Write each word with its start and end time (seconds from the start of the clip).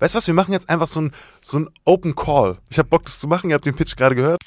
Weißt 0.00 0.14
du 0.14 0.16
was, 0.16 0.26
wir 0.26 0.34
machen 0.34 0.52
jetzt 0.52 0.70
einfach 0.70 0.86
so 0.86 1.02
ein, 1.02 1.12
so 1.42 1.58
ein 1.58 1.68
Open 1.84 2.16
Call. 2.16 2.56
Ich 2.70 2.78
habe 2.78 2.88
Bock, 2.88 3.04
das 3.04 3.20
zu 3.20 3.28
machen. 3.28 3.50
Ihr 3.50 3.54
habt 3.54 3.66
den 3.66 3.74
Pitch 3.74 3.96
gerade 3.96 4.14
gehört. 4.14 4.40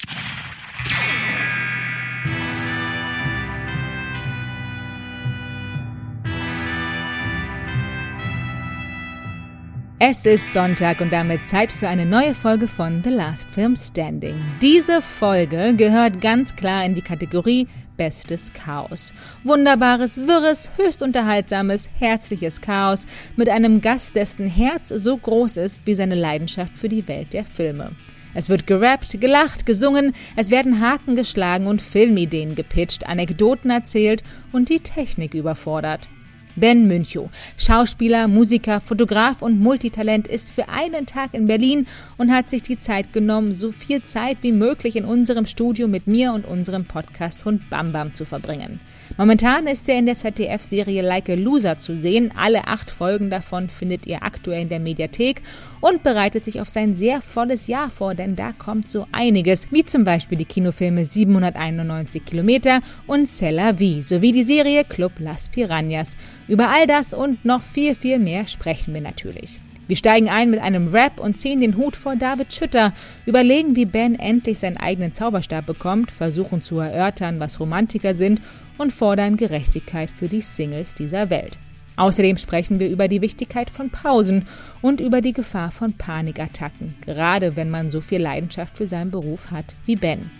Es 10.00 10.26
ist 10.26 10.52
Sonntag 10.52 11.00
und 11.00 11.12
damit 11.12 11.46
Zeit 11.46 11.72
für 11.72 11.88
eine 11.88 12.04
neue 12.04 12.34
Folge 12.34 12.66
von 12.66 13.02
The 13.04 13.10
Last 13.10 13.48
Film 13.50 13.76
Standing. 13.76 14.42
Diese 14.60 15.00
Folge 15.00 15.72
gehört 15.76 16.20
ganz 16.20 16.56
klar 16.56 16.84
in 16.84 16.96
die 16.96 17.00
Kategorie 17.00 17.68
Bestes 17.96 18.52
Chaos. 18.52 19.12
Wunderbares, 19.44 20.26
wirres, 20.26 20.70
höchst 20.76 21.02
unterhaltsames, 21.02 21.88
herzliches 21.98 22.60
Chaos 22.60 23.06
mit 23.36 23.48
einem 23.48 23.80
Gast, 23.80 24.16
dessen 24.16 24.46
Herz 24.46 24.88
so 24.88 25.16
groß 25.16 25.58
ist 25.58 25.80
wie 25.84 25.94
seine 25.94 26.14
Leidenschaft 26.14 26.76
für 26.76 26.88
die 26.88 27.06
Welt 27.06 27.32
der 27.32 27.44
Filme. 27.44 27.92
Es 28.34 28.48
wird 28.48 28.66
gerappt, 28.66 29.20
gelacht, 29.20 29.64
gesungen, 29.64 30.12
es 30.34 30.50
werden 30.50 30.80
Haken 30.80 31.14
geschlagen 31.14 31.66
und 31.66 31.80
Filmideen 31.80 32.56
gepitcht, 32.56 33.06
Anekdoten 33.06 33.70
erzählt 33.70 34.24
und 34.50 34.68
die 34.68 34.80
Technik 34.80 35.34
überfordert. 35.34 36.08
Ben 36.56 36.86
Münchow, 36.86 37.30
Schauspieler, 37.56 38.28
Musiker, 38.28 38.80
Fotograf 38.80 39.42
und 39.42 39.60
Multitalent, 39.60 40.28
ist 40.28 40.52
für 40.52 40.68
einen 40.68 41.06
Tag 41.06 41.34
in 41.34 41.46
Berlin 41.46 41.86
und 42.16 42.32
hat 42.32 42.50
sich 42.50 42.62
die 42.62 42.78
Zeit 42.78 43.12
genommen, 43.12 43.52
so 43.52 43.72
viel 43.72 44.02
Zeit 44.02 44.38
wie 44.42 44.52
möglich 44.52 44.96
in 44.96 45.04
unserem 45.04 45.46
Studio 45.46 45.88
mit 45.88 46.06
mir 46.06 46.32
und 46.32 46.46
unserem 46.46 46.84
Podcast-Hund 46.84 47.68
Bam 47.70 47.92
Bam 47.92 48.14
zu 48.14 48.24
verbringen. 48.24 48.80
Momentan 49.16 49.68
ist 49.68 49.88
er 49.88 49.98
in 49.98 50.06
der 50.06 50.16
ZDF-Serie 50.16 51.00
Like 51.02 51.28
a 51.28 51.34
Loser 51.34 51.78
zu 51.78 51.96
sehen. 51.96 52.32
Alle 52.36 52.66
acht 52.66 52.90
Folgen 52.90 53.30
davon 53.30 53.68
findet 53.68 54.06
ihr 54.06 54.24
aktuell 54.24 54.62
in 54.62 54.68
der 54.68 54.80
Mediathek 54.80 55.40
und 55.80 56.02
bereitet 56.02 56.44
sich 56.44 56.60
auf 56.60 56.68
sein 56.68 56.96
sehr 56.96 57.20
volles 57.20 57.68
Jahr 57.68 57.90
vor, 57.90 58.14
denn 58.14 58.34
da 58.34 58.52
kommt 58.52 58.88
so 58.88 59.06
einiges, 59.12 59.70
wie 59.70 59.84
zum 59.84 60.04
Beispiel 60.04 60.38
die 60.38 60.46
Kinofilme 60.46 61.04
791 61.04 62.24
Kilometer 62.24 62.80
und 63.06 63.26
Cella 63.26 63.74
V 63.74 64.02
sowie 64.02 64.32
die 64.32 64.42
Serie 64.42 64.84
Club 64.84 65.12
Las 65.18 65.48
Piranhas. 65.48 66.16
Über 66.48 66.70
all 66.70 66.86
das 66.86 67.14
und 67.14 67.44
noch 67.44 67.62
viel, 67.62 67.94
viel 67.94 68.18
mehr 68.18 68.48
sprechen 68.48 68.94
wir 68.94 69.00
natürlich. 69.00 69.60
Wir 69.86 69.96
steigen 69.96 70.30
ein 70.30 70.50
mit 70.50 70.60
einem 70.60 70.88
Rap 70.88 71.20
und 71.20 71.36
ziehen 71.36 71.60
den 71.60 71.76
Hut 71.76 71.94
vor 71.94 72.16
David 72.16 72.54
Schütter, 72.54 72.94
überlegen, 73.26 73.76
wie 73.76 73.84
Ben 73.84 74.18
endlich 74.18 74.58
seinen 74.58 74.78
eigenen 74.78 75.12
Zauberstab 75.12 75.66
bekommt, 75.66 76.10
versuchen 76.10 76.62
zu 76.62 76.78
erörtern, 76.78 77.38
was 77.38 77.60
Romantiker 77.60 78.14
sind 78.14 78.40
und 78.78 78.92
fordern 78.92 79.36
Gerechtigkeit 79.36 80.10
für 80.10 80.28
die 80.28 80.40
Singles 80.40 80.94
dieser 80.94 81.30
Welt. 81.30 81.58
Außerdem 81.96 82.38
sprechen 82.38 82.80
wir 82.80 82.88
über 82.88 83.06
die 83.06 83.20
Wichtigkeit 83.20 83.70
von 83.70 83.90
Pausen 83.90 84.46
und 84.82 85.00
über 85.00 85.20
die 85.20 85.32
Gefahr 85.32 85.70
von 85.70 85.92
Panikattacken, 85.92 86.96
gerade 87.04 87.56
wenn 87.56 87.70
man 87.70 87.90
so 87.90 88.00
viel 88.00 88.20
Leidenschaft 88.20 88.76
für 88.76 88.86
seinen 88.86 89.10
Beruf 89.10 89.50
hat 89.50 89.66
wie 89.86 89.96
Ben. 89.96 90.30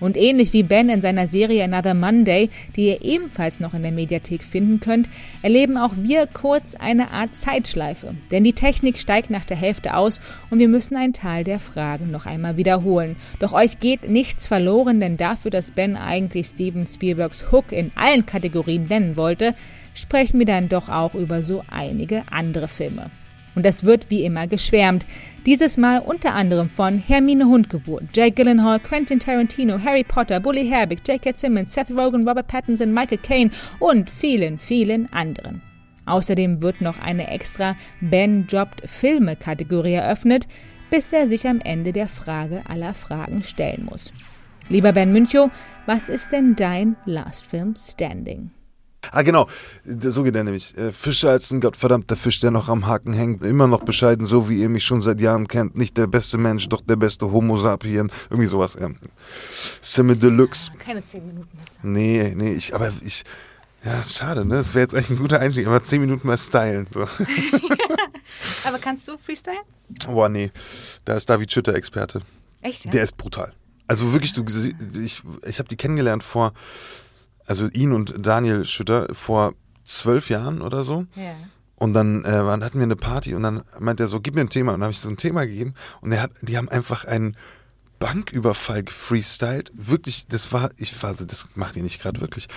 Und 0.00 0.16
ähnlich 0.16 0.52
wie 0.52 0.62
Ben 0.62 0.88
in 0.88 1.00
seiner 1.00 1.26
Serie 1.26 1.64
Another 1.64 1.94
Monday, 1.94 2.50
die 2.76 2.88
ihr 2.88 3.02
ebenfalls 3.02 3.60
noch 3.60 3.74
in 3.74 3.82
der 3.82 3.92
Mediathek 3.92 4.44
finden 4.44 4.80
könnt, 4.80 5.08
erleben 5.42 5.76
auch 5.76 5.92
wir 5.96 6.26
kurz 6.26 6.74
eine 6.74 7.10
Art 7.10 7.36
Zeitschleife. 7.36 8.14
Denn 8.30 8.44
die 8.44 8.52
Technik 8.52 8.98
steigt 8.98 9.30
nach 9.30 9.44
der 9.44 9.56
Hälfte 9.56 9.96
aus 9.96 10.20
und 10.50 10.58
wir 10.58 10.68
müssen 10.68 10.96
einen 10.96 11.12
Teil 11.12 11.44
der 11.44 11.60
Fragen 11.60 12.10
noch 12.10 12.26
einmal 12.26 12.56
wiederholen. 12.56 13.16
Doch 13.40 13.52
euch 13.52 13.80
geht 13.80 14.08
nichts 14.08 14.46
verloren, 14.46 15.00
denn 15.00 15.16
dafür, 15.16 15.50
dass 15.50 15.70
Ben 15.70 15.96
eigentlich 15.96 16.46
Steven 16.46 16.86
Spielbergs 16.86 17.50
Hook 17.50 17.72
in 17.72 17.90
allen 17.94 18.26
Kategorien 18.26 18.86
nennen 18.88 19.16
wollte, 19.16 19.54
sprechen 19.94 20.38
wir 20.38 20.46
dann 20.46 20.68
doch 20.68 20.88
auch 20.88 21.14
über 21.14 21.42
so 21.42 21.64
einige 21.70 22.22
andere 22.30 22.68
Filme. 22.68 23.10
Und 23.56 23.64
das 23.64 23.84
wird 23.84 24.10
wie 24.10 24.22
immer 24.24 24.46
geschwärmt. 24.46 25.06
Dieses 25.46 25.78
Mal 25.78 26.00
unter 26.00 26.34
anderem 26.34 26.68
von 26.68 26.98
Hermine 26.98 27.46
Hundgeburt, 27.46 28.04
Jake 28.14 28.32
Gyllenhaal, 28.32 28.78
Quentin 28.78 29.18
Tarantino, 29.18 29.78
Harry 29.82 30.04
Potter, 30.04 30.38
Bully 30.38 30.68
Herbig, 30.68 31.00
J.K. 31.08 31.32
Simmons, 31.34 31.72
Seth 31.72 31.90
Rogen, 31.90 32.28
Robert 32.28 32.46
Pattinson, 32.46 32.92
Michael 32.92 33.18
Caine 33.18 33.50
und 33.80 34.10
vielen, 34.10 34.58
vielen 34.58 35.10
anderen. 35.12 35.62
Außerdem 36.04 36.60
wird 36.60 36.82
noch 36.82 36.98
eine 37.00 37.28
extra 37.28 37.76
Ben 38.00 38.46
Dropped 38.46 38.88
Filme 38.88 39.36
Kategorie 39.36 39.94
eröffnet, 39.94 40.46
bis 40.90 41.12
er 41.12 41.26
sich 41.26 41.48
am 41.48 41.60
Ende 41.60 41.92
der 41.92 42.08
Frage 42.08 42.62
aller 42.68 42.94
Fragen 42.94 43.42
stellen 43.42 43.86
muss. 43.90 44.12
Lieber 44.68 44.92
Ben 44.92 45.12
Münchow, 45.12 45.50
was 45.86 46.08
ist 46.08 46.30
denn 46.30 46.56
dein 46.56 46.96
Last 47.06 47.46
Film 47.46 47.74
Standing? 47.76 48.50
Ah, 49.12 49.22
genau. 49.22 49.48
So 49.84 50.22
geht 50.22 50.36
er 50.36 50.44
nämlich. 50.44 50.76
Äh, 50.76 50.92
Fischer 50.92 51.30
als 51.30 51.50
ein 51.50 51.60
gottverdammter 51.60 52.16
Fisch, 52.16 52.40
der 52.40 52.50
noch 52.50 52.68
am 52.68 52.86
Haken 52.86 53.12
hängt. 53.12 53.42
Immer 53.42 53.66
noch 53.66 53.84
bescheiden, 53.84 54.26
so 54.26 54.48
wie 54.48 54.60
ihr 54.60 54.68
mich 54.68 54.84
schon 54.84 55.00
seit 55.00 55.20
Jahren 55.20 55.48
kennt. 55.48 55.76
Nicht 55.76 55.96
der 55.96 56.06
beste 56.06 56.38
Mensch, 56.38 56.68
doch 56.68 56.80
der 56.80 56.96
beste 56.96 57.30
Homo 57.30 57.56
sapien. 57.56 58.10
Irgendwie 58.30 58.48
sowas. 58.48 58.76
Ja. 58.80 58.88
Simme 59.80 60.16
Deluxe. 60.16 60.72
Keine 60.78 61.04
zehn 61.04 61.26
Minuten. 61.26 61.58
Jetzt. 61.58 61.84
Nee, 61.84 62.32
nee, 62.36 62.52
ich, 62.52 62.74
aber 62.74 62.92
ich. 63.02 63.24
Ja, 63.84 64.02
schade, 64.02 64.44
ne? 64.44 64.56
Das 64.56 64.74
wäre 64.74 64.82
jetzt 64.82 64.94
eigentlich 64.94 65.10
ein 65.10 65.18
guter 65.18 65.38
Einstieg, 65.38 65.66
aber 65.66 65.82
zehn 65.82 66.00
Minuten 66.00 66.26
mal 66.26 66.38
stylen. 66.38 66.88
So. 66.92 67.02
aber 68.64 68.78
kannst 68.80 69.06
du 69.06 69.16
Freestyle? 69.16 69.58
Boah, 70.06 70.28
nee. 70.28 70.50
Da 71.04 71.14
ist 71.14 71.30
David 71.30 71.52
Schütter 71.52 71.74
Experte. 71.74 72.22
Echt? 72.62 72.86
Ja? 72.86 72.90
Der 72.90 73.04
ist 73.04 73.16
brutal. 73.16 73.52
Also 73.86 74.12
wirklich, 74.12 74.32
du, 74.32 74.44
ich, 75.00 75.22
ich 75.46 75.58
habe 75.58 75.68
die 75.68 75.76
kennengelernt 75.76 76.24
vor 76.24 76.52
also 77.46 77.68
ihn 77.68 77.92
und 77.92 78.14
Daniel 78.18 78.64
Schütter 78.64 79.08
vor 79.12 79.54
zwölf 79.84 80.28
Jahren 80.30 80.60
oder 80.62 80.84
so. 80.84 81.06
Ja. 81.14 81.34
Und 81.76 81.92
dann 81.92 82.24
äh, 82.24 82.28
hatten 82.28 82.78
wir 82.78 82.84
eine 82.84 82.96
Party 82.96 83.34
und 83.34 83.42
dann 83.42 83.62
meint 83.78 84.00
er 84.00 84.08
so, 84.08 84.20
gib 84.20 84.34
mir 84.34 84.40
ein 84.40 84.48
Thema. 84.48 84.72
Und 84.72 84.80
dann 84.80 84.86
habe 84.86 84.92
ich 84.92 85.00
so 85.00 85.08
ein 85.08 85.18
Thema 85.18 85.46
gegeben 85.46 85.74
und 86.00 86.10
er 86.10 86.22
hat, 86.22 86.30
die 86.40 86.56
haben 86.56 86.68
einfach 86.68 87.04
einen 87.04 87.36
Banküberfall 87.98 88.82
gefreestylt. 88.82 89.72
Wirklich, 89.74 90.26
das 90.28 90.52
war, 90.52 90.70
ich 90.76 91.02
war 91.02 91.14
so, 91.14 91.24
das 91.24 91.46
macht 91.54 91.76
ihr 91.76 91.82
nicht 91.82 92.00
gerade 92.00 92.20
wirklich 92.20 92.48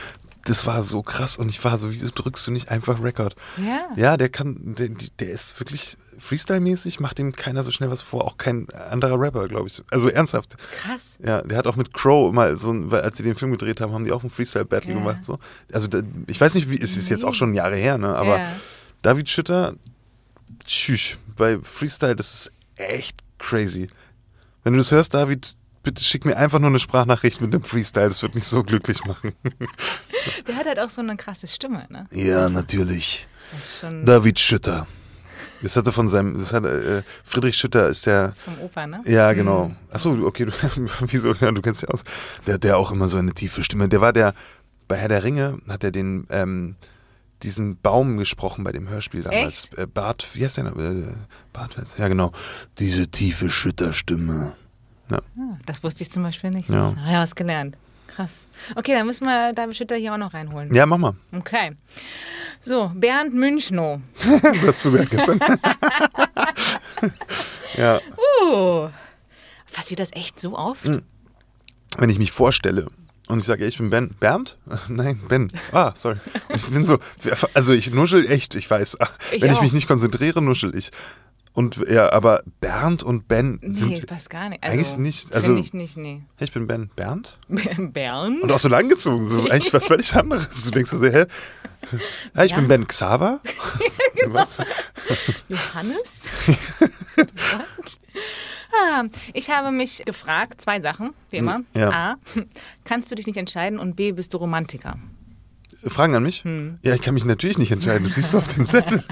das 0.49 0.65
war 0.65 0.83
so 0.83 1.01
krass 1.01 1.37
und 1.37 1.49
ich 1.49 1.63
war 1.63 1.77
so, 1.77 1.91
wieso 1.91 2.09
drückst 2.13 2.45
du 2.47 2.51
nicht 2.51 2.69
einfach 2.69 3.01
Record? 3.03 3.35
Ja. 3.57 3.87
Ja, 3.95 4.17
der 4.17 4.29
kann, 4.29 4.75
der, 4.77 4.89
der 5.19 5.29
ist 5.29 5.59
wirklich 5.59 5.97
Freestyle-mäßig, 6.19 6.99
macht 6.99 7.19
ihm 7.19 7.31
keiner 7.33 7.63
so 7.63 7.71
schnell 7.71 7.89
was 7.89 8.01
vor, 8.01 8.25
auch 8.25 8.37
kein 8.37 8.69
anderer 8.71 9.19
Rapper, 9.19 9.47
glaube 9.47 9.67
ich. 9.67 9.81
Also 9.91 10.09
ernsthaft. 10.09 10.57
Krass. 10.81 11.17
Ja, 11.23 11.41
der 11.41 11.57
hat 11.57 11.67
auch 11.67 11.75
mit 11.75 11.93
Crow 11.93 12.33
mal 12.33 12.57
so, 12.57 12.73
weil 12.91 13.01
als 13.01 13.17
sie 13.17 13.23
den 13.23 13.35
Film 13.35 13.51
gedreht 13.51 13.79
haben, 13.81 13.93
haben 13.93 14.03
die 14.03 14.11
auch 14.11 14.23
ein 14.23 14.29
Freestyle-Battle 14.29 14.91
Ja. 14.93 14.97
gemacht. 14.99 15.23
So. 15.23 15.39
Also 15.71 15.87
da, 15.87 16.01
ich 16.27 16.39
weiß 16.41 16.55
nicht, 16.55 16.69
wie, 16.69 16.79
es 16.81 16.97
ist 16.97 17.09
jetzt 17.09 17.23
auch 17.25 17.33
schon 17.35 17.53
Jahre 17.53 17.75
her, 17.75 17.97
ne? 17.97 18.15
Aber 18.15 18.39
Ja. 18.39 18.51
David 19.01 19.29
Schütter, 19.29 19.75
tschüss, 20.65 21.15
bei 21.37 21.57
Freestyle, 21.59 22.15
das 22.15 22.33
ist 22.33 22.51
echt 22.75 23.21
crazy. 23.37 23.87
Wenn 24.63 24.73
du 24.73 24.79
das 24.79 24.91
hörst, 24.91 25.13
David, 25.13 25.55
bitte 25.89 26.03
schick 26.03 26.23
mir 26.23 26.37
einfach 26.37 26.59
nur 26.59 26.69
eine 26.69 26.77
Sprachnachricht 26.77 27.41
mit 27.41 27.51
dem 27.51 27.63
Freestyle, 27.63 28.09
das 28.09 28.21
wird 28.21 28.35
mich 28.35 28.45
so 28.45 28.63
glücklich 28.63 29.03
machen. 29.05 29.33
Der 30.47 30.55
hat 30.55 30.67
halt 30.67 30.79
auch 30.79 30.89
so 30.89 31.01
eine 31.01 31.17
krasse 31.17 31.47
Stimme, 31.47 31.87
ne? 31.89 32.05
Ja, 32.11 32.47
natürlich. 32.47 33.27
David 34.05 34.39
Schütter. 34.39 34.85
Das 35.63 35.75
hatte 35.75 35.91
von 35.91 36.07
seinem, 36.07 36.37
das 36.37 36.53
hat, 36.53 36.63
äh, 36.63 37.01
Friedrich 37.23 37.57
Schütter 37.57 37.89
ist 37.89 38.05
der, 38.05 38.33
vom 38.45 38.59
Opa, 38.59 38.85
ne? 38.85 38.99
ja 39.05 39.33
genau. 39.33 39.71
Achso, 39.89 40.11
okay, 40.25 40.45
du, 40.45 40.51
wieso, 41.07 41.33
ja, 41.33 41.51
du 41.51 41.61
kennst 41.61 41.81
dich 41.81 41.89
aus. 41.89 42.03
Der 42.45 42.53
hat 42.53 42.63
der 42.63 42.77
auch 42.77 42.91
immer 42.91 43.09
so 43.09 43.17
eine 43.17 43.33
tiefe 43.33 43.63
Stimme. 43.63 43.89
Der 43.89 43.99
war 43.99 44.13
der, 44.13 44.35
bei 44.87 44.95
Herr 44.95 45.09
der 45.09 45.23
Ringe 45.23 45.57
hat 45.67 45.83
er 45.83 45.91
den, 45.91 46.27
ähm, 46.29 46.75
diesen 47.41 47.81
Baum 47.81 48.17
gesprochen 48.17 48.63
bei 48.63 48.71
dem 48.71 48.87
Hörspiel 48.89 49.23
damals. 49.23 49.69
Äh, 49.75 49.87
Bart, 49.87 50.27
wie 50.33 50.45
heißt 50.45 50.57
der? 50.57 50.67
Äh, 50.67 51.15
Bart, 51.51 51.77
ja 51.97 52.07
genau. 52.07 52.31
Diese 52.77 53.07
tiefe 53.07 53.49
Schütterstimme. 53.49 54.53
Ja. 55.09 55.21
Das 55.65 55.83
wusste 55.83 56.03
ich 56.03 56.11
zum 56.11 56.23
Beispiel 56.23 56.51
nicht. 56.51 56.69
Ja. 56.69 56.91
Das, 56.91 57.11
ja, 57.11 57.21
was 57.21 57.35
gelernt. 57.35 57.77
Krass. 58.07 58.47
Okay, 58.75 58.93
dann 58.93 59.05
müssen 59.05 59.25
wir 59.25 59.53
David 59.53 59.77
Schütter 59.77 59.95
hier 59.95 60.13
auch 60.13 60.17
noch 60.17 60.33
reinholen. 60.33 60.73
ja, 60.73 60.85
mach 60.85 60.97
mal. 60.97 61.13
Okay. 61.31 61.71
So, 62.61 62.91
Bernd 62.93 63.33
Münchnow. 63.33 64.01
Du 64.23 64.67
hast 64.67 64.81
zu 64.81 64.91
Bernd 64.91 65.09
gestern. 65.09 65.39
ja. 67.77 67.99
Uh, 68.43 68.87
passiert 69.71 69.99
das 69.99 70.11
echt 70.13 70.39
so 70.39 70.57
oft? 70.57 70.85
Hm. 70.85 71.03
wenn 71.97 72.09
ich 72.09 72.19
mich 72.19 72.31
vorstelle 72.31 72.87
und 73.29 73.39
ich 73.39 73.45
sage, 73.45 73.65
ich 73.65 73.77
bin 73.77 73.89
Ben. 73.91 74.09
Bernd? 74.19 74.57
Nein, 74.89 75.21
Ben. 75.29 75.51
Ah, 75.71 75.93
sorry. 75.95 76.17
Und 76.49 76.55
ich 76.55 76.67
bin 76.67 76.83
so, 76.83 76.97
also 77.53 77.73
ich 77.73 77.91
nuschel 77.91 78.29
echt, 78.29 78.55
ich 78.55 78.69
weiß. 78.69 78.97
Ich 79.31 79.41
wenn 79.41 79.51
ich 79.51 79.57
auch. 79.57 79.61
mich 79.61 79.71
nicht 79.71 79.87
konzentriere, 79.87 80.41
nuschel 80.41 80.75
ich. 80.75 80.91
Und 81.53 81.77
ja, 81.89 82.11
aber 82.13 82.43
Bernd 82.61 83.03
und 83.03 83.27
Ben 83.27 83.59
Nee, 83.61 83.73
sind. 83.73 84.07
passt 84.07 84.29
gar 84.29 84.49
nicht. 84.49 84.63
eigentlich 84.63 84.87
Also, 84.87 84.99
nicht. 85.01 85.33
Also- 85.33 85.55
ich 85.55 85.73
nicht, 85.73 85.97
nee. 85.97 86.21
Hey, 86.37 86.45
ich 86.45 86.53
bin 86.53 86.67
Ben. 86.67 86.89
Bernd? 86.95 87.37
Bernd? 87.77 88.41
Und 88.43 88.51
auch 88.51 88.59
so 88.59 88.69
langgezogen, 88.69 89.27
so 89.27 89.41
eigentlich 89.49 89.73
was 89.73 89.85
völlig 89.85 90.13
anderes. 90.15 90.65
Du 90.65 90.71
denkst 90.71 90.91
so, 90.91 91.03
hä? 91.03 91.25
Ja, 92.35 92.43
ich 92.45 92.53
bin 92.55 92.67
Ben 92.67 92.87
Xaver. 92.87 93.41
was? 94.27 94.59
Johannes? 95.47 96.27
What? 97.17 97.99
ah, 98.73 99.03
ich 99.33 99.49
habe 99.49 99.71
mich 99.71 100.03
gefragt, 100.05 100.61
zwei 100.61 100.79
Sachen, 100.81 101.13
wie 101.31 101.37
immer. 101.37 101.61
Ja. 101.73 101.89
A, 101.91 102.15
kannst 102.83 103.09
du 103.11 103.15
dich 103.15 103.27
nicht 103.27 103.37
entscheiden 103.37 103.79
und 103.79 103.95
B, 103.95 104.11
bist 104.11 104.33
du 104.33 104.37
Romantiker? 104.37 104.97
Fragen 105.87 106.15
an 106.15 106.23
mich? 106.23 106.43
Hm. 106.43 106.77
Ja, 106.83 106.93
ich 106.95 107.01
kann 107.01 107.13
mich 107.13 107.25
natürlich 107.25 107.57
nicht 107.57 107.71
entscheiden. 107.71 108.03
Das 108.03 108.15
siehst 108.15 108.33
du 108.33 108.37
auf 108.37 108.47
dem 108.47 108.67
Zettel. 108.67 109.03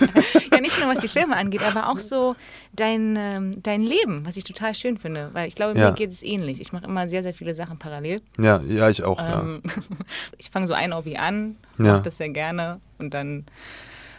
ja, 0.52 0.60
nicht 0.60 0.78
nur 0.78 0.88
was 0.88 0.98
die 0.98 1.08
Filme 1.08 1.36
angeht, 1.36 1.62
aber 1.62 1.88
auch 1.88 1.98
so 1.98 2.36
dein, 2.72 3.16
ähm, 3.18 3.50
dein 3.62 3.82
Leben, 3.82 4.24
was 4.24 4.36
ich 4.36 4.44
total 4.44 4.74
schön 4.74 4.98
finde. 4.98 5.30
Weil 5.32 5.48
ich 5.48 5.54
glaube, 5.54 5.78
ja. 5.78 5.90
mir 5.90 5.94
geht 5.94 6.10
es 6.10 6.22
ähnlich. 6.22 6.60
Ich 6.60 6.72
mache 6.72 6.84
immer 6.84 7.08
sehr, 7.08 7.22
sehr 7.22 7.34
viele 7.34 7.54
Sachen 7.54 7.78
parallel. 7.78 8.20
Ja, 8.38 8.60
ja, 8.68 8.88
ich 8.88 9.04
auch. 9.04 9.18
Ähm, 9.20 9.62
ja. 9.64 9.72
ich 10.38 10.50
fange 10.50 10.66
so 10.66 10.74
ein 10.74 10.94
Hobby 10.94 11.16
an, 11.16 11.56
mache 11.76 11.88
ja. 11.88 11.98
das 12.00 12.18
sehr 12.18 12.28
gerne 12.28 12.80
und 12.98 13.14
dann 13.14 13.44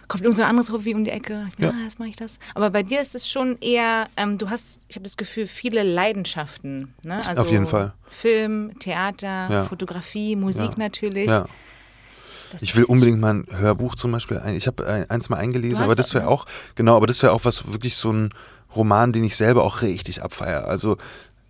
kommt 0.07 0.23
irgend 0.23 0.37
so 0.37 0.43
ein 0.43 0.49
anderes 0.49 0.71
Hobby 0.71 0.93
um 0.93 1.03
die 1.03 1.11
Ecke. 1.11 1.47
Ja, 1.57 1.69
ah, 1.69 1.83
jetzt 1.83 1.99
mache 1.99 2.09
ich 2.09 2.15
das. 2.15 2.37
Aber 2.53 2.69
bei 2.69 2.83
dir 2.83 3.01
ist 3.01 3.15
es 3.15 3.29
schon 3.29 3.57
eher, 3.61 4.07
ähm, 4.17 4.37
du 4.37 4.49
hast, 4.49 4.79
ich 4.87 4.95
habe 4.95 5.03
das 5.03 5.17
Gefühl, 5.17 5.47
viele 5.47 5.83
Leidenschaften. 5.83 6.93
Ne? 7.03 7.15
Also 7.27 7.43
Auf 7.43 7.51
jeden 7.51 7.67
Fall. 7.67 7.93
Film, 8.07 8.77
Theater, 8.79 9.47
ja. 9.49 9.63
Fotografie, 9.65 10.35
Musik 10.35 10.71
ja. 10.71 10.77
natürlich. 10.77 11.29
Ja. 11.29 11.47
Ich 12.61 12.75
will 12.75 12.83
unbedingt 12.83 13.19
mal 13.19 13.33
ein 13.33 13.47
Hörbuch 13.49 13.95
zum 13.95 14.11
Beispiel. 14.11 14.41
Ich 14.55 14.67
habe 14.67 15.05
eins 15.09 15.29
mal 15.29 15.37
eingelesen, 15.37 15.83
aber 15.83 15.95
das 15.95 16.13
wäre 16.13 16.27
auch, 16.27 16.45
genau, 16.75 16.97
aber 16.97 17.07
das 17.07 17.21
wäre 17.23 17.33
auch 17.33 17.45
was 17.45 17.71
wirklich 17.71 17.95
so 17.95 18.11
ein 18.11 18.29
Roman, 18.75 19.13
den 19.13 19.23
ich 19.23 19.35
selber 19.35 19.63
auch 19.63 19.81
richtig 19.81 20.21
abfeiere. 20.21 20.65
Also 20.65 20.97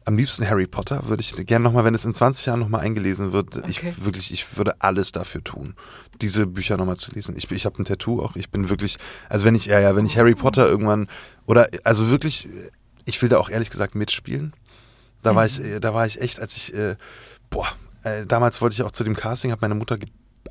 am 0.06 0.18
liebsten 0.18 0.48
Harry 0.48 0.68
Potter 0.68 1.08
würde 1.08 1.22
ich 1.22 1.34
gerne 1.46 1.64
nochmal, 1.64 1.86
wenn 1.86 1.96
es 1.96 2.06
in 2.06 2.14
20 2.14 2.46
Jahren 2.46 2.60
nochmal 2.60 2.82
eingelesen 2.82 3.32
wird, 3.32 3.58
okay. 3.58 3.70
ich 3.70 4.04
wirklich, 4.04 4.32
ich 4.32 4.58
würde 4.58 4.82
alles 4.82 5.12
dafür 5.12 5.44
tun, 5.44 5.76
diese 6.22 6.46
Bücher 6.46 6.78
nochmal 6.78 6.98
zu 6.98 7.12
lesen. 7.12 7.36
Ich, 7.38 7.50
ich 7.50 7.66
habe 7.66 7.82
ein 7.82 7.86
Tattoo 7.86 8.22
auch, 8.22 8.36
ich 8.36 8.50
bin 8.50 8.70
wirklich, 8.70 8.98
also 9.30 9.46
wenn 9.46 9.56
ich, 9.56 9.66
ja, 9.66 9.80
ja, 9.80 9.96
wenn 9.96 10.06
ich 10.06 10.18
Harry 10.18 10.36
Potter 10.36 10.68
irgendwann, 10.68 11.08
oder, 11.46 11.70
also 11.84 12.10
wirklich, 12.10 12.50
ich 13.06 13.22
will 13.22 13.30
da 13.30 13.38
auch 13.38 13.50
ehrlich 13.50 13.70
gesagt 13.70 13.96
mitspielen. 13.96 14.54
Da 15.22 15.32
mhm. 15.32 15.36
war 15.38 15.46
ich, 15.46 15.64
äh, 15.64 15.80
da 15.80 15.94
war 15.94 16.06
ich 16.06 16.22
echt, 16.22 16.40
als 16.40 16.58
ich, 16.58 16.74
äh, 16.74 16.96
boah, 17.50 17.68
äh, 18.04 18.26
damals 18.26 18.62
wollte 18.62 18.74
ich 18.74 18.84
auch 18.84 18.92
zu 18.92 19.04
dem 19.04 19.16
Casting, 19.16 19.52
habe 19.52 19.62
meine 19.62 19.76
Mutter 19.76 19.98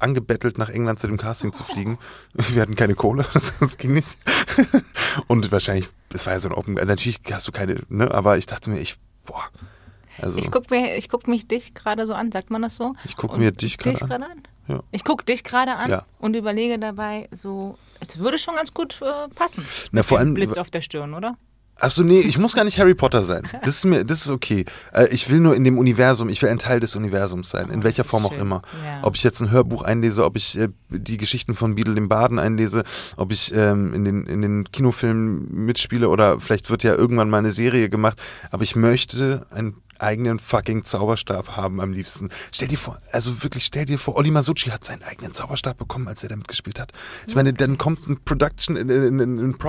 angebettelt, 0.00 0.58
nach 0.58 0.68
England 0.68 0.98
zu 0.98 1.06
dem 1.06 1.16
Casting 1.16 1.52
zu 1.52 1.64
fliegen. 1.64 1.98
Wir 2.34 2.62
hatten 2.62 2.74
keine 2.74 2.94
Kohle, 2.94 3.26
das 3.60 3.78
ging 3.78 3.94
nicht. 3.94 4.16
Und 5.26 5.50
wahrscheinlich, 5.52 5.88
es 6.12 6.26
war 6.26 6.34
ja 6.34 6.40
so 6.40 6.48
ein 6.48 6.54
Open, 6.54 6.74
natürlich 6.74 7.20
hast 7.30 7.48
du 7.48 7.52
keine, 7.52 7.82
ne, 7.88 8.12
aber 8.12 8.38
ich 8.38 8.46
dachte 8.46 8.70
mir, 8.70 8.78
ich 8.78 8.98
boah. 9.24 9.44
Also, 10.18 10.38
ich 10.38 10.50
gucke 10.50 10.68
guck 11.08 11.26
mich 11.26 11.48
dich 11.48 11.72
gerade 11.72 12.06
so 12.06 12.14
an, 12.14 12.30
sagt 12.30 12.50
man 12.50 12.62
das 12.62 12.76
so? 12.76 12.94
Ich 13.04 13.16
gucke 13.16 13.38
mir 13.38 13.50
dich 13.50 13.78
gerade 13.78 14.04
an. 14.04 14.22
an. 14.22 14.42
Ja. 14.68 14.80
Ich 14.90 15.04
gucke 15.04 15.24
dich 15.24 15.42
gerade 15.42 15.74
an 15.74 15.90
ja. 15.90 16.04
und 16.18 16.36
überlege 16.36 16.78
dabei 16.78 17.28
so, 17.32 17.78
es 18.00 18.18
würde 18.18 18.38
schon 18.38 18.54
ganz 18.54 18.74
gut 18.74 19.00
äh, 19.02 19.28
passen. 19.34 19.64
Na, 19.90 20.02
vor 20.02 20.18
allem 20.18 20.34
Blitz 20.34 20.56
auf 20.56 20.70
der 20.70 20.82
Stirn, 20.82 21.14
oder? 21.14 21.36
Achso, 21.82 22.04
nee, 22.04 22.20
ich 22.20 22.38
muss 22.38 22.54
gar 22.54 22.62
nicht 22.62 22.78
Harry 22.78 22.94
Potter 22.94 23.24
sein. 23.24 23.42
Das 23.64 23.78
ist 23.78 23.84
mir, 23.86 24.04
das 24.04 24.20
ist 24.20 24.30
okay. 24.30 24.64
Äh, 24.92 25.08
ich 25.08 25.28
will 25.28 25.40
nur 25.40 25.56
in 25.56 25.64
dem 25.64 25.78
Universum, 25.78 26.28
ich 26.28 26.40
will 26.40 26.48
ein 26.48 26.60
Teil 26.60 26.78
des 26.78 26.94
Universums 26.94 27.48
sein, 27.48 27.70
in 27.70 27.80
oh, 27.80 27.82
welcher 27.82 28.04
Form 28.04 28.24
auch 28.24 28.34
immer. 28.34 28.62
Ja. 28.84 29.00
Ob 29.02 29.16
ich 29.16 29.24
jetzt 29.24 29.40
ein 29.40 29.50
Hörbuch 29.50 29.82
einlese, 29.82 30.24
ob 30.24 30.36
ich 30.36 30.56
äh, 30.56 30.68
die 30.90 31.16
Geschichten 31.16 31.56
von 31.56 31.74
Beadle 31.74 31.96
dem 31.96 32.08
Baden 32.08 32.38
einlese, 32.38 32.84
ob 33.16 33.32
ich 33.32 33.52
ähm, 33.52 33.94
in, 33.94 34.04
den, 34.04 34.26
in 34.26 34.42
den 34.42 34.70
Kinofilmen 34.70 35.52
mitspiele 35.52 36.08
oder 36.08 36.38
vielleicht 36.38 36.70
wird 36.70 36.84
ja 36.84 36.94
irgendwann 36.94 37.28
mal 37.28 37.38
eine 37.38 37.50
Serie 37.50 37.90
gemacht. 37.90 38.16
Aber 38.52 38.62
ich 38.62 38.76
möchte 38.76 39.44
ein 39.50 39.74
eigenen 40.02 40.38
fucking 40.38 40.84
Zauberstab 40.84 41.56
haben 41.56 41.80
am 41.80 41.92
liebsten. 41.92 42.30
Stell 42.50 42.68
dir 42.68 42.78
vor, 42.78 42.98
also 43.12 43.42
wirklich 43.42 43.64
stell 43.64 43.84
dir 43.84 43.98
vor, 43.98 44.16
Oli 44.16 44.30
Masucci 44.30 44.70
hat 44.70 44.84
seinen 44.84 45.02
eigenen 45.02 45.34
Zauberstab 45.34 45.78
bekommen, 45.78 46.08
als 46.08 46.22
er 46.22 46.28
damit 46.28 46.48
gespielt 46.48 46.78
hat. 46.78 46.92
Ich 47.26 47.34
meine, 47.34 47.52
dann 47.52 47.78
kommt 47.78 48.06
ein 48.08 48.22
Production, 48.24 48.76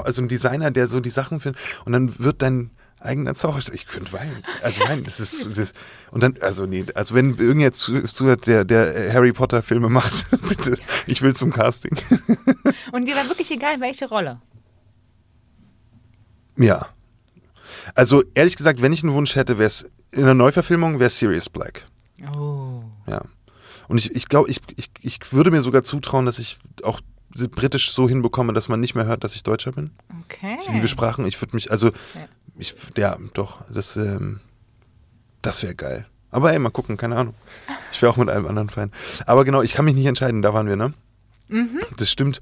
also 0.04 0.22
ein 0.22 0.28
Designer, 0.28 0.72
der 0.72 0.88
so 0.88 1.00
die 1.00 1.10
Sachen 1.10 1.40
findet 1.40 1.62
und 1.86 1.94
dann 1.94 2.20
wird 2.20 2.42
dein 2.42 2.72
eigener 3.04 3.36
Zauberstab. 3.36 3.76
Ich 3.76 3.88
könnte 3.88 4.12
weinen. 4.14 4.44
Also 4.62 4.82
weinen, 4.82 5.04
das 5.04 5.20
ist, 5.20 5.46
das 5.46 5.58
ist, 5.58 5.76
und 6.12 6.24
dann, 6.24 6.38
also 6.42 6.66
nee, 6.66 6.86
also 6.96 7.16
wenn 7.16 7.38
irgendjemand 7.38 7.76
zuhört, 7.76 8.48
der, 8.48 8.66
der 8.66 9.14
Harry 9.14 9.34
Potter 9.34 9.62
Filme 9.62 9.90
macht, 9.90 10.26
bitte, 10.50 10.78
ich 11.06 11.22
will 11.22 11.36
zum 11.36 11.52
Casting. 11.52 11.96
Und 12.92 13.08
dir 13.08 13.16
war 13.16 13.28
wirklich 13.28 13.52
egal, 13.52 13.80
welche 13.82 14.08
Rolle? 14.08 14.42
Ja. 16.58 16.88
Also 17.96 18.24
ehrlich 18.34 18.56
gesagt, 18.56 18.82
wenn 18.82 18.94
ich 18.94 19.04
einen 19.04 19.14
Wunsch 19.14 19.36
hätte, 19.36 19.58
wäre 19.58 19.68
es 19.68 19.90
in 20.14 20.26
der 20.26 20.34
Neuverfilmung 20.34 21.00
wäre 21.00 21.10
Sirius 21.10 21.50
Black. 21.50 21.86
Oh. 22.36 22.84
Ja. 23.08 23.22
Und 23.88 23.98
ich, 23.98 24.16
ich 24.16 24.30
glaube, 24.30 24.50
ich, 24.50 24.60
ich, 24.76 24.90
ich 25.02 25.34
würde 25.34 25.52
mir 25.52 25.62
sogar 25.62 25.84
zutrauen, 25.84 26.26
dass 26.26 26.40
ich 26.40 26.60
auch 26.84 27.02
britisch 27.52 27.92
so 27.92 28.08
hinbekomme, 28.08 28.54
dass 28.54 28.70
man 28.70 28.80
nicht 28.80 28.96
mehr 28.96 29.06
hört, 29.06 29.24
dass 29.24 29.36
ich 29.36 29.44
Deutscher 29.44 29.72
bin. 29.72 29.92
Okay. 30.26 30.58
Ich 30.62 30.70
liebe 30.70 30.88
Sprachen. 30.88 31.26
Ich 31.26 31.42
würde 31.42 31.56
mich, 31.56 31.72
also, 31.72 31.88
ja, 31.88 32.28
ich, 32.58 32.76
ja 32.96 33.18
doch, 33.34 33.66
das, 33.70 33.96
ähm, 33.98 34.40
das 35.42 35.64
wäre 35.64 35.76
geil. 35.76 36.06
Aber 36.30 36.52
ey, 36.52 36.60
mal 36.60 36.70
gucken, 36.70 36.98
keine 36.98 37.16
Ahnung. 37.16 37.36
Ich 37.92 38.02
wäre 38.02 38.12
auch 38.12 38.18
mit 38.18 38.30
einem 38.30 38.48
anderen 38.48 38.70
Fein. 38.70 38.92
Aber 39.26 39.46
genau, 39.46 39.62
ich 39.62 39.74
kann 39.74 39.86
mich 39.86 39.96
nicht 39.96 40.06
entscheiden, 40.06 40.42
da 40.42 40.54
waren 40.54 40.68
wir, 40.68 40.76
ne? 40.76 40.94
Mhm. 41.48 41.80
Das 41.98 42.10
stimmt. 42.10 42.40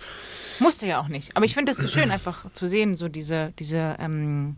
Musste 0.60 0.86
ja 0.86 1.02
auch 1.02 1.08
nicht. 1.08 1.36
Aber 1.36 1.46
ich 1.46 1.54
finde 1.54 1.72
es 1.72 1.78
so 1.78 1.88
schön, 1.88 2.12
einfach 2.12 2.52
zu 2.54 2.68
sehen, 2.68 2.96
so 2.96 3.10
diese, 3.10 3.54
diese, 3.60 3.96
ähm, 4.00 4.56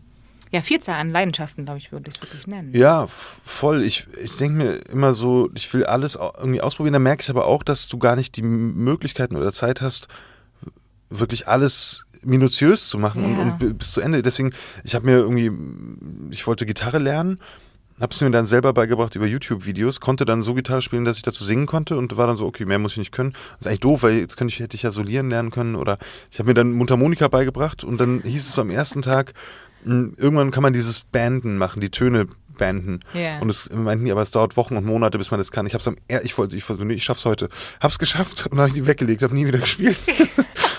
ja, 0.54 0.62
Vielzahl 0.62 1.00
an 1.00 1.10
Leidenschaften, 1.10 1.64
glaube 1.64 1.78
ich, 1.78 1.90
würde 1.90 2.08
ich 2.08 2.14
es 2.14 2.22
wirklich 2.22 2.46
nennen. 2.46 2.70
Ja, 2.72 3.08
voll. 3.44 3.82
Ich, 3.82 4.06
ich 4.22 4.36
denke 4.36 4.56
mir 4.56 4.72
immer 4.88 5.12
so, 5.12 5.50
ich 5.56 5.72
will 5.74 5.84
alles 5.84 6.14
irgendwie 6.14 6.60
ausprobieren. 6.60 6.92
Da 6.92 7.00
merke 7.00 7.22
ich 7.22 7.30
aber 7.30 7.46
auch, 7.46 7.64
dass 7.64 7.88
du 7.88 7.98
gar 7.98 8.14
nicht 8.14 8.36
die 8.36 8.42
Möglichkeiten 8.42 9.34
oder 9.34 9.52
Zeit 9.52 9.80
hast, 9.80 10.06
wirklich 11.10 11.48
alles 11.48 12.04
minutiös 12.22 12.88
zu 12.88 12.98
machen 12.98 13.22
ja. 13.22 13.42
und, 13.42 13.62
und, 13.62 13.78
bis 13.78 13.90
zu 13.90 14.00
Ende. 14.00 14.22
Deswegen, 14.22 14.52
ich 14.84 14.94
habe 14.94 15.06
mir 15.06 15.16
irgendwie, 15.16 15.50
ich 16.30 16.46
wollte 16.46 16.66
Gitarre 16.66 17.00
lernen, 17.00 17.40
habe 18.00 18.14
es 18.14 18.20
mir 18.20 18.30
dann 18.30 18.46
selber 18.46 18.72
beigebracht 18.72 19.16
über 19.16 19.26
YouTube-Videos, 19.26 19.98
konnte 19.98 20.24
dann 20.24 20.40
so 20.40 20.54
Gitarre 20.54 20.82
spielen, 20.82 21.04
dass 21.04 21.16
ich 21.16 21.24
dazu 21.24 21.42
singen 21.42 21.66
konnte 21.66 21.96
und 21.96 22.16
war 22.16 22.28
dann 22.28 22.36
so, 22.36 22.46
okay, 22.46 22.64
mehr 22.64 22.78
muss 22.78 22.92
ich 22.92 22.98
nicht 22.98 23.12
können. 23.12 23.32
Das 23.32 23.62
ist 23.62 23.66
eigentlich 23.66 23.80
doof, 23.80 24.04
weil 24.04 24.18
jetzt 24.18 24.36
könnte 24.36 24.54
ich, 24.54 24.60
hätte 24.60 24.76
ich 24.76 24.84
ja 24.84 24.92
solieren 24.92 25.30
lernen 25.30 25.50
können 25.50 25.74
oder 25.74 25.98
ich 26.30 26.38
habe 26.38 26.46
mir 26.46 26.54
dann 26.54 26.72
Mundharmonika 26.72 27.26
beigebracht 27.26 27.82
und 27.82 28.00
dann 28.00 28.22
hieß 28.22 28.48
es 28.48 28.58
am 28.60 28.70
ersten 28.70 29.02
Tag, 29.02 29.34
irgendwann 29.84 30.50
kann 30.50 30.62
man 30.62 30.72
dieses 30.72 31.00
Banden 31.00 31.58
machen, 31.58 31.80
die 31.80 31.90
Töne 31.90 32.26
banden. 32.56 33.00
Yeah. 33.14 33.40
Und 33.40 33.50
es 33.50 33.70
meinten 33.70 34.04
die, 34.04 34.12
aber 34.12 34.22
es 34.22 34.30
dauert 34.30 34.56
Wochen 34.56 34.76
und 34.76 34.86
Monate, 34.86 35.18
bis 35.18 35.30
man 35.30 35.38
das 35.38 35.50
kann. 35.50 35.66
Ich 35.66 35.74
hab's 35.74 35.88
am 35.88 35.96
ich 36.08 36.38
wollte, 36.38 36.56
ich 36.56 36.68
wollte, 36.68 36.84
nee, 36.84 36.94
ich 36.94 37.04
schaff's 37.04 37.24
heute. 37.24 37.48
Hab's 37.80 37.98
geschafft 37.98 38.46
und 38.46 38.52
dann 38.52 38.60
habe 38.60 38.68
ich 38.68 38.74
die 38.74 38.86
weggelegt, 38.86 39.22
habe 39.22 39.34
nie 39.34 39.46
wieder 39.46 39.58
gespielt. 39.58 39.98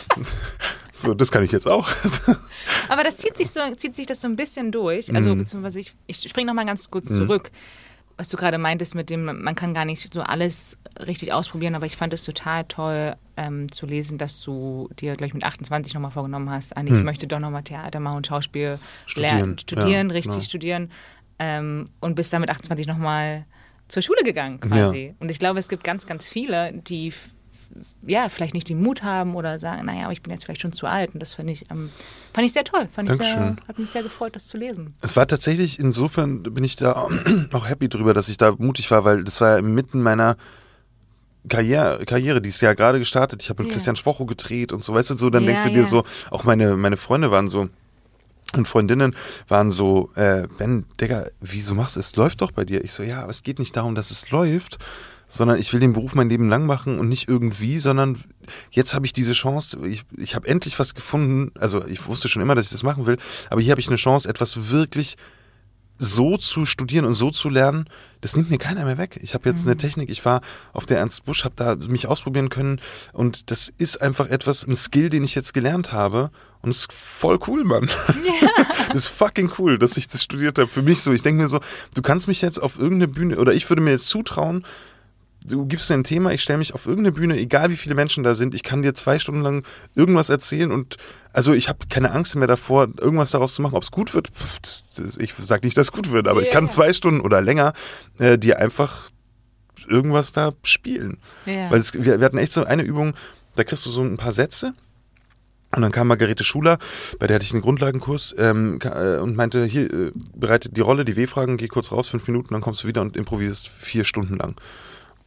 so, 0.92 1.13
das 1.13 1.31
kann 1.31 1.44
ich 1.44 1.52
jetzt 1.52 1.68
auch. 1.68 1.90
aber 2.90 3.04
das 3.04 3.18
zieht 3.18 3.38
sich 3.38 3.50
so, 3.50 3.60
zieht 3.75 3.96
sich 3.96 4.06
das 4.06 4.22
so 4.22 4.28
ein 4.28 4.36
bisschen 4.36 4.72
durch. 4.72 5.13
Also, 5.13 5.36
mm. 5.36 5.40
beziehungsweise 5.40 5.80
ich, 5.80 5.94
ich 6.08 6.22
springe 6.22 6.48
nochmal 6.48 6.66
ganz 6.66 6.90
kurz 6.90 7.10
mm. 7.10 7.16
zurück 7.16 7.51
was 8.18 8.30
du 8.30 8.38
gerade 8.38 8.58
meintest 8.58 8.96
mit 8.96 9.10
dem, 9.10 9.25
man 9.25 9.56
kann 9.56 9.74
gar 9.74 9.86
nicht 9.86 10.13
so 10.13 10.22
alles 10.22 10.78
richtig 11.06 11.34
ausprobieren, 11.34 11.75
aber 11.75 11.86
ich 11.86 11.98
fand 11.98 12.13
es 12.13 12.24
total 12.24 12.63
toll 12.63 13.16
ähm, 13.38 13.72
zu 13.72 13.86
lesen, 13.86 14.18
dass 14.18 14.42
du 14.42 14.90
dir 15.00 15.16
gleich 15.16 15.34
mit 15.34 15.44
28 15.44 15.94
nochmal 15.94 16.12
vorgenommen 16.12 16.50
hast, 16.50 16.76
Anni, 16.78 16.90
hm. 16.90 17.00
ich 17.00 17.04
möchte 17.04 17.28
doch 17.28 17.40
nochmal 17.40 17.64
Theater 17.64 18.00
machen 18.00 18.18
und 18.18 18.28
Schauspiel 18.28 18.80
studieren, 19.06 19.38
lernen, 19.38 19.58
studieren, 19.58 20.10
ja, 20.10 20.14
richtig 20.14 20.34
genau. 20.34 20.46
studieren 20.46 20.92
ähm, 21.39 21.86
und 22.00 22.15
bist 22.15 22.32
dann 22.34 22.42
mit 22.42 22.50
28 22.50 22.88
nochmal 22.88 23.46
zur 23.88 24.01
Schule 24.01 24.24
gegangen 24.24 24.60
quasi. 24.60 25.08
Ja. 25.08 25.13
Und 25.20 25.30
ich 25.30 25.39
glaube, 25.39 25.60
es 25.60 25.68
gibt 25.68 25.84
ganz, 25.84 26.06
ganz 26.06 26.27
viele, 26.27 26.74
die 26.74 27.13
ja, 28.06 28.30
vielleicht 28.30 28.54
nicht 28.54 28.70
den 28.70 28.82
Mut 28.82 29.04
haben 29.04 29.36
oder 29.36 29.60
sagen, 29.60 29.86
naja, 29.86 30.04
aber 30.04 30.13
ich 30.13 30.22
bin 30.22 30.32
jetzt 30.32 30.46
vielleicht 30.46 30.62
schon 30.62 30.72
zu 30.72 30.88
alt. 30.88 31.13
Und 31.13 31.20
das 31.20 31.34
fand 31.34 31.50
ich, 31.50 31.70
ähm, 31.72 31.89
fand 32.34 32.46
ich 32.46 32.54
sehr 32.54 32.63
toll. 32.63 32.88
Fand 32.92 33.10
ich 33.10 33.18
sehr, 33.18 33.56
hat 33.68 33.80
mich 33.80 33.89
sehr 33.89 34.04
gefreut, 34.04 34.36
das 34.36 34.48
zu 34.48 34.58
lesen. 34.58 34.94
Es 35.01 35.15
war 35.15 35.27
tatsächlich, 35.27 35.80
insofern 35.80 36.44
bin 36.44 36.63
ich 36.63 36.75
da 36.75 36.94
auch 37.51 37.68
happy 37.68 37.89
drüber, 37.89 38.13
dass 38.13 38.30
ich 38.30 38.38
da 38.38 38.56
mutig 38.58 38.92
war, 38.92 39.04
weil 39.04 39.24
das 39.24 39.42
war 39.42 39.51
ja 39.51 39.58
inmitten 39.58 40.01
meiner 40.01 40.38
Karriere, 41.48 42.06
Karriere, 42.06 42.42
die 42.42 42.50
ist 42.50 42.62
ja 42.62 42.74
gerade 42.74 43.00
gestartet. 43.00 43.42
Ich 43.44 43.50
habe 43.50 43.64
mit 43.64 43.72
ja. 43.72 43.75
Christian 43.75 43.96
Schwocho 43.96 44.25
gedreht 44.25 44.74
und 44.74 44.84
so, 44.84 44.94
weißt 44.94 45.12
du, 45.12 45.14
so, 45.16 45.30
dann 45.30 45.44
ja, 45.44 45.50
denkst 45.50 45.64
du 45.66 45.72
dir 45.72 45.86
so, 45.86 46.04
auch 46.32 46.44
meine, 46.44 46.78
meine 46.78 46.98
Freunde 46.98 47.32
waren 47.32 47.48
so, 47.48 47.70
und 48.56 48.68
Freundinnen 48.68 49.16
waren 49.48 49.72
so, 49.72 50.10
äh, 50.16 50.48
Ben, 50.58 50.86
Digga, 51.00 51.25
wieso 51.42 51.75
machst 51.75 51.96
du 51.96 52.00
es? 52.00 52.16
Läuft 52.16 52.42
doch 52.42 52.52
bei 52.52 52.64
dir. 52.64 52.84
Ich 52.84 52.94
so, 52.94 53.04
ja, 53.04 53.22
aber 53.22 53.32
es 53.32 53.44
geht 53.44 53.60
nicht 53.60 53.75
darum, 53.75 53.96
dass 53.96 54.12
es 54.12 54.30
läuft, 54.32 54.78
sondern 55.28 55.58
ich 55.58 55.74
will 55.74 55.80
den 55.80 55.94
Beruf 55.94 56.16
mein 56.16 56.30
Leben 56.30 56.50
lang 56.50 56.66
machen 56.66 57.00
und 57.00 57.10
nicht 57.10 57.28
irgendwie, 57.28 57.80
sondern 57.80 58.24
jetzt 58.72 58.94
habe 58.94 59.06
ich 59.06 59.14
diese 59.14 59.34
Chance, 59.34 59.80
ich, 59.86 60.04
ich 60.16 60.36
habe 60.36 60.48
endlich 60.48 60.78
was 60.80 60.94
gefunden, 60.94 61.52
also 61.60 61.86
ich 61.86 62.06
wusste 62.08 62.30
schon 62.30 62.42
immer, 62.42 62.56
dass 62.56 62.68
ich 62.68 62.72
das 62.72 62.84
machen 62.84 63.06
will, 63.06 63.18
aber 63.50 63.62
hier 63.62 63.72
habe 63.72 63.82
ich 63.82 63.88
eine 63.88 63.98
Chance, 63.98 64.30
etwas 64.30 64.70
wirklich 64.70 65.18
so 65.98 66.38
zu 66.38 66.66
studieren 66.66 67.06
und 67.06 67.16
so 67.16 67.32
zu 67.32 67.50
lernen, 67.50 67.86
das 68.22 68.36
nimmt 68.36 68.50
mir 68.50 68.58
keiner 68.58 68.86
mehr 68.86 68.98
weg. 68.98 69.20
Ich 69.22 69.34
habe 69.34 69.48
jetzt 69.48 69.64
mhm. 69.64 69.72
eine 69.72 69.78
Technik, 69.78 70.10
ich 70.10 70.24
war 70.25 70.42
auf 70.74 70.86
der 70.86 71.00
Ernst 71.00 71.25
Busch, 71.25 71.46
habe 71.46 71.56
da 71.56 71.75
mich 71.75 72.08
ausprobieren 72.08 72.50
können 72.50 72.82
und 73.14 73.52
das 73.52 73.74
ist 73.78 74.02
einfach 74.02 74.28
etwas, 74.28 74.66
ein 74.68 74.75
Skill, 74.75 75.10
den 75.10 75.24
ich 75.24 75.36
jetzt 75.36 75.54
gelernt 75.54 75.92
habe 75.92 76.32
und 76.62 76.72
es 76.72 76.78
ist 76.78 76.94
voll 76.94 77.38
cool, 77.48 77.64
Mann. 77.64 77.90
Ja. 78.25 78.66
das 78.88 79.06
ist 79.06 79.08
fucking 79.08 79.52
cool, 79.60 79.78
dass 79.78 79.98
ich 79.98 80.08
das 80.08 80.24
studiert 80.24 80.58
habe. 80.58 80.70
Für 80.70 80.82
mich 80.82 81.02
so, 81.02 81.12
ich 81.12 81.22
denke 81.22 81.44
mir 81.44 81.48
so, 81.48 81.60
du 81.94 82.02
kannst 82.02 82.28
mich 82.28 82.42
jetzt 82.42 82.62
auf 82.62 82.80
irgendeine 82.80 83.08
Bühne 83.08 83.38
oder 83.38 83.54
ich 83.54 83.70
würde 83.70 83.84
mir 83.84 83.92
jetzt 83.92 84.08
zutrauen, 84.08 84.66
du 85.48 85.66
gibst 85.66 85.90
mir 85.90 85.96
ein 85.96 86.04
Thema, 86.04 86.32
ich 86.32 86.42
stelle 86.42 86.60
mich 86.60 86.74
auf 86.74 86.86
irgendeine 86.86 87.14
Bühne, 87.14 87.38
egal 87.38 87.70
wie 87.70 87.78
viele 87.78 87.96
Menschen 87.96 88.24
da 88.24 88.36
sind, 88.36 88.56
ich 88.56 88.64
kann 88.64 88.82
dir 88.82 88.94
zwei 88.94 89.20
Stunden 89.20 89.42
lang 89.42 89.66
irgendwas 89.96 90.30
erzählen 90.30 90.72
und 90.72 90.98
also 91.34 91.54
ich 91.54 91.68
habe 91.70 91.80
keine 91.90 92.12
Angst 92.12 92.36
mehr 92.36 92.48
davor, 92.48 92.88
irgendwas 92.98 93.32
daraus 93.32 93.54
zu 93.54 93.62
machen. 93.62 93.75
Ob 93.75 93.84
es 93.84 93.92
gut 93.92 94.14
wird, 94.14 94.30
pff, 94.30 94.60
ich 95.18 95.34
sage 95.34 95.68
nicht, 95.68 95.78
dass 95.78 95.88
es 95.88 95.92
gut 95.92 96.12
wird, 96.12 96.28
aber 96.28 96.40
yeah. 96.40 96.48
ich 96.48 96.54
kann 96.54 96.70
zwei 96.70 96.94
Stunden 96.94 97.20
oder 97.20 97.42
länger 97.42 97.74
äh, 98.20 98.38
dir 98.38 98.60
einfach 98.60 99.10
irgendwas 99.88 100.32
da 100.32 100.54
spielen. 100.64 101.18
Ja. 101.46 101.70
Weil 101.70 101.80
es, 101.80 101.94
wir, 101.94 102.20
wir 102.20 102.25
hatten 102.25 102.38
echt 102.38 102.54
so 102.54 102.64
eine 102.64 102.84
Übung, 102.84 103.14
da 103.56 103.64
kriegst 103.64 103.86
du 103.86 103.90
so 103.90 104.02
ein 104.02 104.18
paar 104.18 104.32
Sätze 104.32 104.74
und 105.75 105.82
dann 105.82 105.92
kam 105.92 106.08
Margarete 106.08 106.44
Schuler, 106.44 106.78
bei 107.20 107.28
der 107.28 107.36
hatte 107.36 107.46
ich 107.46 107.52
einen 107.52 107.62
Grundlagenkurs 107.62 108.34
ähm, 108.38 108.80
äh, 108.82 109.18
und 109.18 109.36
meinte, 109.36 109.66
hier, 109.66 109.92
äh, 109.92 110.12
bereite 110.34 110.70
die 110.70 110.82
Rolle, 110.82 111.04
die 111.04 111.18
W-Fragen, 111.18 111.58
geh 111.58 111.68
kurz 111.68 111.92
raus, 111.92 112.08
fünf 112.08 112.28
Minuten, 112.28 112.54
dann 112.54 112.62
kommst 112.62 112.84
du 112.84 112.88
wieder 112.88 113.02
und 113.02 113.18
improvisierst 113.18 113.68
vier 113.68 114.06
Stunden 114.06 114.38
lang. 114.38 114.56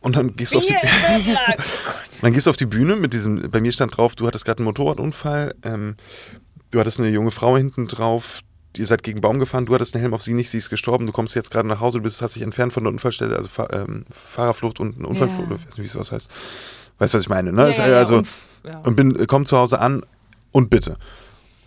Und 0.00 0.16
dann 0.16 0.36
gehst 0.36 0.54
du 0.54 0.58
auf 0.58 0.66
die, 0.66 0.72
lang. 0.74 0.82
Oh 1.58 2.22
dann 2.22 2.32
gehst 2.32 2.46
du 2.46 2.50
auf 2.50 2.56
die 2.56 2.66
Bühne 2.66 2.96
mit 2.96 3.12
diesem, 3.12 3.50
bei 3.50 3.60
mir 3.60 3.72
stand 3.72 3.96
drauf, 3.96 4.14
du 4.14 4.26
hattest 4.26 4.44
gerade 4.44 4.58
einen 4.58 4.64
Motorradunfall, 4.66 5.54
ähm, 5.64 5.94
du 6.70 6.80
hattest 6.80 6.98
eine 6.98 7.08
junge 7.08 7.30
Frau 7.30 7.56
hinten 7.56 7.86
drauf, 7.88 8.40
ihr 8.76 8.86
seid 8.86 9.02
gegen 9.02 9.16
einen 9.18 9.22
Baum 9.22 9.38
gefahren, 9.40 9.66
du 9.66 9.74
hattest 9.74 9.94
einen 9.94 10.02
Helm 10.02 10.14
auf 10.14 10.22
sie 10.22 10.34
nicht, 10.34 10.50
sie 10.50 10.58
ist 10.58 10.70
gestorben, 10.70 11.06
du 11.06 11.12
kommst 11.12 11.34
jetzt 11.34 11.50
gerade 11.50 11.66
nach 11.68 11.80
Hause, 11.80 11.98
du 11.98 12.04
bist, 12.04 12.22
hast 12.22 12.36
dich 12.36 12.42
entfernt 12.42 12.72
von 12.72 12.84
der 12.84 12.92
Unfallstelle, 12.92 13.34
also 13.36 13.48
Fahr, 13.48 13.72
ähm, 13.72 14.04
Fahrerflucht 14.10 14.78
und 14.80 14.98
ein 15.00 15.04
Unfallflucht, 15.04 15.50
Ja. 15.50 15.56
ich 15.56 15.62
weiß 15.66 15.68
nicht, 15.68 15.78
wie 15.78 15.86
es 15.86 15.92
das 15.92 16.12
heißt. 16.12 16.28
Weißt 16.98 17.14
du, 17.14 17.18
was 17.18 17.24
ich 17.24 17.28
meine, 17.28 17.52
ne? 17.52 17.70
Ja, 17.70 17.86
ja, 17.86 17.92
äh, 17.94 17.94
also, 17.98 18.16
und- 18.18 18.28
und 18.84 18.96
bin, 18.96 19.26
komm 19.26 19.46
zu 19.46 19.56
Hause 19.56 19.80
an 19.80 20.04
und 20.52 20.70
bitte. 20.70 20.96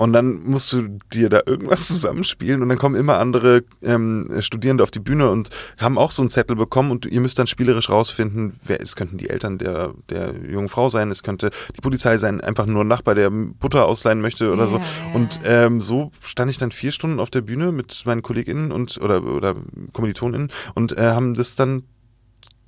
Und 0.02 0.14
dann 0.14 0.42
musst 0.46 0.74
du 0.74 0.98
dir 1.14 1.30
da 1.30 1.42
irgendwas 1.46 1.88
zusammenspielen 1.88 2.64
und 2.64 2.70
dann 2.70 2.80
kommen 2.80 2.96
immer 2.96 3.20
andere 3.20 3.62
ähm, 3.84 4.28
Studierende 4.40 4.82
auf 4.82 4.90
die 4.90 5.00
Bühne 5.00 5.30
und 5.30 5.52
haben 5.78 6.00
auch 6.00 6.10
so 6.10 6.24
einen 6.24 6.32
Zettel 6.32 6.56
bekommen 6.56 6.90
und 6.90 7.06
ihr 7.06 7.22
müsst 7.22 7.38
dann 7.38 7.46
spielerisch 7.46 7.92
rausfinden, 7.92 8.60
wer, 8.66 8.82
es 8.82 8.96
könnten 8.96 9.20
die 9.20 9.30
Eltern 9.30 9.60
der, 9.60 9.94
der 10.10 10.34
jungen 10.50 10.70
Frau 10.70 10.90
sein, 10.90 11.12
es 11.12 11.22
könnte 11.22 11.52
die 11.78 11.82
Polizei 11.82 12.18
sein, 12.18 12.42
einfach 12.42 12.66
nur 12.66 12.84
ein 12.84 12.88
Nachbar, 12.88 13.14
der 13.14 13.30
Butter 13.30 13.86
ausleihen 13.86 14.22
möchte 14.22 14.52
oder 14.52 14.66
so. 14.66 14.78
Ja, 14.78 14.82
ja, 14.82 15.14
Und 15.14 15.40
ähm, 15.44 15.82
so 15.82 16.12
stand 16.20 16.50
ich 16.50 16.58
dann 16.58 16.72
vier 16.72 16.92
Stunden 16.92 17.20
auf 17.20 17.30
der 17.30 17.42
Bühne 17.42 17.72
mit 17.72 18.02
meinen 18.08 18.24
KollegInnen 18.24 18.72
und 18.72 19.00
oder, 19.00 19.24
oder 19.24 19.56
KommilitonInnen 19.94 20.52
und 20.74 20.98
äh, 20.98 21.12
haben 21.12 21.36
das 21.36 21.56
dann 21.56 21.84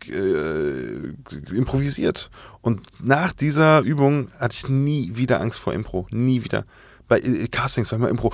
äh, 0.07 1.55
improvisiert. 1.55 2.29
Und 2.61 2.83
nach 3.03 3.33
dieser 3.33 3.81
Übung 3.81 4.29
hatte 4.37 4.55
ich 4.55 4.69
nie 4.69 5.15
wieder 5.15 5.41
Angst 5.41 5.57
vor 5.57 5.73
Impro. 5.73 6.05
Nie 6.11 6.43
wieder. 6.43 6.65
Bei 7.13 7.19
äh, 7.19 7.47
Castings 7.47 7.91
war 7.91 7.99
immer 7.99 8.09
Impro. 8.09 8.31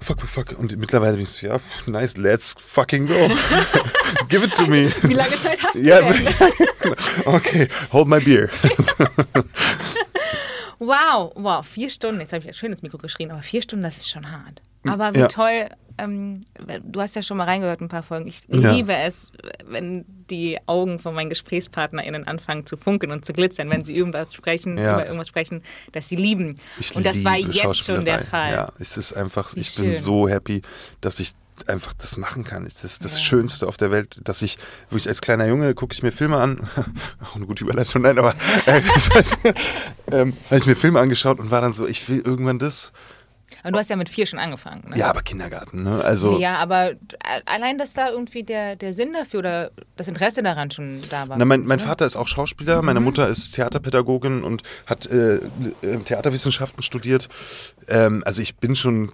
Fuck, 0.00 0.20
fuck, 0.22 0.28
fuck. 0.48 0.58
Und 0.58 0.76
mittlerweile 0.76 1.12
bin 1.12 1.22
ich 1.22 1.28
so, 1.28 1.46
ja, 1.46 1.58
nice, 1.86 2.16
let's 2.16 2.56
fucking 2.58 3.06
go. 3.06 3.30
Give 4.28 4.44
it 4.44 4.52
to 4.54 4.66
me. 4.66 4.90
Wie 5.02 5.12
lange 5.14 5.36
Zeit 5.36 5.62
hast 5.62 5.76
du 5.76 5.78
Ja, 5.80 6.00
denn? 6.02 6.26
okay, 7.26 7.68
hold 7.92 8.08
my 8.08 8.18
beer. 8.18 8.48
Wow, 10.80 11.32
wow, 11.34 11.66
vier 11.66 11.90
Stunden. 11.90 12.20
Jetzt 12.20 12.32
habe 12.32 12.40
ich 12.40 12.46
ja 12.46 12.52
schön 12.52 12.70
ins 12.70 12.82
Mikro 12.82 12.98
geschrien, 12.98 13.32
aber 13.32 13.42
vier 13.42 13.62
Stunden, 13.62 13.82
das 13.82 13.96
ist 13.96 14.08
schon 14.10 14.30
hart. 14.30 14.62
Aber 14.86 15.12
wie 15.14 15.18
Ja. 15.18 15.26
toll, 15.28 15.68
ähm, 15.98 16.40
du 16.84 17.00
hast 17.00 17.16
ja 17.16 17.22
schon 17.22 17.36
mal 17.36 17.44
reingehört, 17.44 17.80
ein 17.80 17.88
paar 17.88 18.02
Folgen. 18.02 18.26
Ich 18.28 18.42
Ja. 18.48 18.72
liebe 18.72 18.94
es, 18.94 19.32
wenn 19.66 20.04
die 20.30 20.58
Augen 20.66 20.98
von 20.98 21.14
meinen 21.14 21.28
GesprächspartnerInnen 21.28 22.26
anfangen 22.26 22.66
zu 22.66 22.76
funkeln 22.76 23.12
und 23.12 23.24
zu 23.24 23.32
glitzern, 23.32 23.68
wenn 23.70 23.84
sie 23.84 23.96
irgendwas 23.96 24.34
sprechen, 24.34 24.78
Ja. 24.78 24.94
über 24.94 25.06
irgendwas 25.06 25.28
sprechen, 25.28 25.62
das 25.92 26.08
sie 26.08 26.16
lieben. 26.16 26.56
Ich 26.78 26.94
und 26.96 27.04
das 27.04 27.24
war 27.24 27.36
jetzt 27.36 27.84
schon 27.84 28.04
der. 28.04 28.18
Fall. 28.20 28.52
Ja, 28.52 28.72
es 28.78 28.96
ist 28.96 29.12
einfach, 29.12 29.54
Wie 29.54 29.60
ich 29.60 29.74
bin 29.76 29.96
so 29.96 30.28
happy, 30.28 30.62
dass 31.00 31.20
ich 31.20 31.32
einfach 31.66 31.92
das 31.94 32.16
machen 32.16 32.44
kann. 32.44 32.64
Das 32.64 32.84
ist 32.84 33.04
das 33.04 33.14
Ja. 33.14 33.24
Schönste 33.24 33.66
auf 33.66 33.76
der 33.76 33.90
Welt, 33.90 34.20
dass 34.24 34.42
ich 34.42 34.58
wirklich 34.90 35.08
als 35.08 35.20
kleiner 35.20 35.46
Junge 35.46 35.74
gucke 35.74 35.92
ich 35.92 36.02
mir 36.02 36.12
Filme 36.12 36.36
an. 36.36 36.68
Auch 37.24 37.34
eine 37.36 37.46
gute 37.46 37.64
Überleitung, 37.64 38.02
nein, 38.02 38.18
aber 38.18 38.34
äh, 38.66 38.80
ähm, 40.12 40.36
habe 40.46 40.58
ich 40.58 40.66
mir 40.66 40.76
Filme 40.76 41.00
angeschaut 41.00 41.38
und 41.40 41.50
war 41.50 41.60
dann 41.60 41.72
so, 41.72 41.86
ich 41.86 42.08
will 42.08 42.20
irgendwann 42.24 42.58
das. 42.58 42.92
Und 43.64 43.72
du 43.72 43.78
hast 43.78 43.90
ja 43.90 43.96
mit 43.96 44.08
vier 44.08 44.26
schon 44.26 44.38
angefangen. 44.38 44.88
Ne? 44.90 44.98
Ja, 44.98 45.10
aber 45.10 45.22
Kindergarten, 45.22 45.82
ne? 45.82 46.02
Also. 46.04 46.38
Ja, 46.38 46.56
aber 46.56 46.92
allein, 47.46 47.76
dass 47.78 47.92
da 47.92 48.08
irgendwie 48.10 48.42
der, 48.44 48.76
der 48.76 48.94
Sinn 48.94 49.12
dafür 49.12 49.40
oder 49.40 49.70
das 49.96 50.06
Interesse 50.08 50.42
daran 50.42 50.70
schon 50.70 51.00
da 51.10 51.28
war. 51.28 51.36
Na, 51.36 51.44
mein, 51.44 51.64
mein? 51.64 51.78
Vater 51.80 52.06
ist 52.06 52.16
auch 52.16 52.28
Schauspieler, 52.28 52.80
Mhm. 52.80 52.86
meine 52.86 53.00
Mutter 53.00 53.28
ist 53.28 53.52
Theaterpädagogin 53.56 54.42
und 54.44 54.62
hat 54.86 55.06
äh, 55.06 55.36
äh, 55.36 55.40
Theaterwissenschaften 56.04 56.82
studiert. 56.82 57.28
Ähm, 57.88 58.22
also 58.24 58.42
ich 58.42 58.56
bin 58.56 58.76
schon 58.76 59.12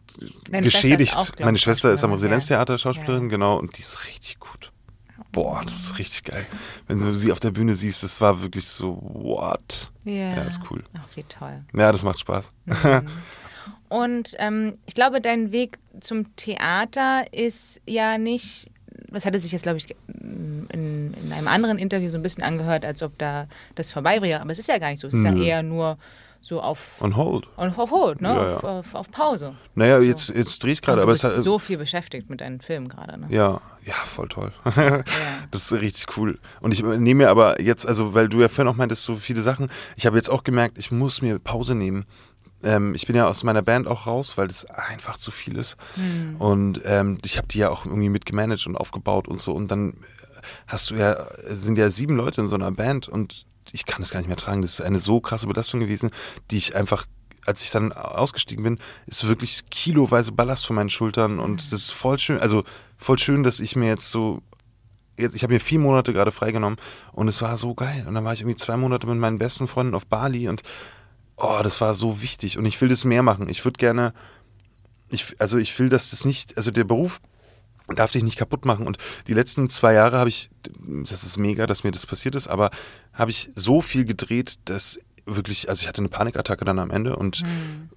Deine 0.50 0.66
Schwester 0.70 0.88
geschädigt. 0.88 1.10
ist 1.12 1.16
auch, 1.16 1.44
meine 1.44 1.58
Schwester 1.58 1.92
ist 1.92 2.04
am 2.04 2.12
Residenztheater. 2.12 2.76
Schauspielerin, 2.78 3.24
Ja. 3.24 3.28
genau, 3.30 3.58
und 3.58 3.76
die 3.78 3.82
ist 3.82 4.06
richtig 4.06 4.38
gut. 4.40 4.70
Boah, 5.32 5.62
das 5.64 5.74
ist 5.74 5.98
richtig 5.98 6.24
geil. 6.24 6.46
Wenn 6.86 6.98
du 6.98 7.12
sie 7.12 7.32
auf 7.32 7.40
der 7.40 7.50
Bühne 7.50 7.74
siehst, 7.74 8.04
das 8.04 8.20
war 8.20 8.42
wirklich 8.42 8.68
so, 8.68 8.98
what? 9.02 9.90
Ja. 10.04 10.12
Ja, 10.36 10.42
ist 10.42 10.60
cool. 10.70 10.84
Ach, 10.96 11.08
wie 11.16 11.24
toll. 11.24 11.64
Ja, 11.76 11.90
das 11.90 12.02
macht 12.04 12.20
Spaß. 12.20 12.52
Und 13.94 14.34
ähm, 14.38 14.76
ich 14.86 14.94
glaube, 14.94 15.20
dein 15.20 15.52
Weg 15.52 15.78
zum 16.00 16.34
Theater 16.34 17.22
ist 17.30 17.80
ja 17.86 18.18
nicht, 18.18 18.72
das 19.08 19.24
hatte 19.24 19.38
sich 19.38 19.52
jetzt, 19.52 19.62
glaube 19.62 19.78
ich, 19.78 19.94
in, 20.08 20.66
in 21.14 21.32
einem 21.32 21.46
anderen 21.46 21.78
Interview 21.78 22.10
so 22.10 22.18
ein 22.18 22.22
bisschen 22.22 22.42
angehört, 22.42 22.84
als 22.84 23.04
ob 23.04 23.16
da 23.18 23.46
das 23.76 23.92
vorbei 23.92 24.20
wäre. 24.20 24.40
Aber 24.40 24.50
es 24.50 24.58
ist 24.58 24.66
ja 24.66 24.78
gar 24.78 24.90
nicht 24.90 24.98
so. 24.98 25.06
Es 25.06 25.14
ist 25.14 25.22
ja 25.22 25.30
Nö. 25.30 25.44
eher 25.44 25.62
nur 25.62 25.96
so 26.40 26.60
auf, 26.60 27.00
On 27.00 27.14
hold. 27.14 27.46
auf, 27.56 27.78
auf 27.78 27.90
Hold, 27.92 28.20
ne? 28.20 28.28
Ja, 28.28 28.34
ja. 28.48 28.56
Auf, 28.56 28.64
auf, 28.64 28.94
auf 28.96 29.10
Pause. 29.12 29.54
Naja, 29.76 30.00
jetzt, 30.00 30.28
jetzt 30.28 30.62
drehe 30.62 30.72
ich 30.72 30.82
gerade, 30.82 31.00
aber 31.00 31.12
du 31.12 31.16
es 31.16 31.22
bist 31.22 31.36
hat. 31.36 31.44
so 31.44 31.60
viel 31.60 31.78
beschäftigt 31.78 32.28
mit 32.28 32.40
deinen 32.40 32.60
Filmen 32.60 32.88
gerade, 32.88 33.16
ne? 33.18 33.28
Ja, 33.30 33.62
ja, 33.84 33.94
voll 34.04 34.28
toll. 34.28 34.52
Ja. 34.76 35.04
Das 35.52 35.70
ist 35.70 35.80
richtig 35.80 36.16
cool. 36.16 36.40
Und 36.60 36.72
ich 36.74 36.82
nehme 36.82 37.14
mir 37.24 37.30
aber 37.30 37.62
jetzt, 37.62 37.86
also 37.86 38.12
weil 38.12 38.28
du 38.28 38.40
ja 38.40 38.48
vorhin 38.48 38.70
auch 38.72 38.76
meintest, 38.76 39.04
so 39.04 39.16
viele 39.16 39.40
Sachen, 39.42 39.70
ich 39.96 40.04
habe 40.04 40.16
jetzt 40.16 40.28
auch 40.30 40.42
gemerkt, 40.42 40.78
ich 40.78 40.90
muss 40.90 41.22
mir 41.22 41.38
Pause 41.38 41.76
nehmen. 41.76 42.04
Ähm, 42.64 42.94
ich 42.94 43.06
bin 43.06 43.16
ja 43.16 43.26
aus 43.26 43.42
meiner 43.44 43.62
Band 43.62 43.86
auch 43.86 44.06
raus, 44.06 44.36
weil 44.36 44.48
das 44.48 44.64
einfach 44.66 45.18
zu 45.18 45.30
viel 45.30 45.56
ist. 45.56 45.76
Hm. 45.94 46.36
Und 46.36 46.80
ähm, 46.84 47.18
ich 47.24 47.36
habe 47.36 47.48
die 47.48 47.58
ja 47.58 47.70
auch 47.70 47.84
irgendwie 47.84 48.08
mitgemanagt 48.08 48.66
und 48.66 48.76
aufgebaut 48.76 49.28
und 49.28 49.40
so. 49.40 49.52
Und 49.52 49.70
dann 49.70 49.94
hast 50.66 50.90
du 50.90 50.96
ja, 50.96 51.26
sind 51.46 51.78
ja 51.78 51.90
sieben 51.90 52.16
Leute 52.16 52.40
in 52.40 52.48
so 52.48 52.54
einer 52.54 52.72
Band 52.72 53.08
und 53.08 53.46
ich 53.72 53.86
kann 53.86 54.02
das 54.02 54.10
gar 54.10 54.20
nicht 54.20 54.28
mehr 54.28 54.36
tragen. 54.36 54.62
Das 54.62 54.74
ist 54.74 54.80
eine 54.80 54.98
so 54.98 55.20
krasse 55.20 55.46
Belastung 55.46 55.80
gewesen, 55.80 56.10
die 56.50 56.56
ich 56.56 56.76
einfach 56.76 57.06
als 57.46 57.62
ich 57.62 57.70
dann 57.70 57.92
ausgestiegen 57.92 58.64
bin, 58.64 58.78
ist 59.04 59.28
wirklich 59.28 59.68
kiloweise 59.68 60.32
Ballast 60.32 60.66
von 60.66 60.76
meinen 60.76 60.88
Schultern 60.88 61.40
und 61.40 61.60
das 61.60 61.78
ist 61.78 61.90
voll 61.90 62.18
schön, 62.18 62.38
also 62.38 62.64
voll 62.96 63.18
schön, 63.18 63.42
dass 63.42 63.60
ich 63.60 63.76
mir 63.76 63.88
jetzt 63.88 64.08
so 64.08 64.40
jetzt, 65.18 65.36
ich 65.36 65.42
habe 65.42 65.52
mir 65.52 65.60
vier 65.60 65.78
Monate 65.78 66.12
gerade 66.12 66.32
freigenommen 66.32 66.78
und 67.12 67.28
es 67.28 67.42
war 67.42 67.56
so 67.56 67.74
geil. 67.74 68.04
Und 68.06 68.14
dann 68.14 68.24
war 68.24 68.32
ich 68.32 68.40
irgendwie 68.40 68.56
zwei 68.56 68.76
Monate 68.76 69.06
mit 69.06 69.18
meinen 69.18 69.38
besten 69.38 69.68
Freunden 69.68 69.94
auf 69.94 70.06
Bali 70.06 70.48
und 70.48 70.62
oh, 71.36 71.60
das 71.62 71.80
war 71.80 71.94
so 71.94 72.22
wichtig. 72.22 72.58
Und 72.58 72.64
ich 72.64 72.80
will 72.80 72.88
das 72.88 73.04
mehr 73.04 73.22
machen. 73.22 73.48
Ich 73.48 73.64
würde 73.64 73.78
gerne, 73.78 74.14
ich, 75.10 75.36
also 75.40 75.58
ich 75.58 75.78
will, 75.78 75.88
dass 75.88 76.10
das 76.10 76.24
nicht, 76.24 76.56
also 76.56 76.70
der 76.70 76.84
Beruf 76.84 77.20
darf 77.88 78.12
dich 78.12 78.22
nicht 78.22 78.38
kaputt 78.38 78.64
machen. 78.64 78.86
Und 78.86 78.98
die 79.26 79.34
letzten 79.34 79.68
zwei 79.68 79.92
Jahre 79.94 80.18
habe 80.18 80.28
ich, 80.28 80.48
das 81.08 81.24
ist 81.24 81.36
mega, 81.36 81.66
dass 81.66 81.84
mir 81.84 81.92
das 81.92 82.06
passiert 82.06 82.34
ist, 82.34 82.48
aber 82.48 82.70
habe 83.12 83.30
ich 83.30 83.50
so 83.54 83.80
viel 83.80 84.04
gedreht, 84.04 84.58
dass 84.64 84.98
wirklich, 85.26 85.68
also 85.68 85.82
ich 85.82 85.88
hatte 85.88 86.00
eine 86.00 86.08
Panikattacke 86.08 86.64
dann 86.64 86.78
am 86.78 86.90
Ende 86.90 87.16
und 87.16 87.42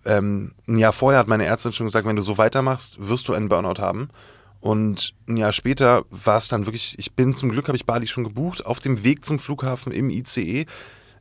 ähm, 0.06 0.54
ein 0.68 0.78
Jahr 0.78 0.94
vorher 0.94 1.20
hat 1.20 1.28
meine 1.28 1.46
Ärztin 1.46 1.74
schon 1.74 1.88
gesagt, 1.88 2.08
wenn 2.08 2.16
du 2.16 2.22
so 2.22 2.38
weitermachst, 2.38 2.98
wirst 3.00 3.28
du 3.28 3.34
einen 3.34 3.50
Burnout 3.50 3.82
haben. 3.82 4.10
Und 4.60 5.14
ein 5.28 5.38
Jahr 5.38 5.54
später 5.54 6.04
war 6.10 6.38
es 6.38 6.48
dann 6.48 6.66
wirklich, 6.66 6.98
ich 6.98 7.14
bin 7.14 7.36
zum 7.36 7.50
Glück, 7.50 7.68
habe 7.68 7.78
ich 7.78 7.86
Bali 7.86 8.08
schon 8.08 8.24
gebucht, 8.24 8.66
auf 8.66 8.80
dem 8.80 9.04
Weg 9.04 9.24
zum 9.24 9.40
Flughafen 9.40 9.92
im 9.92 10.10
ICE 10.10 10.66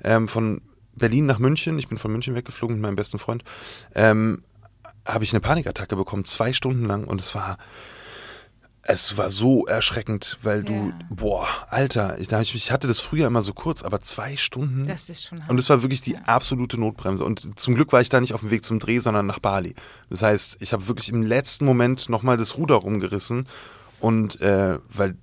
ähm, 0.02 0.28
von 0.28 0.62
Berlin 0.96 1.26
nach 1.26 1.38
München, 1.38 1.78
ich 1.78 1.88
bin 1.88 1.98
von 1.98 2.10
München 2.12 2.34
weggeflogen 2.34 2.76
mit 2.76 2.82
meinem 2.82 2.96
besten 2.96 3.18
Freund, 3.18 3.44
ähm, 3.94 4.42
habe 5.06 5.24
ich 5.24 5.32
eine 5.32 5.40
Panikattacke 5.40 5.94
bekommen, 5.96 6.24
zwei 6.24 6.52
Stunden 6.52 6.84
lang 6.86 7.04
und 7.04 7.20
es 7.20 7.34
war, 7.34 7.58
es 8.82 9.16
war 9.16 9.30
so 9.30 9.66
erschreckend, 9.66 10.38
weil 10.42 10.62
du, 10.62 10.72
Ja. 10.90 10.98
boah, 11.10 11.48
Alter, 11.70 12.18
ich, 12.20 12.54
ich 12.54 12.70
hatte 12.70 12.86
das 12.86 13.00
früher 13.00 13.26
immer 13.26 13.42
so 13.42 13.52
kurz, 13.52 13.82
aber 13.82 14.00
zwei 14.00 14.36
Stunden. 14.36 14.86
Das 14.86 15.08
ist 15.10 15.24
schon 15.24 15.40
hart. 15.40 15.50
Und 15.50 15.58
es 15.58 15.68
war 15.68 15.82
wirklich 15.82 16.00
die 16.02 16.16
absolute 16.18 16.78
Notbremse. 16.78 17.24
Und 17.24 17.58
zum 17.58 17.74
Glück 17.74 17.92
war 17.92 18.00
ich 18.00 18.08
da 18.08 18.20
nicht 18.20 18.32
auf 18.32 18.40
dem 18.40 18.50
Weg 18.50 18.64
zum 18.64 18.78
Dreh, 18.78 18.98
sondern 19.00 19.26
nach 19.26 19.40
Bali. 19.40 19.74
Das 20.08 20.22
heißt, 20.22 20.58
ich 20.62 20.72
habe 20.72 20.86
wirklich 20.86 21.08
im 21.08 21.22
letzten 21.22 21.64
Moment 21.64 22.08
nochmal 22.08 22.36
das 22.36 22.56
Ruder 22.58 22.76
rumgerissen. 22.76 23.48
Und 23.98 24.40
äh, 24.40 24.78
weil 24.88 25.16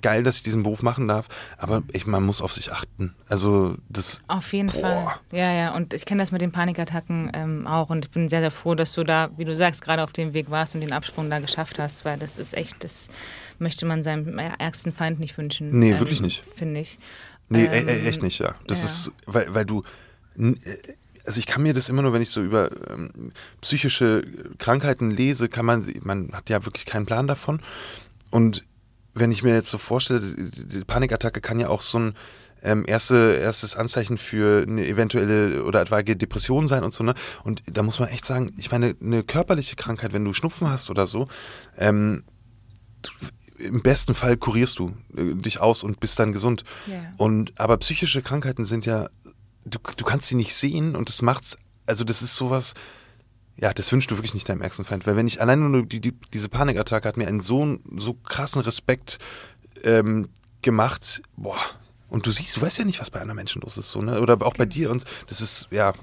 geil, 0.00 0.22
dass 0.22 0.36
ich 0.36 0.42
diesen 0.42 0.62
Beruf 0.62 0.82
machen 0.82 1.06
darf, 1.08 1.28
aber 1.58 1.82
ich, 1.92 2.06
man 2.06 2.22
muss 2.24 2.42
auf 2.42 2.52
sich 2.52 2.72
achten. 2.72 3.14
Also 3.28 3.76
das. 3.88 4.20
Auf 4.28 4.52
jeden 4.52 4.68
Boah. 4.70 4.80
Fall. 4.80 5.20
Ja, 5.38 5.52
ja. 5.52 5.74
Und 5.74 5.94
ich 5.94 6.04
kenne 6.04 6.22
das 6.22 6.32
mit 6.32 6.40
den 6.42 6.50
Panikattacken 6.52 7.30
ähm, 7.34 7.66
auch. 7.66 7.90
Und 7.90 8.04
ich 8.06 8.10
bin 8.10 8.28
sehr, 8.28 8.40
sehr 8.40 8.50
froh, 8.50 8.74
dass 8.74 8.92
du 8.92 9.04
da, 9.04 9.30
wie 9.36 9.44
du 9.44 9.54
sagst, 9.54 9.82
gerade 9.82 10.02
auf 10.02 10.12
dem 10.12 10.34
Weg 10.34 10.50
warst 10.50 10.74
und 10.74 10.80
den 10.80 10.92
Absprung 10.92 11.30
da 11.30 11.38
geschafft 11.38 11.78
hast, 11.78 12.04
weil 12.04 12.18
das 12.18 12.38
ist 12.38 12.54
echt, 12.54 12.82
das 12.82 13.08
möchte 13.58 13.86
man 13.86 14.02
seinem 14.02 14.38
ärgsten 14.38 14.92
Feind 14.92 15.20
nicht 15.20 15.36
wünschen. 15.38 15.70
Ähm, 15.70 15.78
Nee, 15.78 15.98
wirklich 15.98 16.20
nicht. 16.22 16.44
Finde 16.56 16.80
ich. 16.80 16.98
Nee, 17.48 17.66
Ähm, 17.66 17.88
e- 17.88 17.92
e- 17.92 18.08
echt 18.08 18.22
nicht, 18.22 18.38
ja. 18.40 18.54
Das 18.66 18.80
ja. 18.80 18.86
ist, 18.86 19.12
weil, 19.26 19.54
weil 19.54 19.64
du. 19.64 19.82
äh, 20.38 20.54
Also 21.24 21.38
ich 21.38 21.46
kann 21.46 21.62
mir 21.62 21.72
das 21.72 21.88
immer 21.88 22.02
nur, 22.02 22.12
wenn 22.12 22.22
ich 22.22 22.30
so 22.30 22.42
über 22.42 22.68
ähm, 22.90 23.30
psychische 23.60 24.24
Krankheiten 24.58 25.12
lese, 25.12 25.48
kann 25.48 25.64
man, 25.66 25.82
sie- 25.82 26.00
man 26.02 26.32
hat 26.32 26.50
ja 26.50 26.64
wirklich 26.64 26.84
keinen 26.84 27.06
Plan 27.06 27.28
davon. 27.28 27.60
Und 28.30 28.62
wenn 29.14 29.32
ich 29.32 29.42
mir 29.42 29.54
jetzt 29.54 29.70
so 29.70 29.78
vorstelle, 29.78 30.20
die, 30.20 30.84
Panikattacke 30.84 31.40
kann 31.40 31.60
ja 31.60 31.68
auch 31.68 31.82
so 31.82 31.98
ein 31.98 32.14
ähm, 32.62 32.84
erste, 32.86 33.34
erstes 33.34 33.74
Anzeichen 33.76 34.18
für 34.18 34.64
eine 34.66 34.86
eventuelle 34.86 35.64
oder 35.64 35.80
etwaige 35.80 36.16
Depression 36.16 36.68
sein 36.68 36.84
und 36.84 36.92
so, 36.92 37.02
ne? 37.02 37.14
Und 37.42 37.62
da 37.66 37.82
muss 37.82 37.98
man 37.98 38.08
echt 38.08 38.24
sagen, 38.24 38.52
ich 38.56 38.70
meine, 38.70 38.94
eine 39.00 39.24
körperliche 39.24 39.76
Krankheit, 39.76 40.12
wenn 40.12 40.24
du 40.24 40.32
Schnupfen 40.32 40.68
hast 40.70 40.88
oder 40.88 41.06
so, 41.06 41.28
ähm, 41.76 42.22
im 43.58 43.82
besten 43.82 44.14
Fall 44.14 44.36
kurierst 44.36 44.78
du 44.78 44.94
äh, 45.16 45.34
dich 45.34 45.60
aus 45.60 45.82
und 45.82 46.00
bist 46.00 46.18
dann 46.18 46.32
gesund. 46.32 46.64
Ja. 46.86 47.12
Und 47.18 47.58
aber 47.58 47.76
psychische 47.78 48.22
Krankheiten 48.22 48.64
sind 48.64 48.86
ja, 48.86 49.08
du, 49.64 49.78
du 49.96 50.04
kannst 50.04 50.28
sie 50.28 50.36
nicht 50.36 50.54
sehen 50.54 50.96
und 50.96 51.08
das 51.08 51.22
macht's, 51.22 51.58
also 51.86 52.04
das 52.04 52.22
ist 52.22 52.36
sowas, 52.36 52.74
ja, 53.56 53.72
das 53.72 53.92
wünschst 53.92 54.10
du 54.10 54.16
wirklich 54.16 54.34
nicht 54.34 54.48
deinem 54.48 54.62
ärgsten 54.62 54.84
Feind. 54.84 55.06
Weil 55.06 55.16
wenn 55.16 55.26
ich 55.26 55.40
allein 55.40 55.70
nur 55.70 55.84
die, 55.84 56.00
die, 56.00 56.14
diese 56.32 56.48
Panikattacke 56.48 57.06
hat 57.06 57.16
mir 57.16 57.28
einen 57.28 57.40
so, 57.40 57.78
so 57.96 58.14
krassen 58.14 58.62
Respekt 58.62 59.18
ähm, 59.84 60.28
gemacht, 60.62 61.22
boah. 61.36 61.58
Und 62.08 62.26
du 62.26 62.30
siehst, 62.30 62.56
du 62.56 62.60
weißt 62.60 62.78
ja 62.78 62.84
nicht, 62.84 63.00
was 63.00 63.10
bei 63.10 63.20
anderen 63.20 63.36
Menschen 63.36 63.62
los 63.62 63.76
ist, 63.76 63.90
so, 63.90 64.02
ne? 64.02 64.20
Oder 64.20 64.40
auch 64.42 64.54
bei 64.54 64.66
dir 64.66 64.90
und 64.90 65.04
das 65.28 65.40
ist, 65.40 65.68
ja, 65.70 65.94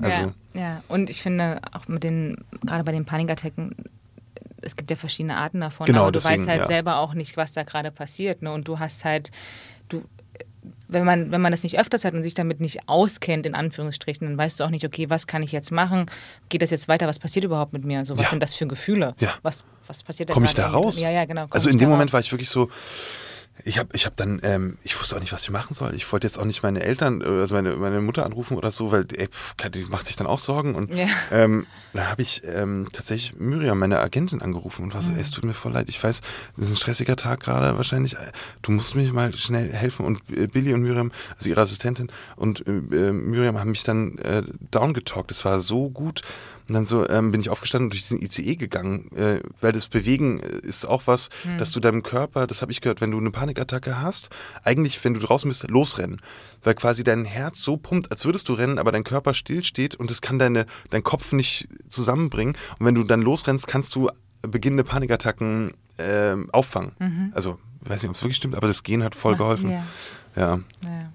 also. 0.00 0.32
ja, 0.54 0.60
ja, 0.60 0.82
und 0.88 1.10
ich 1.10 1.22
finde 1.22 1.60
auch 1.72 1.88
mit 1.88 2.02
den, 2.04 2.36
gerade 2.64 2.84
bei 2.84 2.92
den 2.92 3.04
Panikattacken, 3.04 3.74
es 4.62 4.76
gibt 4.76 4.90
ja 4.90 4.96
verschiedene 4.96 5.36
Arten 5.36 5.60
davon, 5.60 5.86
Genau, 5.86 6.02
aber 6.02 6.12
du 6.12 6.20
deswegen, 6.20 6.40
weißt 6.40 6.48
halt 6.48 6.60
ja. 6.62 6.66
selber 6.66 6.96
auch 6.96 7.14
nicht, 7.14 7.36
was 7.36 7.52
da 7.52 7.64
gerade 7.64 7.90
passiert. 7.90 8.42
Ne? 8.42 8.52
Und 8.52 8.68
du 8.68 8.78
hast 8.78 9.04
halt, 9.04 9.30
wenn 10.92 11.04
man, 11.04 11.30
wenn 11.32 11.40
man 11.40 11.50
das 11.52 11.62
nicht 11.62 11.78
öfters 11.78 12.04
hat 12.04 12.14
und 12.14 12.22
sich 12.22 12.34
damit 12.34 12.60
nicht 12.60 12.88
auskennt, 12.88 13.46
in 13.46 13.54
Anführungsstrichen, 13.54 14.26
dann 14.26 14.38
weißt 14.38 14.60
du 14.60 14.64
auch 14.64 14.70
nicht, 14.70 14.84
okay, 14.84 15.10
was 15.10 15.26
kann 15.26 15.42
ich 15.42 15.52
jetzt 15.52 15.70
machen? 15.72 16.06
Geht 16.48 16.62
das 16.62 16.70
jetzt 16.70 16.88
weiter? 16.88 17.06
Was 17.06 17.18
passiert 17.18 17.44
überhaupt 17.44 17.72
mit 17.72 17.84
mir? 17.84 18.04
So, 18.04 18.14
was 18.14 18.22
Ja. 18.24 18.30
sind 18.30 18.42
das 18.42 18.54
für 18.54 18.66
Gefühle? 18.66 19.14
Ja. 19.18 19.34
Was, 19.42 19.64
was 19.86 20.02
passiert 20.02 20.30
da 20.30 20.34
Komme 20.34 20.46
ich 20.46 20.54
da 20.54 20.68
raus? 20.68 20.98
Ja, 21.00 21.10
ja, 21.10 21.24
genau. 21.24 21.46
Also 21.50 21.68
in 21.70 21.78
dem 21.78 21.88
Moment 21.88 22.10
raus? 22.10 22.14
war 22.14 22.20
ich 22.20 22.32
wirklich 22.32 22.48
so, 22.48 22.70
ich 23.64 23.78
habe 23.78 23.90
ich 23.92 24.06
hab 24.06 24.16
dann, 24.16 24.40
ähm, 24.42 24.78
ich 24.82 24.98
wusste 24.98 25.14
auch 25.14 25.20
nicht, 25.20 25.32
was 25.32 25.42
ich 25.42 25.50
machen 25.50 25.72
soll. 25.74 25.94
Ich 25.94 26.10
wollte 26.10 26.26
jetzt 26.26 26.38
auch 26.38 26.44
nicht 26.44 26.62
meine 26.62 26.82
Eltern, 26.82 27.20
äh, 27.20 27.24
also 27.26 27.54
meine, 27.54 27.76
meine 27.76 28.00
Mutter 28.00 28.24
anrufen 28.26 28.56
oder 28.56 28.70
so, 28.70 28.90
weil 28.90 29.06
ey, 29.14 29.28
pf, 29.28 29.54
die 29.72 29.84
macht 29.84 30.06
sich 30.06 30.16
dann 30.16 30.26
auch 30.26 30.38
Sorgen. 30.38 30.74
Und 30.74 30.90
Ja. 30.92 31.06
ähm, 31.30 31.66
da 31.92 32.06
habe 32.10 32.22
ich 32.22 32.42
ähm, 32.44 32.88
tatsächlich 32.92 33.38
Miriam, 33.38 33.78
meine 33.78 34.00
Agentin, 34.00 34.40
angerufen 34.42 34.82
und 34.84 34.94
war 34.94 35.02
so, 35.02 35.10
Mhm. 35.10 35.16
ey, 35.16 35.22
es 35.22 35.30
tut 35.30 35.44
mir 35.44 35.54
voll 35.54 35.72
leid, 35.72 35.88
ich 35.90 36.02
weiß, 36.02 36.22
das 36.56 36.66
ist 36.66 36.72
ein 36.72 36.76
stressiger 36.76 37.16
Tag 37.16 37.40
gerade 37.40 37.76
wahrscheinlich. 37.76 38.16
Du 38.62 38.72
musst 38.72 38.94
mir 38.96 39.12
mal 39.12 39.32
schnell 39.34 39.72
helfen. 39.72 40.06
Und 40.06 40.22
äh, 40.30 40.46
Billy 40.46 40.72
und 40.74 40.82
Miriam, 40.82 41.12
also 41.36 41.48
ihre 41.48 41.60
Assistentin 41.60 42.10
und 42.36 42.66
äh, 42.66 42.70
äh, 42.70 43.12
Miriam 43.12 43.58
haben 43.58 43.70
mich 43.70 43.84
dann 43.84 44.18
äh, 44.18 44.42
downgetalkt. 44.70 45.30
Das 45.30 45.44
war 45.44 45.60
so 45.60 45.90
gut. 45.90 46.22
Und 46.68 46.74
dann 46.74 46.86
so 46.86 47.08
ähm, 47.08 47.32
bin 47.32 47.40
ich 47.40 47.50
aufgestanden 47.50 47.86
und 47.86 47.92
durch 47.92 48.02
diesen 48.02 48.22
ICE 48.22 48.56
gegangen, 48.56 49.10
äh, 49.16 49.40
weil 49.60 49.72
das 49.72 49.88
Bewegen 49.88 50.40
äh, 50.40 50.46
ist 50.62 50.84
auch 50.84 51.02
was, 51.06 51.28
dass 51.58 51.72
du 51.72 51.80
deinem 51.80 52.02
Körper, 52.02 52.46
das 52.46 52.62
habe 52.62 52.70
ich 52.72 52.80
gehört, 52.80 53.00
wenn 53.00 53.10
du 53.10 53.18
eine 53.18 53.30
Panikattacke 53.30 54.00
hast, 54.00 54.28
eigentlich, 54.64 55.02
wenn 55.04 55.14
du 55.14 55.20
draußen 55.20 55.48
bist, 55.48 55.68
losrennen. 55.68 56.20
Weil 56.62 56.74
quasi 56.74 57.02
dein 57.04 57.24
Herz 57.24 57.62
so 57.62 57.76
pumpt, 57.76 58.10
als 58.12 58.24
würdest 58.24 58.48
du 58.48 58.52
rennen, 58.54 58.78
aber 58.78 58.92
dein 58.92 59.04
Körper 59.04 59.34
stillsteht 59.34 59.96
und 59.96 60.10
das 60.10 60.20
kann 60.22 60.38
deine, 60.38 60.66
dein 60.90 61.02
Kopf 61.02 61.32
nicht 61.32 61.68
zusammenbringen. 61.88 62.56
Und 62.78 62.86
wenn 62.86 62.94
du 62.94 63.02
dann 63.04 63.22
losrennst, 63.22 63.66
kannst 63.66 63.94
du 63.94 64.08
beginnende 64.42 64.84
Panikattacken 64.84 65.72
ähm, 65.98 66.48
auffangen. 66.52 67.32
Also, 67.34 67.58
ich 67.84 67.90
weiß 67.90 68.02
nicht, 68.02 68.10
ob 68.10 68.16
es 68.16 68.22
wirklich 68.22 68.36
stimmt, 68.36 68.54
aber 68.54 68.68
das 68.68 68.82
Gehen 68.82 69.02
hat 69.02 69.14
voll 69.14 69.32
Macht- 69.32 69.40
geholfen. 69.40 69.70
Ja, 69.70 69.84
ja. 70.36 70.60
ja. 70.84 71.12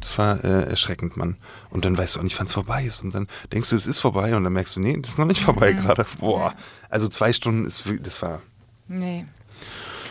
Das 0.00 0.18
war 0.18 0.44
äh, 0.44 0.70
erschreckend, 0.70 1.16
Mann. 1.16 1.36
Und 1.70 1.84
dann 1.84 1.96
weißt 1.96 2.16
du 2.16 2.20
auch 2.20 2.24
nicht, 2.24 2.38
wann 2.38 2.46
es 2.46 2.52
vorbei 2.52 2.84
ist. 2.84 3.02
Und 3.02 3.14
dann 3.14 3.26
denkst 3.52 3.70
du, 3.70 3.76
es 3.76 3.86
ist 3.86 3.98
vorbei 3.98 4.34
und 4.36 4.44
dann 4.44 4.52
merkst 4.52 4.76
du, 4.76 4.80
nee, 4.80 4.96
das 4.96 5.12
ist 5.12 5.18
noch 5.18 5.26
nicht 5.26 5.42
vorbei 5.42 5.72
gerade. 5.72 6.06
Boah. 6.18 6.54
Also 6.88 7.08
zwei 7.08 7.32
Stunden 7.32 7.66
ist 7.66 7.84
das 8.02 8.22
war. 8.22 8.40
Nee. 8.86 9.26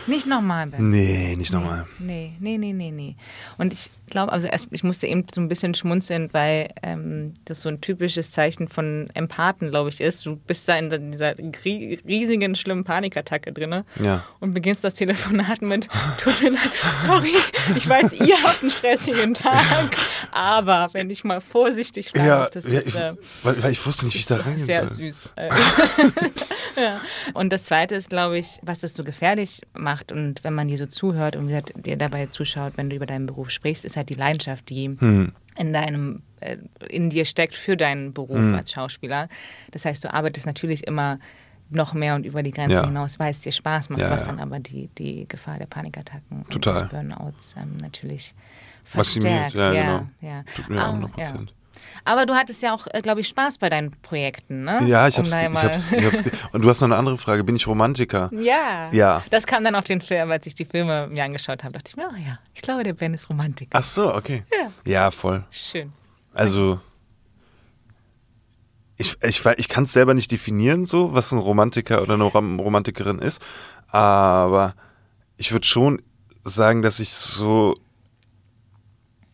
Nicht 0.08 0.26
nochmal, 0.26 0.66
Ben. 0.66 0.88
Nee, 0.90 1.36
nicht 1.36 1.52
nochmal. 1.52 1.86
Nee, 1.98 2.32
nee, 2.40 2.58
nee, 2.58 2.72
nee, 2.72 2.90
nee. 2.90 3.16
Und 3.58 3.72
ich 3.72 3.90
glaube, 4.08 4.32
also 4.32 4.48
erst, 4.48 4.68
ich 4.70 4.82
musste 4.82 5.06
eben 5.06 5.26
so 5.32 5.40
ein 5.40 5.48
bisschen 5.48 5.74
schmunzeln, 5.74 6.30
weil 6.32 6.70
ähm, 6.82 7.34
das 7.44 7.60
so 7.62 7.68
ein 7.68 7.80
typisches 7.82 8.30
Zeichen 8.30 8.66
von 8.68 9.10
Empathen, 9.14 9.70
glaube 9.70 9.90
ich, 9.90 10.00
ist. 10.00 10.24
Du 10.24 10.36
bist 10.36 10.66
da 10.68 10.76
in 10.78 11.12
dieser 11.12 11.34
rie- 11.38 11.98
riesigen, 12.06 12.54
schlimmen 12.54 12.84
Panikattacke 12.84 13.52
drin 13.52 13.84
Ja. 14.02 14.24
und 14.40 14.54
beginnst 14.54 14.82
das 14.82 14.94
Telefonat 14.94 15.60
mit, 15.60 15.88
tut 16.18 16.40
mir 16.42 16.50
leid, 16.52 16.70
sorry, 17.06 17.32
ich 17.76 17.86
weiß, 17.86 18.14
ihr 18.14 18.42
habt 18.42 18.62
einen 18.62 18.70
stressigen 18.70 19.34
Tag, 19.34 19.94
aber 20.32 20.88
wenn 20.92 21.10
ich 21.10 21.22
mal 21.24 21.42
vorsichtig 21.42 22.12
bleibe, 22.12 22.28
Ja, 22.28 22.48
das 22.48 22.64
ja 22.64 22.78
ist... 22.80 22.86
ich, 22.88 22.94
äh, 22.96 23.12
weil, 23.42 23.62
weil 23.62 23.72
ich 23.72 23.84
wusste 23.86 24.06
nicht, 24.06 24.14
wie 24.14 24.18
ich 24.20 24.26
da 24.26 24.36
reingehen 24.36 24.64
sehr 24.64 24.88
soll. 24.88 24.96
süß. 25.12 25.30
Äh, 25.36 25.50
ja. 26.76 27.00
Und 27.34 27.50
das 27.52 27.64
Zweite 27.64 27.94
ist, 27.94 28.08
glaube 28.08 28.38
ich, 28.38 28.58
was 28.62 28.80
das 28.80 28.94
so 28.94 29.04
gefährlich 29.04 29.60
macht 29.76 29.97
und 30.12 30.42
wenn 30.44 30.54
man 30.54 30.68
dir 30.68 30.78
so 30.78 30.86
zuhört 30.86 31.36
und 31.36 31.48
gesagt, 31.48 31.72
dir 31.76 31.96
dabei 31.96 32.26
zuschaut, 32.26 32.74
wenn 32.76 32.90
du 32.90 32.96
über 32.96 33.06
deinen 33.06 33.26
Beruf 33.26 33.50
sprichst, 33.50 33.84
ist 33.84 33.96
halt 33.96 34.08
die 34.08 34.14
Leidenschaft, 34.14 34.68
die 34.70 34.86
Hm. 34.98 35.32
in 35.56 35.72
deinem 35.72 36.22
äh, 36.40 36.56
in 36.88 37.10
dir 37.10 37.24
steckt 37.24 37.54
für 37.54 37.76
deinen 37.76 38.12
Beruf 38.12 38.38
Hm. 38.38 38.54
als 38.54 38.72
Schauspieler. 38.72 39.28
Das 39.72 39.84
heißt, 39.84 40.04
du 40.04 40.12
arbeitest 40.14 40.46
natürlich 40.46 40.86
immer 40.86 41.18
noch 41.70 41.92
mehr 41.92 42.14
und 42.14 42.24
über 42.24 42.42
die 42.42 42.50
Grenzen 42.50 42.72
Ja. 42.72 42.84
hinaus, 42.86 43.18
weil 43.18 43.30
es 43.30 43.40
dir 43.40 43.52
Spaß 43.52 43.90
macht, 43.90 44.00
Ja, 44.00 44.10
was 44.10 44.22
ja. 44.22 44.28
dann 44.32 44.40
aber 44.40 44.58
die, 44.58 44.88
die 44.96 45.26
Gefahr 45.28 45.58
der 45.58 45.66
Panikattacken 45.66 46.46
Total. 46.48 46.74
und 46.74 46.82
des 46.82 46.88
Burnouts 46.90 47.54
ähm, 47.58 47.76
natürlich 47.82 48.34
Maximiert, 48.94 49.52
verstärkt. 49.52 49.54
ja, 49.54 49.72
ja, 49.74 49.98
genau. 49.98 50.08
ja. 50.22 50.44
Tut 50.54 50.68
mir 50.70 50.80
auch 50.80 50.84
Ah, 50.86 50.88
100 50.92 51.10
ja. 51.10 51.24
Prozent. 51.24 51.54
Aber 52.04 52.26
du 52.26 52.34
hattest 52.34 52.62
ja 52.62 52.74
auch, 52.74 52.86
glaube 53.02 53.20
ich, 53.20 53.28
Spaß 53.28 53.58
bei 53.58 53.68
deinen 53.68 53.92
Projekten, 54.02 54.64
ne? 54.64 54.80
Ja, 54.86 55.08
ich 55.08 55.18
Um 55.18 55.24
hab's, 55.24 55.32
ich, 55.32 55.62
hab's, 55.62 55.92
ich 55.92 56.04
hab's 56.04 56.22
Und 56.52 56.64
du 56.64 56.68
hast 56.68 56.80
noch 56.80 56.88
eine 56.88 56.96
andere 56.96 57.18
Frage. 57.18 57.44
Bin 57.44 57.56
ich 57.56 57.66
Romantiker? 57.66 58.30
Ja. 58.32 58.86
Ja. 58.92 59.22
Das 59.30 59.46
kam 59.46 59.64
dann 59.64 59.74
auf 59.74 59.84
den 59.84 60.00
Film, 60.00 60.30
als 60.30 60.46
ich 60.46 60.54
die 60.54 60.64
Filme 60.64 61.06
mir 61.08 61.24
angeschaut 61.24 61.64
habe, 61.64 61.72
dachte 61.74 61.90
ich 61.90 61.96
mir, 61.96 62.08
oh 62.10 62.16
ja, 62.16 62.38
ich 62.54 62.62
glaube, 62.62 62.82
der 62.82 62.94
Ben 62.94 63.14
ist 63.14 63.28
Romantiker. 63.28 63.70
Ach 63.72 63.82
so, 63.82 64.14
okay. 64.14 64.44
Ja. 64.52 64.70
Ja, 64.84 65.10
voll. 65.10 65.44
Schön. 65.50 65.92
Also, 66.34 66.80
ich, 68.96 69.16
ich, 69.22 69.44
ich 69.56 69.68
kann 69.68 69.84
es 69.84 69.92
selber 69.92 70.14
nicht 70.14 70.30
definieren, 70.32 70.84
so, 70.84 71.14
was 71.14 71.32
ein 71.32 71.38
Romantiker 71.38 72.02
oder 72.02 72.14
eine 72.14 72.24
Rom 72.24 72.58
Romantikerin 72.60 73.20
ist, 73.20 73.40
aber 73.88 74.74
ich 75.36 75.52
würde 75.52 75.66
schon 75.66 76.02
sagen, 76.40 76.82
dass 76.82 77.00
ich 77.00 77.10
so, 77.10 77.76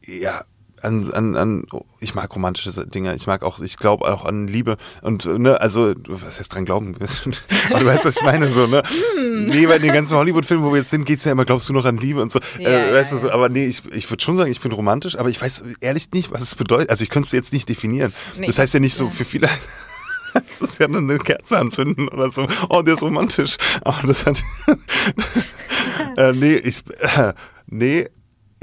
ja, 0.04 0.44
an, 0.85 1.12
an, 1.12 1.37
an, 1.37 1.66
ich 2.01 2.14
mag 2.14 2.35
romantische 2.35 2.87
Dinge, 2.87 3.14
ich 3.14 3.27
mag 3.27 3.42
auch, 3.42 3.61
ich 3.61 3.77
glaube 3.77 4.07
auch 4.07 4.25
an 4.25 4.47
Liebe 4.47 4.77
und, 5.03 5.25
ne, 5.25 5.61
also, 5.61 5.94
was 6.07 6.38
heißt 6.38 6.53
dran 6.53 6.64
glauben? 6.64 6.94
Aber 6.94 7.81
du 7.81 7.87
weißt, 7.87 8.05
was 8.05 8.16
ich 8.16 8.23
meine, 8.23 8.49
so, 8.49 8.66
ne? 8.66 8.83
Hm. 9.16 9.47
Nee, 9.47 9.66
bei 9.66 9.79
den 9.79 9.92
ganzen 9.92 10.16
Hollywood-Filmen, 10.16 10.64
wo 10.64 10.73
wir 10.73 10.79
jetzt 10.79 10.90
sind, 10.90 11.05
geht's 11.05 11.25
ja 11.25 11.33
immer, 11.33 11.44
glaubst 11.44 11.68
du 11.68 11.73
noch 11.73 11.85
an 11.85 11.97
Liebe 11.97 12.23
und 12.23 12.31
so, 12.31 12.40
Ja, 12.59 12.68
äh, 12.68 12.88
ja, 12.88 12.94
weißt 12.94 13.12
du, 13.12 13.16
so, 13.16 13.29
ja. 13.29 13.35
aber 13.35 13.49
nee, 13.49 13.66
ich, 13.66 13.83
ich 13.92 14.11
würde 14.11 14.23
schon 14.23 14.37
sagen, 14.37 14.51
ich 14.51 14.61
bin 14.61 14.73
romantisch, 14.73 15.18
aber 15.18 15.29
ich 15.29 15.40
weiß 15.40 15.64
ehrlich 15.81 16.11
nicht, 16.12 16.31
was 16.31 16.42
es 16.42 16.55
bedeutet. 16.55 16.90
Also 16.90 17.05
ich 17.05 17.11
könnte 17.11 17.27
es 17.27 17.33
jetzt 17.33 17.53
nicht 17.53 17.68
definieren. 17.68 18.12
Nee, 18.37 18.47
das 18.47 18.59
heißt 18.59 18.75
ja 18.75 18.81
nicht 18.81 18.97
so 18.97 19.05
ja. 19.05 19.11
für 19.11 19.25
viele. 19.25 19.49
Das 20.35 20.61
ist 20.61 20.81
ja 20.81 20.88
nur 20.88 20.99
eine 20.99 21.18
Kerze 21.18 21.57
anzünden 21.59 22.09
oder 22.09 22.29
so. 22.29 22.49
Oh, 22.68 22.83
der 22.83 22.94
ist 22.94 23.03
romantisch. 23.03 23.57
Aber 23.83 24.05
das 24.09 24.27
hat. 24.27 24.42
äh, 26.16 26.33
nee, 26.33 26.57
ich. 26.57 26.83
Äh, 26.99 27.35
nee. 27.68 28.09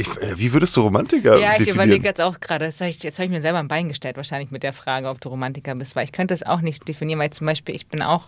Ich, 0.01 0.07
äh, 0.21 0.37
wie 0.37 0.51
würdest 0.53 0.75
du 0.75 0.81
Romantiker 0.81 1.37
Ja, 1.37 1.59
ich 1.59 1.67
überlege 1.69 2.03
jetzt 2.07 2.21
auch 2.21 2.39
gerade, 2.39 2.67
ich, 2.67 3.03
jetzt 3.03 3.17
habe 3.19 3.25
ich 3.25 3.31
mir 3.31 3.41
selber 3.41 3.59
ein 3.59 3.67
Bein 3.67 3.87
gestellt, 3.89 4.17
wahrscheinlich 4.17 4.51
mit 4.51 4.63
der 4.63 4.73
Frage, 4.73 5.07
ob 5.09 5.21
du 5.21 5.29
Romantiker 5.29 5.75
bist, 5.75 5.95
weil 5.95 6.03
ich 6.05 6.11
könnte 6.11 6.33
es 6.33 6.43
auch 6.43 6.61
nicht 6.61 6.87
definieren, 6.87 7.19
weil 7.19 7.29
zum 7.31 7.47
Beispiel 7.47 7.75
ich 7.75 7.87
bin 7.87 8.01
auch, 8.01 8.25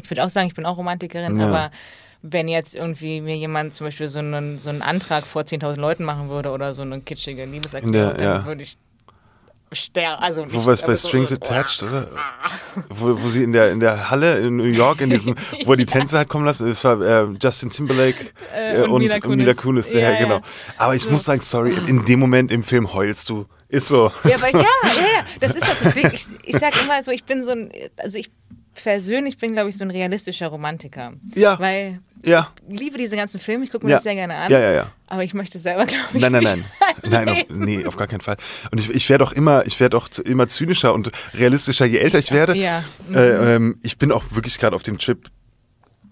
ich 0.00 0.10
würde 0.10 0.24
auch 0.24 0.30
sagen, 0.30 0.48
ich 0.48 0.54
bin 0.54 0.66
auch 0.66 0.76
Romantikerin, 0.76 1.38
Ja. 1.38 1.46
aber 1.48 1.70
wenn 2.22 2.46
jetzt 2.48 2.74
irgendwie 2.74 3.20
mir 3.20 3.36
jemand 3.36 3.74
zum 3.74 3.86
Beispiel 3.88 4.06
so 4.08 4.20
einen, 4.20 4.58
so 4.58 4.70
einen 4.70 4.80
Antrag 4.82 5.26
vor 5.26 5.42
10.000 5.42 5.76
Leuten 5.80 6.04
machen 6.04 6.28
würde 6.28 6.50
oder 6.50 6.72
so 6.72 6.82
eine 6.82 7.00
kitschige 7.00 7.44
Liebeserklärung, 7.44 7.92
der- 7.92 8.14
dann 8.14 8.24
ja. 8.40 8.44
würde 8.44 8.62
ich 8.62 8.76
sterben. 9.72 10.22
Also 10.22 10.42
Wo 10.42 10.56
nicht- 10.56 10.66
war 10.66 10.72
es 10.72 10.80
bei 10.80 10.86
aber 10.88 10.96
so- 10.96 11.08
Strings 11.08 11.32
Attached, 11.32 11.82
oder? 11.82 12.08
Wo, 12.88 13.22
wo 13.22 13.28
sie 13.28 13.42
in 13.42 13.52
der, 13.52 13.70
in 13.70 13.80
der 13.80 14.10
Halle 14.10 14.38
in 14.38 14.56
New 14.56 14.64
York, 14.64 15.00
in 15.00 15.10
diesem, 15.10 15.34
wo 15.64 15.72
er 15.72 15.76
die 15.76 15.86
Tänze 15.86 16.18
hat 16.18 16.28
kommen 16.28 16.44
lassen, 16.44 16.68
es 16.68 16.82
war 16.84 17.00
äh, 17.00 17.26
Justin 17.42 17.70
Timberlake 17.70 18.32
Äh, 18.54 18.76
äh, 18.78 18.82
und 18.84 18.90
und, 18.90 19.02
Mila 19.02 19.14
und 19.16 19.36
Mila 19.36 19.54
Kunis. 19.54 19.86
Kunis, 19.88 19.92
Ja, 19.92 20.10
ja. 20.12 20.18
genau. 20.18 20.40
Aber 20.76 20.94
ich 20.94 21.02
So. 21.02 21.10
muss 21.10 21.24
sagen, 21.24 21.40
sorry, 21.40 21.74
in 21.86 22.04
dem 22.04 22.20
Moment 22.20 22.52
im 22.52 22.62
Film 22.62 22.92
heulst 22.92 23.28
du. 23.28 23.46
Ist 23.68 23.88
so. 23.88 24.12
Ja, 24.24 24.36
aber 24.36 24.48
ja, 24.50 24.58
ja, 24.96 25.02
ja. 25.02 25.24
Das 25.40 25.56
ist 25.56 25.62
doch 25.66 25.76
deswegen, 25.82 26.10
ich, 26.12 26.26
ich 26.44 26.56
sag 26.58 26.74
immer 26.84 27.02
so, 27.02 27.10
ich 27.10 27.24
bin 27.24 27.42
so 27.42 27.52
ein, 27.52 27.70
also 27.96 28.18
ich 28.18 28.30
persönlich 28.74 29.36
bin, 29.38 29.52
glaube 29.52 29.68
ich, 29.70 29.76
so 29.78 29.84
ein 29.84 29.90
realistischer 29.90 30.48
Romantiker. 30.48 31.12
Ja. 31.34 31.58
Weil 31.58 31.98
Ja. 32.24 32.48
ich 32.70 32.80
liebe 32.80 32.98
diese 32.98 33.16
ganzen 33.16 33.38
Filme, 33.40 33.64
ich 33.64 33.70
gucke 33.70 33.84
mir 33.86 33.92
Ja. 33.92 33.96
das 33.96 34.02
sehr 34.04 34.14
gerne 34.14 34.34
an. 34.36 34.50
Ja, 34.50 34.58
ja, 34.60 34.72
ja. 34.72 34.86
Aber 35.06 35.24
ich 35.24 35.32
möchte 35.34 35.58
selber, 35.58 35.84
glaube 35.86 36.04
ich, 36.14 36.20
Nein, 36.22 36.32
nein, 36.32 36.42
nein. 36.42 36.64
Nein, 37.08 37.28
auf, 37.28 37.38
nee, 37.50 37.84
auf 37.86 37.96
gar 37.96 38.06
keinen 38.06 38.20
Fall. 38.20 38.36
Und 38.70 38.78
ich, 38.80 38.90
ich 38.90 39.08
werde 39.08 39.24
auch 39.24 39.32
immer, 39.32 39.66
ich 39.66 39.80
werde 39.80 39.96
auch 39.96 40.08
immer 40.24 40.48
zynischer 40.48 40.94
und 40.94 41.10
realistischer, 41.34 41.84
je 41.86 41.98
älter 41.98 42.18
ich 42.18 42.30
werde. 42.32 42.54
Ja. 42.56 42.84
Mhm. 43.08 43.14
Äh, 43.14 43.54
ähm, 43.54 43.78
ich 43.82 43.98
bin 43.98 44.12
auch 44.12 44.24
wirklich 44.30 44.58
gerade 44.58 44.76
auf 44.76 44.82
dem 44.82 44.98
Trip. 44.98 45.28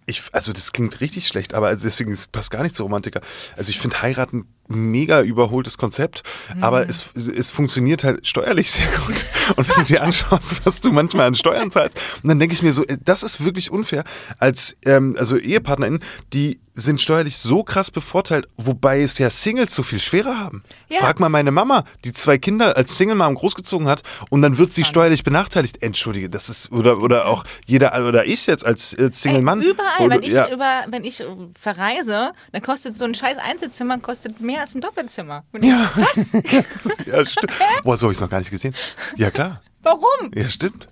Ich, 0.06 0.22
also 0.32 0.52
das 0.52 0.72
klingt 0.72 1.00
richtig 1.00 1.28
schlecht, 1.28 1.54
aber 1.54 1.68
also 1.68 1.84
deswegen 1.84 2.12
es 2.12 2.26
passt 2.26 2.50
gar 2.50 2.64
nicht 2.64 2.74
zu 2.74 2.82
Romantiker. 2.82 3.20
Also 3.56 3.70
ich 3.70 3.78
finde 3.78 4.02
heiraten 4.02 4.46
mega 4.66 5.20
überholtes 5.22 5.78
Konzept, 5.78 6.22
Mhm. 6.54 6.64
aber 6.64 6.88
es, 6.88 7.10
es 7.14 7.50
funktioniert 7.50 8.02
halt 8.02 8.26
steuerlich 8.26 8.70
sehr 8.72 8.86
gut. 9.06 9.24
Und 9.56 9.68
wenn 9.68 9.76
du 9.76 9.84
dir 9.84 10.02
anschaust, 10.02 10.64
was 10.66 10.80
du 10.80 10.90
manchmal 10.90 11.26
an 11.28 11.34
Steuern 11.36 11.70
zahlst, 11.70 12.00
und 12.22 12.28
dann 12.28 12.40
denke 12.40 12.54
ich 12.54 12.62
mir 12.62 12.72
so, 12.72 12.84
äh, 12.86 12.96
das 13.04 13.22
ist 13.22 13.44
wirklich 13.44 13.70
unfair 13.70 14.02
als 14.38 14.76
ähm, 14.84 15.14
also 15.16 15.36
EhepartnerInnen, 15.36 16.02
die 16.32 16.60
sind 16.74 17.00
steuerlich 17.00 17.36
so 17.36 17.62
krass 17.62 17.90
bevorteilt, 17.90 18.46
wobei 18.56 19.02
es 19.02 19.18
ja 19.18 19.28
Singles 19.30 19.74
so 19.74 19.82
viel 19.82 19.98
schwerer 19.98 20.38
haben. 20.38 20.62
Ja. 20.88 21.00
Frag 21.00 21.20
mal 21.20 21.28
meine 21.28 21.50
Mama, 21.50 21.84
die 22.04 22.12
zwei 22.12 22.38
Kinder 22.38 22.76
als 22.76 22.96
Single-Mom 22.96 23.34
großgezogen 23.34 23.88
hat 23.88 24.02
und 24.30 24.42
dann 24.42 24.56
wird 24.58 24.72
sie 24.72 24.84
steuerlich 24.84 25.24
benachteiligt. 25.24 25.82
Entschuldige, 25.82 26.30
das 26.30 26.48
ist, 26.48 26.72
oder, 26.72 26.98
oder 27.02 27.26
auch 27.26 27.44
jeder, 27.66 27.92
oder 28.06 28.24
ich 28.24 28.46
jetzt 28.46 28.64
als 28.64 28.90
Single-Mann. 28.90 29.62
Überall, 29.62 30.06
Oder- 30.06 30.16
wenn 30.16 30.22
ich, 30.22 30.32
ja. 30.32 30.48
über, 30.48 30.84
wenn 30.88 31.04
ich 31.04 31.22
verreise, 31.60 32.32
dann 32.52 32.62
kostet 32.62 32.96
so 32.96 33.04
ein 33.04 33.14
scheiß 33.14 33.38
Einzelzimmer 33.38 33.98
kostet 33.98 34.40
mehr 34.40 34.60
als 34.60 34.74
ein 34.74 34.80
Doppelzimmer. 34.80 35.44
Und 35.52 35.64
Ja. 35.64 35.92
Was? 35.96 36.32
ja, 37.06 37.24
stimmt. 37.24 37.52
Boah, 37.82 37.96
so 37.96 38.06
habe 38.06 38.12
ich 38.12 38.16
es 38.18 38.22
noch 38.22 38.30
gar 38.30 38.38
nicht 38.38 38.50
gesehen. 38.50 38.74
Ja, 39.16 39.30
klar. 39.30 39.62
Warum? 39.82 40.30
Ja, 40.34 40.48
stimmt. 40.48 40.88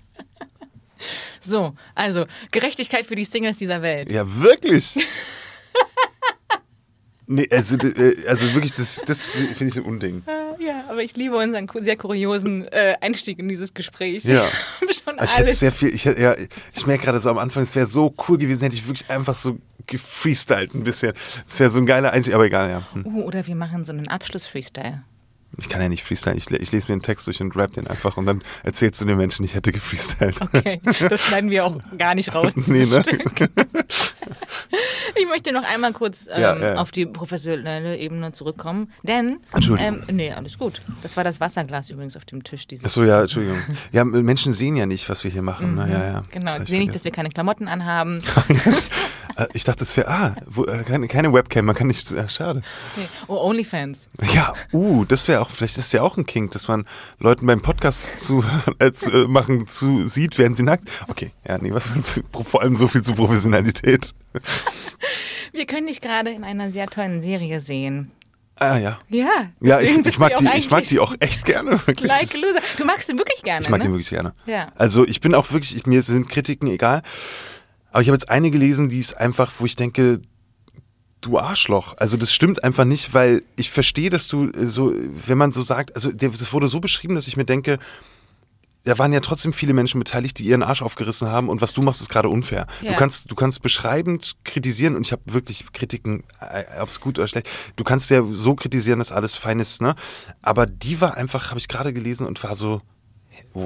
So, 1.40 1.74
also 1.94 2.26
Gerechtigkeit 2.50 3.06
für 3.06 3.14
die 3.14 3.24
Singles 3.24 3.58
dieser 3.58 3.82
Welt. 3.82 4.10
Ja, 4.10 4.24
wirklich. 4.40 4.96
Nee, 7.30 7.46
also, 7.52 7.76
äh, 7.76 8.16
also 8.26 8.54
wirklich, 8.54 8.74
das, 8.74 9.02
das 9.04 9.26
finde 9.26 9.66
ich 9.66 9.76
ein 9.76 9.84
Unding. 9.84 10.22
Ja, 10.58 10.84
aber 10.88 11.02
ich 11.02 11.14
liebe 11.14 11.36
unseren 11.36 11.68
sehr 11.80 11.96
kuriosen 11.96 12.66
äh, 12.68 12.96
Einstieg 13.02 13.38
in 13.38 13.48
dieses 13.48 13.74
Gespräch. 13.74 14.24
Ja. 14.24 14.46
Schon 15.04 15.16
Ich 15.22 15.36
hätte 15.36 15.52
sehr 15.52 15.70
viel, 15.70 15.94
ich, 15.94 16.06
hätte, 16.06 16.20
ja, 16.20 16.34
ich 16.74 16.86
merke 16.86 17.04
gerade 17.04 17.20
so 17.20 17.28
am 17.28 17.36
Anfang, 17.36 17.64
es 17.64 17.76
wäre 17.76 17.84
so 17.84 18.14
cool 18.26 18.38
gewesen, 18.38 18.62
hätte 18.62 18.76
ich 18.76 18.88
wirklich 18.88 19.10
einfach 19.10 19.34
so 19.34 19.58
gefreestylt 19.86 20.74
ein 20.74 20.84
bisschen. 20.84 21.12
Das 21.46 21.60
wäre 21.60 21.70
so 21.70 21.80
ein 21.80 21.86
geiler 21.86 22.12
Einstieg, 22.12 22.34
aber 22.34 22.46
egal, 22.46 22.70
ja. 22.70 22.82
Hm. 22.94 23.06
Uh, 23.06 23.24
oder 23.24 23.46
wir 23.46 23.54
machen 23.54 23.84
so 23.84 23.92
einen 23.92 24.08
Abschluss-Freestyle. 24.08 25.02
Ich 25.58 25.68
kann 25.68 25.82
ja 25.82 25.88
nicht 25.88 26.04
freestylen, 26.04 26.38
ich, 26.38 26.50
ich 26.50 26.72
lese 26.72 26.88
mir 26.88 26.94
einen 26.94 27.02
Text 27.02 27.26
durch 27.26 27.40
und 27.40 27.54
rap 27.56 27.72
den 27.72 27.86
einfach 27.86 28.16
und 28.16 28.26
dann 28.26 28.42
erzählst 28.62 29.00
du 29.00 29.04
den 29.04 29.16
Menschen, 29.16 29.44
ich 29.44 29.54
hätte 29.54 29.72
gefreestylt. 29.72 30.36
Okay, 30.58 30.80
das 31.08 31.20
schneiden 31.22 31.50
wir 31.50 31.64
auch 31.66 31.76
gar 31.98 32.14
nicht 32.14 32.34
raus. 32.34 32.52
dieses 32.56 32.68
Nee, 32.68 32.86
ne? 32.86 33.02
Stück. 33.02 33.50
Ich 35.14 35.26
möchte 35.26 35.52
noch 35.52 35.64
einmal 35.64 35.92
kurz 35.92 36.28
ähm, 36.32 36.40
Ja, 36.40 36.56
ja, 36.58 36.74
auf 36.76 36.90
die 36.90 37.06
professionelle 37.06 37.96
Ebene 37.96 38.32
zurückkommen, 38.32 38.92
denn 39.02 39.40
Entschuldigung. 39.52 40.04
Ähm, 40.08 40.16
nee, 40.16 40.32
alles 40.32 40.58
gut. 40.58 40.82
Das 41.02 41.16
war 41.16 41.24
das 41.24 41.40
Wasserglas 41.40 41.90
übrigens 41.90 42.16
auf 42.16 42.24
dem 42.24 42.44
Tisch. 42.44 42.66
Achso, 42.84 43.02
ja, 43.04 43.22
Entschuldigung. 43.22 43.58
Ja, 43.92 44.04
Menschen 44.04 44.52
sehen 44.54 44.76
ja 44.76 44.86
nicht, 44.86 45.08
was 45.08 45.24
wir 45.24 45.30
hier 45.30 45.42
machen. 45.42 45.74
Ne? 45.74 45.88
Ja, 45.90 46.04
ja. 46.04 46.22
Genau, 46.30 46.44
Das 46.46 46.54
hab 46.54 46.58
ich 46.58 46.62
ich 46.64 46.68
sehe 46.70 46.78
nicht, 46.80 46.94
dass 46.94 47.04
wir 47.04 47.10
keine 47.10 47.30
Klamotten 47.30 47.66
anhaben. 47.68 48.20
vergessen. 48.20 48.90
Äh, 49.36 49.46
ich 49.54 49.64
dachte, 49.64 49.80
das 49.80 49.96
wäre, 49.96 50.08
ah, 50.08 50.36
äh, 50.66 50.82
keine, 50.82 51.06
keine 51.08 51.32
Webcam, 51.32 51.64
man 51.66 51.74
kann 51.76 51.86
nicht, 51.86 52.10
äh, 52.10 52.28
schade. 52.28 52.62
Nee. 52.96 53.04
Oh, 53.28 53.36
Onlyfans. 53.36 54.08
Ja, 54.34 54.52
uh, 54.72 55.04
das 55.04 55.28
wäre 55.28 55.40
auch, 55.40 55.47
vielleicht 55.48 55.78
ist 55.78 55.86
es 55.86 55.92
ja 55.92 56.02
auch 56.02 56.16
ein 56.16 56.26
Kink, 56.26 56.52
dass 56.52 56.68
man 56.68 56.84
Leuten 57.18 57.46
beim 57.46 57.60
Podcast 57.60 58.08
zu, 58.18 58.44
äh, 58.78 58.92
zu, 58.92 59.10
äh, 59.10 59.28
machen 59.28 59.66
zu 59.66 60.08
sieht, 60.08 60.38
werden 60.38 60.54
sie 60.54 60.62
nackt. 60.62 60.90
Okay, 61.08 61.32
ja, 61.46 61.58
nee, 61.58 61.72
was? 61.72 61.90
Vor 62.44 62.62
allem 62.62 62.76
so 62.76 62.88
viel 62.88 63.02
zu 63.02 63.14
Professionalität. 63.14 64.12
Wir 65.52 65.66
können 65.66 65.86
dich 65.86 66.00
gerade 66.00 66.30
in 66.30 66.44
einer 66.44 66.70
sehr 66.70 66.86
tollen 66.86 67.20
Serie 67.20 67.60
sehen. 67.60 68.10
Ah, 68.60 68.76
ja. 68.76 68.98
Ja. 69.08 69.50
Ja, 69.60 69.80
ich, 69.80 69.96
ich, 70.04 70.18
mag 70.18 70.34
die, 70.36 70.48
ich 70.56 70.70
mag 70.70 70.84
die 70.84 70.98
auch 70.98 71.14
echt 71.20 71.44
gerne. 71.44 71.72
Wirklich. 71.86 72.10
Like 72.10 72.34
loser. 72.34 72.60
Du 72.76 72.84
magst 72.84 73.08
den 73.08 73.16
wirklich 73.16 73.42
gerne, 73.42 73.62
Ich 73.62 73.68
mag 73.68 73.78
ne? 73.78 73.84
den 73.84 73.92
wirklich 73.92 74.10
gerne. 74.10 74.34
Ja. 74.46 74.72
Also 74.76 75.06
ich 75.06 75.20
bin 75.20 75.34
auch 75.34 75.52
wirklich, 75.52 75.76
ich, 75.76 75.86
mir 75.86 76.02
sind 76.02 76.28
Kritiken 76.28 76.68
egal. 76.68 77.02
Aber 77.90 78.02
ich 78.02 78.08
habe 78.08 78.16
jetzt 78.16 78.28
eine 78.28 78.50
gelesen, 78.50 78.88
die 78.88 78.98
ist 78.98 79.16
einfach, 79.16 79.52
wo 79.58 79.64
ich 79.64 79.76
denke, 79.76 80.20
du 81.20 81.38
Arschloch. 81.38 81.96
Also 81.98 82.16
das 82.16 82.32
stimmt 82.32 82.64
einfach 82.64 82.84
nicht, 82.84 83.14
weil 83.14 83.42
ich 83.56 83.70
verstehe, 83.70 84.10
dass 84.10 84.28
du 84.28 84.50
äh, 84.50 84.66
so, 84.66 84.92
wenn 85.26 85.38
man 85.38 85.52
so 85.52 85.62
sagt, 85.62 85.94
also 85.94 86.10
das 86.12 86.52
wurde 86.52 86.68
so 86.68 86.80
beschrieben, 86.80 87.14
dass 87.14 87.28
ich 87.28 87.36
mir 87.36 87.44
denke, 87.44 87.78
da 88.84 88.96
waren 88.98 89.12
ja 89.12 89.20
trotzdem 89.20 89.52
viele 89.52 89.74
Menschen 89.74 89.98
beteiligt, 89.98 90.38
die 90.38 90.44
ihren 90.44 90.62
Arsch 90.62 90.82
aufgerissen 90.82 91.28
haben 91.28 91.48
und 91.48 91.60
was 91.60 91.74
du 91.74 91.82
machst, 91.82 92.00
ist 92.00 92.08
gerade 92.08 92.28
unfair. 92.28 92.66
Ja. 92.80 92.92
Du 92.92 92.98
kannst, 92.98 93.30
du 93.30 93.34
kannst 93.34 93.60
beschreibend 93.60 94.36
kritisieren 94.44 94.96
und 94.96 95.06
ich 95.06 95.12
habe 95.12 95.22
wirklich 95.26 95.70
Kritiken, 95.72 96.24
äh, 96.40 96.64
ob 96.80 96.88
es 96.88 97.00
gut 97.00 97.18
oder 97.18 97.28
schlecht. 97.28 97.48
Du 97.76 97.84
kannst 97.84 98.10
ja 98.10 98.22
so 98.30 98.54
kritisieren, 98.54 98.98
dass 98.98 99.12
alles 99.12 99.34
fein 99.34 99.60
ist, 99.60 99.82
ne? 99.82 99.94
Aber 100.42 100.66
die 100.66 101.00
war 101.00 101.16
einfach, 101.16 101.50
habe 101.50 101.58
ich 101.58 101.68
gerade 101.68 101.92
gelesen 101.92 102.26
und 102.26 102.42
war 102.42 102.56
so, 102.56 102.80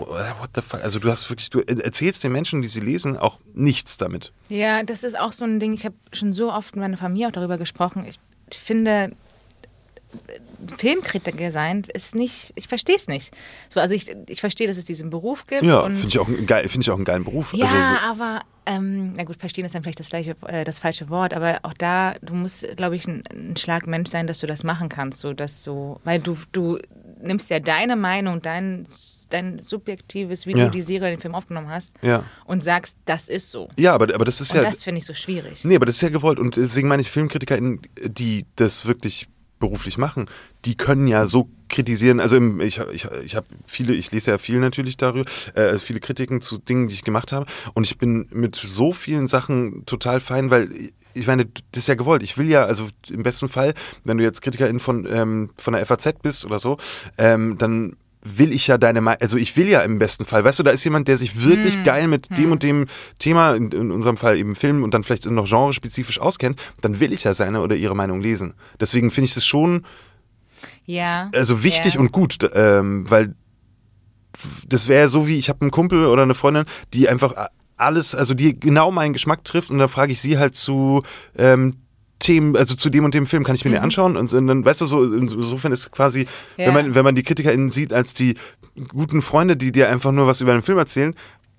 what 0.00 0.50
the 0.54 0.62
fuck? 0.62 0.82
Also 0.82 0.98
du 0.98 1.10
hast 1.10 1.28
wirklich, 1.30 1.50
du 1.50 1.60
erzählst 1.60 2.24
den 2.24 2.32
Menschen, 2.32 2.62
die 2.62 2.68
sie 2.68 2.80
lesen, 2.80 3.16
auch 3.16 3.38
nichts 3.54 3.96
damit. 3.96 4.32
Ja, 4.48 4.82
das 4.82 5.04
ist 5.04 5.18
auch 5.18 5.32
so 5.32 5.44
ein 5.44 5.60
Ding. 5.60 5.72
Ich 5.74 5.84
habe 5.84 5.94
schon 6.12 6.32
so 6.32 6.52
oft 6.52 6.74
mit 6.74 6.82
meiner 6.82 6.96
Familie 6.96 7.28
auch 7.28 7.32
darüber 7.32 7.58
gesprochen. 7.58 8.06
Ich 8.06 8.18
finde, 8.58 9.12
Filmkritiker 10.76 11.50
sein 11.50 11.84
ist 11.92 12.14
nicht, 12.14 12.52
ich 12.54 12.68
verstehe 12.68 12.96
es 12.96 13.08
nicht. 13.08 13.32
So, 13.68 13.80
also 13.80 13.94
ich, 13.94 14.14
ich 14.28 14.40
verstehe, 14.40 14.66
dass 14.66 14.76
es 14.76 14.84
diesen 14.84 15.10
Beruf 15.10 15.46
gibt. 15.46 15.62
Ja, 15.62 15.84
finde 15.84 16.06
ich, 16.06 16.18
auch 16.18 16.28
ein 16.28 16.46
finde 16.46 16.80
ich 16.80 16.90
auch 16.90 16.96
einen 16.96 17.04
geilen 17.04 17.24
Beruf. 17.24 17.52
Ja, 17.54 17.66
also, 17.66 17.76
aber 18.22 18.42
ähm, 18.66 19.14
na 19.16 19.24
gut, 19.24 19.36
verstehen 19.36 19.64
ist 19.64 19.74
dann 19.74 19.82
vielleicht 19.82 19.98
das, 19.98 20.10
gleiche, 20.10 20.36
äh, 20.46 20.64
das 20.64 20.78
falsche 20.78 21.08
Wort, 21.08 21.34
aber 21.34 21.60
auch 21.62 21.74
da, 21.74 22.14
du 22.22 22.34
musst, 22.34 22.66
glaube 22.76 22.94
ich, 22.94 23.06
ein, 23.08 23.24
ein 23.32 23.56
Schlag 23.56 23.86
Mensch 23.86 24.10
sein, 24.10 24.26
dass 24.26 24.38
du 24.38 24.46
das 24.46 24.62
machen 24.62 24.88
kannst, 24.88 25.20
so 25.20 25.32
dass 25.32 25.64
so, 25.64 26.00
weil 26.04 26.20
du 26.20 26.36
du 26.52 26.78
nimmst 27.22 27.50
ja 27.50 27.60
deine 27.60 27.96
Meinung, 27.96 28.42
dein 28.42 28.86
dein 29.30 29.58
subjektives, 29.58 30.44
wie 30.46 30.50
Ja. 30.54 30.66
du 30.66 30.70
die 30.72 30.82
Serie, 30.82 31.08
den 31.08 31.18
Film 31.18 31.34
aufgenommen 31.34 31.70
hast, 31.70 31.90
Ja. 32.02 32.24
und 32.44 32.62
sagst, 32.62 32.96
das 33.06 33.30
ist 33.30 33.50
so. 33.50 33.68
ja, 33.78 33.94
aber, 33.94 34.14
aber 34.14 34.26
das 34.26 34.42
ist 34.42 34.50
Und 34.52 34.58
ja. 34.62 34.64
das 34.70 34.84
finde 34.84 34.98
ich 34.98 35.06
so 35.06 35.14
schwierig. 35.14 35.64
Nee, 35.64 35.76
aber 35.76 35.86
das 35.86 35.96
ist 35.96 36.02
ja 36.02 36.10
gewollt. 36.10 36.38
Und 36.38 36.56
deswegen 36.56 36.86
meine 36.86 37.00
ich, 37.00 37.10
FilmkritikerInnen, 37.10 37.80
die 38.04 38.44
das 38.56 38.84
wirklich 38.84 39.28
beruflich 39.62 39.96
machen, 39.96 40.26
die 40.64 40.76
können 40.76 41.06
ja 41.06 41.26
so 41.26 41.48
kritisieren. 41.68 42.20
Also 42.20 42.36
im, 42.36 42.60
ich, 42.60 42.78
ich, 42.92 43.06
ich 43.24 43.36
habe 43.36 43.46
viele, 43.66 43.94
ich 43.94 44.10
lese 44.12 44.32
ja 44.32 44.38
viel 44.38 44.58
natürlich 44.58 44.96
darüber, 44.96 45.24
äh, 45.54 45.78
viele 45.78 46.00
Kritiken 46.00 46.40
zu 46.40 46.58
Dingen, 46.58 46.88
die 46.88 46.94
ich 46.94 47.04
gemacht 47.04 47.32
habe. 47.32 47.46
Und 47.74 47.84
ich 47.84 47.96
bin 47.96 48.26
mit 48.30 48.56
so 48.56 48.92
vielen 48.92 49.28
Sachen 49.28 49.86
total 49.86 50.20
fein, 50.20 50.50
weil 50.50 50.70
ich- 51.14 51.26
meine, 51.26 51.46
das 51.46 51.84
ist 51.84 51.86
ja 51.86 51.94
gewollt. 51.94 52.22
Ich 52.22 52.36
will 52.36 52.48
ja, 52.48 52.64
also 52.64 52.88
im 53.08 53.22
besten 53.22 53.48
Fall, 53.48 53.72
wenn 54.04 54.18
du 54.18 54.24
jetzt 54.24 54.42
Kritikerin 54.42 54.80
von, 54.80 55.06
ähm, 55.10 55.50
von 55.56 55.72
der 55.74 55.86
FAZ 55.86 56.14
bist 56.22 56.44
oder 56.44 56.58
so, 56.58 56.76
ähm, 57.16 57.56
dann 57.58 57.96
will 58.24 58.52
ich 58.52 58.68
ja 58.68 58.78
deine 58.78 59.00
Meinung, 59.00 59.20
also 59.20 59.36
ich 59.36 59.56
will 59.56 59.68
ja 59.68 59.80
im 59.80 59.98
besten 59.98 60.24
Fall, 60.24 60.44
weißt 60.44 60.60
du, 60.60 60.62
da 60.62 60.70
ist 60.70 60.84
jemand, 60.84 61.08
der 61.08 61.18
sich 61.18 61.44
wirklich 61.44 61.74
Hm. 61.74 61.84
geil 61.84 62.06
mit 62.08 62.36
dem 62.38 62.52
und 62.52 62.62
dem 62.62 62.86
Thema, 63.18 63.54
in, 63.54 63.70
in 63.72 63.90
unserem 63.90 64.16
Fall 64.16 64.36
eben 64.36 64.54
Film 64.54 64.84
und 64.84 64.94
dann 64.94 65.02
vielleicht 65.02 65.26
noch 65.26 65.48
genrespezifisch 65.48 66.20
auskennt, 66.20 66.60
dann 66.82 67.00
will 67.00 67.12
ich 67.12 67.24
ja 67.24 67.34
seine 67.34 67.60
oder 67.60 67.74
ihre 67.74 67.96
Meinung 67.96 68.20
lesen. 68.20 68.54
Deswegen 68.80 69.10
finde 69.10 69.26
ich 69.26 69.34
das 69.34 69.44
schon 69.44 69.84
Ja. 70.86 71.30
also 71.34 71.64
wichtig 71.64 71.94
ja. 71.94 72.00
und 72.00 72.12
gut, 72.12 72.36
ähm, 72.54 73.10
weil 73.10 73.34
das 74.68 74.88
wäre 74.88 75.08
so 75.08 75.26
wie, 75.26 75.36
ich 75.36 75.48
habe 75.48 75.60
einen 75.62 75.70
Kumpel 75.70 76.06
oder 76.06 76.22
eine 76.22 76.34
Freundin, 76.34 76.64
die 76.94 77.08
einfach 77.08 77.48
alles, 77.76 78.14
also 78.14 78.34
die 78.34 78.58
genau 78.58 78.90
meinen 78.92 79.12
Geschmack 79.12 79.44
trifft 79.44 79.70
und 79.70 79.78
dann 79.78 79.88
frage 79.88 80.12
ich 80.12 80.20
sie 80.20 80.38
halt 80.38 80.54
zu 80.54 81.02
ähm, 81.36 81.76
Themen, 82.22 82.56
also 82.56 82.74
zu 82.74 82.88
dem 82.88 83.04
und 83.04 83.12
dem 83.14 83.26
Film, 83.26 83.44
kann 83.44 83.54
ich 83.54 83.64
mir 83.64 83.72
den 83.72 83.80
anschauen? 83.82 84.16
Und, 84.16 84.32
und 84.32 84.46
dann, 84.46 84.64
weißt 84.64 84.80
du, 84.80 84.86
so, 84.86 85.02
insofern 85.12 85.72
ist 85.72 85.90
quasi, 85.90 86.26
Ja. 86.56 86.66
wenn, 86.66 86.74
man, 86.74 86.94
wenn 86.94 87.04
man 87.04 87.14
die 87.14 87.22
KritikerInnen 87.22 87.68
sieht 87.70 87.92
als 87.92 88.14
die 88.14 88.34
guten 88.88 89.20
Freunde, 89.22 89.56
die 89.56 89.72
dir 89.72 89.88
einfach 89.90 90.12
nur 90.12 90.26
was 90.26 90.40
über 90.40 90.52
den 90.52 90.62
Film 90.62 90.78
erzählen, 90.78 91.14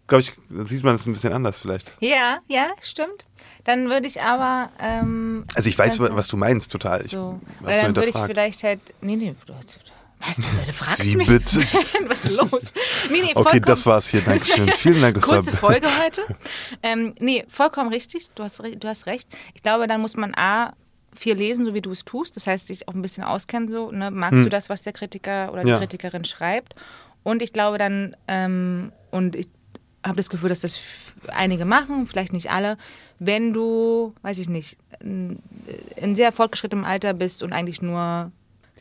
glaube 0.07 0.21
ich, 0.21 0.33
dann 0.49 0.65
sieht 0.65 0.83
man 0.83 0.95
es 0.95 1.05
ein 1.05 1.13
bisschen 1.13 1.33
anders 1.33 1.59
vielleicht. 1.59 1.93
Ja, 1.99 2.39
ja, 2.47 2.67
stimmt. 2.81 3.25
Dann 3.65 3.89
würde 3.89 4.07
ich 4.07 4.21
aber. 4.21 4.69
Ähm, 4.79 5.43
Also 5.55 5.69
ich 5.69 5.77
weiß, 5.77 5.99
was 5.99 6.27
du 6.27 6.35
meinst, 6.37 6.71
total. 6.71 7.05
Ich 7.05 7.11
so. 7.11 7.39
Oder 7.61 7.81
dann 7.81 7.95
würde 7.95 8.09
ich 8.09 8.17
vielleicht 8.17 8.63
halt. 8.63 8.79
Nee, 9.01 9.15
nee, 9.15 9.35
du, 9.45 9.53
was? 10.25 10.37
Du 10.37 10.73
fragst 10.73 11.05
Wie 11.05 11.15
mich. 11.17 11.27
bitte? 11.27 11.59
was 12.07 12.25
ist 12.25 12.31
los? 12.31 12.73
Nee, 13.11 13.21
nee, 13.21 13.31
Okay, 13.35 13.59
das 13.59 13.85
war's 13.85 14.07
hier. 14.09 14.21
Dankeschön. 14.21 14.69
Vielen 14.69 15.01
Dank. 15.01 15.15
Das 15.15 15.23
Kurze 15.23 15.51
war 15.53 15.59
Folge 15.59 15.87
heute. 16.01 16.21
Ähm, 16.81 17.13
nee, 17.19 17.45
vollkommen 17.49 17.89
richtig. 17.89 18.29
Du 18.35 18.43
hast, 18.43 18.59
du 18.59 18.87
hast 18.87 19.05
recht. 19.05 19.27
Ich 19.53 19.63
glaube, 19.63 19.87
dann 19.87 20.01
muss 20.01 20.15
man 20.15 20.33
A, 20.35 20.73
viel 21.13 21.35
lesen, 21.35 21.65
so 21.65 21.73
wie 21.73 21.81
du 21.81 21.91
es 21.91 22.05
tust. 22.05 22.35
Das 22.35 22.47
heißt, 22.47 22.67
sich 22.67 22.87
auch 22.87 22.93
ein 22.93 23.01
bisschen 23.01 23.23
auskennen. 23.23 23.69
So, 23.69 23.91
ne? 23.91 24.11
Magst 24.11 24.43
du 24.45 24.49
das, 24.49 24.69
was 24.69 24.81
der 24.81 24.93
Kritiker 24.93 25.51
oder 25.51 25.61
die 25.61 25.67
Hm. 25.67 25.73
Ja. 25.73 25.77
Kritikerin 25.79 26.25
schreibt? 26.25 26.75
Und 27.23 27.41
ich 27.41 27.53
glaube 27.53 27.77
dann, 27.77 28.15
ähm, 28.27 28.91
und 29.11 29.35
ich 29.35 29.47
habe 30.05 30.17
das 30.17 30.29
Gefühl, 30.29 30.49
dass 30.49 30.59
das 30.59 30.79
einige 31.27 31.63
machen, 31.63 32.07
vielleicht 32.07 32.33
nicht 32.33 32.51
alle, 32.51 32.77
wenn 33.19 33.53
du, 33.53 34.13
weiß 34.21 34.37
ich 34.39 34.49
nicht, 34.49 34.77
in 34.99 35.39
in 35.95 36.15
sehr 36.15 36.33
fortgeschrittenem 36.33 36.83
Alter 36.83 37.13
bist 37.13 37.41
und 37.41 37.53
eigentlich 37.53 37.81
nur 37.81 38.31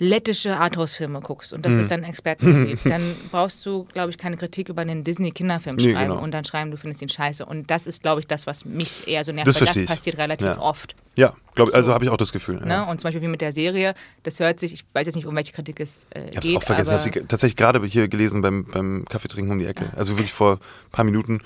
lettische 0.02 0.56
Arthouse-Filme 0.58 1.20
guckst 1.20 1.52
und 1.52 1.64
das 1.64 1.74
Mhm. 1.74 1.80
ist 1.80 1.90
dein 1.90 2.02
Expertengebiet, 2.04 2.80
dann 2.84 3.14
brauchst 3.30 3.64
du, 3.64 3.84
glaube 3.92 4.10
ich, 4.10 4.18
keine 4.18 4.36
Kritik 4.36 4.68
über 4.68 4.82
einen 4.82 5.04
Disney-Kinderfilm 5.04 5.76
Nee, 5.76 5.92
schreiben 5.92 6.10
genau. 6.10 6.22
und 6.22 6.32
dann 6.32 6.44
schreiben, 6.44 6.70
du 6.72 6.76
findest 6.76 7.02
ihn 7.02 7.08
scheiße. 7.08 7.46
Und 7.46 7.70
das 7.70 7.86
ist, 7.86 8.02
glaube 8.02 8.20
ich, 8.20 8.26
das, 8.26 8.46
was 8.46 8.64
mich 8.64 9.06
eher 9.06 9.24
so 9.24 9.30
nervt, 9.32 9.46
Das 9.48 9.60
weil 9.60 9.68
das 9.68 9.76
ich. 9.76 9.86
passiert 9.86 10.18
relativ 10.18 10.46
Ja. 10.46 10.58
oft. 10.58 10.96
Ja, 11.16 11.34
glaub, 11.54 11.72
also 11.74 11.92
habe 11.92 12.04
ich 12.04 12.10
auch 12.10 12.16
das 12.16 12.32
Gefühl. 12.32 12.58
Ja. 12.60 12.66
Ne? 12.66 12.86
Und 12.86 13.00
zum 13.00 13.08
Beispiel 13.08 13.22
wie 13.22 13.28
mit 13.28 13.40
der 13.42 13.52
Serie, 13.52 13.94
das 14.24 14.40
hört 14.40 14.58
sich, 14.60 14.72
ich 14.72 14.84
weiß 14.92 15.06
jetzt 15.06 15.14
nicht, 15.14 15.26
um 15.26 15.36
welche 15.36 15.52
Kritik 15.52 15.78
es 15.78 16.06
äh, 16.10 16.20
Ich 16.30 16.36
habe 16.36 16.40
geht, 16.40 16.50
es 16.50 16.56
auch 16.56 16.62
vergessen. 16.62 16.88
Ich 16.88 16.94
habe 16.94 17.02
sie 17.20 17.26
tatsächlich 17.26 17.56
gerade 17.56 17.84
hier 17.86 18.08
gelesen 18.08 18.42
beim, 18.42 18.64
beim 18.64 19.04
Kaffeetrinken 19.08 19.52
um 19.52 19.58
die 19.58 19.66
Ecke. 19.66 19.90
Also 19.94 20.12
wirklich 20.18 20.32
vor 20.32 20.54
ein 20.54 20.90
paar 20.90 21.04
Minuten. 21.04 21.40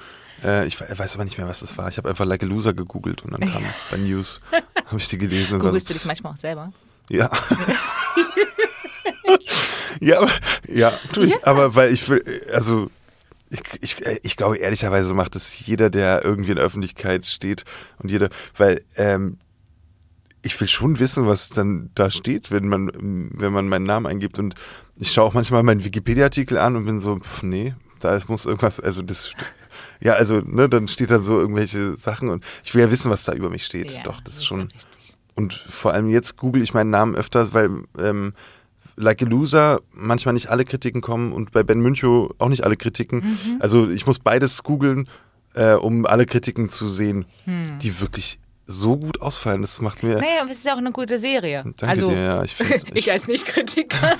Äh, 0.45 0.67
ich 0.67 0.79
we- 0.81 0.87
weiß 0.97 1.15
aber 1.15 1.25
nicht 1.25 1.37
mehr, 1.39 1.49
was 1.49 1.61
das 1.61 1.77
war. 1.79 1.89
Ich 1.89 1.97
habe 1.99 2.09
einfach 2.09 2.25
Like 2.25 2.43
a 2.43 2.47
Loser 2.47 2.75
gegoogelt 2.75 3.23
und 3.25 3.33
dann 3.39 3.51
kam 3.51 3.63
bei 3.91 3.97
News, 3.97 4.41
habe 4.87 4.99
ich 4.99 5.09
die 5.09 5.19
gelesen. 5.19 5.61
so, 5.61 5.71
du 5.71 5.79
dich 5.79 6.05
manchmal 6.05 6.33
auch 6.33 6.37
selber? 6.37 6.73
Ja. 7.09 7.31
ja, 10.01 10.19
aber, 10.19 10.31
ja, 10.69 10.93
tu 11.13 11.23
ich. 11.23 11.47
Aber 11.47 11.75
weil 11.75 11.93
ich 11.93 12.09
will, 12.09 12.23
also 12.53 12.91
ich, 13.51 13.61
ich, 13.81 13.97
ich 14.23 14.37
glaube 14.37 14.59
ehrlicherweise 14.59 15.15
macht 15.15 15.35
das 15.35 15.67
jeder, 15.67 15.91
der 15.91 16.25
irgendwie 16.25 16.51
in 16.51 16.57
der 16.57 16.65
Öffentlichkeit 16.65 17.27
steht 17.27 17.65
und 17.99 18.11
jeder, 18.11 18.29
weil 18.57 18.83
ähm, 18.97 19.39
ich 20.43 20.59
will 20.61 20.69
schon 20.69 20.99
wissen, 20.99 21.27
was 21.27 21.49
dann 21.49 21.91
da 21.95 22.11
steht, 22.11 22.51
wenn 22.51 22.69
man, 22.69 22.91
wenn 23.35 23.53
man 23.53 23.69
meinen 23.69 23.83
Namen 23.85 24.07
eingibt. 24.07 24.39
Und 24.39 24.55
ich 24.97 25.13
schaue 25.13 25.25
auch 25.27 25.35
manchmal 25.35 25.63
meinen 25.63 25.85
Wikipedia-Artikel 25.85 26.57
an 26.59 26.77
und 26.77 26.87
bin 26.87 27.01
so, 27.01 27.19
pff, 27.19 27.43
nee, 27.43 27.75
da 28.01 28.19
muss 28.29 28.47
irgendwas, 28.47 28.79
also 28.79 29.03
das, 29.03 29.33
ja, 30.01 30.13
also, 30.15 30.41
ne, 30.41 30.69
dann 30.69 30.89
steht 30.89 31.11
da 31.11 31.21
so 31.21 31.39
irgendwelche 31.39 31.97
Sachen 31.97 32.29
und 32.29 32.45
ich 32.65 32.75
will 32.75 32.83
ja 32.83 32.91
wissen, 32.91 33.11
was 33.11 33.25
da 33.25 33.33
über 33.33 33.51
mich 33.51 33.67
steht. 33.67 33.91
Ja, 33.91 34.03
Doch, 34.05 34.21
das, 34.21 34.35
ist 34.35 34.41
ist 34.41 34.47
schon. 34.47 34.61
ja 34.61 34.65
richtig. 34.67 35.15
Und 35.35 35.53
vor 35.53 35.93
allem 35.93 36.09
jetzt 36.09 36.37
google 36.37 36.63
ich 36.63 36.73
meinen 36.73 36.91
Namen 36.91 37.15
öfters, 37.15 37.53
weil 37.53 37.71
ähm, 37.99 38.33
Like 38.97 39.23
a 39.23 39.27
Loser 39.27 39.81
manchmal 39.93 40.35
nicht 40.35 40.49
alle 40.49 40.65
Kritiken 40.65 41.01
kommen 41.03 41.33
und 41.33 41.53
bei 41.53 41.63
Ben 41.63 41.81
Münchow 41.81 42.31
auch 42.39 42.49
nicht 42.49 42.65
alle 42.65 42.77
Kritiken. 42.77 43.19
Mhm. 43.19 43.57
Also 43.61 43.91
ich 43.91 44.07
muss 44.07 44.19
beides 44.19 44.63
googeln, 44.63 45.09
äh, 45.55 45.75
um 45.75 46.07
alle 46.07 46.27
Kritiken 46.27 46.69
zu 46.69 46.89
sehen, 46.89 47.27
Hm. 47.45 47.79
die 47.81 48.01
wirklich 48.01 48.39
so 48.67 48.97
gut 48.97 49.21
ausfallen. 49.23 49.63
Das 49.63 49.81
macht 49.81 50.03
mir. 50.03 50.17
Naja, 50.17 50.43
aber 50.43 50.51
es 50.51 50.59
ist 50.59 50.71
auch 50.71 50.77
eine 50.77 50.93
gute 50.93 51.19
Serie. 51.19 51.63
Danke 51.63 51.87
also, 51.89 52.09
dir, 52.09 52.21
ja. 52.21 52.43
Ich, 52.43 52.55
find, 52.55 52.85
ich 52.97 53.11
als 53.13 53.29
Nicht-Kritiker. 53.29 54.17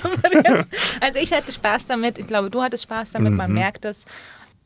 also 1.01 1.19
ich 1.19 1.33
hatte 1.33 1.51
Spaß 1.51 1.87
damit. 1.87 2.17
Ich 2.17 2.27
glaube, 2.27 2.49
du 2.49 2.61
hattest 2.61 2.83
Spaß 2.83 3.11
damit. 3.11 3.31
Mhm. 3.31 3.37
Man 3.37 3.53
merkt 3.53 3.83
es. 3.85 4.05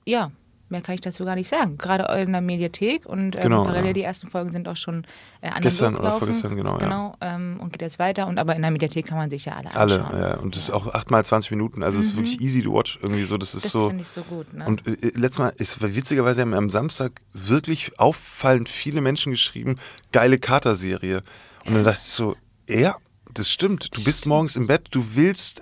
Ja, 0.05 0.31
mehr 0.71 0.81
kann 0.81 0.95
ich 0.95 1.01
dazu 1.01 1.23
gar 1.25 1.35
nicht 1.35 1.47
sagen. 1.49 1.77
Gerade 1.77 2.03
in 2.21 2.31
der 2.31 2.41
Mediathek 2.41 3.05
und 3.05 3.35
ähm, 3.35 3.41
Genau, 3.41 3.63
parallel 3.65 3.87
ja. 3.87 3.93
die 3.93 4.01
ersten 4.03 4.29
Folgen 4.29 4.51
sind 4.51 4.67
auch 4.67 4.77
schon 4.77 5.03
äh, 5.41 5.47
analog 5.47 5.61
Gestern 5.63 5.95
oder 5.97 6.13
vorgestern, 6.13 6.55
genau, 6.55 6.73
ja. 6.73 6.77
Genau, 6.79 7.15
ähm, 7.21 7.59
und 7.59 7.71
geht 7.73 7.81
jetzt 7.81 7.99
weiter. 7.99 8.27
Und 8.27 8.37
aber 8.39 8.55
in 8.55 8.61
der 8.61 8.71
Mediathek 8.71 9.05
kann 9.05 9.17
man 9.17 9.29
sich 9.29 9.45
ja 9.45 9.53
alle 9.57 9.75
alle, 9.75 10.03
anschauen. 10.05 10.19
ja. 10.21 10.37
Und 10.37 10.55
das 10.55 10.63
ist 10.63 10.69
auch 10.71 10.93
8 10.93 11.11
mal 11.11 11.23
20 11.23 11.51
Minuten. 11.51 11.83
Also 11.83 11.99
es 11.99 12.05
ist 12.07 12.15
wirklich 12.17 12.41
easy 12.41 12.61
to 12.61 12.73
watch 12.73 12.97
irgendwie 13.01 13.23
so. 13.23 13.37
Das 13.37 13.53
ist 13.53 13.61
Mhm. 13.61 13.63
Das 13.63 13.71
so. 13.71 13.87
finde 13.89 14.01
ich 14.01 14.07
so 14.09 14.21
gut. 14.23 14.53
Ne? 14.53 14.65
Und 14.65 14.87
äh, 14.87 14.91
letztes 15.15 15.39
Mal 15.39 15.53
ist 15.57 15.81
witzigerweise 15.95 16.41
haben 16.41 16.53
am 16.53 16.69
Samstag 16.69 17.21
wirklich 17.33 17.99
auffallend 17.99 18.69
viele 18.69 19.01
Menschen 19.01 19.31
geschrieben, 19.31 19.75
geile 20.11 20.39
Kater-Serie. 20.39 21.21
Und 21.65 21.73
dann 21.75 21.83
dachte 21.83 21.99
ich 22.01 22.09
so, 22.09 22.35
ja, 22.69 22.95
das 23.33 23.49
stimmt. 23.49 23.95
Du 23.95 24.03
bist 24.03 24.25
morgens 24.25 24.55
im 24.55 24.67
Bett, 24.67 24.87
du 24.91 25.03
willst, 25.15 25.61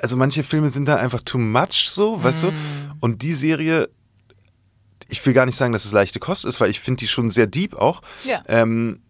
also 0.00 0.16
manche 0.16 0.42
Filme 0.42 0.68
sind 0.68 0.86
dann 0.86 0.98
einfach 0.98 1.20
too 1.22 1.38
much 1.38 1.88
so, 1.90 2.22
weißt 2.22 2.44
Mm. 2.44 2.46
du? 2.46 2.52
Und 3.00 3.22
die 3.22 3.34
Serie, 3.34 3.88
ich 5.12 5.24
will 5.26 5.34
gar 5.34 5.44
nicht 5.44 5.56
sagen, 5.56 5.74
dass 5.74 5.84
es 5.84 5.92
leichte 5.92 6.18
Kost 6.18 6.46
ist, 6.46 6.58
weil 6.60 6.70
ich 6.70 6.80
finde 6.80 7.00
die 7.00 7.06
schon 7.06 7.30
sehr 7.30 7.46
deep 7.46 7.74
auch. 7.74 8.00
Ja. 8.24 8.42
Ähm, 8.48 9.00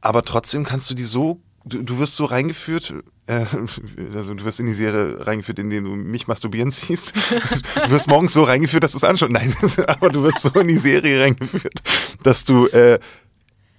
aber 0.00 0.24
trotzdem 0.24 0.64
kannst 0.64 0.88
du 0.88 0.94
die 0.94 1.02
so, 1.02 1.40
du, 1.64 1.82
du 1.82 1.98
wirst 1.98 2.14
so 2.14 2.24
reingeführt, 2.24 2.94
äh, 3.26 3.44
also 4.14 4.34
du 4.34 4.44
wirst 4.44 4.60
in 4.60 4.66
die 4.66 4.72
Serie 4.72 5.26
reingeführt, 5.26 5.58
indem 5.58 5.84
du 5.84 5.90
mich 5.90 6.28
masturbieren 6.28 6.70
siehst. 6.70 7.14
Du 7.16 7.90
wirst 7.90 8.06
morgens 8.06 8.32
so 8.32 8.44
reingeführt, 8.44 8.84
dass 8.84 8.92
du 8.92 8.98
es 8.98 9.04
anschaust. 9.04 9.32
Nein, 9.32 9.52
aber 9.88 10.10
du 10.10 10.22
wirst 10.22 10.42
so 10.42 10.50
in 10.50 10.68
die 10.68 10.78
Serie 10.78 11.20
reingeführt, 11.20 11.82
dass 12.22 12.44
du 12.44 12.68
äh, 12.68 13.00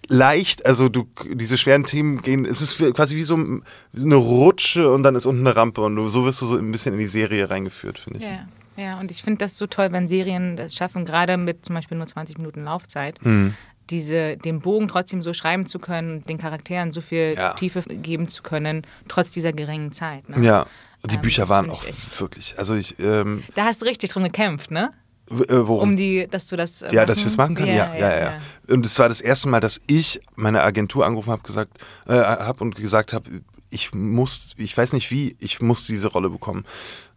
leicht, 0.10 0.66
also 0.66 0.90
du 0.90 1.08
diese 1.32 1.58
schweren 1.58 1.86
Themen 1.86 2.22
gehen, 2.22 2.44
es 2.44 2.62
ist 2.62 2.80
quasi 2.94 3.16
wie 3.16 3.24
so 3.24 3.36
eine 3.36 4.16
Rutsche 4.16 4.92
und 4.92 5.04
dann 5.04 5.16
ist 5.16 5.26
unten 5.26 5.48
eine 5.48 5.56
Rampe 5.56 5.80
und 5.80 5.96
du, 5.96 6.10
so 6.10 6.26
wirst 6.26 6.42
du 6.42 6.48
so 6.48 6.58
ein 6.58 6.70
bisschen 6.70 6.96
in 6.96 7.00
die 7.00 7.08
Serie 7.08 7.50
reingeführt, 7.50 7.98
finde 7.98 8.20
ich. 8.20 8.26
Ja, 8.26 8.46
ja, 8.78 9.00
und 9.00 9.12
ich 9.12 9.22
finde 9.24 9.40
das 9.40 9.58
so 9.58 9.68
toll, 9.68 9.92
wenn 9.92 10.08
Serien 10.08 10.56
das 10.56 10.74
schaffen, 10.76 11.06
gerade 11.06 11.38
mit 11.38 11.66
zum 11.66 11.76
Beispiel 11.76 11.98
nur 11.98 12.08
20 12.08 12.38
Minuten 12.38 12.64
Laufzeit, 12.64 13.24
Mhm. 13.24 13.54
diese, 13.90 14.38
den 14.38 14.62
Bogen 14.62 14.88
trotzdem 14.88 15.22
so 15.22 15.34
schreiben 15.34 15.66
zu 15.66 15.78
können, 15.80 16.24
den 16.26 16.38
Charakteren 16.38 16.92
so 16.92 17.02
viel 17.02 17.34
Ja. 17.36 17.54
Tiefe 17.54 17.82
geben 17.82 18.28
zu 18.28 18.42
können, 18.44 18.84
trotz 19.08 19.32
dieser 19.32 19.52
geringen 19.52 19.92
Zeit. 19.92 20.30
Ne? 20.30 20.44
Ja, 20.44 20.66
und 21.04 21.12
die 21.12 21.16
Ähm, 21.18 21.22
Bücher 21.22 21.50
waren 21.50 21.70
auch 21.70 21.84
wirklich, 22.18 22.58
also 22.58 22.76
ich, 22.76 22.98
ähm, 23.00 23.44
Da 23.56 23.66
hast 23.66 23.82
du 23.82 23.86
richtig 23.86 24.12
drum 24.12 24.24
gekämpft, 24.24 24.72
ne? 24.72 24.92
äh, 25.30 25.36
worum? 25.50 25.90
Um 25.92 25.96
die, 25.96 26.28
dass 26.30 26.48
du 26.48 26.56
das. 26.56 26.82
äh, 26.82 26.94
Ja, 26.94 27.06
dass 27.06 27.18
ich 27.20 27.24
das 27.26 27.38
machen 27.38 27.56
kann? 27.56 27.68
Ja, 27.68 27.94
ja, 27.96 27.98
ja. 27.98 28.20
ja. 28.20 28.38
Und 28.70 28.86
es 28.86 28.98
war 29.00 29.08
das 29.10 29.20
erste 29.22 29.48
Mal, 29.50 29.60
dass 29.62 29.80
ich 29.88 30.20
meine 30.36 30.62
Agentur 30.62 31.06
angerufen 31.06 31.32
habe 31.32 31.42
gesagt, 31.44 31.78
äh, 32.08 32.14
hab 32.14 32.60
und 32.62 32.76
gesagt 32.76 33.14
habe, 33.14 33.30
ich 33.72 33.94
muss, 33.94 34.54
ich 34.58 34.78
weiß 34.78 34.94
nicht 34.94 35.10
wie, 35.12 35.36
ich 35.40 35.62
muss 35.62 35.86
diese 35.86 36.10
Rolle 36.10 36.30
bekommen. 36.30 36.66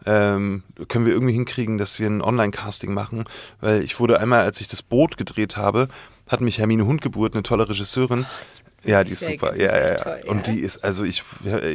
Ähm, 0.07 0.63
können 0.89 1.05
wir 1.05 1.13
irgendwie 1.13 1.35
hinkriegen, 1.35 1.79
dass 1.79 1.99
wir 1.99 2.07
ein 2.07 2.23
Online-Casting 2.23 2.95
machen? 2.95 3.25
Weil 3.61 3.83
ich 3.83 3.99
wurde 4.01 4.21
einmal, 4.21 4.43
als 4.43 4.61
ich 4.61 4.69
das 4.69 4.83
Boot 4.83 5.17
gedreht 5.17 5.57
habe, 5.57 5.89
hat 6.29 6.41
mich 6.41 6.59
Hermine 6.59 6.87
Hundgeburt, 6.87 7.35
eine 7.35 7.43
tolle 7.43 7.69
Regisseurin. 7.69 8.25
Ja, 8.85 9.03
die 9.03 9.13
ist 9.13 9.25
super. 9.25 9.51
gut, 9.51 9.59
ja, 9.59 9.77
ja. 9.77 9.95
toll, 9.97 10.21
ja. 10.25 10.31
Und 10.31 10.47
die 10.47 10.61
ist, 10.61 10.85
also 10.85 11.05
ich, 11.05 11.25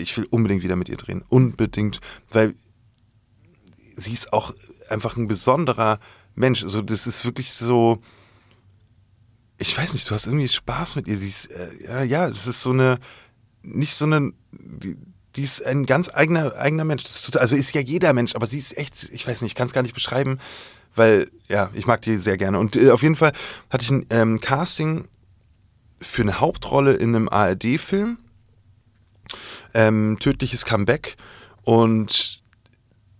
ich 0.01 0.17
will 0.17 0.27
unbedingt 0.29 0.63
wieder 0.63 0.75
mit 0.75 0.89
ihr 0.89 0.97
drehen. 0.97 1.23
Unbedingt. 1.27 1.99
Weil 2.31 2.53
sie 3.93 4.13
ist 4.13 4.31
auch 4.31 4.53
einfach 4.89 5.17
ein 5.17 5.27
besonderer 5.27 5.99
Mensch. 6.35 6.63
Also 6.63 6.81
das 6.81 7.07
ist 7.07 7.25
wirklich 7.25 7.51
so. 7.51 7.99
Ich 9.57 9.77
weiß 9.77 9.93
nicht, 9.93 10.09
du 10.09 10.15
hast 10.15 10.25
irgendwie 10.25 10.47
Spaß 10.47 10.95
mit 10.95 11.07
ihr. 11.07 11.17
Sie 11.17 11.27
ist, 11.27 11.47
äh, 11.47 11.83
ja, 11.83 12.03
ja, 12.03 12.27
es 12.29 12.47
ist 12.47 12.61
so 12.61 12.69
eine, 12.69 12.99
nicht 13.61 13.93
so 13.93 14.05
eine, 14.05 14.33
die, 14.51 14.97
die 15.35 15.43
ist 15.43 15.65
ein 15.65 15.85
ganz 15.85 16.09
eigener, 16.13 16.55
eigener 16.55 16.85
Mensch. 16.85 17.03
Total- 17.03 17.41
also 17.41 17.55
ist 17.55 17.73
ja 17.73 17.81
jeder 17.81 18.13
Mensch, 18.13 18.35
aber 18.35 18.45
sie 18.47 18.57
ist 18.57 18.77
echt, 18.77 19.09
ich 19.11 19.27
weiß 19.27 19.41
nicht, 19.41 19.51
ich 19.51 19.55
kann 19.55 19.67
es 19.67 19.73
gar 19.73 19.81
nicht 19.81 19.93
beschreiben, 19.93 20.39
weil, 20.95 21.29
ja, 21.47 21.69
ich 21.73 21.87
mag 21.87 22.01
die 22.01 22.17
sehr 22.17 22.37
gerne. 22.37 22.59
Und 22.59 22.75
äh, 22.75 22.91
auf 22.91 23.03
jeden 23.03 23.15
Fall 23.15 23.33
hatte 23.69 23.83
ich 23.83 23.91
ein 23.91 24.05
ähm, 24.09 24.39
Casting 24.39 25.07
für 26.01 26.21
eine 26.23 26.39
Hauptrolle 26.39 26.93
in 26.93 27.15
einem 27.15 27.29
ARD-Film. 27.29 28.17
Ähm, 29.73 30.17
Tödliches 30.19 30.65
Comeback. 30.65 31.15
Und 31.63 32.41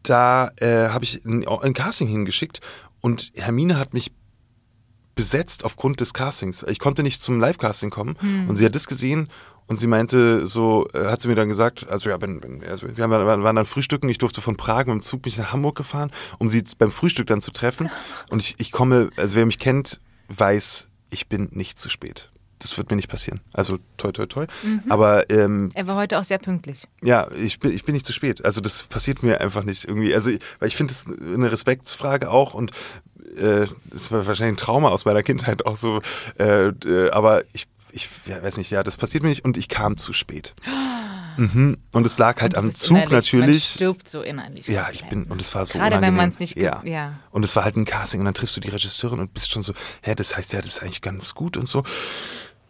da 0.04 0.50
äh, 0.58 0.90
habe 0.90 1.04
ich 1.04 1.24
ein, 1.26 1.48
ein 1.48 1.74
Casting 1.74 2.08
hingeschickt 2.08 2.62
und 3.02 3.32
Hermine 3.36 3.78
hat 3.78 3.94
mich 3.94 4.12
besetzt 5.14 5.66
aufgrund 5.66 6.00
des 6.00 6.14
Castings. 6.14 6.64
Ich 6.64 6.80
konnte 6.80 7.04
nicht 7.04 7.22
zum 7.22 7.40
Live-Casting 7.40 7.90
kommen 7.90 8.16
und 8.48 8.56
sie 8.56 8.66
hat 8.66 8.74
das 8.74 8.88
gesehen 8.88 9.30
und 9.70 9.80
sie 9.80 9.88
meinte 9.88 10.46
so, 10.48 10.88
äh, 10.94 11.06
hat 11.06 11.22
sie 11.22 11.28
mir 11.30 11.36
dann 11.36 11.48
gesagt, 11.48 11.88
also 11.88 12.10
ja, 12.10 12.20
wenn, 12.20 12.44
wenn, 12.44 12.64
also 12.66 12.88
wir 12.94 13.10
waren, 13.10 13.44
waren 13.44 13.56
dann 13.56 13.66
frühstücken, 13.66 14.10
ich 14.10 14.18
durfte 14.18 14.42
von 14.42 14.58
Prag 14.58 14.88
mit 14.88 14.96
dem 14.96 15.02
Zug 15.02 15.24
mich 15.24 15.38
nach 15.38 15.54
Hamburg 15.54 15.78
gefahren, 15.78 16.12
um 16.40 16.50
sie 16.50 16.64
beim 16.78 16.92
Frühstück 16.92 17.28
dann 17.28 17.40
zu 17.40 17.52
treffen 17.52 17.90
und 18.30 18.42
ich, 18.44 18.56
ich 18.58 18.72
komme, 18.72 19.12
also 19.16 19.36
wer 19.38 19.46
mich 19.46 19.60
kennt, 19.60 20.02
weiß, 20.28 20.90
ich 21.12 21.28
bin 21.28 21.50
nicht 21.52 21.80
zu 21.80 21.88
spät. 21.90 22.30
Das 22.62 22.78
wird 22.78 22.90
mir 22.90 22.98
nicht 22.98 23.08
passieren. 23.08 23.40
Also 23.54 23.78
toi 23.96 24.12
toi 24.12 24.26
toi. 24.26 24.46
Aber 24.90 25.30
ähm, 25.30 25.72
Er 25.76 25.88
war 25.88 25.96
heute 25.96 26.20
auch 26.20 26.26
sehr 26.26 26.40
pünktlich. 26.40 26.90
ja, 27.02 27.28
ich 27.32 27.60
bin, 27.60 27.74
ich 27.74 27.86
bin 27.86 27.94
nicht 27.94 28.06
zu 28.06 28.12
spät. 28.12 28.44
Also 28.44 28.60
das 28.60 28.84
passiert 28.84 29.24
mir 29.24 29.40
einfach 29.40 29.64
nicht 29.64 29.86
irgendwie. 29.86 30.14
Also, 30.14 30.30
weil 30.60 30.68
ich 30.68 30.76
finde 30.76 30.94
das 30.94 31.06
eine 31.08 31.50
Respektsfrage 31.54 32.30
auch 32.30 32.54
und 32.54 32.72
äh, 33.38 33.68
das 33.92 34.12
war 34.12 34.28
wahrscheinlich 34.28 34.56
ein 34.56 34.66
Trauma 34.66 34.90
aus 34.90 35.06
meiner 35.06 35.24
Kindheit 35.24 35.66
auch 35.66 35.78
so. 35.78 36.02
Äh, 36.38 36.68
äh, 36.68 37.10
aber 37.12 37.44
ich, 37.54 37.68
ich 37.92 38.10
ja, 38.26 38.42
weiß 38.42 38.58
nicht, 38.58 38.72
ja, 38.72 38.84
das 38.84 38.98
passiert 38.98 39.24
mir 39.24 39.30
nicht 39.30 39.46
und 39.46 39.58
ich 39.58 39.68
kam 39.70 39.98
zu 39.98 40.14
spät. 40.14 40.54
Mhm. 41.38 41.78
Und 41.94 42.06
es 42.06 42.18
lag 42.18 42.42
halt 42.42 42.56
am 42.56 42.70
Zug 42.72 42.98
innerlich- 42.98 43.10
Man 43.34 43.42
natürlich. 43.42 43.64
stirbt 43.66 44.10
so 44.10 44.22
innerlich. 44.22 44.68
Ja, 44.68 44.90
ich 44.92 45.06
bin, 45.06 45.24
und 45.26 45.40
es 45.42 45.56
war 45.56 45.66
so 45.66 45.74
Gerade 45.74 45.92
wenn 45.92 46.00
unangenehm. 46.00 46.18
man 46.18 46.30
es 46.30 46.40
nicht 46.40 46.58
ja. 46.58 46.82
ja. 46.84 47.20
Und 47.32 47.44
es 47.44 47.56
war 47.56 47.64
halt 47.64 47.78
ein 47.78 47.86
Casting 47.86 48.20
und 48.20 48.26
dann 48.26 48.34
triffst 48.34 48.56
du 48.58 48.60
die 48.62 48.70
Regisseurin 48.70 49.20
und 49.20 49.34
bist 49.34 49.50
schon 49.52 49.64
so, 49.64 49.74
hä, 50.02 50.16
das 50.16 50.36
heißt 50.36 50.52
ja, 50.54 50.62
das 50.62 50.74
ist 50.74 50.82
eigentlich 50.82 51.02
ganz 51.02 51.34
gut 51.36 51.56
und 51.56 51.68
so. 51.70 51.80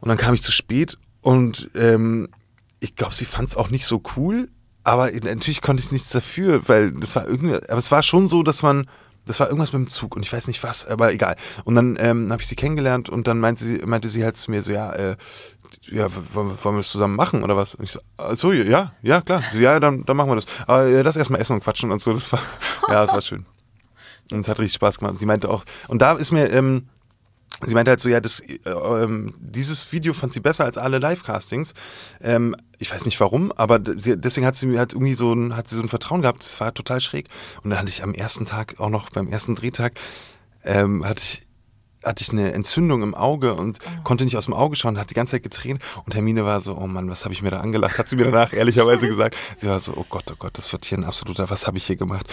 Und 0.01 0.09
dann 0.09 0.17
kam 0.17 0.33
ich 0.33 0.43
zu 0.43 0.51
spät 0.51 0.97
und 1.21 1.69
ähm, 1.75 2.29
ich 2.79 2.95
glaube, 2.95 3.15
sie 3.15 3.25
fand 3.25 3.49
es 3.49 3.57
auch 3.57 3.69
nicht 3.69 3.85
so 3.85 4.01
cool, 4.15 4.49
aber 4.83 5.11
natürlich 5.11 5.61
konnte 5.61 5.81
ich 5.83 5.91
nichts 5.91 6.09
dafür, 6.09 6.67
weil 6.69 6.91
das 6.91 7.15
war 7.15 7.27
irgendwie, 7.27 7.55
aber 7.55 7.77
es 7.77 7.91
war 7.91 8.03
schon 8.03 8.27
so, 8.27 8.43
dass 8.43 8.61
man, 8.61 8.87
das 9.29 9.39
war 9.39 9.47
irgendwas 9.47 9.71
mit 9.73 9.83
dem 9.83 9.89
Zug 9.89 10.15
und 10.15 10.23
ich 10.23 10.33
weiß 10.33 10.47
nicht 10.47 10.63
was, 10.63 10.87
aber 10.87 11.13
egal. 11.13 11.35
Und 11.63 11.75
dann 11.75 11.97
ähm, 11.99 12.31
habe 12.31 12.41
ich 12.41 12.47
sie 12.47 12.55
kennengelernt 12.55 13.09
und 13.09 13.27
dann 13.27 13.39
meinte 13.39 13.63
sie, 13.63 13.77
meinte 13.85 14.09
sie 14.09 14.23
halt 14.23 14.37
zu 14.37 14.49
mir 14.49 14.63
so, 14.63 14.71
ja, 14.71 14.91
äh, 14.93 15.15
ja, 15.83 16.07
wollen, 16.33 16.57
wir 16.63 16.77
das 16.77 16.89
zusammen 16.89 17.15
machen 17.15 17.43
oder 17.43 17.55
was? 17.55 17.75
Und 17.75 17.83
ich 17.83 17.91
so, 17.91 17.99
ach 18.17 18.35
so, 18.35 18.51
ja, 18.51 18.93
ja, 19.03 19.21
klar. 19.21 19.43
So, 19.53 19.59
ja, 19.59 19.79
dann, 19.79 20.03
dann 20.05 20.17
machen 20.17 20.31
wir 20.31 20.35
das. 20.35 20.45
Aber 20.65 20.87
äh, 20.87 21.03
das 21.03 21.15
erstmal 21.15 21.39
essen 21.39 21.53
und 21.53 21.63
quatschen 21.63 21.91
und 21.91 22.01
so, 22.01 22.11
das 22.11 22.31
war, 22.31 22.41
ja, 22.87 23.01
das 23.01 23.13
war 23.13 23.21
schön. 23.21 23.45
Und 24.31 24.39
es 24.39 24.47
hat 24.47 24.57
richtig 24.57 24.75
Spaß 24.75 24.97
gemacht. 24.97 25.13
Und 25.13 25.19
sie 25.19 25.27
meinte 25.27 25.47
auch, 25.47 25.63
und 25.87 26.01
da 26.01 26.13
ist 26.13 26.31
mir, 26.31 26.51
ähm, 26.51 26.89
sie 27.65 27.73
meinte 27.73 27.91
halt 27.91 27.99
so, 27.99 28.09
ja, 28.09 28.21
das, 28.21 28.39
äh, 28.39 28.57
ähm, 28.65 29.33
dieses 29.39 29.91
Video 29.91 30.13
fand 30.13 30.33
sie 30.33 30.39
besser 30.39 30.65
als 30.65 30.77
alle 30.77 30.99
Live-Castings. 30.99 31.73
Ähm, 32.21 32.55
ich 32.77 32.91
weiß 32.91 33.05
nicht 33.05 33.19
warum, 33.19 33.51
aber 33.51 33.79
sie, 33.95 34.17
deswegen 34.17 34.45
hat 34.45 34.55
sie 34.55 34.65
mir 34.65 34.79
halt 34.79 34.93
irgendwie 34.93 35.15
so 35.15 35.33
ein, 35.33 35.55
hat 35.55 35.67
sie 35.67 35.75
so 35.75 35.81
ein 35.81 35.89
Vertrauen 35.89 36.21
gehabt. 36.21 36.43
Das 36.43 36.59
war 36.59 36.73
total 36.73 37.01
schräg. 37.01 37.27
Und 37.63 37.69
dann 37.69 37.79
hatte 37.79 37.89
ich 37.89 38.03
am 38.03 38.13
ersten 38.13 38.45
Tag, 38.45 38.79
auch 38.79 38.89
noch 38.89 39.09
beim 39.09 39.27
ersten 39.27 39.55
Drehtag, 39.55 39.99
ähm, 40.63 41.05
hatte 41.05 41.21
ich 41.23 41.48
hatte 42.03 42.23
ich 42.23 42.31
eine 42.31 42.53
Entzündung 42.53 43.03
im 43.03 43.15
Auge 43.15 43.53
und 43.55 43.79
konnte 44.03 44.23
nicht 44.23 44.37
aus 44.37 44.45
dem 44.45 44.53
Auge 44.53 44.75
schauen, 44.75 44.97
hat 44.97 45.09
die 45.09 45.13
ganze 45.13 45.31
Zeit 45.31 45.43
getränt 45.43 45.81
und 46.05 46.15
Hermine 46.15 46.45
war 46.45 46.61
so, 46.61 46.77
oh 46.77 46.87
Mann, 46.87 47.09
was 47.09 47.25
habe 47.25 47.33
ich 47.33 47.41
mir 47.41 47.51
da 47.51 47.59
angelacht, 47.59 47.97
hat 47.97 48.09
sie 48.09 48.15
mir 48.15 48.25
danach 48.25 48.53
ehrlicherweise 48.53 49.07
gesagt. 49.07 49.35
Sie 49.57 49.67
war 49.67 49.79
so, 49.79 49.93
oh 49.95 50.05
Gott, 50.09 50.25
oh 50.31 50.35
Gott, 50.37 50.57
das 50.57 50.71
wird 50.71 50.85
hier 50.85 50.97
ein 50.97 51.03
absoluter, 51.03 51.49
was 51.49 51.67
habe 51.67 51.77
ich 51.77 51.85
hier 51.85 51.97
gemacht? 51.97 52.27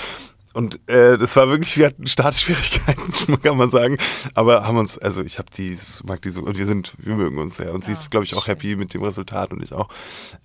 Und 0.56 0.80
äh, 0.88 1.18
das 1.18 1.36
war 1.36 1.50
wirklich, 1.50 1.76
wir 1.76 1.84
hatten 1.84 2.06
Startschwierigkeiten, 2.06 3.42
kann 3.42 3.58
man 3.58 3.68
sagen. 3.68 3.98
Aber 4.32 4.66
haben 4.66 4.78
uns, 4.78 4.96
also 4.96 5.22
ich 5.22 5.38
habe 5.38 5.50
die, 5.54 5.76
mag 6.02 6.22
die 6.22 6.30
so, 6.30 6.40
und 6.40 6.56
wir 6.56 6.64
sind, 6.64 6.94
wir 6.96 7.14
mögen 7.14 7.36
uns 7.36 7.58
sehr. 7.58 7.74
Und 7.74 7.84
sie 7.84 7.92
ist, 7.92 8.10
glaube 8.10 8.24
ich, 8.24 8.34
auch 8.34 8.46
happy 8.46 8.74
mit 8.74 8.94
dem 8.94 9.02
Resultat 9.02 9.52
und 9.52 9.62
ich 9.62 9.74
auch. 9.74 9.90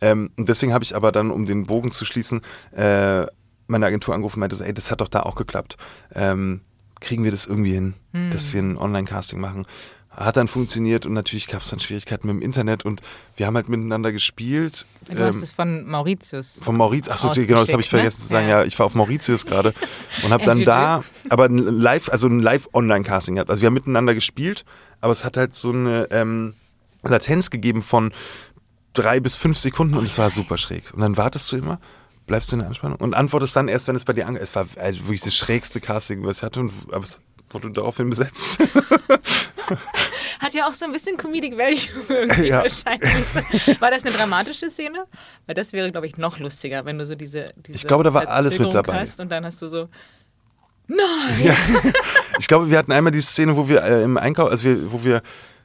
Ähm, 0.01 0.29
und 0.37 0.49
deswegen 0.49 0.73
habe 0.73 0.83
ich 0.83 0.97
aber 0.97 1.13
dann, 1.13 1.31
um 1.31 1.45
den 1.45 1.65
Bogen 1.65 1.93
zu 1.93 2.03
schließen, 2.03 2.41
äh, 2.73 3.25
meine 3.67 3.85
Agentur 3.85 4.13
angerufen 4.13 4.35
und 4.35 4.39
meinte 4.41 4.57
so, 4.57 4.65
ey, 4.65 4.73
das 4.73 4.91
hat 4.91 4.99
doch 4.99 5.07
da 5.07 5.21
auch 5.21 5.35
geklappt. 5.35 5.77
Ähm, 6.13 6.59
kriegen 7.01 7.23
wir 7.23 7.31
das 7.31 7.45
irgendwie 7.45 7.73
hin, 7.73 7.93
dass 8.31 8.53
wir 8.53 8.61
ein 8.61 8.77
Online-Casting 8.77 9.39
machen? 9.39 9.65
hat 10.15 10.35
dann 10.35 10.47
funktioniert 10.47 11.05
und 11.05 11.13
natürlich 11.13 11.47
gab 11.47 11.61
es 11.61 11.69
dann 11.69 11.79
Schwierigkeiten 11.79 12.27
mit 12.27 12.35
dem 12.35 12.41
Internet 12.41 12.83
und 12.83 13.01
wir 13.37 13.45
haben 13.45 13.55
halt 13.55 13.69
miteinander 13.69 14.11
gespielt. 14.11 14.85
Du 15.07 15.13
ähm, 15.13 15.23
hast 15.23 15.41
es 15.41 15.53
von 15.53 15.87
Mauritius. 15.87 16.61
Von 16.61 16.75
Mauritius, 16.75 17.23
achso, 17.23 17.29
genau, 17.29 17.61
das 17.61 17.71
habe 17.71 17.81
ich 17.81 17.89
vergessen 17.89 18.19
ne? 18.19 18.27
zu 18.27 18.33
sagen. 18.33 18.47
Ja. 18.49 18.59
ja. 18.61 18.65
ich 18.65 18.77
war 18.77 18.85
auf 18.85 18.95
Mauritius 18.95 19.45
gerade 19.45 19.73
und 20.23 20.31
habe 20.31 20.43
dann 20.43 20.65
da, 20.65 21.03
aber 21.29 21.45
ein 21.45 21.57
Live, 21.57 22.09
also 22.09 22.27
ein 22.27 22.39
Live-Online-Casting 22.39 23.35
gehabt. 23.35 23.49
Also 23.49 23.61
wir 23.61 23.67
haben 23.67 23.73
miteinander 23.73 24.13
gespielt, 24.13 24.65
aber 24.99 25.13
es 25.13 25.23
hat 25.23 25.37
halt 25.37 25.55
so 25.55 25.71
eine 25.71 26.09
ähm, 26.11 26.55
Latenz 27.03 27.49
gegeben 27.49 27.81
von 27.81 28.11
drei 28.93 29.21
bis 29.21 29.35
fünf 29.35 29.57
Sekunden 29.57 29.95
und 29.95 30.05
es 30.05 30.17
war 30.17 30.29
super 30.29 30.57
schräg. 30.57 30.93
Und 30.93 30.99
dann 30.99 31.15
wartest 31.15 31.51
du 31.53 31.57
immer 31.57 31.79
bleibst 32.31 32.49
du 32.49 32.55
in 32.55 32.59
der 32.59 32.69
Anspannung 32.69 32.97
und 32.99 33.13
antwortest 33.13 33.57
dann 33.57 33.67
erst, 33.67 33.89
wenn 33.89 33.95
es 33.97 34.05
bei 34.05 34.13
dir 34.13 34.25
angeht. 34.25 34.41
Es 34.41 34.55
war 34.55 34.65
also 34.79 34.99
wirklich 35.01 35.19
das 35.19 35.35
schrägste 35.35 35.81
Casting, 35.81 36.23
was 36.23 36.37
ich 36.37 36.43
hatte, 36.43 36.61
und, 36.61 36.73
aber 36.93 37.03
es 37.03 37.19
wurde 37.49 37.71
daraufhin 37.71 38.09
besetzt. 38.09 38.57
Hat 40.39 40.53
ja 40.53 40.65
auch 40.69 40.73
so 40.73 40.85
ein 40.85 40.93
bisschen 40.93 41.17
Comedic 41.17 41.57
Value 41.57 41.89
irgendwie 42.07 42.47
ja. 42.47 42.63
wahrscheinlich. 42.63 43.81
War 43.81 43.91
das 43.91 44.05
eine 44.05 44.13
dramatische 44.13 44.71
Szene? 44.71 45.03
Weil 45.45 45.55
das 45.55 45.73
wäre, 45.73 45.91
glaube 45.91 46.07
ich, 46.07 46.15
noch 46.15 46.39
lustiger, 46.39 46.85
wenn 46.85 46.97
du 46.97 47.05
so 47.05 47.15
diese, 47.15 47.47
diese 47.57 47.75
Ich 47.75 47.85
glaube, 47.85 48.05
da 48.05 48.13
war 48.13 48.25
alles 48.29 48.57
mit 48.59 48.73
dabei. 48.73 49.01
Hast 49.01 49.19
und 49.19 49.29
dann 49.29 49.43
hast 49.45 49.61
du 49.61 49.67
so 49.67 49.89
Nein! 50.87 51.43
Ja. 51.43 51.55
Ich 52.39 52.47
glaube, 52.47 52.69
wir 52.69 52.77
hatten 52.77 52.93
einmal 52.93 53.11
die 53.11 53.21
Szene, 53.21 53.57
wo 53.57 53.67
wir 53.67 53.83
äh, 53.83 54.03
im 54.03 54.17
Einkauf, 54.17 54.49
also 54.49 54.63
wir, 54.63 54.91
wo 54.91 55.03
wir 55.03 55.21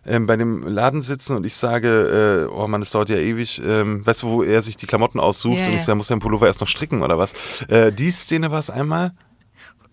ähm, 0.07 0.27
bei 0.27 0.37
dem 0.37 0.66
Laden 0.66 1.03
sitzen 1.03 1.37
und 1.37 1.45
ich 1.45 1.57
sage, 1.57 2.49
äh, 2.49 2.55
oh 2.55 2.66
Mann, 2.66 2.81
das 2.81 2.90
dauert 2.90 3.09
ja 3.09 3.16
ewig, 3.16 3.61
ähm, 3.64 4.07
weißt 4.07 4.23
du, 4.23 4.29
wo 4.29 4.42
er 4.42 4.62
sich 4.62 4.77
die 4.77 4.87
Klamotten 4.87 5.21
aussucht 5.21 5.59
yeah, 5.59 5.69
und 5.69 5.75
ich 5.75 5.83
sage, 5.83 5.97
muss 5.97 6.11
er 6.11 6.19
Pullover 6.19 6.47
erst 6.47 6.61
noch 6.61 6.69
stricken 6.69 7.03
oder 7.03 7.19
was. 7.19 7.62
Äh, 7.69 7.92
die 7.92 8.11
Szene 8.11 8.51
war 8.51 8.59
es 8.59 8.71
einmal. 8.71 9.12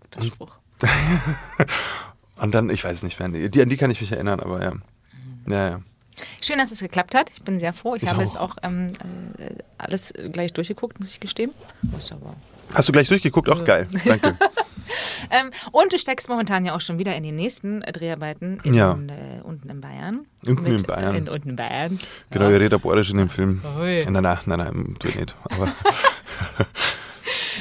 Guter 0.01 0.25
Spruch. 0.25 0.57
Und 2.37 2.53
dann, 2.53 2.69
ich 2.69 2.83
weiß 2.83 2.97
es 2.97 3.03
nicht 3.03 3.19
mehr, 3.19 3.29
die, 3.29 3.61
an 3.61 3.69
die 3.69 3.77
kann 3.77 3.89
ich 3.91 4.01
mich 4.01 4.11
erinnern, 4.11 4.39
aber 4.39 4.61
ja. 4.61 4.73
Ja, 5.47 5.69
ja. 5.69 5.81
Schön, 6.41 6.57
dass 6.57 6.71
es 6.71 6.79
geklappt 6.79 7.15
hat. 7.15 7.29
Ich 7.31 7.41
bin 7.41 7.59
sehr 7.59 7.73
froh. 7.73 7.95
Ich, 7.95 8.03
ich 8.03 8.09
habe 8.09 8.19
auch. 8.19 8.23
es 8.23 8.35
auch 8.35 8.57
ähm, 8.63 8.91
äh, 9.37 9.55
alles 9.77 10.13
gleich 10.31 10.53
durchgeguckt, 10.53 10.99
muss 10.99 11.11
ich 11.11 11.19
gestehen. 11.19 11.51
Hast 12.73 12.87
du 12.87 12.93
gleich 12.93 13.07
durchgeguckt? 13.07 13.49
Auch 13.49 13.63
geil. 13.63 13.87
Danke. 14.05 14.37
ähm, 15.31 15.51
und 15.71 15.93
du 15.93 15.99
steckst 15.99 16.29
momentan 16.29 16.65
ja 16.65 16.75
auch 16.75 16.81
schon 16.81 16.99
wieder 16.99 17.15
in 17.15 17.23
die 17.23 17.31
nächsten 17.31 17.81
äh, 17.81 17.91
Dreharbeiten 17.91 18.59
in, 18.63 18.73
ja. 18.73 18.93
äh, 18.93 19.41
unten 19.43 19.69
in 19.69 19.81
Bayern. 19.81 20.25
Unten 20.45 20.65
in 20.65 20.83
Bayern. 20.83 21.15
In, 21.15 21.29
unten 21.29 21.49
in 21.49 21.55
Bayern. 21.55 21.99
Genau, 22.29 22.45
ja. 22.45 22.51
ihr 22.51 22.59
redet 22.59 22.81
Borisch 22.81 23.11
in 23.11 23.17
dem 23.17 23.29
Film. 23.29 23.61
Nein, 23.77 24.05
nein, 24.09 24.37
nein, 24.45 24.59
nein, 24.59 24.95
tu 24.99 25.07
nicht. 25.07 25.35
Aber 25.45 25.71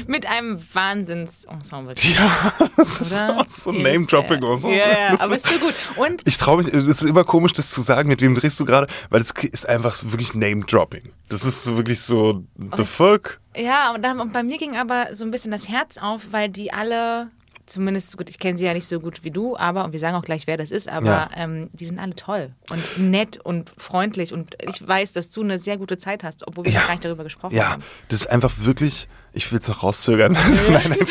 mit 0.07 0.27
einem 0.27 0.61
Wahnsinnsensemble. 0.73 1.95
Ja, 1.97 2.53
das 2.77 3.01
ist 3.01 3.23
auch 3.23 3.49
so 3.49 3.71
ein 3.71 3.83
Name-Dropping-Ensemble. 3.83 4.79
Ja, 4.79 4.91
ja, 4.91 5.21
aber 5.21 5.37
ist 5.37 5.47
so 5.47 5.59
gut. 5.59 5.75
Und 5.97 6.23
ich 6.27 6.37
traue 6.37 6.59
mich, 6.59 6.69
es 6.69 6.87
ist 6.87 7.03
immer 7.03 7.25
komisch, 7.25 7.53
das 7.53 7.71
zu 7.71 7.83
sagen, 7.83 8.09
mit 8.09 8.21
wem 8.21 8.35
drehst 8.35 8.59
du 8.61 8.65
gerade, 8.65 8.87
weil 9.11 9.23
es 9.23 9.31
ist 9.31 9.69
einfach 9.69 9.97
wirklich 10.05 10.35
Name-Dropping. 10.35 11.13
Das 11.29 11.45
ist 11.45 11.65
so 11.65 11.77
wirklich 11.77 12.01
so, 12.01 12.45
the 12.77 12.85
fuck? 12.85 13.41
Ja, 13.57 13.95
und, 13.95 14.03
dann, 14.03 14.21
und 14.21 14.33
bei 14.33 14.43
mir 14.43 14.59
ging 14.59 14.77
aber 14.77 15.15
so 15.15 15.25
ein 15.25 15.31
bisschen 15.31 15.51
das 15.51 15.69
Herz 15.69 15.99
auf, 15.99 16.29
weil 16.31 16.49
die 16.49 16.73
alle 16.73 17.31
zumindest 17.67 18.17
gut, 18.17 18.29
ich 18.29 18.39
kenne 18.39 18.59
sie 18.59 18.65
ja 18.65 18.75
nicht 18.75 18.87
so 18.87 19.01
gut 19.01 19.25
wie 19.25 19.31
du, 19.31 19.57
aber, 19.57 19.85
und 19.85 19.93
wir 19.93 20.01
sagen 20.01 20.17
auch 20.17 20.25
gleich, 20.25 20.47
wer 20.47 20.57
das 20.57 20.71
ist, 20.71 20.89
aber 20.89 21.07
ja. 21.07 21.31
ähm, 21.37 21.71
die 21.73 21.85
sind 21.85 21.99
alle 21.99 22.15
toll 22.15 22.53
und 22.71 22.99
nett 22.99 23.39
und 23.43 23.73
freundlich 23.77 24.33
und 24.33 24.57
ich 24.61 24.87
weiß, 24.87 25.13
dass 25.13 25.31
du 25.31 25.43
eine 25.43 25.59
sehr 25.59 25.77
gute 25.77 25.97
Zeit 25.97 26.25
hast, 26.25 26.47
obwohl 26.47 26.65
wir 26.65 26.73
ja. 26.73 26.83
gar 26.83 26.91
nicht 26.91 27.05
darüber 27.05 27.25
gesprochen 27.25 27.55
ja. 27.55 27.71
haben. 27.71 27.81
Ja, 27.81 27.87
das 28.09 28.21
ist 28.21 28.27
einfach 28.27 28.53
wirklich, 28.59 29.09
ich 29.33 29.51
will 29.53 29.59
es 29.59 29.69
noch 29.69 29.83
rauszögern. 29.83 30.37
Also, 30.37 30.65
nein, 30.71 30.97
nein, 30.99 31.07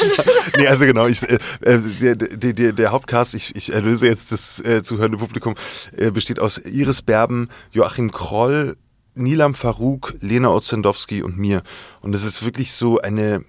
nee, 0.58 0.68
also 0.68 0.86
genau, 0.86 1.08
ich, 1.08 1.24
äh, 1.24 1.40
äh, 1.62 1.80
der, 1.80 2.16
der, 2.16 2.54
der, 2.54 2.74
der, 2.74 2.92
Hauptcast, 2.92 3.34
ich, 3.34 3.56
ich 3.56 3.74
erlöse 3.74 4.08
jetzt 4.08 4.32
das 4.32 4.60
äh, 4.64 4.84
zuhörende 4.84 5.18
Publikum, 5.18 5.56
äh, 5.96 6.12
besteht 6.12 6.40
aus 6.40 6.58
Iris 6.58 7.02
Berben, 7.02 7.50
Joachim 7.72 8.12
Kroll, 8.12 8.76
Nilam 9.16 9.56
Farouk, 9.56 10.16
Lena 10.22 10.50
Ozendowski 10.50 11.22
und 11.22 11.38
mir. 11.38 11.64
Und 12.02 12.14
das 12.14 12.24
ist 12.24 12.44
wirklich 12.44 12.74
so 12.74 13.00
eine, 13.00 13.44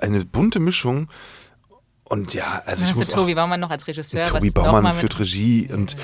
eine 0.00 0.24
bunte 0.24 0.60
Mischung 0.60 1.08
und 2.04 2.34
ja, 2.34 2.62
also 2.66 2.84
ich 2.84 2.94
muss 2.94 3.08
Tobi 3.08 3.34
Baumann 3.34 3.60
noch 3.60 3.70
als 3.70 3.86
Regisseur. 3.86 4.24
Tobi 4.24 4.50
Baumann 4.50 4.94
führt 4.94 5.18
Regie 5.18 5.70
und 5.72 5.96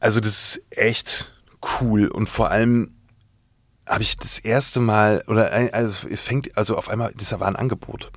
also 0.00 0.20
das 0.20 0.56
ist 0.56 0.62
echt 0.70 1.32
cool 1.80 2.08
und 2.08 2.28
vor 2.28 2.50
allem 2.50 2.94
habe 3.86 4.02
ich 4.02 4.16
das 4.16 4.38
erste 4.38 4.80
Mal 4.80 5.22
oder 5.28 5.52
also 5.72 6.08
es 6.08 6.20
fängt 6.20 6.56
also 6.56 6.76
auf 6.76 6.88
einmal 6.88 7.12
das 7.16 7.38
war 7.38 7.46
ein 7.46 7.56
Angebot. 7.56 8.10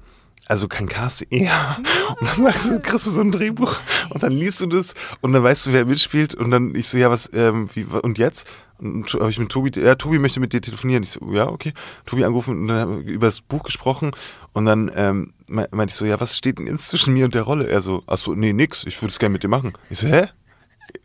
Also 0.48 0.68
kein 0.68 0.90
Casting. 0.90 1.28
Ja. 1.46 1.78
Und 2.20 2.28
dann 2.28 2.44
sagst 2.44 2.66
du, 2.66 2.80
kriegst 2.80 3.06
du 3.06 3.12
so 3.12 3.22
ein 3.22 3.32
Drehbuch 3.32 3.76
und 4.10 4.24
dann 4.24 4.32
liest 4.32 4.62
du 4.62 4.66
das 4.66 4.96
und 5.22 5.32
dann 5.32 5.44
weißt 5.44 5.68
du, 5.68 5.74
wer 5.74 5.86
mitspielt 5.86 6.34
und 6.34 6.50
dann 6.50 6.74
ich 6.74 6.88
so, 6.88 6.98
ja, 6.98 7.12
was, 7.12 7.30
ähm, 7.34 7.70
wie, 7.74 7.84
und 7.84 8.18
jetzt? 8.18 8.48
Habe 8.82 9.30
ich 9.30 9.40
mit 9.40 9.50
Tobi, 9.50 9.72
ja, 9.80 9.96
Tobi 9.96 10.20
möchte 10.20 10.40
mit 10.40 10.54
dir 10.54 10.62
telefonieren. 10.62 11.04
Ich 11.04 11.12
so, 11.12 11.34
ja, 11.34 11.50
okay. 11.50 11.74
Tobi 12.06 12.24
angerufen 12.24 12.62
und 12.62 12.68
dann 12.68 13.02
über 13.02 13.28
das 13.28 13.42
Buch 13.42 13.64
gesprochen 13.64 14.12
und 14.54 14.66
dann 14.66 14.92
ähm, 14.96 15.34
meinte 15.48 15.92
ich 15.92 15.96
so, 15.96 16.06
ja, 16.06 16.20
was 16.20 16.38
steht 16.38 16.60
denn 16.60 16.68
jetzt 16.68 16.88
zwischen 16.88 17.14
mir 17.14 17.26
und 17.26 17.36
der 17.36 17.44
Rolle? 17.44 17.68
Er 17.68 17.82
so, 17.82 18.04
ach 18.08 18.18
so, 18.18 18.34
nee, 18.36 18.54
nix, 18.54 18.86
ich 18.86 19.02
würde 19.02 19.12
es 19.12 19.20
gerne 19.20 19.34
mit 19.34 19.44
dir 19.44 19.50
machen. 19.50 19.74
Ich 19.90 20.00
so, 20.00 20.08
hä? 20.08 20.28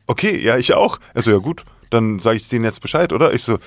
Okay, 0.06 0.38
ja, 0.38 0.56
ich 0.56 0.74
auch. 0.74 0.98
Er 1.14 1.22
so, 1.22 1.30
ja 1.30 1.38
gut, 1.38 1.64
dann 1.90 2.20
sage 2.20 2.36
ich 2.36 2.48
denen 2.48 2.64
jetzt 2.64 2.80
Bescheid, 2.80 3.12
oder? 3.12 3.32
Ich 3.32 3.42
so, 3.42 3.58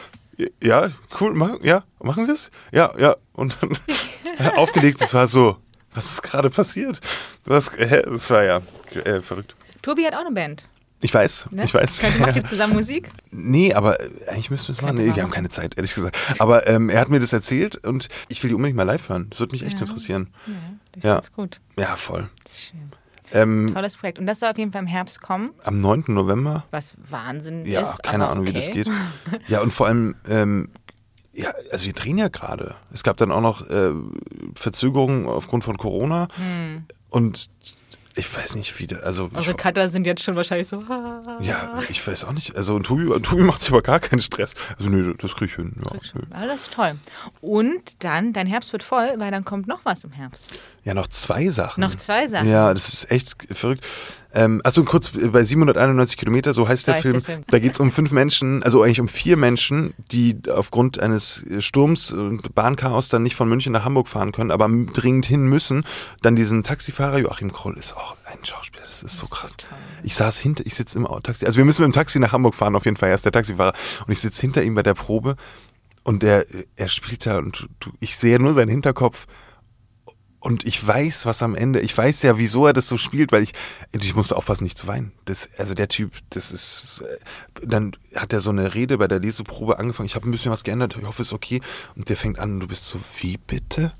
ja, 0.61 0.91
cool, 1.19 1.33
machen, 1.33 1.59
ja, 1.63 1.83
machen 1.99 2.27
wir 2.27 2.33
es? 2.33 2.51
Ja, 2.71 2.91
ja. 2.97 3.15
Und 3.33 3.57
dann 3.61 3.77
aufgelegt, 4.55 5.01
es 5.01 5.13
war 5.13 5.27
so, 5.27 5.57
was 5.93 6.11
ist 6.11 6.23
gerade 6.23 6.49
passiert? 6.49 7.01
Was, 7.45 7.73
äh, 7.75 8.03
das 8.03 8.29
war 8.29 8.43
ja 8.43 8.61
äh, 9.03 9.21
verrückt. 9.21 9.55
Tobi 9.81 10.05
hat 10.05 10.13
auch 10.13 10.25
eine 10.25 10.31
Band. 10.31 10.67
Ich 10.99 11.13
weiß, 11.13 11.49
ne? 11.51 11.63
ich 11.63 11.73
weiß. 11.73 11.99
Könnt, 11.99 12.19
macht 12.19 12.35
ihr 12.37 12.43
zusammen 12.43 12.73
Musik? 12.73 13.11
Nee, 13.29 13.73
aber 13.73 13.99
äh, 13.99 14.09
eigentlich 14.29 14.49
müssten 14.49 14.69
wir 14.69 14.73
es 14.73 14.81
machen. 14.81 14.97
Nee, 14.97 15.15
wir 15.15 15.21
haben 15.21 15.31
keine 15.31 15.49
Zeit, 15.49 15.77
ehrlich 15.77 15.93
gesagt. 15.93 16.17
Aber 16.39 16.67
ähm, 16.67 16.89
er 16.89 16.99
hat 16.99 17.09
mir 17.09 17.19
das 17.19 17.33
erzählt 17.33 17.75
und 17.85 18.07
ich 18.29 18.41
will 18.41 18.49
die 18.49 18.55
unbedingt 18.55 18.77
mal 18.77 18.83
live 18.83 19.07
hören. 19.09 19.27
Das 19.29 19.39
würde 19.39 19.53
mich 19.53 19.63
echt 19.63 19.79
ja. 19.79 19.85
interessieren. 19.85 20.29
Ja, 20.47 20.53
ich 20.95 21.03
ja. 21.03 21.21
gut. 21.35 21.59
Ja, 21.75 21.95
voll. 21.95 22.29
Das 22.43 22.53
ist 22.53 22.65
schön. 22.69 22.91
Ähm, 23.33 23.71
Tolles 23.73 23.95
Projekt. 23.97 24.19
Und 24.19 24.25
das 24.25 24.39
soll 24.39 24.49
auf 24.49 24.57
jeden 24.57 24.71
Fall 24.71 24.81
im 24.81 24.87
Herbst 24.87 25.21
kommen. 25.21 25.51
Am 25.63 25.77
9. 25.77 26.05
November. 26.07 26.65
Was 26.71 26.95
Wahnsinn 27.09 27.65
ja, 27.65 27.81
ist. 27.81 27.99
Ja, 28.03 28.11
keine 28.11 28.27
Ahnung, 28.27 28.45
okay. 28.45 28.55
wie 28.55 28.59
das 28.59 28.71
geht. 28.71 28.89
Ja, 29.47 29.61
und 29.61 29.73
vor 29.73 29.87
allem, 29.87 30.15
ähm, 30.29 30.69
ja, 31.33 31.53
also 31.71 31.85
wir 31.85 31.93
drehen 31.93 32.17
ja 32.17 32.29
gerade. 32.29 32.75
Es 32.91 33.03
gab 33.03 33.17
dann 33.17 33.31
auch 33.31 33.41
noch 33.41 33.69
äh, 33.69 33.91
Verzögerungen 34.55 35.27
aufgrund 35.27 35.63
von 35.63 35.77
Corona. 35.77 36.27
Hm. 36.35 36.85
Und 37.09 37.49
ich 38.17 38.35
weiß 38.35 38.55
nicht, 38.55 38.77
wie, 38.79 38.93
also. 38.95 39.29
Eure 39.33 39.53
Cutter 39.53 39.89
sind 39.89 40.05
jetzt 40.05 40.23
schon 40.23 40.35
wahrscheinlich 40.35 40.67
so. 40.67 40.83
ja, 41.39 41.81
ich 41.89 42.05
weiß 42.05 42.25
auch 42.25 42.31
nicht. 42.31 42.55
Also, 42.55 42.75
und 42.75 42.85
Tobi, 42.85 43.07
Tobi 43.21 43.43
macht 43.43 43.61
sich 43.61 43.71
aber 43.71 43.81
gar 43.81 43.99
keinen 43.99 44.21
Stress. 44.21 44.53
Also, 44.77 44.89
nee, 44.89 45.13
das 45.17 45.35
krieg 45.35 45.49
ich 45.49 45.55
hin. 45.55 45.73
Ja, 45.77 45.91
krieg 45.91 46.01
ich 46.03 46.13
ja, 46.13 46.47
das 46.47 46.61
ist 46.61 46.73
toll. 46.73 46.95
Und 47.41 48.03
dann, 48.03 48.33
dein 48.33 48.47
Herbst 48.47 48.71
wird 48.73 48.83
voll, 48.83 49.13
weil 49.17 49.31
dann 49.31 49.45
kommt 49.45 49.67
noch 49.67 49.85
was 49.85 50.03
im 50.03 50.11
Herbst. 50.11 50.49
Ja, 50.83 50.93
noch 50.93 51.07
zwei 51.07 51.47
Sachen. 51.49 51.81
Noch 51.81 51.95
zwei 51.95 52.27
Sachen. 52.27 52.49
Ja, 52.49 52.73
das 52.73 52.89
ist 52.89 53.11
echt 53.11 53.35
verrückt. 53.51 53.85
Ähm, 54.33 54.61
achso, 54.63 54.83
kurz 54.83 55.11
bei 55.11 55.43
791 55.43 56.17
Kilometer, 56.17 56.53
so 56.53 56.67
heißt 56.67 56.87
der 56.87 56.95
Film. 56.95 57.13
Der 57.15 57.21
Film. 57.21 57.43
Da 57.47 57.59
geht 57.59 57.73
es 57.73 57.79
um 57.79 57.91
fünf 57.91 58.11
Menschen, 58.11 58.61
also 58.63 58.83
eigentlich 58.83 58.99
um 58.99 59.07
vier 59.07 59.37
Menschen, 59.37 59.93
die 60.11 60.37
aufgrund 60.49 60.99
eines 60.99 61.45
Sturms 61.59 62.11
und 62.11 62.53
Bahnchaos 62.53 63.09
dann 63.09 63.23
nicht 63.23 63.35
von 63.35 63.47
München 63.47 63.71
nach 63.71 63.85
Hamburg 63.85 64.09
fahren 64.09 64.31
können, 64.31 64.51
aber 64.51 64.69
dringend 64.93 65.25
hin 65.25 65.45
müssen. 65.45 65.85
Dann 66.21 66.35
diesen 66.35 66.63
Taxifahrer, 66.63 67.19
Joachim 67.19 67.53
Kroll 67.53 67.77
ist 67.77 67.95
auch 67.95 68.15
ein 68.25 68.43
Schauspieler, 68.43 68.83
das 68.89 69.03
ist 69.03 69.17
so 69.17 69.27
krass. 69.27 69.55
Ich 70.03 70.15
saß 70.15 70.39
hinter, 70.39 70.65
ich 70.65 70.75
sitze 70.75 70.97
im 70.97 71.07
Taxi, 71.23 71.45
also 71.45 71.57
wir 71.57 71.65
müssen 71.65 71.83
mit 71.83 71.93
dem 71.93 71.95
Taxi 71.95 72.19
nach 72.19 72.33
Hamburg 72.33 72.55
fahren, 72.55 72.75
auf 72.75 72.85
jeden 72.85 72.97
Fall, 72.97 73.09
er 73.09 73.15
ist 73.15 73.25
der 73.25 73.31
Taxifahrer. 73.31 73.73
Und 74.05 74.11
ich 74.11 74.19
sitze 74.19 74.41
hinter 74.41 74.63
ihm 74.63 74.75
bei 74.75 74.83
der 74.83 74.93
Probe 74.93 75.35
und 76.03 76.23
er, 76.23 76.45
er 76.75 76.87
spielt 76.87 77.25
da 77.25 77.37
und 77.37 77.67
ich 77.99 78.17
sehe 78.17 78.39
nur 78.39 78.53
seinen 78.53 78.69
Hinterkopf 78.69 79.25
und 80.47 80.65
ich 80.65 80.87
weiß, 80.87 81.25
was 81.25 81.43
am 81.43 81.55
Ende, 81.55 81.81
ich 81.81 81.95
weiß 81.95 82.21
ja, 82.21 82.37
wieso 82.37 82.65
er 82.65 82.71
das 82.71 82.87
so 82.87 82.97
spielt, 82.97 83.33
weil 83.33 83.43
ich, 83.43 83.51
ich 83.91 84.15
musste 84.15 84.37
aufpassen, 84.37 84.63
nicht 84.63 84.77
zu 84.77 84.87
weinen. 84.87 85.11
Das, 85.25 85.49
also 85.57 85.73
der 85.73 85.89
Typ, 85.89 86.13
das 86.29 86.53
ist, 86.53 87.01
äh, 87.01 87.67
dann 87.67 87.97
hat 88.15 88.31
er 88.31 88.39
so 88.39 88.49
eine 88.49 88.73
Rede 88.73 88.97
bei 88.97 89.09
der 89.09 89.19
Leseprobe 89.19 89.77
angefangen, 89.77 90.07
ich 90.07 90.15
habe 90.15 90.25
ein 90.25 90.31
bisschen 90.31 90.49
was 90.49 90.63
geändert, 90.63 90.95
ich 90.97 91.05
hoffe, 91.05 91.21
es 91.21 91.27
ist 91.27 91.33
okay. 91.33 91.59
Und 91.97 92.07
der 92.07 92.15
fängt 92.15 92.39
an, 92.39 92.53
und 92.53 92.59
du 92.61 92.67
bist 92.67 92.85
so, 92.85 92.97
wie 93.19 93.35
bitte? 93.35 93.91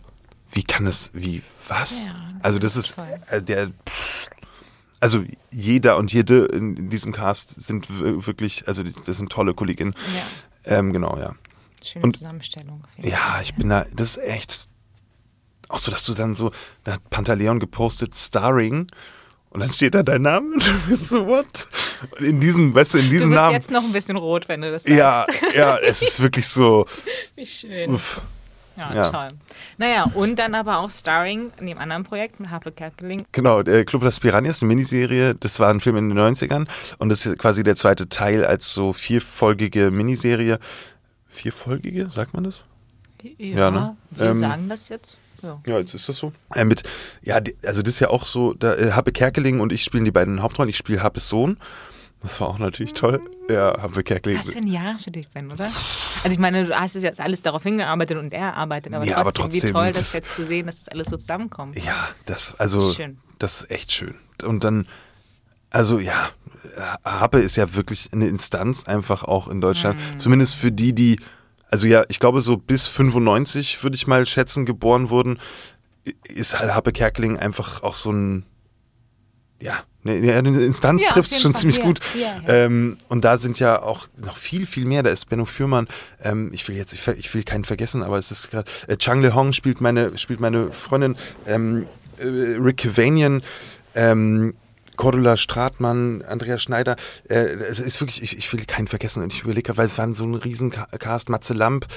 Wie 0.50 0.64
kann 0.64 0.86
das, 0.86 1.10
wie, 1.14 1.44
was? 1.68 2.06
Ja, 2.06 2.16
also 2.42 2.60
das 2.60 2.78
ist, 2.78 2.96
äh, 3.30 3.44
der, 3.44 3.72
also 5.02 5.26
jeder 5.52 5.98
und 5.98 6.14
jede 6.14 6.46
in, 6.46 6.90
diesem 6.90 7.12
Cast 7.12 7.62
sind 7.62 7.88
wirklich, 7.90 8.70
also 8.70 8.84
das 8.84 9.18
sind 9.18 9.30
tolle 9.34 9.54
Kolleginnen. 9.54 9.96
Ja. 10.64 10.78
Ähm, 10.78 10.94
genau, 10.94 11.18
ja. 11.18 11.36
Schöne 11.84 12.06
und, 12.06 12.18
Zusammenstellung. 12.18 12.86
Ja, 13.00 13.42
ich 13.42 13.54
bin 13.54 13.68
da, 13.68 13.86
das 13.94 14.16
ist 14.16 14.24
echt 14.24 14.67
auch 15.70 15.80
so, 15.80 15.92
dass 15.92 16.06
du 16.06 16.14
dann 16.14 16.36
so, 16.36 16.52
da 16.84 16.94
hat 16.94 17.10
Pantaleon 17.10 17.60
gepostet, 17.60 18.16
Starring. 18.16 18.88
Und 19.50 19.62
dann 19.62 19.72
steht 19.72 19.96
da 19.96 20.04
dein 20.04 20.22
Name 20.22 20.54
und 20.54 20.68
du 20.68 20.74
bist 20.88 21.10
so, 21.10 21.26
what? 21.26 21.68
In 22.20 22.40
diesem, 22.40 22.76
weißt 22.76 22.96
du, 22.96 22.98
in 23.00 23.10
diesem 23.10 23.30
du 23.30 23.30
bist 23.30 23.42
Namen. 23.42 23.54
jetzt 23.54 23.72
noch 23.72 23.84
ein 23.84 23.92
bisschen 23.92 24.18
rot, 24.18 24.48
wenn 24.50 24.62
du 24.62 24.72
das 24.72 24.84
sagst. 24.84 24.98
Ja, 24.98 25.26
ja, 25.56 25.78
es 25.78 26.02
ist 26.02 26.22
wirklich 26.22 26.48
so. 26.48 26.86
Wie 27.36 27.46
schön. 27.46 27.94
Uff. 27.94 28.22
Ja, 28.78 28.94
ja, 28.94 29.10
toll. 29.10 29.30
Naja, 29.78 30.04
und 30.14 30.38
dann 30.38 30.54
aber 30.54 30.78
auch 30.78 30.92
Starring 30.92 31.52
in 31.60 31.66
dem 31.66 31.80
anderen 31.80 32.04
Projekt 32.04 32.40
mit 32.40 32.52
Harpe 32.52 32.72
Kerkeling. 32.72 33.26
Genau, 33.32 33.64
der 33.64 33.84
Club 33.86 34.04
Las 34.04 34.20
Piranhas, 34.20 34.62
eine 34.62 34.68
Miniserie, 34.68 35.34
das 35.34 35.60
war 35.60 35.70
ein 35.70 35.80
Film 35.80 35.98
in 35.98 36.10
den 36.10 36.20
90ern 36.20 36.68
und 37.00 37.10
das 37.10 37.26
ist 37.26 37.40
quasi 37.40 37.64
der 37.64 37.76
zweite 37.76 38.08
Teil 38.08 38.46
als 38.46 38.72
so 38.74 38.94
vierfolgige 38.94 39.90
Miniserie. 39.90 40.60
Vierfolgige, 41.28 42.10
sagt 42.12 42.36
man 42.36 42.44
das? 42.44 42.64
Ja, 43.24 43.32
ja 43.38 43.72
ne? 43.72 43.98
wir 44.12 44.28
ähm, 44.28 44.36
sagen 44.36 44.70
das 44.70 44.90
jetzt. 44.90 45.18
Ja. 45.42 45.62
ja, 45.66 45.80
jetzt 45.80 45.94
ist 45.94 46.10
das 46.10 46.18
so. 46.18 46.34
Äh, 46.54 46.66
mit, 46.66 46.84
ja, 47.22 47.40
also 47.66 47.82
das 47.82 47.96
ist 47.96 48.00
ja 48.00 48.10
auch 48.10 48.26
so, 48.26 48.54
da, 48.54 48.76
äh, 48.76 48.92
Happe 48.92 49.12
Kerkeling 49.12 49.60
und 49.60 49.72
ich 49.72 49.84
spielen 49.84 50.06
die 50.06 50.12
beiden 50.12 50.42
Hauptrollen. 50.42 50.70
Ich 50.70 50.78
spiele 50.78 51.02
Happes 51.04 51.28
Sohn. 51.28 51.58
Das 52.24 52.42
war 52.42 52.48
auch 52.48 52.58
natürlich 52.58 52.94
toll. 52.94 53.22
Ja, 53.48 53.80
Happe 53.80 54.04
Kerkeling. 54.04 54.40
Was 54.40 54.52
für 54.52 54.58
ein 54.58 54.68
Jahr 54.68 54.98
für 54.98 55.12
dich, 55.12 55.30
Ben, 55.30 55.52
oder? 55.52 55.66
Also 55.66 56.30
ich 56.30 56.40
meine, 56.40 56.66
du 56.66 56.78
hast 56.78 56.96
jetzt 56.96 57.20
alles 57.20 57.44
darauf 57.44 57.64
hingearbeitet 57.64 58.18
und 58.18 58.34
er 58.34 58.58
arbeitet, 58.58 58.94
aber, 58.94 59.06
ja, 59.06 59.14
trotzdem, 59.14 59.22
aber 59.22 59.34
trotzdem, 59.34 59.64
wie 59.64 59.72
toll, 59.72 59.94
das 59.94 60.14
jetzt 60.14 60.36
zu 60.36 60.44
sehen, 60.44 60.66
dass 60.66 60.80
das 60.80 60.90
alles 60.90 61.10
so 61.10 61.18
zusammenkommt. 61.18 61.78
Ja, 61.78 62.10
das, 62.26 62.60
also, 62.60 62.92
schön. 62.94 63.20
das 63.38 63.62
ist 63.62 63.72
echt 63.72 63.92
schön. 63.92 64.16
Und 64.44 64.64
dann, 64.64 64.88
also 65.70 66.00
ja, 66.00 66.32
Happe 67.06 67.40
ist 67.40 67.56
ja 67.56 67.76
wirklich 67.76 68.10
eine 68.14 68.28
Instanz 68.28 68.86
einfach 68.86 69.24
auch 69.24 69.48
in 69.48 69.62
Deutschland. 69.62 70.00
Mhm. 70.00 70.18
Zumindest 70.18 70.56
für 70.56 70.72
die, 70.72 70.94
die 70.94 71.20
also 71.70 71.88
ja, 71.88 72.04
ich 72.10 72.20
glaube 72.20 72.42
so 72.42 72.58
bis 72.58 72.88
95 72.88 73.84
würde 73.84 73.96
ich 73.96 74.08
mal 74.08 74.26
schätzen, 74.26 74.66
geboren 74.66 75.10
wurden, 75.10 75.40
ist 76.24 76.58
halt 76.58 76.74
Happe 76.74 76.92
Kerkeling 76.92 77.38
einfach 77.38 77.84
auch 77.84 77.96
so 77.96 78.12
ein, 78.12 78.46
ja, 79.62 79.84
eine, 80.06 80.34
eine 80.34 80.62
Instanz 80.62 81.04
ja, 81.04 81.10
trifft 81.10 81.32
es 81.32 81.42
schon 81.42 81.54
Fall. 81.54 81.62
ziemlich 81.62 81.78
ja, 81.78 81.84
gut. 81.84 82.00
Ja, 82.16 82.42
ähm, 82.48 82.98
und 83.10 83.26
da 83.26 83.38
sind 83.38 83.60
ja 83.60 83.82
auch 83.82 84.08
noch 84.18 84.38
viel, 84.38 84.66
viel 84.66 84.86
mehr. 84.86 85.04
Da 85.04 85.10
ist 85.10 85.26
Benno 85.26 85.46
Fürmann, 85.46 85.88
ähm, 86.22 86.52
ich 86.54 86.68
will 86.68 86.76
jetzt, 86.76 86.94
ich, 86.94 87.06
ich, 87.08 87.34
will 87.34 87.44
keinen 87.44 87.66
vergessen, 87.66 88.04
aber 88.04 88.18
es 88.18 88.32
ist 88.32 88.52
gerade, 88.52 88.70
äh, 88.88 88.98
Chang 88.98 89.22
Le 89.22 89.36
Hong 89.36 89.54
spielt 89.54 89.82
meine, 89.82 90.18
spielt 90.18 90.40
meine 90.40 90.72
Freundin, 90.72 91.18
ähm, 91.46 91.88
äh, 92.20 92.58
Rick 92.58 92.78
Kavanian, 92.78 93.42
ähm, 93.96 94.56
Cordula 94.98 95.38
Stratmann, 95.38 96.22
Andrea 96.24 96.58
Schneider. 96.58 96.96
Äh, 97.30 97.54
es 97.54 97.80
ist 97.80 98.02
wirklich, 98.02 98.22
ich, 98.22 98.38
ich 98.38 98.52
will 98.52 98.66
keinen 98.66 98.88
vergessen. 98.88 99.24
Und 99.24 99.34
ich 99.34 99.44
überlege, 99.44 99.78
weil 99.78 99.86
es 99.86 99.98
waren 99.98 100.14
so 100.14 100.26
ein 100.26 100.36
Riesencast, 100.36 101.30
Matze 101.30 101.54
Lamp, 101.54 101.88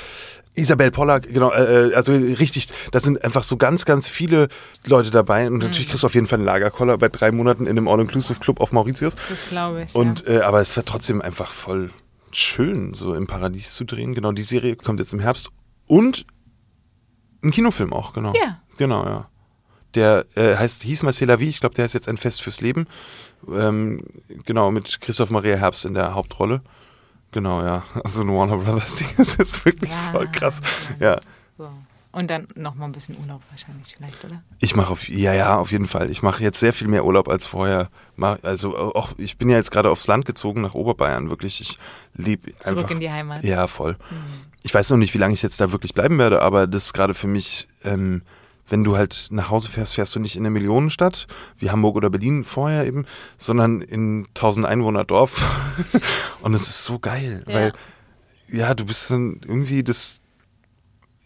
Isabel 0.54 0.90
Pollack, 0.90 1.28
genau, 1.28 1.50
äh, 1.52 1.88
äh, 1.88 1.94
also 1.94 2.12
richtig, 2.12 2.68
da 2.92 3.00
sind 3.00 3.24
einfach 3.24 3.42
so 3.42 3.56
ganz, 3.56 3.84
ganz 3.84 4.08
viele 4.08 4.48
Leute 4.84 5.10
dabei. 5.10 5.46
Und 5.46 5.58
natürlich 5.58 5.86
mhm. 5.86 5.90
kriegst 5.90 6.02
du 6.02 6.06
auf 6.06 6.14
jeden 6.14 6.26
Fall 6.26 6.38
einen 6.38 6.46
Lagerkoller 6.46 6.98
bei 6.98 7.08
drei 7.08 7.32
Monaten 7.32 7.64
in 7.64 7.70
einem 7.70 7.88
All-Inclusive-Club 7.88 8.60
auf 8.60 8.72
Mauritius. 8.72 9.16
Das 9.28 9.48
glaube 9.48 9.82
ich. 9.82 9.94
Und, 9.94 10.26
ja. 10.26 10.32
äh, 10.32 10.40
aber 10.42 10.60
es 10.60 10.76
wird 10.76 10.86
trotzdem 10.86 11.22
einfach 11.22 11.50
voll 11.50 11.90
schön, 12.32 12.94
so 12.94 13.14
im 13.14 13.26
Paradies 13.26 13.74
zu 13.74 13.84
drehen. 13.84 14.14
Genau, 14.14 14.32
die 14.32 14.42
Serie 14.42 14.76
kommt 14.76 15.00
jetzt 15.00 15.12
im 15.12 15.20
Herbst. 15.20 15.50
Und 15.86 16.26
ein 17.42 17.50
Kinofilm 17.50 17.92
auch, 17.92 18.12
genau. 18.12 18.32
Ja. 18.34 18.60
Genau, 18.76 19.04
ja. 19.04 19.28
Der 19.94 20.24
äh, 20.36 20.56
heißt, 20.56 20.82
hieß 20.82 21.02
mal 21.02 21.12
Vie, 21.12 21.48
ich 21.48 21.60
glaube, 21.60 21.74
der 21.74 21.84
ist 21.84 21.94
jetzt 21.94 22.08
ein 22.08 22.16
Fest 22.16 22.42
fürs 22.42 22.60
Leben. 22.60 22.86
Ähm, 23.48 24.02
genau, 24.44 24.70
mit 24.70 25.00
Christoph 25.00 25.30
Maria 25.30 25.56
Herbst 25.56 25.84
in 25.84 25.94
der 25.94 26.14
Hauptrolle. 26.14 26.60
Genau, 27.32 27.62
ja. 27.62 27.82
Also 28.04 28.22
ein 28.22 28.28
Warner 28.28 28.56
Brothers 28.56 28.96
Ding 28.96 29.08
ist 29.18 29.38
jetzt 29.38 29.64
wirklich 29.64 29.90
ja, 29.90 30.12
voll 30.12 30.28
krass. 30.30 30.60
Ja. 30.98 31.20
So. 31.56 31.70
Und 32.12 32.28
dann 32.28 32.48
nochmal 32.56 32.88
ein 32.88 32.92
bisschen 32.92 33.16
Urlaub 33.18 33.40
wahrscheinlich 33.50 33.94
vielleicht, 33.96 34.24
oder? 34.24 34.42
Ich 34.60 34.74
mache 34.74 34.90
auf, 34.90 35.08
ja, 35.08 35.32
ja, 35.32 35.58
auf 35.58 35.70
jeden 35.70 35.86
Fall. 35.86 36.10
Ich 36.10 36.22
mache 36.22 36.42
jetzt 36.42 36.58
sehr 36.58 36.72
viel 36.72 36.88
mehr 36.88 37.04
Urlaub 37.04 37.28
als 37.28 37.46
vorher. 37.46 37.88
Also 38.42 38.76
auch, 38.76 39.12
ich 39.16 39.38
bin 39.38 39.48
ja 39.48 39.56
jetzt 39.56 39.70
gerade 39.70 39.90
aufs 39.90 40.08
Land 40.08 40.24
gezogen 40.24 40.60
nach 40.60 40.74
Oberbayern, 40.74 41.30
wirklich. 41.30 41.60
Ich 41.60 41.78
liebe 42.14 42.48
einfach. 42.48 42.72
Zurück 42.72 42.90
in 42.90 43.00
die 43.00 43.10
Heimat. 43.10 43.44
Ja, 43.44 43.68
voll. 43.68 43.92
Mhm. 43.92 44.50
Ich 44.64 44.74
weiß 44.74 44.90
noch 44.90 44.96
nicht, 44.96 45.14
wie 45.14 45.18
lange 45.18 45.34
ich 45.34 45.42
jetzt 45.42 45.60
da 45.60 45.70
wirklich 45.70 45.94
bleiben 45.94 46.18
werde, 46.18 46.42
aber 46.42 46.66
das 46.66 46.86
ist 46.86 46.92
gerade 46.94 47.14
für 47.14 47.28
mich 47.28 47.68
ähm, 47.84 48.22
wenn 48.70 48.84
du 48.84 48.96
halt 48.96 49.28
nach 49.30 49.50
Hause 49.50 49.68
fährst, 49.68 49.94
fährst 49.94 50.14
du 50.14 50.20
nicht 50.20 50.36
in 50.36 50.42
eine 50.42 50.50
Millionenstadt, 50.50 51.26
wie 51.58 51.70
Hamburg 51.70 51.96
oder 51.96 52.08
Berlin 52.08 52.44
vorher 52.44 52.86
eben, 52.86 53.04
sondern 53.36 53.80
in 53.82 54.26
1000 54.28 54.64
Einwohner 54.64 55.04
Dorf. 55.04 55.42
und 56.42 56.54
es 56.54 56.62
ist 56.62 56.84
so 56.84 56.98
geil, 56.98 57.44
ja. 57.46 57.54
weil, 57.54 57.72
ja, 58.48 58.74
du 58.74 58.86
bist 58.86 59.10
dann 59.10 59.40
irgendwie 59.42 59.82
das, 59.82 60.20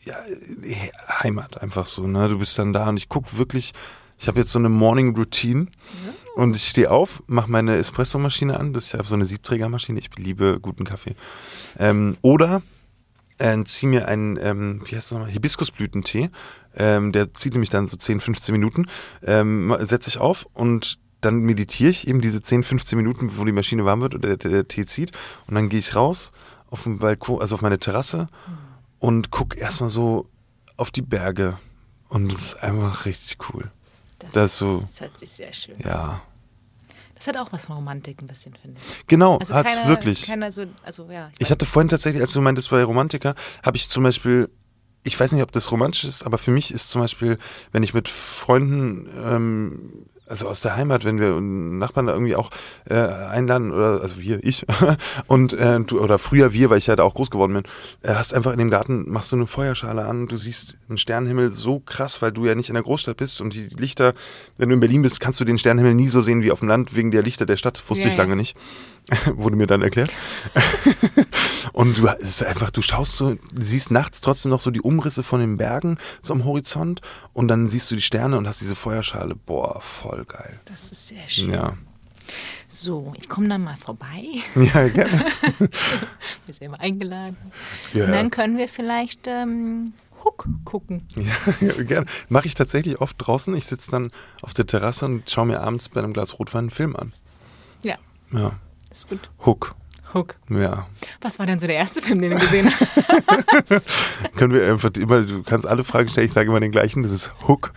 ja, 0.00 0.16
Heimat 1.22 1.62
einfach 1.62 1.86
so, 1.86 2.06
ne? 2.06 2.28
Du 2.28 2.38
bist 2.38 2.58
dann 2.58 2.72
da 2.72 2.88
und 2.88 2.96
ich 2.96 3.08
gucke 3.08 3.36
wirklich, 3.36 3.72
ich 4.18 4.26
habe 4.26 4.40
jetzt 4.40 4.50
so 4.50 4.58
eine 4.58 4.70
Morning 4.70 5.14
Routine 5.14 5.66
ja. 6.06 6.12
und 6.42 6.56
ich 6.56 6.66
stehe 6.66 6.90
auf, 6.90 7.22
mache 7.26 7.50
meine 7.50 7.76
Espresso-Maschine 7.76 8.58
an, 8.58 8.72
das 8.72 8.86
ist 8.86 8.92
ja 8.92 9.04
so 9.04 9.14
eine 9.14 9.26
Siebträgermaschine, 9.26 10.00
ich 10.00 10.10
liebe 10.16 10.58
guten 10.60 10.84
Kaffee. 10.84 11.14
Ähm, 11.78 12.16
oder 12.22 12.62
äh, 13.38 13.64
ziehe 13.64 13.90
mir 13.90 14.08
einen, 14.08 14.38
ähm, 14.40 14.80
wie 14.84 14.96
heißt 14.96 15.10
das 15.10 15.12
nochmal, 15.12 15.30
Hibiskusblütentee. 15.30 16.30
Ähm, 16.76 17.12
der 17.12 17.32
zieht 17.34 17.52
nämlich 17.52 17.70
dann 17.70 17.86
so 17.86 17.96
10, 17.96 18.20
15 18.20 18.52
Minuten. 18.52 18.86
Ähm, 19.22 19.74
setze 19.80 20.10
ich 20.10 20.18
auf 20.18 20.46
und 20.52 20.98
dann 21.20 21.38
meditiere 21.40 21.90
ich 21.90 22.06
eben 22.06 22.20
diese 22.20 22.42
10, 22.42 22.62
15 22.62 22.98
Minuten, 22.98 23.38
wo 23.38 23.44
die 23.44 23.52
Maschine 23.52 23.84
warm 23.84 24.02
wird 24.02 24.14
oder 24.14 24.36
der, 24.36 24.50
der 24.50 24.68
Tee 24.68 24.84
zieht. 24.84 25.12
Und 25.46 25.54
dann 25.54 25.68
gehe 25.68 25.78
ich 25.78 25.94
raus 25.94 26.32
auf 26.70 26.82
den 26.82 26.98
Balkon, 26.98 27.40
also 27.40 27.54
auf 27.54 27.62
meine 27.62 27.78
Terrasse 27.78 28.26
und 28.98 29.30
gucke 29.30 29.58
erstmal 29.58 29.88
so 29.88 30.28
auf 30.76 30.90
die 30.90 31.02
Berge. 31.02 31.56
Und 32.08 32.32
das 32.32 32.42
ist 32.42 32.62
einfach 32.62 33.06
richtig 33.06 33.38
cool. 33.48 33.70
Das, 34.18 34.30
das 34.32 34.52
ist 34.52 34.58
so. 34.58 34.80
Das 34.80 35.00
hört 35.00 35.18
sich 35.18 35.30
sehr 35.30 35.52
schön 35.52 35.76
an. 35.76 35.82
Ja. 35.84 36.22
Das 37.24 37.34
hat 37.34 37.46
auch 37.46 37.52
was 37.52 37.64
von 37.64 37.76
Romantik 37.76 38.20
ein 38.20 38.26
bisschen, 38.26 38.54
finde 38.60 38.78
ich. 38.86 39.06
Genau, 39.06 39.38
also 39.38 39.54
hat 39.54 39.66
es 39.66 39.86
wirklich. 39.86 40.26
Keiner 40.26 40.52
so, 40.52 40.64
also, 40.84 41.10
ja, 41.10 41.30
ich, 41.32 41.46
ich 41.46 41.50
hatte 41.50 41.64
vorhin 41.64 41.88
tatsächlich, 41.88 42.20
als 42.20 42.34
du 42.34 42.42
meintest, 42.42 42.68
bei 42.68 42.84
Romantiker, 42.84 43.34
habe 43.62 43.76
ich 43.78 43.88
zum 43.88 44.02
Beispiel 44.02 44.50
ich 45.06 45.20
weiß 45.20 45.32
nicht, 45.32 45.42
ob 45.42 45.52
das 45.52 45.70
romantisch 45.70 46.04
ist, 46.04 46.24
aber 46.24 46.38
für 46.38 46.50
mich 46.50 46.72
ist 46.72 46.88
zum 46.88 47.02
Beispiel, 47.02 47.36
wenn 47.72 47.82
ich 47.82 47.92
mit 47.92 48.08
Freunden 48.08 49.06
ähm, 49.22 50.06
also 50.26 50.48
aus 50.48 50.60
der 50.60 50.76
Heimat, 50.76 51.04
wenn 51.04 51.18
wir 51.18 51.40
Nachbarn 51.40 52.06
da 52.06 52.12
irgendwie 52.12 52.36
auch 52.36 52.50
äh, 52.88 52.94
einladen 52.94 53.72
oder 53.72 54.00
also 54.00 54.18
wir, 54.18 54.42
ich 54.42 54.64
und 55.26 55.52
äh, 55.52 55.80
du, 55.80 56.00
oder 56.00 56.18
früher 56.18 56.52
wir, 56.52 56.70
weil 56.70 56.78
ich 56.78 56.86
ja 56.86 56.96
da 56.96 57.02
auch 57.02 57.14
groß 57.14 57.30
geworden 57.30 57.52
bin, 57.52 57.62
äh, 58.02 58.14
hast 58.14 58.32
einfach 58.32 58.52
in 58.52 58.58
dem 58.58 58.70
Garten 58.70 59.10
machst 59.10 59.32
du 59.32 59.36
eine 59.36 59.46
Feuerschale 59.46 60.06
an, 60.06 60.26
du 60.26 60.36
siehst 60.36 60.76
einen 60.88 60.98
Sternenhimmel 60.98 61.50
so 61.50 61.80
krass, 61.80 62.22
weil 62.22 62.32
du 62.32 62.46
ja 62.46 62.54
nicht 62.54 62.68
in 62.68 62.74
der 62.74 62.82
Großstadt 62.82 63.16
bist 63.16 63.40
und 63.40 63.54
die 63.54 63.68
Lichter, 63.76 64.14
wenn 64.56 64.68
du 64.68 64.74
in 64.74 64.80
Berlin 64.80 65.02
bist, 65.02 65.20
kannst 65.20 65.40
du 65.40 65.44
den 65.44 65.58
Sternenhimmel 65.58 65.94
nie 65.94 66.08
so 66.08 66.22
sehen 66.22 66.42
wie 66.42 66.52
auf 66.52 66.60
dem 66.60 66.68
Land 66.68 66.96
wegen 66.96 67.10
der 67.10 67.22
Lichter 67.22 67.46
der 67.46 67.56
Stadt, 67.56 67.82
wusste 67.88 68.04
ja, 68.04 68.10
ich 68.10 68.16
lange 68.16 68.36
nicht. 68.36 68.56
Wurde 69.34 69.56
mir 69.56 69.66
dann 69.66 69.82
erklärt. 69.82 70.12
und 71.72 71.98
du 71.98 72.06
es 72.06 72.24
ist 72.24 72.44
einfach, 72.44 72.70
du 72.70 72.80
schaust 72.80 73.16
so, 73.16 73.36
siehst 73.58 73.90
nachts 73.90 74.20
trotzdem 74.20 74.50
noch 74.50 74.60
so 74.60 74.70
die 74.70 74.80
Umrisse 74.80 75.22
von 75.22 75.40
den 75.40 75.56
Bergen 75.56 75.98
so 76.20 76.32
am 76.32 76.44
Horizont 76.44 77.02
und 77.32 77.48
dann 77.48 77.68
siehst 77.68 77.90
du 77.90 77.96
die 77.96 78.02
Sterne 78.02 78.38
und 78.38 78.46
hast 78.46 78.60
diese 78.60 78.74
Feuerschale. 78.74 79.34
Boah, 79.34 79.80
voll 79.80 80.24
geil. 80.24 80.58
Das 80.64 80.90
ist 80.90 81.08
sehr 81.08 81.28
schön. 81.28 81.50
Ja. 81.50 81.74
So, 82.68 83.12
ich 83.16 83.28
komme 83.28 83.48
dann 83.48 83.62
mal 83.62 83.76
vorbei. 83.76 84.24
Ja, 84.56 84.88
gerne. 84.88 85.26
wir 85.58 86.54
sind 86.54 86.62
immer 86.62 86.80
eingeladen. 86.80 87.36
Ja. 87.92 88.06
Und 88.06 88.12
dann 88.12 88.30
können 88.30 88.56
wir 88.56 88.68
vielleicht 88.68 89.26
ähm, 89.26 89.92
Hook 90.24 90.46
gucken. 90.64 91.06
Ja, 91.14 91.54
ja 91.60 91.82
gerne. 91.82 92.06
Mache 92.28 92.46
ich 92.46 92.54
tatsächlich 92.54 93.00
oft 93.00 93.16
draußen. 93.18 93.54
Ich 93.54 93.66
sitze 93.66 93.90
dann 93.90 94.10
auf 94.40 94.54
der 94.54 94.66
Terrasse 94.66 95.04
und 95.04 95.28
schaue 95.30 95.46
mir 95.46 95.60
abends 95.60 95.88
bei 95.88 96.02
einem 96.02 96.14
Glas 96.14 96.38
Rotwein 96.38 96.60
einen 96.60 96.70
Film 96.70 96.96
an. 96.96 97.12
Ja. 97.82 97.96
Ja. 98.32 98.58
Ist 98.94 99.08
gut. 99.08 99.18
Hook. 99.44 99.74
Hook. 100.14 100.36
Ja. 100.48 100.86
Was 101.20 101.40
war 101.40 101.46
denn 101.46 101.58
so 101.58 101.66
der 101.66 101.74
erste 101.74 102.00
Film, 102.00 102.20
den 102.22 102.30
du 102.30 102.38
gesehen 102.38 102.70
hast? 102.70 103.82
Können 104.36 104.54
wir 104.54 104.70
einfach 104.70 104.90
immer, 104.96 105.22
du 105.22 105.42
kannst 105.42 105.66
alle 105.66 105.82
Fragen 105.82 106.08
stellen, 106.08 106.26
ich 106.26 106.32
sage 106.32 106.48
immer 106.48 106.60
den 106.60 106.70
gleichen, 106.70 107.02
das 107.02 107.10
ist 107.10 107.32
Hook. 107.48 107.72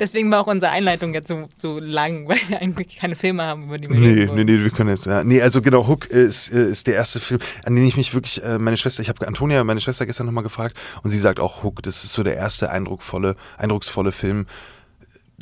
Deswegen 0.00 0.30
war 0.30 0.40
auch 0.40 0.46
unsere 0.46 0.72
Einleitung 0.72 1.12
jetzt 1.12 1.28
so, 1.28 1.50
so 1.54 1.78
lang, 1.78 2.26
weil 2.28 2.38
wir 2.48 2.62
eigentlich 2.62 2.96
keine 2.96 3.14
Filme 3.14 3.42
haben, 3.42 3.64
über 3.64 3.76
die 3.76 3.90
wir 3.90 3.98
Nee, 3.98 4.30
nee, 4.32 4.44
nee, 4.44 4.64
wir 4.64 4.70
können 4.70 4.88
jetzt, 4.88 5.04
ja. 5.04 5.22
Nee, 5.22 5.42
also 5.42 5.60
genau, 5.60 5.86
Hook 5.86 6.06
ist, 6.06 6.48
ist 6.48 6.86
der 6.86 6.94
erste 6.94 7.20
Film, 7.20 7.40
an 7.64 7.76
den 7.76 7.86
ich 7.86 7.98
mich 7.98 8.14
wirklich, 8.14 8.42
äh, 8.42 8.58
meine 8.58 8.78
Schwester, 8.78 9.02
ich 9.02 9.10
habe 9.10 9.26
Antonia, 9.26 9.62
meine 9.64 9.80
Schwester 9.80 10.06
gestern 10.06 10.24
nochmal 10.24 10.44
gefragt 10.44 10.78
und 11.02 11.10
sie 11.10 11.18
sagt 11.18 11.38
auch 11.38 11.62
Hook, 11.62 11.82
das 11.82 12.02
ist 12.04 12.14
so 12.14 12.22
der 12.22 12.36
erste 12.36 12.70
eindrucksvolle, 12.70 13.36
eindrucksvolle 13.58 14.12
Film, 14.12 14.46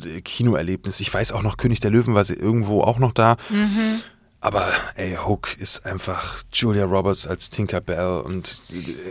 äh, 0.03 0.19
Kinoerlebnis. 0.21 0.99
Ich 0.99 1.13
weiß 1.13 1.31
auch 1.31 1.41
noch, 1.41 1.55
König 1.55 1.79
der 1.79 1.91
Löwen 1.91 2.15
war 2.15 2.25
sie 2.25 2.33
irgendwo 2.33 2.81
auch 2.81 2.99
noch 2.99 3.13
da. 3.13 3.37
Mhm. 3.49 4.01
Aber 4.43 4.73
ey, 4.95 5.15
Hook 5.15 5.57
ist 5.57 5.85
einfach 5.85 6.43
Julia 6.51 6.83
Roberts 6.83 7.25
als 7.25 7.49
Tinker 7.49 7.79
Bell 7.79 8.23
und 8.25 8.45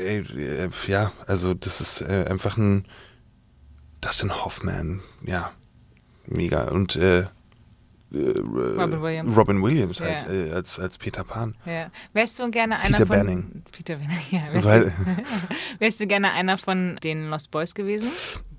ey, 0.05 0.19
äh, 0.19 0.69
ja, 0.87 1.11
also 1.27 1.55
das 1.55 1.81
ist 1.81 2.03
äh, 2.03 2.27
einfach 2.29 2.59
ein 2.59 2.87
Dustin 4.03 4.45
Hoffman, 4.45 5.01
ja, 5.23 5.53
mega. 6.27 6.65
Und 6.65 6.97
äh 6.97 7.25
Robin 8.15 9.03
Williams, 9.03 9.37
Robin 9.37 9.63
Williams 9.63 10.01
halt, 10.01 10.27
ja. 10.27 10.33
äh, 10.33 10.53
als, 10.53 10.79
als 10.79 10.99
Peter 10.99 11.25
Pan. 11.25 11.55
Ja. 11.65 11.91
Wärst 12.13 12.39
du 12.39 12.51
gerne 12.51 12.79
einer 12.79 12.91
Peter 12.91 13.07
von, 13.07 13.17
Banning. 13.17 13.63
Peter 13.73 13.97
Banning, 13.97 14.19
ja. 14.31 14.53
Wärst, 14.53 14.67
Also, 14.67 14.91
du, 14.91 14.95
wärst 15.79 16.01
du 16.01 16.07
gerne 16.07 16.33
einer 16.33 16.59
von 16.59 16.97
den 17.03 17.31
Lost 17.31 17.51
Boys 17.51 17.75
gewesen? 17.75 18.11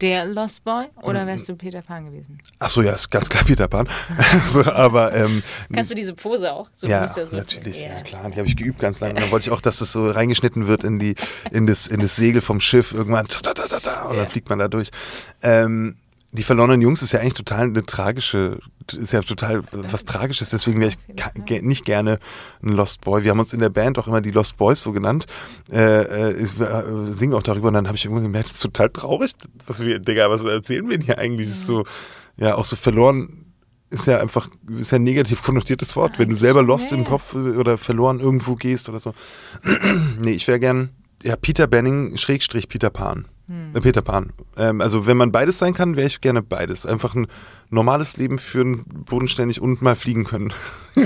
Der 0.02 0.26
Lost 0.26 0.64
Boy? 0.64 0.86
Oder 1.04 1.28
wärst 1.28 1.48
du 1.50 1.56
Peter 1.56 1.82
Pan 1.82 2.06
gewesen? 2.06 2.40
Achso, 2.60 2.82
ja, 2.82 2.94
ist 2.94 3.10
ganz 3.12 3.30
klar 3.30 3.44
Peter 3.44 3.68
Pan. 3.68 3.88
so, 4.48 4.64
aber 4.64 5.14
ähm, 5.14 5.44
Kannst 5.72 5.92
du 5.92 5.96
diese 5.96 6.14
Pose 6.16 6.52
auch? 6.52 6.70
So 6.74 6.88
ja, 6.88 7.08
so, 7.08 7.24
natürlich, 7.36 7.84
ja. 7.84 8.02
klar. 8.02 8.30
Die 8.30 8.38
habe 8.38 8.48
ich 8.48 8.58
geübt 8.58 8.80
ganz 8.80 9.00
lange. 9.00 9.14
Und 9.14 9.22
dann 9.22 9.32
wollte 9.32 9.48
ich 9.48 9.52
auch, 9.52 9.62
dass 9.62 9.78
das 9.78 9.92
so 9.92 10.08
reingeschnitten 10.08 10.68
wird 10.68 10.84
in 10.84 10.98
die, 10.98 11.16
in 11.52 11.68
das, 11.68 11.88
in 11.88 12.02
das 12.02 12.16
Segel 12.16 12.42
vom 12.42 12.60
Schiff 12.60 12.94
irgendwann. 12.94 13.28
Ta, 13.28 13.42
ta, 13.42 13.54
ta, 13.54 13.80
ta, 13.80 14.06
und 14.06 14.18
dann 14.18 14.28
fliegt 14.28 14.50
man 14.50 14.60
da 14.60 14.68
durch. 14.68 14.90
Ähm, 15.44 15.96
die 16.34 16.44
verlorenen 16.44 16.82
Jungs 16.82 17.04
ist 17.04 17.12
ja 17.12 17.20
eigentlich 17.20 17.36
total 17.36 17.68
eine 17.68 17.86
tragische, 17.86 18.60
ist 18.92 19.14
ja 19.14 19.22
total 19.22 19.62
was 19.72 20.04
Tragisches. 20.04 20.50
Deswegen 20.50 20.80
wäre 20.80 20.92
ich 20.92 21.62
nicht 21.62 21.86
gerne 21.86 22.20
ein 22.64 22.72
Lost 22.72 23.02
Boy. 23.02 23.24
Wir 23.24 23.32
haben 23.32 23.40
uns 23.40 23.54
in 23.54 23.60
der 23.60 23.70
Band 23.70 24.00
auch 24.00 24.08
immer 24.08 24.20
die 24.20 24.32
Lost 24.32 24.58
Boys 24.58 24.82
so 24.82 24.92
genannt. 24.92 25.28
Äh, 25.72 26.32
äh, 26.32 26.32
äh, 26.32 27.12
singen 27.12 27.36
auch 27.36 27.44
darüber 27.44 27.68
und 27.68 27.76
dann 27.76 27.88
habe 27.88 27.98
ich 27.98 28.06
irgendwann 28.06 28.24
gemerkt, 28.24 28.48
das 28.48 28.56
ist 28.56 28.62
total 28.62 28.90
traurig. 28.90 29.34
Was 29.68 29.80
wir, 29.82 30.00
Digga, 30.00 30.30
was 30.32 30.44
erzählen 30.44 30.90
wir 30.90 30.98
denn 30.98 31.06
hier 31.06 31.20
eigentlich? 31.20 31.48
Das 31.48 31.58
ist 31.58 31.66
so, 31.68 31.86
ja, 32.36 32.56
auch 32.56 32.66
so 32.66 32.76
verloren 32.76 33.44
ist 33.92 34.08
ja 34.08 34.20
einfach, 34.20 34.50
ist 34.70 34.92
ja 34.92 34.98
ein 34.98 35.04
negativ 35.04 35.44
konnotiertes 35.44 35.96
Wort, 35.96 36.18
wenn 36.18 36.30
du 36.30 36.36
selber 36.36 36.64
lost 36.64 36.90
Ja, 36.90 36.98
im 36.98 37.04
ja. 37.04 37.10
Kopf 37.10 37.36
oder 37.36 37.78
verloren 37.78 38.20
irgendwo 38.20 38.56
gehst 38.56 38.90
oder 38.90 39.00
so. 39.00 39.14
nee, 40.20 40.32
ich 40.32 40.48
wäre 40.48 40.60
gern, 40.60 40.94
ja, 41.22 41.36
Peter 41.36 41.68
Banning, 41.68 42.18
Schrägstrich 42.18 42.68
Peter 42.68 42.90
Pan. 42.90 43.28
Hm. 43.48 43.74
Peter 43.82 44.02
Pan. 44.02 44.32
Ähm, 44.58 44.82
also 44.82 45.06
wenn 45.06 45.18
man 45.18 45.32
beides 45.32 45.58
sein 45.58 45.74
kann, 45.74 45.96
wäre 45.96 46.08
ich 46.08 46.22
gerne 46.22 46.42
beides. 46.42 46.86
Einfach 46.86 47.16
ein 47.16 47.28
normales 47.70 48.18
Leben 48.18 48.38
führen, 48.38 48.84
bodenständig 48.86 49.62
und 49.62 49.82
mal 49.82 49.96
fliegen 49.96 50.24
können. 50.24 50.54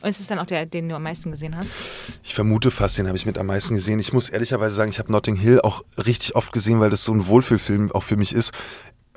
Und 0.00 0.10
ist 0.10 0.20
es 0.20 0.28
dann 0.28 0.38
auch 0.38 0.46
der, 0.46 0.64
den 0.64 0.88
du 0.88 0.94
am 0.94 1.02
meisten 1.02 1.32
gesehen 1.32 1.56
hast? 1.56 1.74
Ich 2.22 2.34
vermute 2.34 2.70
fast, 2.70 2.98
den 2.98 3.08
habe 3.08 3.16
ich 3.16 3.26
mit 3.26 3.36
am 3.36 3.46
meisten 3.46 3.74
gesehen. 3.74 3.98
Ich 3.98 4.12
muss 4.12 4.28
ehrlicherweise 4.28 4.74
sagen, 4.74 4.90
ich 4.90 4.98
habe 5.00 5.10
Notting 5.10 5.34
Hill 5.34 5.60
auch 5.60 5.82
richtig 6.06 6.36
oft 6.36 6.52
gesehen, 6.52 6.78
weil 6.78 6.90
das 6.90 7.02
so 7.02 7.12
ein 7.12 7.26
Wohlfühlfilm 7.26 7.90
auch 7.90 8.04
für 8.04 8.16
mich 8.16 8.32
ist. 8.32 8.52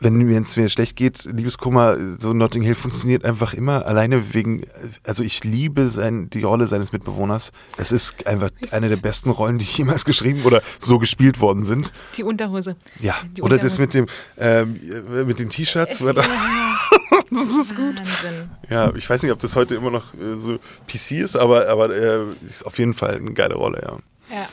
Wenn 0.04 0.16
mir 0.18 0.42
es 0.42 0.58
mir 0.58 0.68
schlecht 0.68 0.96
geht, 0.96 1.26
Liebeskummer, 1.26 1.96
so 2.20 2.34
Notting 2.34 2.64
Hill 2.64 2.74
funktioniert 2.74 3.24
einfach 3.24 3.54
immer. 3.54 3.86
Alleine 3.86 4.34
wegen, 4.34 4.64
also 5.06 5.22
ich 5.22 5.44
liebe 5.44 5.90
sein, 5.90 6.28
die 6.32 6.42
Rolle 6.42 6.66
seines 6.66 6.92
Mitbewohners. 6.92 7.52
Es 7.78 7.92
ist 7.92 8.26
einfach 8.26 8.50
eine 8.72 8.90
der 8.90 8.96
besten 8.98 9.30
Rollen, 9.30 9.60
die 9.60 9.66
jemals 9.66 10.04
geschrieben 10.04 10.42
oder 10.44 10.64
so 10.80 10.98
gespielt 10.98 11.40
worden 11.40 11.64
sind. 11.64 11.94
Die 12.18 12.24
Unterhose. 12.24 12.76
Ja, 13.00 13.16
Die 13.38 13.44
oder 13.44 13.60
das 13.60 13.78
Unterhose. 13.78 14.02
mit 14.02 14.10
dem, 14.38 14.80
ähm, 15.20 15.28
mit 15.28 15.38
den 15.40 15.50
T-Shirts. 15.50 16.02
er 16.02 16.14
da- 16.16 16.22
das 17.30 17.50
ist 17.50 17.76
gut. 17.76 17.96
Wahnsinn. 17.98 18.50
Ja, 18.72 18.92
ich 18.96 19.08
weiß 19.08 19.22
nicht, 19.22 19.32
ob 19.32 19.38
das 19.40 19.56
heute 19.56 19.76
immer 19.76 19.92
noch 19.92 20.14
äh, 20.16 20.38
so 20.40 20.58
PC 20.88 21.12
ist, 21.22 21.36
aber, 21.36 21.68
aber 21.70 21.96
äh, 21.96 22.24
ist 22.50 22.66
auf 22.66 22.80
jeden 22.80 22.96
Fall 22.96 23.18
eine 23.18 23.34
geile 23.34 23.54
Rolle, 23.54 23.80
ja. 23.84 24.36
Ja. 24.36 24.50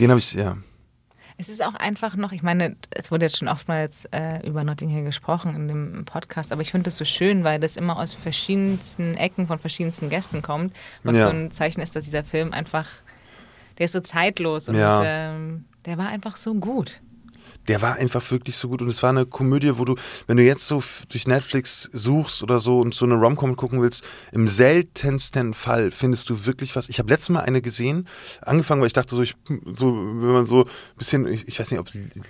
Den 0.00 0.10
habe 0.10 0.18
ich, 0.18 0.32
ja. 0.34 0.56
Es 1.40 1.48
ist 1.48 1.62
auch 1.62 1.74
einfach 1.74 2.16
noch, 2.16 2.32
ich 2.32 2.42
meine, 2.42 2.74
es 2.90 3.12
wurde 3.12 3.26
jetzt 3.26 3.36
schon 3.38 3.46
oftmals 3.46 4.06
äh, 4.06 4.44
über 4.44 4.64
Notting 4.64 4.88
Hill 4.88 5.04
gesprochen 5.04 5.54
in 5.54 5.68
dem 5.68 6.04
Podcast, 6.04 6.50
aber 6.52 6.62
ich 6.62 6.72
finde 6.72 6.86
das 6.86 6.96
so 6.96 7.04
schön, 7.04 7.44
weil 7.44 7.60
das 7.60 7.76
immer 7.76 7.96
aus 7.96 8.12
verschiedensten 8.12 9.14
Ecken 9.14 9.46
von 9.46 9.60
verschiedensten 9.60 10.08
Gästen 10.10 10.42
kommt, 10.42 10.74
was 11.04 11.16
Ja. 11.18 11.26
so 11.26 11.30
ein 11.30 11.52
Zeichen 11.52 11.80
ist, 11.80 11.94
dass 11.94 12.04
dieser 12.04 12.24
Film 12.24 12.52
einfach, 12.52 12.88
der 13.78 13.84
ist 13.84 13.92
so 13.92 14.00
zeitlos 14.00 14.68
und 14.68 14.74
Ja. 14.74 15.00
ähm, 15.04 15.64
der 15.84 15.96
war 15.96 16.08
einfach 16.08 16.36
so 16.36 16.54
gut. 16.54 17.00
Der 17.68 17.80
war 17.82 17.96
einfach 17.96 18.30
wirklich 18.30 18.56
so 18.56 18.68
gut 18.68 18.82
und 18.82 18.88
es 18.88 19.02
war 19.02 19.10
eine 19.10 19.26
Komödie, 19.26 19.72
wo 19.78 19.84
du, 19.84 19.94
wenn 20.26 20.36
du 20.38 20.42
jetzt 20.42 20.66
so 20.66 20.82
durch 21.10 21.26
Netflix 21.26 21.88
suchst 21.92 22.42
oder 22.42 22.60
so 22.60 22.80
und 22.80 22.94
so 22.94 23.04
eine 23.04 23.14
Romcom 23.14 23.56
gucken 23.56 23.80
willst, 23.82 24.02
im 24.32 24.48
seltensten 24.48 25.54
Fall 25.54 25.90
findest 25.90 26.28
du 26.30 26.46
wirklich 26.46 26.74
was. 26.76 26.88
Ich 26.88 26.98
habe 26.98 27.10
letztes 27.10 27.28
Mal 27.30 27.40
eine 27.40 27.60
gesehen, 27.62 28.08
angefangen, 28.42 28.80
weil 28.80 28.86
ich 28.88 28.92
dachte 28.94 29.14
so, 29.14 29.22
ich, 29.22 29.36
so 29.76 29.92
wenn 29.94 30.32
man 30.32 30.46
so 30.46 30.64
ein 30.64 30.70
bisschen, 30.96 31.26
ich, 31.26 31.46
ich 31.46 31.60
weiß 31.60 31.70
nicht, 31.70 31.80
ob 31.80 31.88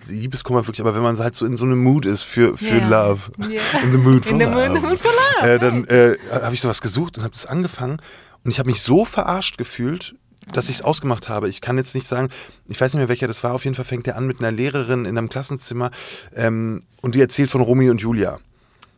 Liebeskummer 0.08 0.66
wirklich, 0.66 0.80
aber 0.80 0.94
wenn 0.94 1.02
man 1.02 1.18
halt 1.18 1.34
so 1.34 1.46
in 1.46 1.56
so 1.56 1.64
einem 1.64 1.78
Mood 1.82 2.04
ist 2.06 2.22
für, 2.22 2.56
für 2.56 2.78
Ja. 2.78 2.88
Love, 2.88 3.30
Ja. 3.48 3.60
in 3.82 3.92
the 3.92 3.98
mood 3.98 4.24
for 4.24 4.32
In 4.32 4.38
the 4.40 4.44
love, 4.44 4.68
mood- 4.70 4.82
mood 4.82 4.98
for 4.98 5.10
love, 5.40 5.48
Äh, 5.48 5.58
dann 5.58 5.84
äh, 5.86 6.16
habe 6.42 6.54
ich 6.54 6.60
sowas 6.60 6.80
gesucht 6.80 7.16
und 7.18 7.24
habe 7.24 7.32
das 7.32 7.46
angefangen 7.46 8.00
und 8.44 8.50
ich 8.50 8.58
habe 8.58 8.68
mich 8.68 8.82
so 8.82 9.04
verarscht 9.04 9.56
gefühlt, 9.58 10.14
dass 10.52 10.68
ich 10.68 10.76
es 10.76 10.82
ausgemacht 10.82 11.28
habe. 11.28 11.48
Ich 11.48 11.60
kann 11.60 11.76
jetzt 11.76 11.94
nicht 11.94 12.06
sagen, 12.06 12.28
ich 12.68 12.80
weiß 12.80 12.92
nicht 12.94 12.98
mehr 13.00 13.08
welcher 13.08 13.28
das 13.28 13.42
war. 13.44 13.52
Auf 13.54 13.64
jeden 13.64 13.74
Fall 13.74 13.84
fängt 13.84 14.06
der 14.06 14.16
an 14.16 14.26
mit 14.26 14.40
einer 14.40 14.52
Lehrerin 14.52 15.04
in 15.04 15.16
einem 15.18 15.28
Klassenzimmer 15.28 15.90
ähm, 16.34 16.82
und 17.00 17.14
die 17.14 17.20
erzählt 17.20 17.50
von 17.50 17.60
Romeo 17.60 17.90
und 17.90 18.00
Julia. 18.00 18.38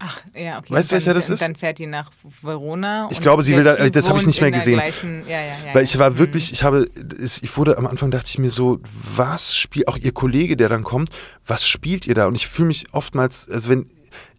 Ach, 0.03 0.19
ja, 0.35 0.59
okay. 0.59 0.73
Weißt 0.73 0.91
du, 0.91 0.95
welcher 0.95 1.13
das 1.13 1.29
und 1.29 1.35
ist? 1.35 1.43
Dann 1.43 1.57
fährt 1.57 1.79
die 1.79 1.85
nach 1.87 2.11
Verona. 2.41 3.07
Ich 3.11 3.19
und 3.19 3.23
glaube, 3.23 3.43
sie 3.43 3.55
will 3.55 3.65
da- 3.65 3.77
das 3.91 4.09
habe 4.09 4.19
ich 4.19 4.27
nicht 4.27 4.41
mehr 4.41 4.51
gesehen. 4.51 4.77
Gleichen, 4.79 5.25
ja, 5.29 5.39
ja, 5.43 5.47
ja, 5.67 5.75
Weil 5.75 5.85
ich 5.85 5.99
war 5.99 6.17
wirklich, 6.17 6.53
ich 6.53 6.63
habe, 6.63 6.89
ich 7.43 7.57
wurde 7.59 7.77
am 7.77 7.87
Anfang 7.87 8.11
dachte 8.11 8.25
ich 8.29 8.39
mir 8.39 8.51
so, 8.51 8.81
was 9.15 9.55
spielt, 9.55 9.89
auch 9.89 9.99
ihr 9.99 10.13
Kollege, 10.13 10.57
der 10.57 10.71
dann 10.71 10.85
kommt, 10.85 11.11
was 11.47 11.69
spielt 11.69 12.07
ihr 12.07 12.15
da? 12.15 12.27
Und 12.29 12.35
ich 12.35 12.47
fühle 12.47 12.69
mich 12.69 12.87
oftmals, 12.93 13.51
also 13.51 13.69
wenn, 13.69 13.89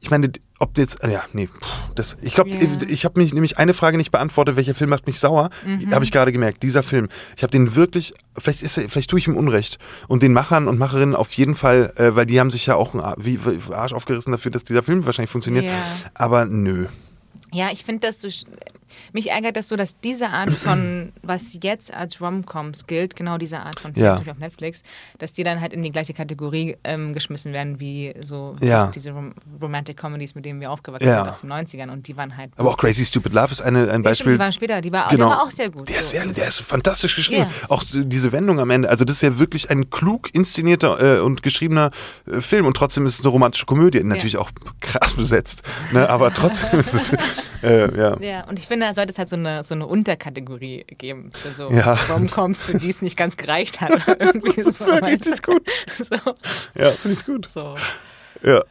ich 0.02 0.10
meine, 0.12 0.32
ob 0.60 0.78
jetzt, 0.78 1.04
ja, 1.04 1.24
nee, 1.34 1.50
das, 1.96 2.18
ich 2.22 2.36
glaube, 2.36 2.52
Ja. 2.52 2.60
ich, 2.82 2.90
ich 2.90 3.06
habe 3.06 3.20
mich 3.20 3.34
nämlich 3.34 3.58
eine 3.58 3.74
Frage 3.74 3.98
nicht 3.98 4.12
beantwortet, 4.12 4.56
welcher 4.56 4.76
Film 4.76 4.90
macht 4.90 5.08
mich 5.08 5.20
sauer, 5.20 5.50
Mhm. 5.66 5.94
habe 5.94 6.04
ich 6.06 6.12
gerade 6.12 6.32
gemerkt, 6.32 6.62
dieser 6.64 6.84
Film. 6.84 7.08
Ich 7.36 7.44
habe 7.44 7.52
den 7.52 7.76
wirklich, 7.76 8.14
vielleicht 8.38 8.62
ist 8.62 8.80
vielleicht 8.90 9.10
tue 9.10 9.20
ich 9.20 9.28
ihm 9.28 9.36
Unrecht 9.36 9.80
und 10.08 10.22
den 10.24 10.34
Machern 10.34 10.68
und 10.68 10.78
Macherinnen 10.78 11.16
auf 11.16 11.32
jeden 11.34 11.56
Fall, 11.56 11.92
äh, 11.96 12.16
weil 12.16 12.26
die 12.26 12.40
haben 12.40 12.52
sich 12.52 12.66
ja 12.68 12.76
auch 12.76 12.94
einen 12.94 13.04
Arsch 13.72 13.94
aufgerissen 13.94 14.32
dafür, 14.32 14.52
dass 14.52 14.64
dieser 14.64 14.84
Film 14.84 15.06
wahrscheinlich 15.06 15.32
funktioniert. 15.32 15.66
Ja. 15.66 15.74
Aber 16.14 16.46
nö. 16.46 16.88
Ja, 17.54 17.70
ich 17.72 17.84
finde 17.84 18.08
das 18.08 18.22
so. 18.22 18.30
Mich 19.14 19.30
ärgert 19.32 19.56
das 19.58 19.68
so, 19.68 19.76
dass 19.76 20.00
diese 20.00 20.30
Art 20.30 20.50
von, 20.52 21.12
was 21.24 21.58
jetzt 21.62 21.94
als 21.94 22.22
Romcoms 22.22 22.88
gilt, 22.88 23.16
genau 23.16 23.38
diese 23.38 23.60
Art 23.60 23.80
von 23.80 23.94
Ja. 23.96 24.14
Beispiel 24.16 24.32
auf 24.32 24.38
Netflix, 24.40 24.84
dass 25.20 25.34
die 25.34 25.44
dann 25.44 25.62
halt 25.62 25.74
in 25.74 25.84
die 25.84 25.92
gleiche 25.92 26.14
Kategorie 26.14 26.78
ähm, 26.84 27.14
geschmissen 27.14 27.54
werden 27.54 27.80
wie 27.80 28.14
so 28.20 28.56
Ja. 28.62 28.88
diese 28.94 29.12
Rom 29.12 29.34
Romantic 29.62 29.98
Comedies, 29.98 30.36
mit 30.36 30.46
denen 30.46 30.60
wir 30.60 30.72
aufgewachsen 30.72 31.08
Ja. 31.08 31.20
sind 31.24 31.30
aus 31.30 31.42
den 31.42 31.52
90ern. 31.52 31.90
Und 31.92 32.08
die 32.08 32.18
waren 32.18 32.36
halt. 32.38 32.52
Aber 32.58 32.70
auch 32.70 32.78
Crazy 32.78 33.06
Stupid 33.06 33.34
Love 33.34 33.52
ist 33.52 33.62
eine, 33.62 33.92
ein 33.92 34.04
Beispiel. 34.04 34.34
die 34.34 34.40
waren 34.40 34.52
später, 34.52 34.82
die 34.82 34.92
war, 34.92 35.08
Genau. 35.10 35.28
der 35.30 35.38
war 35.38 35.44
auch 35.44 35.52
sehr 35.52 35.70
gut. 35.70 35.90
Der 35.90 36.00
ist, 36.00 36.12
so. 36.12 36.18
sehr, 36.18 36.26
der 36.28 36.48
ist 36.48 36.60
fantastisch 36.62 37.16
geschrieben. 37.16 37.48
Ja. 37.50 37.70
Auch 37.70 37.84
diese 37.92 38.32
Wendung 38.32 38.60
am 38.60 38.70
Ende. 38.70 38.90
Also 38.90 39.06
das 39.06 39.18
ist 39.18 39.22
ja 39.22 39.38
wirklich 39.40 39.70
ein 39.70 39.90
klug 39.90 40.30
inszenierter 40.34 41.20
äh, 41.20 41.22
und 41.22 41.44
geschriebener 41.44 41.92
äh, 42.32 42.42
Film 42.42 42.66
und 42.66 42.76
trotzdem 42.78 43.06
ist 43.06 43.16
es 43.16 43.22
eine 43.22 43.30
romantische 43.30 43.66
Komödie. 43.66 44.04
Natürlich 44.04 44.38
auch 44.38 44.52
krass 44.80 45.14
besetzt, 45.14 45.64
ne? 45.92 46.10
aber 46.10 46.34
trotzdem 46.34 46.80
ist 46.80 46.94
es, 46.94 47.14
äh, 47.64 47.98
ja. 47.98 48.20
Ja, 48.20 48.44
und 48.48 48.58
ich 48.60 48.68
finde, 48.68 48.81
da 48.82 48.94
sollte 48.94 49.14
es 49.14 49.18
halt 49.20 49.30
so 49.30 49.36
eine, 49.36 49.64
so 49.64 49.74
eine 49.76 49.88
Unterkategorie 49.88 50.86
geben 50.98 51.30
für 51.34 51.54
so 51.54 51.72
Ja. 51.72 51.94
Romcoms, 52.10 52.64
für 52.64 52.78
die 52.78 52.90
es 52.90 53.02
nicht 53.02 53.16
ganz 53.18 53.38
gereicht 53.38 53.82
hat. 53.82 53.92
Oder 53.92 54.20
irgendwie 54.22 54.62
Das 54.62 54.78
so, 54.80 54.88
war 54.92 55.06
richtig 55.06 55.42
gut. 55.44 55.68
So, 55.92 56.16
Ja, 56.76 56.92
finde 56.92 57.18
ich 57.18 57.26
gut. 57.26 57.48
so. 57.48 57.76
Ja. 58.44 58.64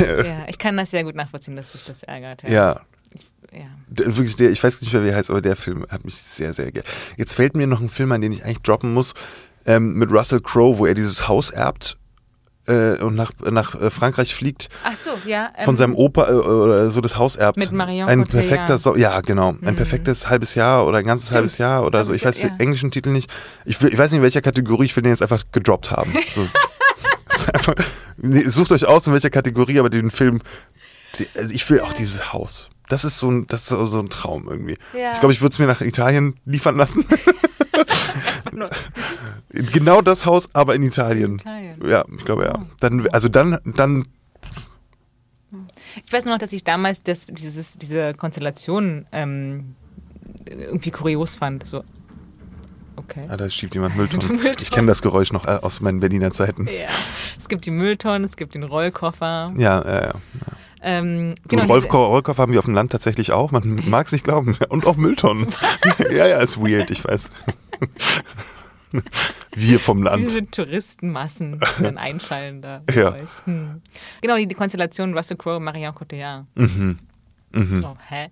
Ja, 0.00 0.46
ich 0.48 0.58
kann 0.58 0.76
das 0.76 0.90
sehr 0.90 1.04
gut 1.04 1.14
nachvollziehen, 1.14 1.54
dass 1.56 1.72
sich 1.72 1.84
das 1.84 2.02
ärgert. 2.02 2.42
ja. 2.42 2.80
ja. 3.52 3.66
D- 3.88 4.04
Wirklich, 4.06 4.34
der, 4.36 4.50
ich 4.50 4.62
weiß 4.62 4.80
nicht 4.82 4.92
mehr, 4.92 5.04
wie 5.04 5.08
er 5.08 5.16
heißt, 5.16 5.30
aber 5.30 5.40
der 5.40 5.54
Film 5.56 5.86
hat 5.90 6.04
mich 6.04 6.16
sehr, 6.16 6.52
sehr 6.52 6.72
ge 6.72 6.82
Jetzt 7.16 7.34
fällt 7.34 7.56
mir 7.56 7.66
noch 7.68 7.80
ein 7.80 7.88
Film 7.88 8.10
an, 8.12 8.20
den 8.20 8.32
ich 8.32 8.44
eigentlich 8.44 8.62
droppen 8.62 8.92
muss, 8.94 9.14
ähm, 9.64 9.94
mit 9.94 10.10
Russell 10.10 10.40
Crowe, 10.40 10.78
wo 10.78 10.86
er 10.86 10.94
dieses 10.94 11.28
Haus 11.28 11.50
erbt 11.50 11.96
äh, 12.66 13.02
und 13.02 13.14
nach, 13.14 13.32
nach 13.50 13.74
äh, 13.80 13.90
Frankreich 13.90 14.34
fliegt. 14.34 14.68
Ach 14.84 14.94
so, 14.94 15.10
ja. 15.26 15.50
ähm, 15.56 15.64
von 15.64 15.76
seinem 15.76 15.94
Opa 15.94 16.28
äh, 16.28 16.32
oder 16.32 16.90
so 16.90 17.00
das 17.00 17.16
Haus 17.16 17.36
erbt. 17.36 17.58
Mit 17.58 17.72
Marion 17.72 18.08
Ein 18.08 18.22
Cotillard. 18.22 18.48
perfekter, 18.48 18.78
so 18.78 18.96
ja 18.96 19.20
genau, 19.20 19.56
ein 19.64 19.76
perfektes 19.76 20.28
halbes 20.28 20.54
Jahr 20.54 20.86
oder 20.86 20.98
ein 20.98 21.06
ganzes 21.06 21.32
halbes 21.32 21.58
Jahr 21.58 21.84
oder 21.84 22.04
so. 22.04 22.12
Ich 22.12 22.24
weiß 22.24 22.42
Jahr, 22.42 22.50
den 22.50 22.58
ja. 22.58 22.62
englischen 22.62 22.90
Titel 22.90 23.10
nicht. 23.10 23.30
Ich, 23.64 23.82
ich 23.82 23.98
weiß 23.98 24.10
nicht 24.10 24.18
in 24.18 24.22
welcher 24.22 24.42
Kategorie. 24.42 24.86
Ich 24.86 24.96
will 24.96 25.02
den 25.02 25.12
jetzt 25.12 25.22
einfach 25.22 25.44
gedroppt 25.52 25.90
haben. 25.90 26.14
So. 26.26 26.46
Einfach, 27.52 27.74
sucht 28.46 28.72
euch 28.72 28.86
aus 28.86 29.06
in 29.06 29.12
welcher 29.12 29.30
Kategorie, 29.30 29.78
aber 29.78 29.90
den 29.90 30.10
Film. 30.10 30.40
Die, 31.16 31.28
also 31.34 31.52
ich 31.52 31.68
will 31.68 31.80
auch 31.80 31.92
dieses 31.92 32.32
Haus. 32.32 32.70
Das 32.88 33.04
ist 33.04 33.18
so 33.18 33.30
ein, 33.30 33.46
das 33.46 33.62
ist 33.62 33.68
so 33.68 33.98
ein 33.98 34.10
Traum 34.10 34.48
irgendwie. 34.48 34.78
Ja. 34.96 35.12
Ich 35.12 35.20
glaube, 35.20 35.32
ich 35.32 35.40
würde 35.40 35.52
es 35.52 35.58
mir 35.58 35.66
nach 35.66 35.80
Italien 35.80 36.34
liefern 36.44 36.76
lassen. 36.76 37.04
genau 39.50 40.00
das 40.00 40.26
Haus, 40.26 40.48
aber 40.54 40.74
in 40.74 40.82
Italien. 40.82 41.36
Italien. 41.36 41.80
Ja, 41.86 42.04
ich 42.16 42.24
glaube 42.24 42.44
ja. 42.44 42.66
Dann, 42.80 43.06
also 43.08 43.28
dann, 43.28 43.58
dann 43.64 44.06
Ich 46.04 46.12
weiß 46.12 46.24
nur 46.24 46.34
noch, 46.34 46.40
dass 46.40 46.52
ich 46.52 46.64
damals 46.64 47.02
das, 47.02 47.26
dieses, 47.26 47.78
diese 47.78 48.14
Konstellation 48.14 49.06
ähm, 49.12 49.74
irgendwie 50.46 50.90
kurios 50.90 51.34
fand. 51.34 51.66
So, 51.66 51.84
okay. 52.96 53.26
Ah, 53.28 53.36
da 53.36 53.48
schiebt 53.50 53.74
jemand 53.74 53.96
Mülltonnen. 53.96 54.26
Mülltonnen. 54.28 54.56
Ich 54.60 54.70
kenne 54.70 54.88
das 54.88 55.02
Geräusch 55.02 55.32
noch 55.32 55.46
äh, 55.46 55.58
aus 55.62 55.80
meinen 55.80 56.00
Berliner 56.00 56.30
Zeiten. 56.30 56.66
Ja. 56.66 56.88
Es 57.38 57.48
gibt 57.48 57.66
die 57.66 57.70
Mülltonnen, 57.70 58.24
es 58.24 58.36
gibt 58.36 58.54
den 58.54 58.62
Rollkoffer. 58.64 59.52
Ja, 59.56 59.82
ja, 59.84 60.02
ja. 60.06 60.14
Ähm, 60.88 61.34
genau, 61.48 61.64
Rollkoffer, 61.64 61.98
Rollkoffer 62.06 62.42
haben 62.42 62.52
wir 62.52 62.60
auf 62.60 62.64
dem 62.64 62.74
Land 62.74 62.92
tatsächlich 62.92 63.32
auch. 63.32 63.50
Man 63.50 63.82
mag 63.90 64.06
es 64.06 64.12
nicht 64.12 64.22
glauben. 64.24 64.56
Und 64.68 64.86
auch 64.86 64.96
Mülltonnen. 64.96 65.48
ja, 66.10 66.26
ja, 66.28 66.38
ist 66.38 66.58
weird, 66.58 66.90
ich 66.92 67.04
weiß. 67.04 67.28
wir 69.54 69.80
vom 69.80 70.02
Land. 70.02 70.24
diese 70.24 70.46
Touristenmassen, 70.48 71.60
die 71.78 71.82
dann 71.82 71.98
einfallen 71.98 72.62
da. 72.62 72.82
Ja. 72.94 73.16
Hm. 73.44 73.82
Genau, 74.22 74.36
die, 74.36 74.46
die 74.46 74.54
Konstellation 74.54 75.12
Russell 75.12 75.36
Crowe, 75.36 75.60
Marion 75.60 75.94
Cotillard. 75.94 76.46
Mhm. 76.54 76.98
Mhm. 77.52 77.76
So, 77.76 77.96
hä? 78.08 78.28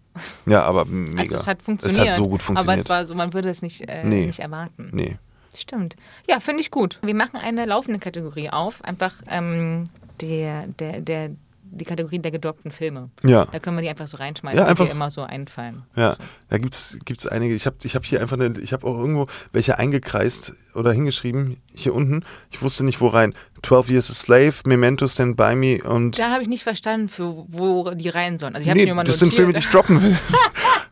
Ja, 0.47 0.63
aber 0.63 0.85
mega. 0.85 1.23
Also 1.23 1.37
es 1.39 1.47
hat 1.47 1.63
funktioniert. 1.63 2.03
Es 2.03 2.09
hat 2.11 2.15
so 2.17 2.29
gut 2.29 2.41
Aber 2.41 2.45
funktioniert. 2.45 2.85
es 2.85 2.89
war 2.89 3.05
so, 3.05 3.15
man 3.15 3.33
würde 3.33 3.49
es 3.49 3.63
nicht, 3.63 3.89
äh, 3.89 4.05
Nee. 4.05 4.27
nicht 4.27 4.41
erwarten. 4.41 4.91
nee. 4.93 5.17
Stimmt. 5.57 5.95
Ja, 6.29 6.41
finde 6.41 6.63
ich 6.63 6.73
gut. 6.73 6.99
Wir 7.03 7.15
machen 7.15 7.37
eine 7.37 7.65
laufende 7.65 8.01
Kategorie 8.01 8.51
auf. 8.51 8.83
Einfach 8.85 9.15
ähm, 9.29 9.85
der, 10.21 10.67
der, 10.67 11.01
der, 11.01 11.31
die 11.75 11.85
Kategorie 11.85 12.19
der 12.19 12.31
gedoppten 12.31 12.71
Filme. 12.71 13.11
Ja. 13.23 13.47
Da 13.47 13.59
können 13.59 13.77
wir 13.77 13.83
die 13.83 13.89
einfach 13.89 14.07
so 14.07 14.17
reinschmeißen, 14.17 14.59
Ja, 14.59 14.65
die 14.65 14.71
einfach- 14.71 14.87
dir 14.87 14.93
immer 14.93 15.11
so 15.11 15.23
einfallen. 15.23 15.83
Ja, 15.97 16.17
da 16.49 16.59
gibt's 16.59 16.99
gibt's 17.05 17.27
einige. 17.27 17.55
Ich 17.55 17.67
habe 17.67 17.77
ich 17.83 17.95
hab 17.95 18.05
hier 18.05 18.21
einfach 18.21 18.39
eine, 18.39 18.59
ich 18.61 18.73
habe 18.73 18.87
auch 18.87 18.99
irgendwo 18.99 19.27
welche 19.53 19.79
eingekreist 19.79 20.53
oder 20.75 20.93
hingeschrieben 20.93 21.59
hier 21.75 21.95
unten. 21.95 22.25
Ich 22.51 22.63
wusste 22.63 22.85
nicht 22.85 23.01
wo 23.01 23.09
rein. 23.09 23.35
12 23.63 23.91
Years 23.91 24.11
a 24.11 24.15
Slave, 24.15 24.55
Memento 24.67 25.09
Stand 25.09 25.37
by 25.37 25.55
Me 25.55 25.83
und 25.83 26.19
Da 26.19 26.31
habe 26.31 26.43
ich 26.43 26.49
nicht 26.49 26.63
verstanden, 26.65 27.09
für 27.09 27.45
wo 27.49 27.91
die 27.91 28.11
rein 28.11 28.39
sollen. 28.39 28.55
Also 28.55 28.69
ich 28.69 28.75
nee, 28.75 28.93
das 29.05 29.19
sind. 29.19 29.33
Filme, 29.35 29.53
die 29.53 29.59
ich 29.59 29.69
droppen 29.69 30.03
will. 30.03 30.17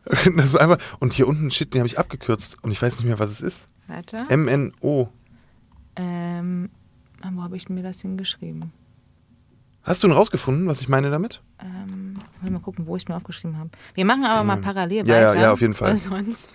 das 0.35 0.55
einfach 0.55 0.77
und 0.99 1.13
hier 1.13 1.27
unten 1.27 1.49
Shit, 1.51 1.73
den 1.73 1.79
habe 1.79 1.87
ich 1.87 1.97
abgekürzt 1.97 2.57
und 2.61 2.71
ich 2.71 2.81
weiß 2.81 2.97
nicht 2.97 3.05
mehr, 3.05 3.19
was 3.19 3.29
es 3.31 3.41
ist. 3.41 3.67
Warte. 3.87 4.25
MNO. 4.35 5.09
Ähm, 5.95 6.69
wo 7.31 7.43
habe 7.43 7.55
ich 7.55 7.69
mir 7.69 7.83
das 7.83 8.01
hingeschrieben? 8.01 8.71
Hast 9.83 10.01
du 10.03 10.07
ihn 10.07 10.13
rausgefunden, 10.13 10.67
was 10.67 10.81
ich 10.81 10.87
meine 10.87 11.09
damit? 11.11 11.41
Ähm, 11.61 12.19
mal 12.41 12.59
gucken, 12.59 12.87
wo 12.87 12.95
ich 12.95 13.03
es 13.03 13.09
mir 13.09 13.15
aufgeschrieben 13.15 13.57
habe. 13.57 13.69
Wir 13.93 14.05
machen 14.05 14.25
aber 14.25 14.43
mal 14.43 14.57
parallel 14.57 15.05
Ja, 15.07 15.19
ja, 15.19 15.27
weiter. 15.29 15.41
ja, 15.41 15.53
auf 15.53 15.61
jeden 15.61 15.73
Fall. 15.73 15.95
Sonst. 15.97 16.53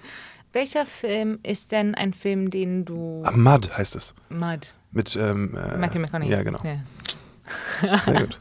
Welcher 0.53 0.87
Film 0.87 1.39
ist 1.43 1.73
denn 1.73 1.95
ein 1.95 2.15
Film, 2.15 2.51
den 2.51 2.85
du. 2.87 3.23
Ah, 3.25 3.33
Mud 3.33 3.77
heißt 3.77 3.97
es. 3.97 4.15
Mud. 4.31 4.73
Mit 4.93 5.15
ähm, 5.17 5.55
äh, 5.55 5.77
Matthew 5.77 6.01
McConaughey. 6.01 6.31
Ja, 6.33 6.43
genau. 6.43 6.59
Ja. 6.65 7.99
Sehr 8.03 8.21
gut. 8.21 8.39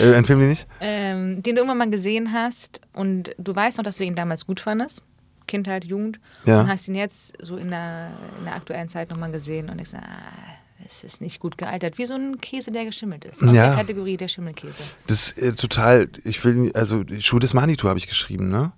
äh, 0.00 0.14
ein 0.14 0.24
Film, 0.24 0.40
den 0.40 0.50
ich? 0.50 0.66
Ähm, 0.80 1.42
den 1.42 1.54
du 1.54 1.60
irgendwann 1.62 1.78
mal 1.78 1.90
gesehen 1.90 2.32
hast 2.32 2.80
und 2.92 3.30
du 3.38 3.54
weißt 3.54 3.78
noch, 3.78 3.84
dass 3.84 3.96
du 3.98 4.04
ihn 4.04 4.16
damals 4.16 4.46
gut 4.46 4.58
fandest. 4.60 5.02
Kindheit, 5.46 5.84
Jugend. 5.84 6.18
Ja. 6.44 6.60
Und 6.60 6.68
hast 6.68 6.88
ihn 6.88 6.96
jetzt 6.96 7.34
so 7.40 7.56
in 7.56 7.70
der, 7.70 8.10
in 8.38 8.44
der 8.44 8.54
aktuellen 8.56 8.88
Zeit 8.88 9.10
nochmal 9.10 9.30
gesehen 9.30 9.70
und 9.70 9.80
ich 9.80 9.88
sage, 9.88 10.04
ah, 10.08 10.55
es 10.86 11.04
ist 11.04 11.20
nicht 11.20 11.40
gut 11.40 11.58
gealtert. 11.58 11.98
Wie 11.98 12.06
so 12.06 12.14
ein 12.14 12.40
Käse, 12.40 12.70
der 12.70 12.84
geschimmelt 12.84 13.24
ist. 13.24 13.42
Aus 13.42 13.54
Ja. 13.54 13.68
der 13.68 13.76
Kategorie 13.76 14.16
der 14.16 14.28
Schimmelkäse. 14.28 14.82
Das 15.06 15.30
ist 15.32 15.38
äh, 15.38 15.52
total, 15.54 16.08
ich 16.24 16.44
will, 16.44 16.70
also 16.74 17.02
Schuh 17.20 17.38
des 17.38 17.54
Manitou 17.54 17.88
habe 17.88 17.98
ich 17.98 18.06
geschrieben, 18.08 18.48
ne? 18.48 18.72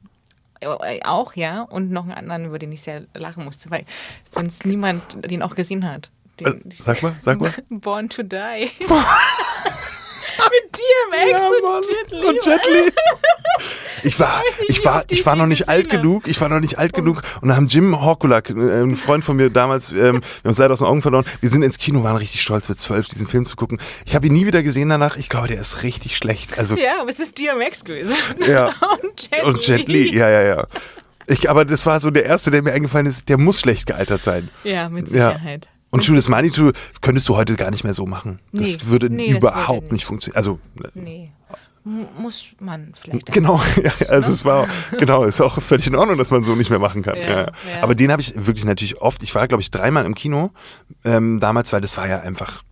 Äh, 0.61 1.01
Auch, 1.05 1.35
ja. 1.37 1.63
Und 1.63 1.91
noch 1.91 2.05
einen 2.05 2.13
anderen, 2.15 2.47
über 2.47 2.59
den 2.59 2.73
ich 2.73 2.83
sehr 2.83 3.05
lachen 3.15 3.45
musste, 3.45 3.71
weil 3.71 3.85
sonst 4.31 4.65
niemand 4.67 5.03
den 5.31 5.43
auch 5.43 5.55
gesehen 5.55 5.85
hat. 5.89 6.11
Den, 6.41 6.47
Äh, 6.47 6.61
sag 6.75 7.03
mal, 7.03 7.15
sag 7.21 7.41
mal. 7.41 7.53
Born 7.69 8.09
to 8.09 8.23
Die. 8.23 8.71
Mit 10.39 10.79
DMX 10.79 11.41
und 11.63 11.85
Jet 11.91 12.11
Li. 12.13 12.27
Und 12.27 12.45
Jet 12.47 12.61
Li. 12.67 12.93
Ich 14.03 14.19
war, 14.21 14.43
ich 14.69 14.85
war, 14.85 15.05
ich 15.09 15.25
war 15.27 15.37
noch 15.37 15.47
nicht 15.47 15.69
alt 15.69 15.89
genug. 15.91 16.27
Ich 16.29 16.41
war 16.41 16.49
noch 16.49 16.61
nicht 16.61 16.79
alt 16.79 16.93
genug. 16.93 17.23
Und 17.41 17.49
dann 17.49 17.57
haben 17.57 17.67
Jim 17.67 18.01
Horkulak, 18.01 18.51
äh, 18.51 18.83
ein 18.83 18.97
Freund 18.97 19.25
von 19.25 19.37
mir 19.37 19.51
damals, 19.51 19.93
ähm, 19.93 19.97
wir 19.99 20.05
haben 20.09 20.23
uns 20.45 20.59
leider 20.59 20.73
aus 20.75 20.79
den 20.81 20.87
Augen 20.89 21.03
verloren. 21.03 21.25
Wir 21.41 21.49
sind 21.49 21.63
ins 21.63 21.79
Kino, 21.79 22.03
waren 22.03 22.17
richtig 22.17 22.41
stolz 22.43 22.69
mit 22.69 22.79
zwölf, 22.79 23.09
diesen 23.09 23.27
Film 23.27 23.47
zu 23.47 23.57
gucken. 23.57 23.79
Ich 24.07 24.15
habe 24.15 24.27
ihn 24.27 24.33
nie 24.33 24.47
wieder 24.47 24.63
gesehen 24.63 24.89
danach. 24.89 25.17
Ich 25.17 25.29
glaube, 25.29 25.49
der 25.49 25.61
ist 25.61 25.83
richtig 25.83 26.17
schlecht. 26.17 26.59
Also 26.59 26.77
Ja, 26.77 27.01
aber 27.01 27.11
es 27.11 27.19
ist 27.19 27.39
DMX 27.39 27.85
gewesen. 27.85 28.15
Ja. 28.47 28.67
und 29.03 29.31
Jet, 29.31 29.45
und 29.45 29.67
Jet 29.67 29.89
Li, 29.89 30.15
ja, 30.17 30.29
ja, 30.29 30.43
ja. 30.43 30.67
Ich, 31.27 31.51
aber 31.51 31.65
das 31.65 31.85
war 31.85 32.01
so 32.01 32.11
der 32.11 32.25
erste, 32.25 32.51
der 32.51 32.63
mir 32.63 32.73
eingefallen 32.73 33.07
ist. 33.07 33.29
Der 33.29 33.39
muss 33.39 33.61
schlecht 33.61 33.87
gealtert 33.87 34.23
sein. 34.23 34.49
Ja, 34.65 34.89
mit 34.89 35.11
Ja. 35.13 35.33
Sicherheit. 35.33 35.69
Und 35.91 36.05
Schuh 36.05 36.15
des 36.15 36.29
Manitou 36.29 36.73
könntest 37.01 37.29
du 37.29 37.37
heute 37.37 37.57
gar 37.57 37.71
nicht 37.71 37.83
mehr 37.85 37.95
so 37.95 38.07
machen. 38.07 38.41
Das 38.53 38.63
Nee. 38.69 38.79
würde 38.85 39.11
Nee, 39.11 39.29
das 39.33 39.39
überhaupt 39.39 39.69
würde 39.69 39.85
nicht. 39.87 39.93
nicht. 39.93 40.05
funktionieren. 40.05 40.37
Also 40.37 40.59
Nee. 40.95 41.33
Muss 42.19 42.49
man 42.61 42.93
vielleicht. 43.01 43.33
Genau, 43.33 43.61
ja, 43.83 43.93
also 44.09 44.33
es 44.33 44.45
war 44.45 44.67
genau, 44.99 45.25
ist 45.25 45.41
auch 45.41 45.61
völlig 45.63 45.87
in 45.87 45.95
Ordnung, 45.97 46.19
dass 46.19 46.31
man 46.31 46.45
so 46.45 46.55
nicht 46.55 46.71
mehr 46.71 46.79
machen 46.79 47.03
kann. 47.03 47.17
Ja, 47.17 47.41
Ja. 47.41 47.47
Aber 47.81 47.95
den 47.95 48.13
habe 48.13 48.21
ich 48.21 48.35
wirklich 48.37 48.65
natürlich 48.65 49.01
oft. 49.01 49.23
Ich 49.23 49.35
war, 49.35 49.49
glaube 49.49 49.63
ich, 49.63 49.71
dreimal 49.71 50.05
im 50.05 50.15
Kino 50.15 50.51
ähm, 51.05 51.41
damals, 51.41 51.73
weil 51.73 51.81
das 51.81 51.97
war 51.97 52.09
ja 52.09 52.21
einfach. 52.21 52.63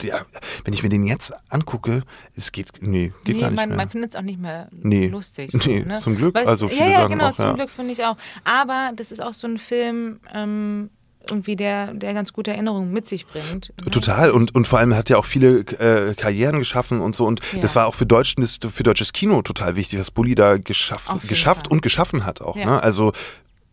Ja, 0.00 0.24
wenn 0.64 0.72
ich 0.74 0.84
mir 0.84 0.90
den 0.90 1.02
jetzt 1.02 1.34
angucke, 1.50 2.04
es 2.36 2.52
geht, 2.52 2.68
nee, 2.80 3.12
geht 3.24 3.34
Nee, 3.34 3.40
gar 3.40 3.50
nicht 3.50 3.56
man, 3.56 3.68
mehr. 3.70 3.76
man 3.78 3.88
findet 3.88 4.12
es 4.12 4.16
auch 4.16 4.22
nicht 4.22 4.38
mehr 4.38 4.68
Nee. 4.70 5.08
lustig. 5.08 5.52
Nee, 5.52 5.80
so, 5.82 5.88
ne? 5.88 5.94
zum 5.96 6.16
Glück. 6.16 6.36
Weil 6.36 6.46
Also 6.46 6.68
viele 6.68 6.82
ja, 6.84 7.00
ja, 7.00 7.08
genau, 7.08 7.30
auch, 7.30 7.34
zum. 7.34 7.54
Glück 7.54 7.68
finde 7.68 7.92
ich 7.94 8.04
auch. 8.04 8.16
Aber 8.44 8.92
das 8.94 9.10
ist 9.10 9.20
auch 9.20 9.32
so 9.34 9.48
ein 9.48 9.58
Film, 9.58 10.20
ähm, 10.32 10.90
irgendwie, 11.30 11.56
der, 11.56 11.94
der 11.94 12.14
ganz 12.14 12.32
gute 12.32 12.50
Erinnerungen 12.52 12.92
mit 12.92 13.06
sich 13.06 13.26
bringt. 13.26 13.72
ne? 13.84 13.90
Total 13.90 14.30
und, 14.30 14.54
und 14.54 14.68
vor 14.68 14.78
allem 14.78 14.94
hat 14.94 15.10
er 15.10 15.18
auch 15.18 15.24
viele 15.24 15.60
äh, 15.60 16.14
Karrieren 16.14 16.58
geschaffen 16.58 17.00
und 17.00 17.14
so 17.16 17.26
und 17.26 17.40
Ja. 17.52 17.60
das 17.60 17.76
war 17.76 17.86
auch 17.86 17.94
für, 17.94 18.06
Deutschen, 18.06 18.40
das, 18.42 18.58
für 18.70 18.82
deutsches 18.82 19.12
Kino 19.12 19.42
total 19.42 19.76
wichtig, 19.76 19.98
was 19.98 20.10
Bulli 20.10 20.34
da 20.34 20.56
geschaff, 20.58 21.08
Auf 21.08 21.16
jeden 21.16 21.28
geschafft 21.28 21.66
Fall. 21.68 21.72
und 21.74 21.82
geschaffen 21.82 22.24
hat 22.26 22.40
auch. 22.40 22.56
Ja. 22.56 22.66
Ne? 22.66 22.82
Also 22.82 23.12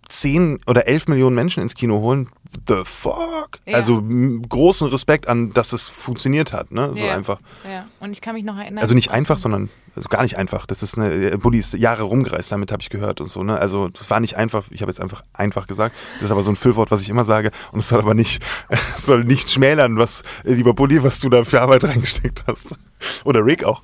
10 0.09 0.59
oder 0.67 0.87
11 0.87 1.07
Millionen 1.07 1.35
Menschen 1.35 1.63
ins 1.63 1.75
Kino 1.75 1.99
holen, 1.99 2.29
the 2.67 2.83
fuck? 2.85 3.59
Ja. 3.65 3.75
Also 3.75 4.01
großen 4.47 4.87
Respekt 4.89 5.27
an, 5.27 5.51
dass 5.53 5.73
es 5.73 5.87
funktioniert 5.87 6.53
hat. 6.53 6.71
Ne? 6.71 6.91
So 6.93 7.03
Ja. 7.03 7.15
einfach. 7.15 7.39
Ja, 7.69 7.85
und 7.99 8.11
ich 8.11 8.21
kann 8.21 8.35
mich 8.35 8.43
noch 8.43 8.57
erinnern. 8.57 8.79
Also 8.79 8.93
nicht 8.95 9.11
einfach, 9.11 9.37
sondern 9.37 9.69
also 9.95 10.09
gar 10.09 10.23
nicht 10.23 10.37
einfach. 10.37 10.65
Das 10.65 10.83
ist 10.83 10.97
eine, 10.97 11.13
äh, 11.31 11.37
Bulli 11.37 11.57
ist 11.57 11.73
Jahre 11.73 12.03
rumgereist, 12.03 12.51
damit 12.51 12.71
habe 12.71 12.81
ich 12.81 12.89
gehört 12.89 13.21
und 13.21 13.29
so. 13.29 13.43
Ne? 13.43 13.57
Also 13.57 13.89
das 13.89 14.09
war 14.09 14.19
nicht 14.19 14.35
einfach, 14.35 14.65
ich 14.69 14.81
habe 14.81 14.91
jetzt 14.91 14.99
einfach 15.01 15.23
einfach 15.33 15.67
gesagt. 15.67 15.95
Das 16.15 16.25
ist 16.25 16.31
aber 16.31 16.43
so 16.43 16.51
ein 16.51 16.55
Füllwort, 16.55 16.91
was 16.91 17.01
ich 17.01 17.09
immer 17.09 17.25
sage. 17.25 17.51
Und 17.71 17.79
es 17.79 17.89
soll 17.89 17.99
aber 17.99 18.13
nicht, 18.13 18.43
es 18.97 19.05
soll 19.05 19.23
nicht 19.23 19.49
schmälern, 19.51 19.97
was, 19.97 20.21
äh, 20.43 20.53
lieber 20.53 20.73
Bulli, 20.73 21.03
was 21.03 21.19
du 21.19 21.29
da 21.29 21.43
für 21.43 21.61
Arbeit 21.61 21.83
reingesteckt 21.85 22.43
hast. 22.47 22.67
Oder 23.23 23.45
Rick 23.45 23.63
auch. 23.63 23.81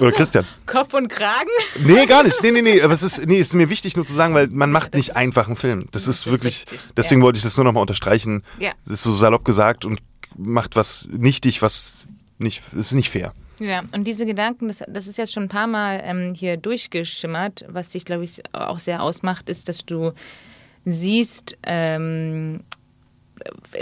Oder 0.00 0.12
Christian. 0.12 0.46
Kopf 0.66 0.94
und 0.94 1.08
Kragen. 1.08 1.50
Nee, 1.78 2.06
gar 2.06 2.24
nicht. 2.24 2.42
Nee, 2.42 2.50
nee, 2.52 2.62
nee. 2.62 2.82
Aber 2.82 2.92
es 2.92 3.02
ist, 3.02 3.26
nee, 3.26 3.38
ist 3.38 3.54
mir 3.54 3.68
wichtig 3.68 3.96
nur 3.96 4.04
zu 4.04 4.14
sagen, 4.14 4.34
weil 4.34 4.48
man 4.48 4.72
macht 4.72 4.94
nicht 4.94 5.10
ist- 5.10 5.16
einfach 5.16 5.46
einen 5.46 5.56
Film. 5.56 5.86
Das, 5.92 6.04
das 6.04 6.16
ist 6.16 6.26
ist 6.26 6.32
wirklich, 6.32 6.64
richtig, 6.70 6.80
deswegen 6.96 7.20
ja. 7.20 7.26
wollte 7.26 7.36
ich 7.36 7.44
das 7.44 7.56
nur 7.56 7.64
nochmal 7.64 7.82
unterstreichen. 7.82 8.42
Ja. 8.58 8.72
Das 8.84 8.94
ist 8.94 9.02
so 9.04 9.14
salopp 9.14 9.44
gesagt 9.44 9.84
und 9.84 10.00
macht 10.36 10.74
was 10.76 11.06
nichtig, 11.10 11.62
was 11.62 11.98
nicht, 12.38 12.62
ist 12.74 12.92
nicht 12.92 13.10
fair. 13.10 13.32
Ja, 13.60 13.82
und 13.92 14.04
diese 14.04 14.26
Gedanken, 14.26 14.66
das, 14.66 14.82
das 14.88 15.06
ist 15.06 15.16
jetzt 15.16 15.32
schon 15.32 15.44
ein 15.44 15.48
paar 15.48 15.68
Mal 15.68 16.00
ähm, 16.04 16.34
hier 16.34 16.56
durchgeschimmert, 16.56 17.64
was 17.68 17.88
dich, 17.90 18.04
glaube 18.04 18.24
ich, 18.24 18.42
auch 18.52 18.80
sehr 18.80 19.00
ausmacht, 19.00 19.48
ist, 19.48 19.68
dass 19.68 19.86
du 19.86 20.12
siehst, 20.84 21.56
ähm, 21.62 22.64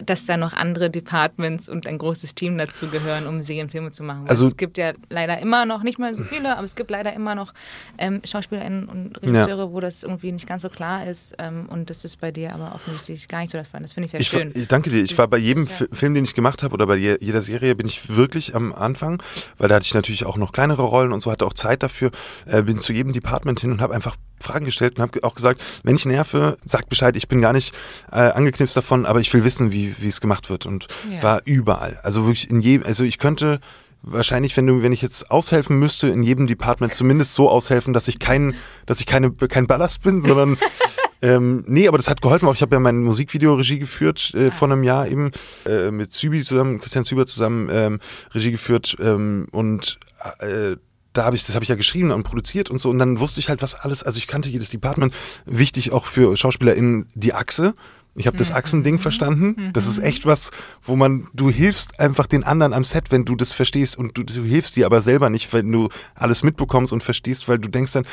dass 0.05 0.25
da 0.27 0.37
noch 0.37 0.53
andere 0.55 0.89
Departments 0.91 1.69
und 1.69 1.87
ein 1.87 1.99
großes 1.99 2.35
Team 2.35 2.57
dazu 2.57 2.87
gehören, 2.89 3.27
um 3.27 3.43
Serienfilme 3.43 3.91
zu 3.91 4.03
machen. 4.03 4.23
Weil 4.23 4.31
Also- 4.31 4.47
es 4.47 4.57
gibt 4.57 4.79
ja 4.79 4.93
leider 5.11 5.39
immer 5.41 5.67
noch, 5.67 5.83
nicht 5.83 5.99
mal 5.99 6.15
so 6.15 6.25
viele, 6.25 6.55
aber 6.57 6.65
es 6.65 6.75
gibt 6.75 6.91
leider 6.91 7.13
immer 7.13 7.35
noch 7.35 7.53
ähm, 7.99 8.23
SchauspielerInnen 8.25 8.89
und 8.89 9.23
Regisseure, 9.23 9.73
wo 9.73 9.81
das 9.81 10.03
irgendwie 10.03 10.33
nicht 10.33 10.47
ganz 10.47 10.63
so 10.63 10.69
klar 10.71 11.07
ist. 11.07 11.35
Ähm, 11.39 11.67
und 11.69 11.91
das 11.91 12.05
ist 12.05 12.21
bei 12.21 12.31
dir 12.33 12.55
aber 12.55 12.75
offensichtlich 12.75 13.29
gar 13.29 13.41
nicht 13.41 13.51
so 13.51 13.59
der 13.59 13.65
Fall. 13.67 13.83
Das 13.83 13.93
finde 13.93 14.07
ich 14.07 14.11
sehr 14.13 14.21
Ich, 14.21 14.33
war- 14.33 14.41
schön. 14.41 14.53
ich 14.55 14.67
danke 14.69 14.89
dir. 14.91 15.03
Ich 15.03 15.17
war 15.19 15.29
bei 15.29 15.39
jedem 15.39 15.65
ja- 15.65 15.71
Fi- 15.71 15.87
Film, 15.93 16.15
den 16.15 16.25
ich 16.25 16.35
gemacht 16.35 16.63
habe 16.63 16.73
oder 16.75 16.87
bei 16.87 16.97
je- 16.97 17.19
jeder 17.21 17.43
Serie, 17.43 17.75
bin 17.75 17.87
ich 17.87 18.15
wirklich 18.17 18.55
am 18.55 18.73
Anfang, 18.73 19.23
weil 19.59 19.69
da 19.69 19.75
hatte 19.77 19.85
ich 19.87 19.95
natürlich 19.95 20.25
auch 20.25 20.37
noch 20.39 20.53
kleinere 20.53 20.83
Rollen 20.83 21.13
und 21.13 21.21
so, 21.21 21.31
hatte 21.31 21.45
auch 21.47 21.53
Zeit 21.53 21.83
dafür, 21.83 22.11
äh, 22.47 22.63
bin 22.63 22.81
zu 22.81 22.93
jedem 22.93 23.13
Department 23.13 23.61
hin 23.61 23.71
und 23.73 23.81
habe 23.83 23.95
einfach 23.95 24.17
Fragen 24.43 24.65
gestellt 24.65 24.97
und 24.97 25.03
habe 25.03 25.23
auch 25.25 25.35
gesagt, 25.35 25.61
wenn 25.83 25.97
ich 25.97 26.05
nerve, 26.07 26.57
sagt 26.65 26.89
Bescheid, 26.89 27.17
ich 27.17 27.29
bin 27.29 27.41
gar 27.41 27.53
nicht 27.53 27.75
äh, 28.11 28.17
angeknipst 28.17 28.77
davon, 28.77 29.07
aber 29.07 29.21
ich 29.21 29.33
will 29.33 29.45
wissen, 29.45 29.73
wie 29.73 29.95
wie 29.99 30.09
es 30.09 30.21
gemacht 30.21 30.51
wird 30.51 30.67
und 30.67 30.89
Ja. 31.11 31.23
war 31.23 31.43
überall. 31.45 31.99
Also 32.03 32.23
wirklich 32.27 32.51
in 32.51 32.61
jedem, 32.61 32.87
also 32.87 33.05
ich 33.05 33.19
könnte 33.19 33.61
wahrscheinlich, 34.03 34.57
wenn 34.57 34.67
du, 34.67 34.83
wenn 34.83 34.93
ich 34.93 35.01
jetzt 35.01 35.31
aushelfen 35.31 35.79
müsste, 35.79 36.09
in 36.09 36.23
jedem 36.25 36.47
Department 36.49 36.93
zumindest 36.93 37.35
so 37.35 37.49
aushelfen, 37.49 37.93
dass 37.95 38.09
ich 38.09 38.19
kein, 38.19 38.55
dass 38.85 38.99
ich 39.01 39.07
keine, 39.07 39.31
kein 39.31 39.67
Ballast 39.69 40.03
bin, 40.03 40.21
sondern 40.21 40.59
ähm, 41.23 41.63
nee, 41.69 41.87
aber 41.87 41.99
das 41.99 42.11
hat 42.11 42.21
geholfen. 42.21 42.49
Auch 42.49 42.55
ich 42.55 42.63
habe 42.63 42.75
ja 42.75 42.81
mein 42.81 42.99
Musikvideo 43.03 43.55
Regie 43.55 43.79
geführt 43.79 44.35
äh, 44.35 44.51
vor 44.51 44.69
einem 44.71 44.83
Jahr 44.83 45.07
eben 45.07 45.31
äh, 45.67 45.93
mit 45.93 46.13
Zübi 46.13 46.43
zusammen, 46.43 46.81
Christian 46.81 47.05
Züber 47.05 47.27
zusammen 47.29 47.69
ähm, 47.73 48.01
Regie 48.35 48.51
geführt 48.51 48.97
ähm, 49.01 49.47
und 49.53 50.01
äh, 50.41 50.77
da 51.13 51.25
habe 51.25 51.37
ich, 51.37 51.45
das 51.45 51.55
habe 51.55 51.65
ich 51.65 51.69
ja 51.69 51.77
geschrieben 51.77 52.11
und 52.11 52.23
produziert 52.23 52.71
und 52.71 52.79
so. 52.79 52.91
Und 52.91 52.99
dann 52.99 53.21
wusste 53.21 53.41
ich 53.41 53.49
halt, 53.49 53.63
was 53.63 53.75
alles, 53.75 54.03
also 54.03 54.19
ich 54.19 54.27
kannte 54.27 54.49
jedes 54.49 54.71
Department, 54.71 55.15
wichtig 55.45 55.93
auch 55.93 56.07
für 56.07 56.37
SchauspielerInnen 56.37 57.07
die 57.15 57.35
Achse. 57.35 57.75
Ich 58.15 58.27
habe 58.27 58.37
das 58.37 58.53
Achsending 58.53 58.99
verstanden. 58.99 59.71
Das 59.73 59.87
ist 59.87 59.99
echt 59.99 60.27
was, 60.27 60.51
wo 60.83 60.97
man, 60.97 61.29
du 61.33 61.49
hilfst 61.49 61.99
einfach 61.99 62.27
den 62.27 62.45
anderen 62.45 62.75
am 62.75 62.85
Set, 62.85 63.11
wenn 63.11 63.25
du 63.25 63.37
das 63.37 63.55
verstehst. 63.55 63.97
Und 63.97 64.19
du, 64.19 64.23
du 64.23 64.45
hilfst 64.45 64.77
dir 64.77 64.85
aber 64.85 65.01
selber 65.01 65.31
nicht, 65.31 65.53
wenn 65.55 65.73
du 65.73 65.89
alles 66.15 66.43
mitbekommst 66.43 66.93
und 66.93 67.03
verstehst, 67.03 67.49
weil 67.49 67.59
du 67.59 67.69
denkst 67.69 67.93
dann, 67.93 68.05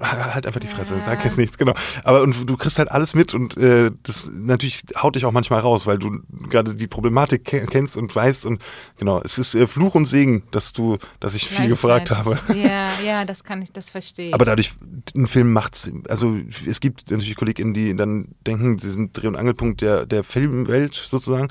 halt 0.00 0.46
einfach 0.46 0.60
die 0.60 0.66
Fresse, 0.66 1.00
sag 1.04 1.24
jetzt 1.24 1.38
nichts, 1.38 1.58
genau. 1.58 1.74
Aber 2.04 2.22
und 2.22 2.48
du 2.48 2.56
kriegst 2.56 2.78
halt 2.78 2.90
alles 2.90 3.14
mit 3.14 3.34
und 3.34 3.56
äh, 3.56 3.90
das 4.02 4.28
natürlich 4.32 4.84
haut 4.96 5.16
dich 5.16 5.24
auch 5.24 5.32
manchmal 5.32 5.60
raus, 5.60 5.86
weil 5.86 5.98
du 5.98 6.20
gerade 6.48 6.74
die 6.74 6.86
Problematik 6.86 7.44
ke 7.44 7.66
kennst 7.66 7.96
und 7.96 8.14
weißt 8.14 8.46
und 8.46 8.62
genau, 8.98 9.20
es 9.22 9.38
ist 9.38 9.54
äh, 9.54 9.66
Fluch 9.66 9.94
und 9.94 10.06
Segen, 10.06 10.44
dass 10.50 10.72
du, 10.72 10.98
dass 11.20 11.34
ich 11.34 11.48
viel 11.48 11.68
gefragt 11.68 12.10
habe. 12.10 12.38
Ja, 12.54 12.88
ja, 13.04 13.24
das 13.24 13.44
kann 13.44 13.62
ich, 13.62 13.72
das 13.72 13.90
verstehe 13.90 14.28
ich. 14.28 14.34
Aber 14.34 14.44
dadurch, 14.44 14.72
ein 15.14 15.26
Film 15.26 15.52
macht's, 15.52 15.90
also 16.08 16.36
es 16.66 16.80
gibt 16.80 17.10
natürlich 17.10 17.36
KollegInnen, 17.36 17.74
die 17.74 17.94
dann 17.94 18.28
denken, 18.46 18.78
sie 18.78 18.90
sind 18.90 19.16
Dreh- 19.16 19.28
und 19.28 19.36
Angelpunkt 19.36 19.80
der, 19.80 20.06
der 20.06 20.24
Filmwelt 20.24 20.94
sozusagen. 20.94 21.48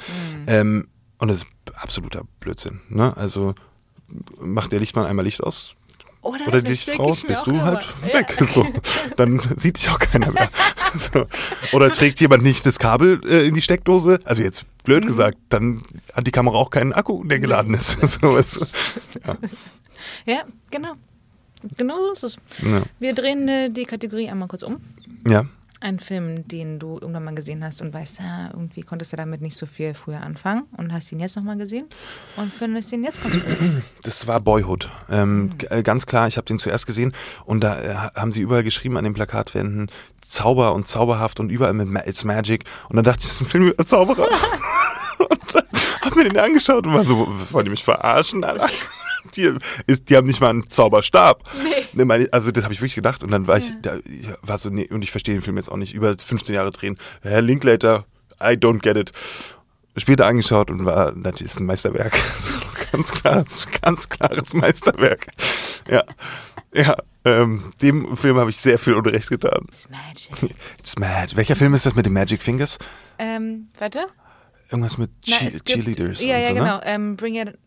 Ähm, 0.47 0.87
und 1.17 1.29
das 1.29 1.37
ist 1.37 1.47
absoluter 1.75 2.23
Blödsinn. 2.39 2.81
Ne? 2.89 3.15
Also 3.15 3.55
macht 4.39 4.71
der 4.71 4.79
Lichtmann 4.79 5.05
einmal 5.05 5.25
Licht 5.25 5.43
aus, 5.43 5.75
Oder, 6.25 6.47
Oder 6.47 6.61
die 6.61 6.71
das 6.71 6.85
denke 6.85 7.03
Frau, 7.03 7.13
ich 7.13 7.23
mir 7.23 7.29
bist 7.29 7.45
du 7.45 7.51
immer. 7.51 7.63
halt 7.65 7.87
Ja. 8.07 8.13
weg. 8.19 8.35
So. 8.47 8.67
Dann 9.15 9.39
sieht 9.55 9.77
dich 9.77 9.89
auch 9.89 9.99
keiner 9.99 10.31
mehr. 10.31 10.49
So. 11.13 11.25
Oder 11.73 11.91
trägt 11.91 12.19
jemand 12.21 12.41
nicht 12.43 12.65
das 12.65 12.79
Kabel 12.79 13.19
äh, 13.27 13.45
in 13.47 13.53
die 13.53 13.61
Steckdose? 13.61 14.19
Also 14.23 14.41
jetzt 14.41 14.63
blöd 14.85 15.03
Mhm. 15.03 15.07
gesagt, 15.07 15.37
dann 15.49 15.83
hat 16.13 16.25
die 16.25 16.31
Kamera 16.31 16.55
auch 16.57 16.69
keinen 16.69 16.93
Akku, 16.93 17.23
der 17.25 17.39
geladen 17.39 17.73
ist. 17.73 17.99
So, 18.21 18.33
weißt 18.33 18.55
du. 18.57 18.65
Ja, 20.25 20.43
genau. 20.71 20.93
Genau 21.77 21.95
so 21.97 22.11
ist 22.13 22.23
es. 22.23 22.37
ja. 22.63 22.83
Wir 22.99 23.13
drehen 23.13 23.47
äh, 23.47 23.69
die 23.69 23.85
Kategorie 23.85 24.29
einmal 24.29 24.47
kurz 24.47 24.63
um. 24.63 24.77
ja. 25.27 25.45
Ein 25.81 25.99
Film, 25.99 26.47
den 26.47 26.79
du 26.79 26.93
irgendwann 26.99 27.25
mal 27.25 27.35
gesehen 27.35 27.63
hast 27.63 27.81
und 27.81 27.93
weißt, 27.93 28.19
ah, 28.21 28.49
irgendwie 28.53 28.81
konntest 28.81 29.11
du 29.13 29.17
damit 29.17 29.41
nicht 29.41 29.57
so 29.57 29.65
viel 29.65 29.93
früher 29.93 30.21
anfangen 30.21 30.63
und 30.77 30.93
hast 30.93 31.11
ihn 31.11 31.19
jetzt 31.19 31.35
nochmal 31.35 31.57
gesehen 31.57 31.85
und 32.37 32.51
findest 32.53 32.91
ihn 32.93 33.03
jetzt 33.03 33.21
ganz 33.21 33.35
gut. 33.35 33.57
Das 34.03 34.25
war 34.25 34.39
Boyhood. 34.39 34.89
Ähm, 35.09 35.43
Mhm. 35.43 35.51
äh, 35.69 35.83
ganz 35.83 36.05
klar, 36.05 36.27
ich 36.27 36.37
habe 36.37 36.45
den 36.45 36.59
zuerst 36.59 36.87
gesehen 36.87 37.11
und 37.43 37.61
da 37.61 37.79
äh, 37.79 37.93
ha- 37.93 38.11
haben 38.15 38.31
sie 38.31 38.41
überall 38.41 38.63
geschrieben 38.63 38.95
an 38.97 39.03
den 39.03 39.13
Plakatwänden 39.13 39.91
Zauber 40.25 40.73
und 40.73 40.87
zauberhaft 40.87 41.39
und 41.39 41.51
überall 41.51 41.73
mit 41.73 41.87
Ma 41.87 41.99
It's 42.05 42.23
Magic. 42.23 42.63
Und 42.89 42.95
dann 42.95 43.03
dachte 43.05 43.19
ich, 43.19 43.25
das 43.25 43.33
ist 43.35 43.41
ein 43.41 43.45
Film 43.47 43.67
über 43.67 43.85
Zauberer. 43.85 44.27
und 45.19 45.39
dann 45.55 45.63
hab 46.01 46.15
mir 46.15 46.23
den 46.23 46.37
angeschaut 46.39 46.87
und 46.87 46.93
war 46.95 47.03
so, 47.03 47.27
wollen 47.51 47.65
die 47.65 47.71
mich 47.71 47.83
verarschen? 47.83 48.43
Alter? 48.43 48.69
Die, 49.35 49.51
ist, 49.87 50.09
die 50.09 50.15
haben 50.17 50.27
nicht 50.27 50.41
mal 50.41 50.49
einen 50.49 50.69
Zauberstab. 50.69 51.43
Nee. 51.93 52.27
Also 52.31 52.51
das 52.51 52.63
habe 52.63 52.73
ich 52.73 52.81
wirklich 52.81 52.95
gedacht 52.95 53.23
und 53.23 53.31
dann 53.31 53.47
war 53.47 53.57
ich, 53.57 53.71
da, 53.81 53.95
ich 53.97 54.27
war 54.41 54.57
so, 54.57 54.69
nee, 54.69 54.87
und 54.89 55.01
ich 55.03 55.11
verstehe 55.11 55.35
den 55.35 55.41
Film 55.41 55.57
jetzt 55.57 55.69
auch 55.71 55.77
nicht. 55.77 55.93
Über 55.93 56.15
15 56.17 56.53
Jahre 56.55 56.71
drehen. 56.71 56.97
Herr 57.21 57.41
Linklater, 57.41 58.05
I 58.41 58.53
don't 58.53 58.79
get 58.81 58.97
it. 58.97 59.11
Später 59.97 60.25
angeschaut 60.27 60.69
und 60.69 60.83
war, 60.85 61.13
das 61.13 61.39
ist 61.41 61.59
ein 61.59 61.65
Meisterwerk. 61.65 62.13
So, 62.39 62.55
ganz 62.91 63.11
klares, 63.11 63.67
ganz 63.81 64.07
klares 64.09 64.53
Meisterwerk. 64.53 65.27
Ja, 65.89 66.03
ja. 66.73 66.95
Ähm, 67.25 67.71
dem 67.81 68.15
Film 68.15 68.37
habe 68.37 68.49
ich 68.51 68.57
sehr 68.57 68.77
viel 68.77 68.93
Unrecht 68.93 69.29
getan. 69.29 69.65
It's 69.69 69.89
magic. 69.89 70.55
It's 70.79 70.97
mad. 70.99 71.35
Welcher 71.35 71.55
Film 71.55 71.73
ist 71.73 71.85
das 71.85 71.95
mit 71.95 72.05
den 72.05 72.13
Magic 72.13 72.43
Fingers? 72.43 72.77
ähm, 73.17 73.67
warte. 73.79 74.05
Irgendwas 74.69 74.97
mit 74.97 75.11
Na, 75.27 75.35
Cheerleaders 75.65 76.23
Ja, 76.23 76.37
ja, 76.37 76.49
so, 76.49 76.53
genau. 76.55 76.77
ne? 76.77 76.81
Ähm, 76.85 77.15
Bring 77.15 77.35
It, 77.35 77.57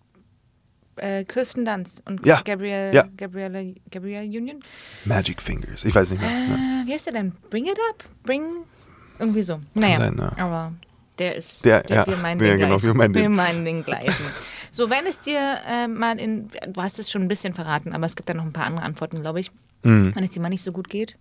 äh, 0.98 1.24
Kirsten 1.24 1.64
Dunst 1.64 2.02
und 2.06 2.24
Ja, 2.26 2.40
Gabrielle, 2.44 2.94
ja. 2.94 3.04
Gabrielle, 3.16 3.74
Gabrielle 3.90 4.26
Union. 4.26 4.62
Magic 5.04 5.40
Fingers. 5.42 5.84
Ich 5.84 5.94
weiß 5.94 6.10
nicht 6.12 6.20
mehr. 6.20 6.30
Äh, 6.30 6.86
wie 6.86 6.92
heißt 6.92 7.06
der 7.06 7.14
denn? 7.14 7.32
Bring 7.50 7.66
It 7.66 7.78
Up? 7.90 8.04
Bring. 8.24 8.42
Irgendwie 9.18 9.42
so. 9.42 9.60
Naja. 9.74 9.96
sein, 9.98 10.16
ja. 10.18 10.32
Aber 10.38 10.72
der 11.18 11.36
ist. 11.36 11.64
Der, 11.64 11.84
ja. 11.88 12.06
wir 12.06 12.16
meinen 12.16 12.40
Ja, 12.40 12.48
den 12.48 12.58
genau, 12.58 12.68
gleichen. 12.76 12.86
wir 12.86 12.94
meinen. 12.94 13.14
Wir 13.14 13.28
meinen 13.28 13.64
den 13.64 13.84
gleichen. 13.84 14.24
So, 14.70 14.90
wenn 14.90 15.06
es 15.06 15.18
dir 15.18 15.58
äh, 15.66 15.88
mal 15.88 16.18
in. 16.20 16.50
Du 16.72 16.82
hast 16.82 16.98
es 16.98 17.10
schon 17.10 17.22
ein 17.22 17.28
bisschen 17.28 17.54
verraten, 17.54 17.92
aber 17.92 18.06
es 18.06 18.14
gibt 18.14 18.28
da 18.28 18.34
noch 18.34 18.44
ein 18.44 18.52
paar 18.52 18.66
andere 18.66 18.84
Antworten, 18.84 19.20
glaube 19.22 19.40
ich. 19.40 19.50
Mhm. 19.82 20.14
Wenn 20.14 20.24
es 20.24 20.30
dir 20.30 20.40
mal 20.40 20.50
nicht 20.50 20.62
so 20.62 20.72
gut 20.72 20.88
geht. 20.88 21.16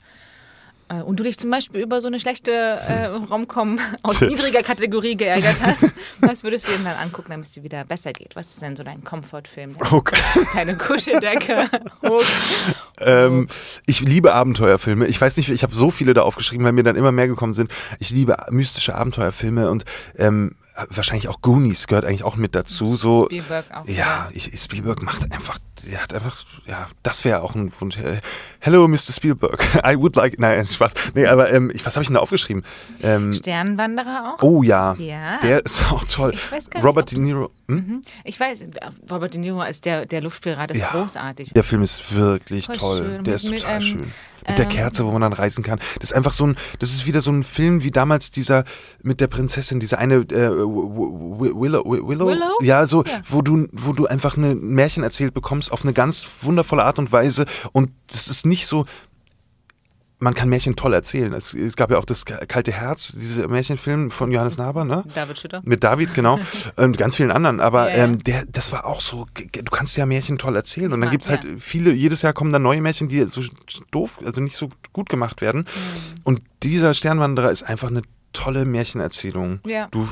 Äh, 0.89 1.01
Und 1.01 1.19
du 1.19 1.23
dich 1.23 1.37
zum 1.37 1.49
Beispiel 1.51 1.81
über 1.81 2.01
so 2.01 2.07
eine 2.07 2.19
schlechte 2.19 2.51
äh, 2.51 3.05
Romcom 3.05 3.79
aus 4.03 4.21
niedriger 4.21 4.63
Kategorie 4.63 5.15
geärgert 5.15 5.61
hast, 5.61 5.93
was 6.19 6.43
würdest 6.43 6.67
du 6.67 6.71
dir 6.71 6.83
dann 6.83 6.95
angucken, 6.97 7.31
damit 7.31 7.47
es 7.47 7.53
dir 7.53 7.63
wieder 7.63 7.83
besser 7.85 8.13
geht? 8.13 8.35
Was 8.35 8.49
ist 8.49 8.61
denn 8.61 8.75
so 8.75 8.83
dein 8.83 9.03
Comfortfilm? 9.03 9.75
Okay. 9.89 10.19
Deine 10.53 10.77
Kuscheldecke? 10.77 11.69
Hoch. 12.03 12.23
Ähm, 12.99 13.47
ich 13.85 14.01
liebe 14.01 14.33
Abenteuerfilme. 14.33 15.07
Ich 15.07 15.19
weiß 15.19 15.37
nicht, 15.37 15.49
ich 15.49 15.63
habe 15.63 15.75
so 15.75 15.91
viele 15.91 16.13
da 16.13 16.21
aufgeschrieben, 16.21 16.65
weil 16.65 16.73
mir 16.73 16.83
dann 16.83 16.95
immer 16.95 17.11
mehr 17.11 17.27
gekommen 17.27 17.53
sind. 17.53 17.71
Ich 17.99 18.11
liebe 18.11 18.37
mystische 18.49 18.95
Abenteuerfilme 18.95 19.69
und 19.69 19.85
ähm, 20.17 20.55
wahrscheinlich 20.89 21.27
auch 21.27 21.41
Goonies 21.41 21.87
gehört 21.87 22.05
eigentlich 22.05 22.23
auch 22.23 22.35
mit 22.35 22.55
dazu. 22.55 22.95
So, 22.95 23.25
Spielberg 23.25 23.65
auch. 23.73 23.87
ja, 23.87 24.29
ich, 24.33 24.59
Spielberg 24.59 25.01
macht 25.01 25.23
einfach, 25.33 25.59
hat 25.95 26.13
einfach, 26.13 26.35
ja, 26.65 26.87
das 27.03 27.23
wäre 27.23 27.41
auch 27.41 27.55
ein 27.55 27.71
Wunsch. 27.79 27.97
Äh, 27.97 28.19
Hello, 28.59 28.87
Mr. 28.87 29.13
Spielberg. 29.13 29.63
I 29.85 29.95
would 29.97 30.15
like, 30.15 30.39
nein, 30.39 30.65
Spaß. 30.65 30.91
Nee, 31.13 31.27
aber 31.27 31.51
ähm, 31.53 31.71
was 31.83 31.95
habe 31.95 32.01
ich 32.03 32.07
denn 32.07 32.15
da 32.15 32.19
aufgeschrieben? 32.19 32.63
Ähm, 33.03 33.33
Sternwanderer 33.33 34.35
auch? 34.37 34.43
oh 34.43 34.63
ja, 34.63 34.95
Ja. 34.95 35.37
der 35.37 35.63
ist 35.65 35.89
auch 35.91 36.03
toll. 36.05 36.31
Ich 36.33 36.51
weiß 36.51 36.69
gar 36.69 36.79
nicht, 36.79 36.85
Robert 36.87 37.03
ob- 37.03 37.09
De 37.09 37.19
Niro. 37.19 37.51
Hm? 37.67 37.75
Mhm. 37.75 38.01
Ich 38.23 38.39
weiß, 38.39 38.65
Robert 39.11 39.33
De 39.33 39.39
Niro 39.41 39.61
als 39.61 39.81
der, 39.81 40.05
der 40.05 40.21
Luftpirat 40.21 40.71
ist 40.71 40.81
Ja. 40.81 40.89
großartig. 40.91 41.51
Der 41.53 41.63
Film 41.63 41.83
ist 41.83 42.13
wirklich 42.13 42.65
Voll 42.65 42.75
toll. 42.77 42.97
schön. 42.97 43.23
Der 43.23 43.33
Mit- 43.33 43.43
ist 43.43 43.49
mit, 43.49 43.61
total 43.61 43.75
ähm, 43.75 43.81
schön. 43.81 44.13
Mit 44.47 44.57
der 44.57 44.65
ähm, 44.65 44.71
Kerze, 44.71 45.05
wo 45.05 45.11
man 45.11 45.21
dann 45.21 45.33
reisen 45.33 45.63
kann. 45.63 45.79
Das 45.99 46.11
ist 46.11 46.15
einfach 46.15 46.33
so 46.33 46.45
ein, 46.47 46.55
das 46.79 46.91
ist 46.91 47.05
wieder 47.05 47.21
so 47.21 47.31
ein 47.31 47.43
Film 47.43 47.83
wie 47.83 47.91
damals 47.91 48.31
dieser 48.31 48.63
mit 49.03 49.19
der 49.21 49.27
Prinzessin, 49.27 49.79
dieser 49.79 49.97
eine 49.99 50.15
äh, 50.15 50.49
Willow, 50.49 51.83
Willow, 51.85 52.27
Willow? 52.27 52.57
ja, 52.61 52.87
so, 52.87 53.03
Ja. 53.03 53.21
wo 53.29 53.41
du, 53.41 53.67
wo 53.73 53.93
du 53.93 54.05
einfach 54.07 54.37
ein 54.37 54.59
Märchen 54.59 55.03
erzählt 55.03 55.33
bekommst 55.33 55.71
auf 55.71 55.83
eine 55.83 55.93
ganz 55.93 56.27
wundervolle 56.41 56.83
Art 56.83 56.99
und 56.99 57.11
Weise. 57.11 57.45
Und 57.71 57.91
das 58.07 58.27
ist 58.27 58.45
nicht 58.45 58.67
so. 58.67 58.85
Man 60.19 60.33
kann 60.33 60.49
Märchen 60.49 60.75
toll 60.75 60.93
erzählen. 60.93 61.31
Es, 61.33 61.53
es 61.53 61.75
gab 61.75 61.91
ja 61.91 61.99
auch 61.99 62.05
das 62.05 62.25
Kalte 62.25 62.71
Herz, 62.71 63.13
dieser 63.13 63.47
Märchenfilm 63.47 64.09
von 64.09 64.31
Johannes 64.31 64.57
Naber, 64.57 64.83
ne? 64.83 65.03
David 65.13 65.37
Schütter. 65.37 65.61
Mit 65.63 65.83
David, 65.83 66.15
genau. 66.15 66.39
und 66.75 66.97
ganz 66.97 67.15
vielen 67.15 67.29
anderen. 67.29 67.59
Aber 67.59 67.91
Ja, 67.91 67.97
ja. 67.97 68.03
Ähm, 68.05 68.17
der, 68.19 68.45
das 68.49 68.71
war 68.71 68.85
auch 68.85 69.01
so, 69.01 69.27
du 69.35 69.71
kannst 69.71 69.95
ja 69.95 70.05
Märchen 70.07 70.39
toll 70.39 70.55
erzählen. 70.55 70.91
Und 70.91 71.01
dann 71.01 71.11
gibt 71.11 71.25
es 71.25 71.29
halt 71.29 71.45
viele, 71.59 71.91
jedes 71.91 72.23
Jahr 72.23 72.33
kommen 72.33 72.51
dann 72.51 72.63
neue 72.63 72.81
Märchen, 72.81 73.09
die 73.09 73.21
so 73.23 73.41
doof, 73.91 74.19
also 74.25 74.41
nicht 74.41 74.55
so 74.55 74.69
gut 74.91 75.09
gemacht 75.09 75.41
werden. 75.41 75.61
Mhm. 75.61 76.21
Und 76.23 76.41
dieser 76.63 76.95
Sternwanderer 76.95 77.51
ist 77.51 77.63
einfach 77.63 77.89
eine 77.89 78.01
tolle 78.33 78.65
Märchenerzählung. 78.65 79.59
Ja, 79.65 79.87
du, 79.91 80.07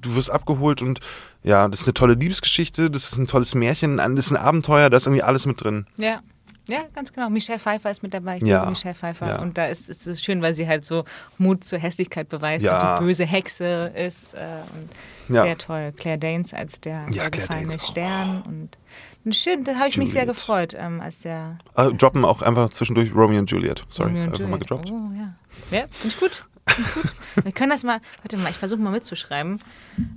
du 0.00 0.14
wirst 0.14 0.30
abgeholt 0.30 0.82
und 0.82 1.00
ja, 1.42 1.68
das 1.68 1.80
ist 1.80 1.86
eine 1.86 1.94
tolle 1.94 2.14
Liebesgeschichte, 2.14 2.90
das 2.90 3.04
ist 3.04 3.18
ein 3.18 3.26
tolles 3.26 3.54
Märchen, 3.54 3.96
das 3.96 4.26
ist 4.26 4.32
ein 4.32 4.36
Abenteuer, 4.36 4.90
da 4.90 4.96
ist 4.96 5.06
irgendwie 5.06 5.22
alles 5.22 5.46
mit 5.46 5.62
drin. 5.62 5.86
Ja. 5.96 6.20
Ja, 6.66 6.84
ganz 6.94 7.12
genau. 7.12 7.28
Michelle 7.28 7.58
Pfeiffer 7.58 7.90
ist 7.90 8.02
mit 8.02 8.14
dabei. 8.14 8.38
Ich 8.38 8.42
Ja. 8.44 8.64
Michelle 8.70 8.94
Pfeiffer. 8.94 9.26
Ja. 9.28 9.42
Und 9.42 9.58
da 9.58 9.66
ist 9.66 9.88
ist 9.90 10.06
es 10.06 10.22
schön, 10.22 10.40
weil 10.40 10.54
sie 10.54 10.66
halt 10.66 10.84
so 10.86 11.04
Mut 11.36 11.62
zur 11.64 11.78
Hässlichkeit 11.78 12.28
beweist 12.30 12.64
Ja. 12.64 12.94
und 12.94 13.00
die 13.00 13.04
böse 13.06 13.24
Hexe 13.26 13.92
ist. 13.94 14.34
Äh, 14.34 14.38
und 14.74 15.34
Ja. 15.34 15.42
Sehr 15.42 15.58
toll. 15.58 15.92
Claire 15.96 16.18
Danes 16.18 16.54
als 16.54 16.80
der, 16.80 17.06
Ja, 17.10 17.28
gefallene 17.28 17.68
Danes 17.68 17.82
auch. 17.82 17.90
Stern. 17.90 18.42
Und, 18.46 18.78
und 19.24 19.34
schön, 19.34 19.64
da 19.64 19.74
habe 19.76 19.88
ich 19.88 19.98
mich 19.98 20.12
sehr 20.12 20.22
Juliet. 20.22 20.36
gefreut, 20.36 20.74
ähm, 20.78 21.00
als 21.00 21.18
der 21.20 21.58
Äh, 21.76 21.92
droppen 21.92 22.24
auch 22.24 22.40
einfach 22.42 22.70
zwischendurch 22.70 23.14
Romeo 23.14 23.38
und 23.40 23.50
Juliet. 23.50 23.84
Sorry, 23.90 24.10
und 24.12 24.16
einfach 24.22 24.38
mal 24.40 24.44
Juliet. 24.46 24.60
gedroppt. 24.60 24.90
Oh, 24.90 25.10
ja. 25.16 25.34
Ja, 25.70 25.86
finde 25.90 26.08
ich 26.08 26.18
gut. 26.20 26.44
Find 26.66 26.86
ich 26.88 26.94
gut. 26.94 27.14
Wir 27.44 27.52
können 27.52 27.70
das 27.70 27.82
mal, 27.84 28.00
warte 28.22 28.38
mal, 28.38 28.48
ich 28.50 28.56
versuche 28.56 28.80
mal 28.80 28.90
mitzuschreiben. 28.90 29.60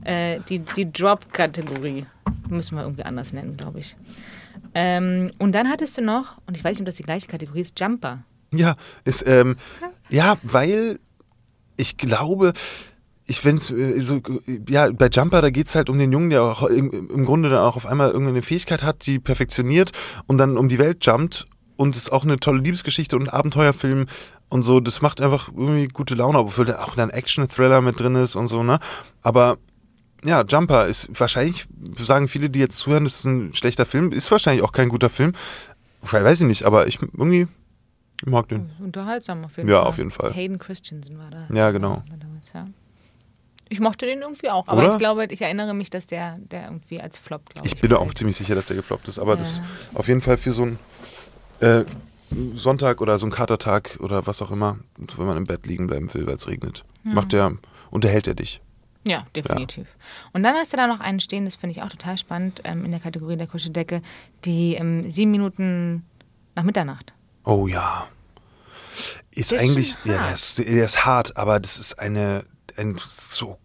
Äh, 0.05 0.39
die 0.47 0.59
die 0.59 0.89
Drop-Kategorie 0.91 2.05
müssen 2.49 2.77
wir 2.77 2.83
irgendwie 2.83 3.03
anders 3.03 3.33
nennen, 3.33 3.57
glaube 3.57 3.79
ich. 3.79 3.97
Ähm, 4.79 5.31
und 5.39 5.53
dann 5.53 5.69
hattest 5.69 5.97
du 5.97 6.03
noch, 6.03 6.37
und 6.45 6.55
ich 6.55 6.63
weiß 6.63 6.73
nicht, 6.73 6.81
ob 6.81 6.85
das 6.85 6.97
die 6.97 7.03
gleiche 7.03 7.25
Kategorie 7.25 7.61
ist, 7.61 7.79
Jumper. 7.79 8.19
Ja, 8.53 8.75
ist, 9.05 9.25
ähm, 9.27 9.55
ja, 10.09 10.35
weil 10.43 10.99
ich 11.77 11.97
glaube, 11.97 12.53
ich 13.25 13.43
wenn 13.43 13.57
es 13.57 13.71
äh, 13.71 13.99
so, 14.01 14.17
äh, 14.17 14.59
ja, 14.69 14.91
bei 14.91 15.07
Jumper, 15.07 15.41
da 15.41 15.49
geht 15.49 15.65
es 15.65 15.73
halt 15.73 15.89
um 15.89 15.97
den 15.97 16.11
Jungen, 16.11 16.29
der 16.29 16.43
auch 16.43 16.61
im, 16.61 16.91
im 16.91 17.25
Grunde 17.25 17.49
dann 17.49 17.57
auch 17.57 17.75
auf 17.75 17.87
einmal 17.87 18.11
irgendeine 18.11 18.43
Fähigkeit 18.43 18.83
hat, 18.83 19.07
die 19.07 19.17
perfektioniert 19.17 19.93
und 20.27 20.37
dann 20.37 20.59
um 20.59 20.69
die 20.69 20.77
Welt 20.77 21.03
jumpt. 21.03 21.47
Und 21.75 21.95
es 21.95 22.03
ist 22.03 22.11
auch 22.11 22.23
eine 22.23 22.39
tolle 22.39 22.61
Liebesgeschichte 22.61 23.15
und 23.15 23.23
ein 23.23 23.29
Abenteuerfilm 23.29 24.05
und 24.49 24.61
so. 24.61 24.79
Das 24.79 25.01
macht 25.01 25.21
einfach 25.21 25.49
irgendwie 25.49 25.87
gute 25.87 26.13
Laune, 26.13 26.37
obwohl 26.37 26.65
da 26.65 26.83
auch 26.83 26.97
ein 26.97 27.09
Action-Thriller 27.09 27.81
mit 27.81 27.99
drin 27.99 28.13
ist 28.13 28.35
und 28.35 28.47
so, 28.47 28.61
ne? 28.61 28.77
Aber 29.23 29.57
ja, 30.23 30.43
Jumper 30.43 30.87
ist 30.87 31.09
wahrscheinlich, 31.19 31.67
sagen 31.97 32.27
viele, 32.27 32.49
die 32.49 32.59
jetzt 32.59 32.77
zuhören, 32.77 33.03
das 33.03 33.19
ist 33.19 33.25
ein 33.25 33.53
schlechter 33.53 33.85
Film, 33.85 34.11
ist 34.11 34.29
wahrscheinlich 34.31 34.63
auch 34.63 34.71
kein 34.71 34.89
guter 34.89 35.09
Film. 35.09 35.33
Weiß 36.01 36.41
ich 36.41 36.47
nicht, 36.47 36.63
aber 36.63 36.87
ich 36.87 37.01
irgendwie 37.01 37.47
ich 38.21 38.27
mag 38.27 38.47
den. 38.49 38.71
Unterhaltsam 38.79 39.45
auf 39.45 39.57
jeden 39.57 39.69
Ja, 39.69 39.79
Fall. 39.81 39.87
auf 39.87 39.97
jeden 39.97 40.11
Fall. 40.11 40.33
Hayden 40.33 40.57
Christensen 40.57 41.19
war 41.19 41.29
da. 41.29 41.47
Ja, 41.53 41.69
genau. 41.71 42.03
Damals, 42.19 42.51
ja. 42.53 42.67
Ich 43.69 43.79
mochte 43.79 44.05
den 44.05 44.21
irgendwie 44.21 44.49
auch, 44.49 44.67
aber 44.67 44.83
Oder? 44.83 44.93
ich 44.93 44.97
glaube, 44.97 45.25
ich 45.25 45.41
erinnere 45.41 45.73
mich, 45.73 45.89
dass 45.89 46.07
der, 46.07 46.37
der 46.39 46.65
irgendwie 46.65 46.99
als 47.01 47.17
Flop, 47.17 47.47
glaube 47.49 47.67
ich. 47.67 47.73
Ich 47.75 47.81
bin 47.81 47.89
da 47.91 47.97
auch 47.97 48.13
ziemlich 48.13 48.37
sicher, 48.37 48.55
dass 48.55 48.67
der 48.67 48.77
gefloppt 48.77 49.07
ist, 49.09 49.19
aber 49.19 49.33
Ja. 49.33 49.39
das 49.39 49.61
auf 49.93 50.07
jeden 50.07 50.21
Fall 50.21 50.37
für 50.37 50.51
so 50.51 50.63
einen 50.63 50.79
äh, 51.59 51.83
Sonntag 52.55 53.01
oder 53.01 53.17
so 53.19 53.25
einen 53.25 53.33
Katertag 53.33 53.97
oder 53.99 54.25
was 54.25 54.41
auch 54.41 54.51
immer, 54.51 54.77
wenn 54.97 55.25
man 55.27 55.37
im 55.37 55.45
Bett 55.45 55.65
liegen 55.67 55.85
bleiben 55.87 56.11
will, 56.13 56.25
weil 56.25 56.35
es 56.35 56.47
regnet, 56.47 56.85
Hm. 57.03 57.13
macht 57.13 57.33
der, 57.33 57.51
unterhält 57.91 58.27
er 58.27 58.35
dich. 58.35 58.61
Ja, 59.07 59.25
definitiv. 59.35 59.87
Und 60.33 60.43
dann 60.43 60.55
hast 60.55 60.73
du 60.73 60.77
da 60.77 60.85
noch 60.85 60.99
einen 60.99 61.19
stehen, 61.19 61.45
das 61.45 61.55
finde 61.55 61.75
ich 61.75 61.81
auch 61.81 61.89
total 61.89 62.17
spannend, 62.17 62.61
ähm, 62.65 62.83
in 62.83 62.91
der 62.91 62.99
Kategorie 62.99 63.37
der 63.37 63.47
Kuscheldecke, 63.47 64.01
die 64.45 64.75
ähm, 64.75 65.09
sieben 65.09 65.31
Minuten 65.31 66.05
nach 66.55 66.63
Mitternacht. 66.63 67.13
Oh 67.45 67.67
ja. 67.67 68.07
Ist 69.31 69.53
ist 69.53 69.61
eigentlich, 69.61 69.95
ja, 70.03 70.19
hart. 70.19 70.27
der 70.27 70.33
ist, 70.33 70.57
der 70.59 70.85
ist 70.85 71.05
hart, 71.05 71.37
aber 71.37 71.59
das 71.59 71.77
ist 71.77 71.99
eine, 71.99 72.45
ein 72.75 72.97
so 73.05 73.57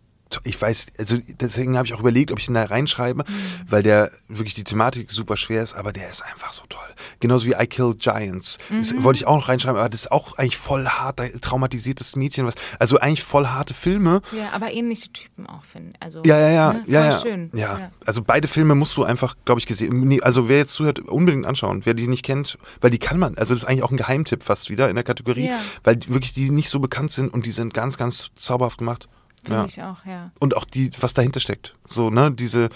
ich 0.45 0.61
weiß, 0.61 0.87
also 0.99 1.17
deswegen 1.41 1.77
habe 1.77 1.87
ich 1.87 1.95
auch 1.95 2.01
überlegt, 2.01 2.31
ob 2.33 2.39
ich 2.39 2.49
ihn 2.49 2.55
da 2.55 2.65
reinschreibe, 2.65 3.25
mhm. 3.27 3.35
weil 3.69 3.83
der 3.83 4.11
wirklich 4.29 4.55
die 4.55 4.65
Thematik 4.65 5.11
super 5.11 5.37
schwer 5.37 5.63
ist, 5.63 5.75
aber 5.75 5.93
der 5.93 6.11
ist 6.11 6.23
einfach 6.23 6.53
so 6.53 6.63
toll. 6.69 6.81
Genauso 7.21 7.47
wie 7.47 7.53
I 7.53 7.67
Kill 7.67 7.95
Giants. 7.99 8.59
Mhm. 8.69 8.79
Das 8.79 9.03
wollte 9.03 9.19
ich 9.19 9.27
auch 9.27 9.37
noch 9.37 9.49
reinschreiben, 9.49 9.79
aber 9.79 9.89
das 9.89 10.03
ist 10.03 10.13
auch 10.13 10.37
eigentlich 10.39 10.59
voll 10.59 10.87
hart, 10.87 11.21
traumatisiertes 11.41 12.17
Mädchen, 12.17 12.47
was, 12.47 12.55
also 12.79 12.99
eigentlich 12.99 13.23
voll 13.23 13.47
harte 13.47 13.75
Filme. 13.75 14.21
Ja, 14.33 14.51
aber 14.53 14.73
ähnliche 14.73 15.13
Typen 15.13 15.47
auch, 15.47 15.65
finde 15.65 15.93
also, 16.01 16.23
Ja, 16.25 16.39
ja, 16.39 16.51
ja, 16.51 16.73
ne? 16.73 16.83
ja, 16.87 17.05
ja. 17.05 17.21
Schön. 17.21 17.51
ja. 17.55 17.79
Ja, 17.79 17.91
also 18.05 18.23
beide 18.23 18.49
Filme 18.49 18.75
musst 18.75 18.97
du 18.97 19.05
einfach, 19.05 19.37
glaube 19.45 19.61
ich, 19.61 19.67
gesehen, 19.67 20.21
also 20.23 20.49
wer 20.49 20.59
jetzt 20.59 20.73
zuhört, 20.73 20.99
unbedingt 20.99 21.47
anschauen, 21.47 21.83
wer 21.85 21.95
die 21.95 22.09
nicht 22.09 22.25
kennt, 22.25 22.59
weil 22.81 22.91
die 22.91 22.99
kann 22.99 23.19
man, 23.19 23.37
also 23.39 23.55
das 23.55 23.63
ist 23.63 23.69
eigentlich 23.69 23.85
auch 23.85 23.91
ein 23.91 23.97
Geheimtipp 23.97 24.43
fast 24.43 24.71
wieder 24.71 24.89
in 24.89 24.97
der 24.97 25.05
Kategorie, 25.05 25.49
ja. 25.49 25.59
weil 25.85 25.99
wirklich 26.09 26.33
die 26.33 26.51
nicht 26.51 26.69
so 26.69 26.81
bekannt 26.81 27.13
sind 27.13 27.33
und 27.33 27.47
die 27.47 27.51
sind 27.51 27.75
ganz, 27.75 27.97
ganz 27.97 28.31
zauberhaft 28.35 28.79
gemacht. 28.79 29.09
Finde 29.43 29.61
ja. 29.61 29.65
ich 29.65 29.83
auch, 29.83 30.05
ja. 30.07 30.31
Und 30.41 30.57
auch 30.57 30.65
die, 30.65 30.91
was 31.01 31.15
dahinter 31.15 31.41
steckt. 31.41 31.75
So, 31.85 32.11
ne, 32.11 32.33
diese 32.33 32.69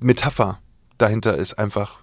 Metapher 0.00 0.58
dahinter 0.98 1.36
ist 1.36 1.54
einfach, 1.54 2.00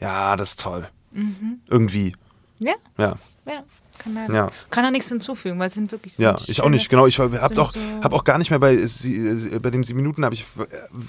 ja, 0.00 0.36
das 0.36 0.50
ist 0.50 0.60
toll. 0.60 0.88
Mhm. 1.12 1.60
Irgendwie. 1.68 2.16
Ja. 2.58 2.74
Ja. 2.96 3.16
Ja. 3.46 3.64
Kann 3.98 4.14
da, 4.14 4.26
ja. 4.34 4.50
kann 4.70 4.82
da 4.82 4.90
nichts 4.90 5.08
hinzufügen, 5.08 5.58
weil 5.58 5.68
es 5.68 5.74
sind 5.74 5.92
wirklich. 5.92 6.18
Ja, 6.18 6.34
ich 6.46 6.60
auch 6.60 6.68
nicht, 6.68 6.88
genau. 6.88 7.06
Ich 7.06 7.20
habe 7.20 7.38
auch, 7.60 7.72
so 7.72 7.80
hab 8.02 8.12
auch 8.12 8.24
gar 8.24 8.38
nicht 8.38 8.50
mehr 8.50 8.58
bei, 8.58 8.76
bei 8.76 9.70
den 9.70 9.84
sieben 9.84 9.98
Minuten, 9.98 10.24
habe 10.24 10.34
ich 10.34 10.44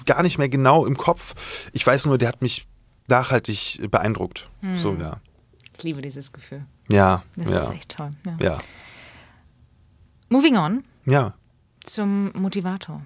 gar 0.04 0.22
nicht 0.22 0.38
mehr 0.38 0.48
genau 0.48 0.86
im 0.86 0.96
Kopf. 0.96 1.34
Ich 1.72 1.84
weiß 1.84 2.06
nur, 2.06 2.16
der 2.16 2.28
hat 2.28 2.42
mich 2.42 2.66
nachhaltig 3.08 3.80
beeindruckt. 3.90 4.48
Hm. 4.60 4.76
So, 4.76 4.94
ja. 4.94 5.20
Ich 5.76 5.82
liebe 5.82 6.00
dieses 6.00 6.32
Gefühl. 6.32 6.64
Ja. 6.88 7.22
Das 7.34 7.50
ja. 7.50 7.58
ist 7.58 7.70
echt 7.70 7.96
toll. 7.96 8.12
Ja. 8.24 8.36
ja. 8.40 8.58
Moving 10.28 10.56
on. 10.56 10.84
Ja. 11.04 11.34
Zum 11.86 12.32
Motivator. 12.34 13.02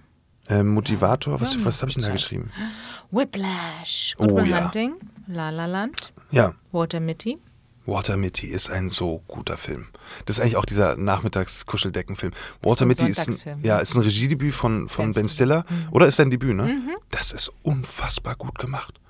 Ähm, 0.49 0.69
Motivator, 0.69 1.41
was, 1.41 1.65
was 1.65 1.81
habe 1.81 1.91
ich 1.91 1.95
denn 1.95 2.05
da 2.05 2.11
geschrieben? 2.11 2.51
Whiplash, 3.11 4.15
Good 4.17 4.31
oh, 4.31 4.41
ja. 4.41 4.65
Hunting, 4.65 4.95
La 5.27 5.51
La 5.51 5.67
Land, 5.67 6.13
ja. 6.31 6.55
Water 6.73 6.99
Mitty. 6.99 7.39
Water 7.87 8.17
Mitty 8.17 8.47
ist 8.47 8.71
ein 8.71 8.89
so 8.89 9.23
guter 9.27 9.59
Film. 9.59 9.87
Das 10.27 10.37
ist 10.37 10.43
eigentlich 10.43 10.57
auch 10.57 10.65
dieser 10.65 10.97
Nachmittags-Kuscheldeckenfilm. 10.97 12.33
Water 12.63 12.87
Mitty 12.87 13.09
ist 13.09 13.29
ein, 13.29 13.61
ja, 13.63 13.79
ist 13.79 13.95
ein 13.95 14.03
Regiedebüt 14.03 14.55
von, 14.55 14.89
von 14.89 15.13
Ben 15.13 15.29
Stiller. 15.29 15.65
Mhm. 15.69 15.89
Oder 15.91 16.07
ist 16.07 16.17
sein 16.17 16.31
Debüt, 16.31 16.55
ne? 16.55 16.65
Mhm. 16.65 16.97
Das 17.11 17.33
ist 17.33 17.53
unfassbar 17.63 18.37
gut 18.37 18.59
gemacht. 18.59 19.01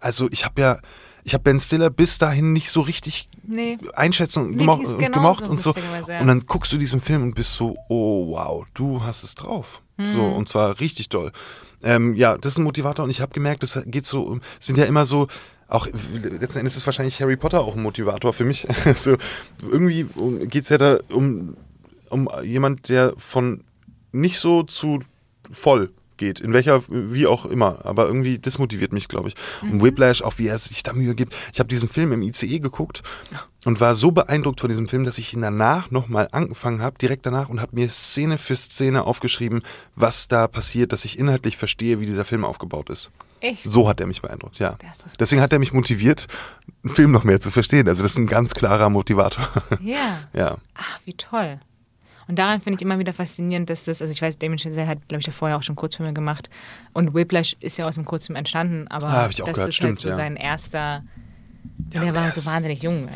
Also 0.00 0.28
ich 0.30 0.44
habe 0.44 0.60
ja, 0.60 0.78
ich 1.26 1.34
habe 1.34 1.42
Ben 1.42 1.58
Stiller 1.58 1.90
bis 1.90 2.18
dahin 2.18 2.52
nicht 2.52 2.70
so 2.70 2.82
richtig 2.82 3.28
nee. 3.42 3.78
einschätzen 3.94 4.44
und 4.44 4.58
gemocht, 4.58 4.86
und, 4.86 5.12
gemocht 5.12 5.48
und 5.48 5.60
so. 5.60 5.74
Und 6.20 6.28
dann 6.28 6.46
guckst 6.46 6.72
du 6.72 6.78
diesen 6.78 7.00
Film 7.00 7.24
und 7.24 7.34
bist 7.34 7.54
so, 7.54 7.76
oh 7.88 8.28
wow, 8.28 8.64
du 8.74 9.02
hast 9.02 9.24
es 9.24 9.34
drauf. 9.34 9.82
Mhm. 9.96 10.06
So, 10.06 10.24
und 10.24 10.48
zwar 10.48 10.78
richtig 10.78 11.08
doll. 11.08 11.32
Ähm, 11.82 12.14
ja, 12.14 12.38
das 12.38 12.52
ist 12.52 12.58
ein 12.58 12.62
Motivator 12.62 13.04
und 13.04 13.10
ich 13.10 13.20
habe 13.20 13.32
gemerkt, 13.32 13.64
das 13.64 13.76
geht 13.86 14.06
so, 14.06 14.38
sind 14.60 14.78
ja 14.78 14.84
immer 14.84 15.04
so, 15.04 15.26
auch 15.66 15.88
letzten 16.22 16.60
Endes 16.60 16.76
ist 16.76 16.86
wahrscheinlich 16.86 17.20
Harry 17.20 17.36
Potter 17.36 17.60
auch 17.60 17.74
ein 17.74 17.82
Motivator 17.82 18.32
für 18.32 18.44
mich. 18.44 18.64
also, 18.84 19.16
irgendwie 19.62 20.06
geht 20.46 20.62
es 20.62 20.68
ja 20.68 20.78
da 20.78 20.98
um, 21.08 21.56
um 22.08 22.28
jemand, 22.44 22.88
der 22.88 23.14
von 23.18 23.64
nicht 24.12 24.38
so 24.38 24.62
zu 24.62 25.00
voll 25.50 25.90
geht, 26.16 26.40
in 26.40 26.52
welcher, 26.52 26.82
wie 26.88 27.26
auch 27.26 27.46
immer, 27.46 27.84
aber 27.84 28.06
irgendwie 28.06 28.38
das 28.38 28.58
motiviert 28.58 28.92
mich, 28.92 29.08
glaube 29.08 29.28
ich. 29.28 29.34
Mhm. 29.62 29.72
Und 29.72 29.82
Whiplash, 29.82 30.22
auch 30.22 30.38
wie 30.38 30.48
er 30.48 30.58
sich 30.58 30.82
da 30.82 30.92
Mühe 30.92 31.14
gibt. 31.14 31.34
Ich 31.52 31.58
habe 31.58 31.68
diesen 31.68 31.88
Film 31.88 32.12
im 32.12 32.22
ICE 32.22 32.58
geguckt 32.58 33.02
und 33.64 33.80
war 33.80 33.94
so 33.94 34.12
beeindruckt 34.12 34.60
von 34.60 34.68
diesem 34.68 34.88
Film, 34.88 35.04
dass 35.04 35.18
ich 35.18 35.34
ihn 35.34 35.42
danach 35.42 35.90
nochmal 35.90 36.28
angefangen 36.32 36.82
habe, 36.82 36.98
direkt 36.98 37.26
danach, 37.26 37.48
und 37.48 37.60
habe 37.60 37.74
mir 37.74 37.88
Szene 37.88 38.38
für 38.38 38.56
Szene 38.56 39.04
aufgeschrieben, 39.04 39.62
was 39.94 40.28
da 40.28 40.46
passiert, 40.48 40.92
dass 40.92 41.04
ich 41.04 41.18
inhaltlich 41.18 41.56
verstehe, 41.56 42.00
wie 42.00 42.06
dieser 42.06 42.24
Film 42.24 42.44
aufgebaut 42.44 42.90
ist. 42.90 43.10
Echt? 43.40 43.64
So 43.64 43.88
hat 43.88 44.00
er 44.00 44.06
mich 44.06 44.22
beeindruckt, 44.22 44.58
ja. 44.58 44.78
Deswegen 45.20 45.42
hat 45.42 45.52
er 45.52 45.58
mich 45.58 45.72
motiviert, 45.72 46.26
einen 46.82 46.94
Film 46.94 47.10
noch 47.10 47.24
mehr 47.24 47.40
zu 47.40 47.50
verstehen. 47.50 47.88
Also 47.88 48.02
das 48.02 48.12
ist 48.12 48.18
ein 48.18 48.26
ganz 48.26 48.54
klarer 48.54 48.88
Motivator. 48.88 49.46
Ja. 49.80 50.20
ja. 50.32 50.56
Ach, 50.74 51.00
wie 51.04 51.14
toll. 51.14 51.60
Und 52.28 52.38
daran 52.38 52.60
finde 52.60 52.76
ich 52.76 52.82
immer 52.82 52.98
wieder 52.98 53.12
faszinierend, 53.12 53.70
dass 53.70 53.84
das, 53.84 54.02
also 54.02 54.12
ich 54.12 54.20
weiß, 54.20 54.38
Damien 54.38 54.58
Chazelle 54.58 54.86
hat, 54.86 55.08
glaube 55.08 55.22
ich, 55.26 55.34
vorher 55.34 55.56
auch 55.56 55.62
schon 55.62 55.76
Kurzfilme 55.76 56.12
gemacht. 56.12 56.50
Und 56.92 57.14
Whiplash 57.14 57.56
ist 57.60 57.78
ja 57.78 57.86
aus 57.86 57.94
dem 57.94 58.04
Kurzfilm 58.04 58.36
entstanden, 58.36 58.88
aber 58.88 59.08
ah, 59.08 59.28
ich 59.30 59.42
auch 59.42 59.46
das 59.46 59.54
gehört. 59.54 59.68
ist 59.68 59.76
Stimmt, 59.76 59.90
halt 59.90 60.00
so 60.00 60.08
ja. 60.08 60.14
sein 60.14 60.36
erster. 60.36 61.04
Ja, 61.92 62.00
der 62.00 62.16
war 62.16 62.30
so 62.30 62.44
wahnsinnig 62.44 62.82
jung. 62.82 63.08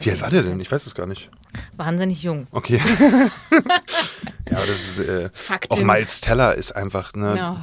Wie 0.00 0.10
alt 0.10 0.20
war 0.20 0.30
der 0.30 0.42
denn? 0.42 0.60
Ich 0.60 0.70
weiß 0.70 0.86
es 0.86 0.94
gar 0.94 1.06
nicht. 1.06 1.30
Wahnsinnig 1.76 2.22
jung. 2.22 2.46
Okay. 2.50 2.80
ja, 4.50 4.56
aber 4.56 4.66
das 4.66 4.98
ist. 4.98 4.98
Äh, 5.00 5.30
auch 5.68 5.82
Miles 5.82 6.20
Teller 6.20 6.54
ist 6.54 6.72
einfach. 6.72 7.14
Ne, 7.14 7.34
no. 7.34 7.58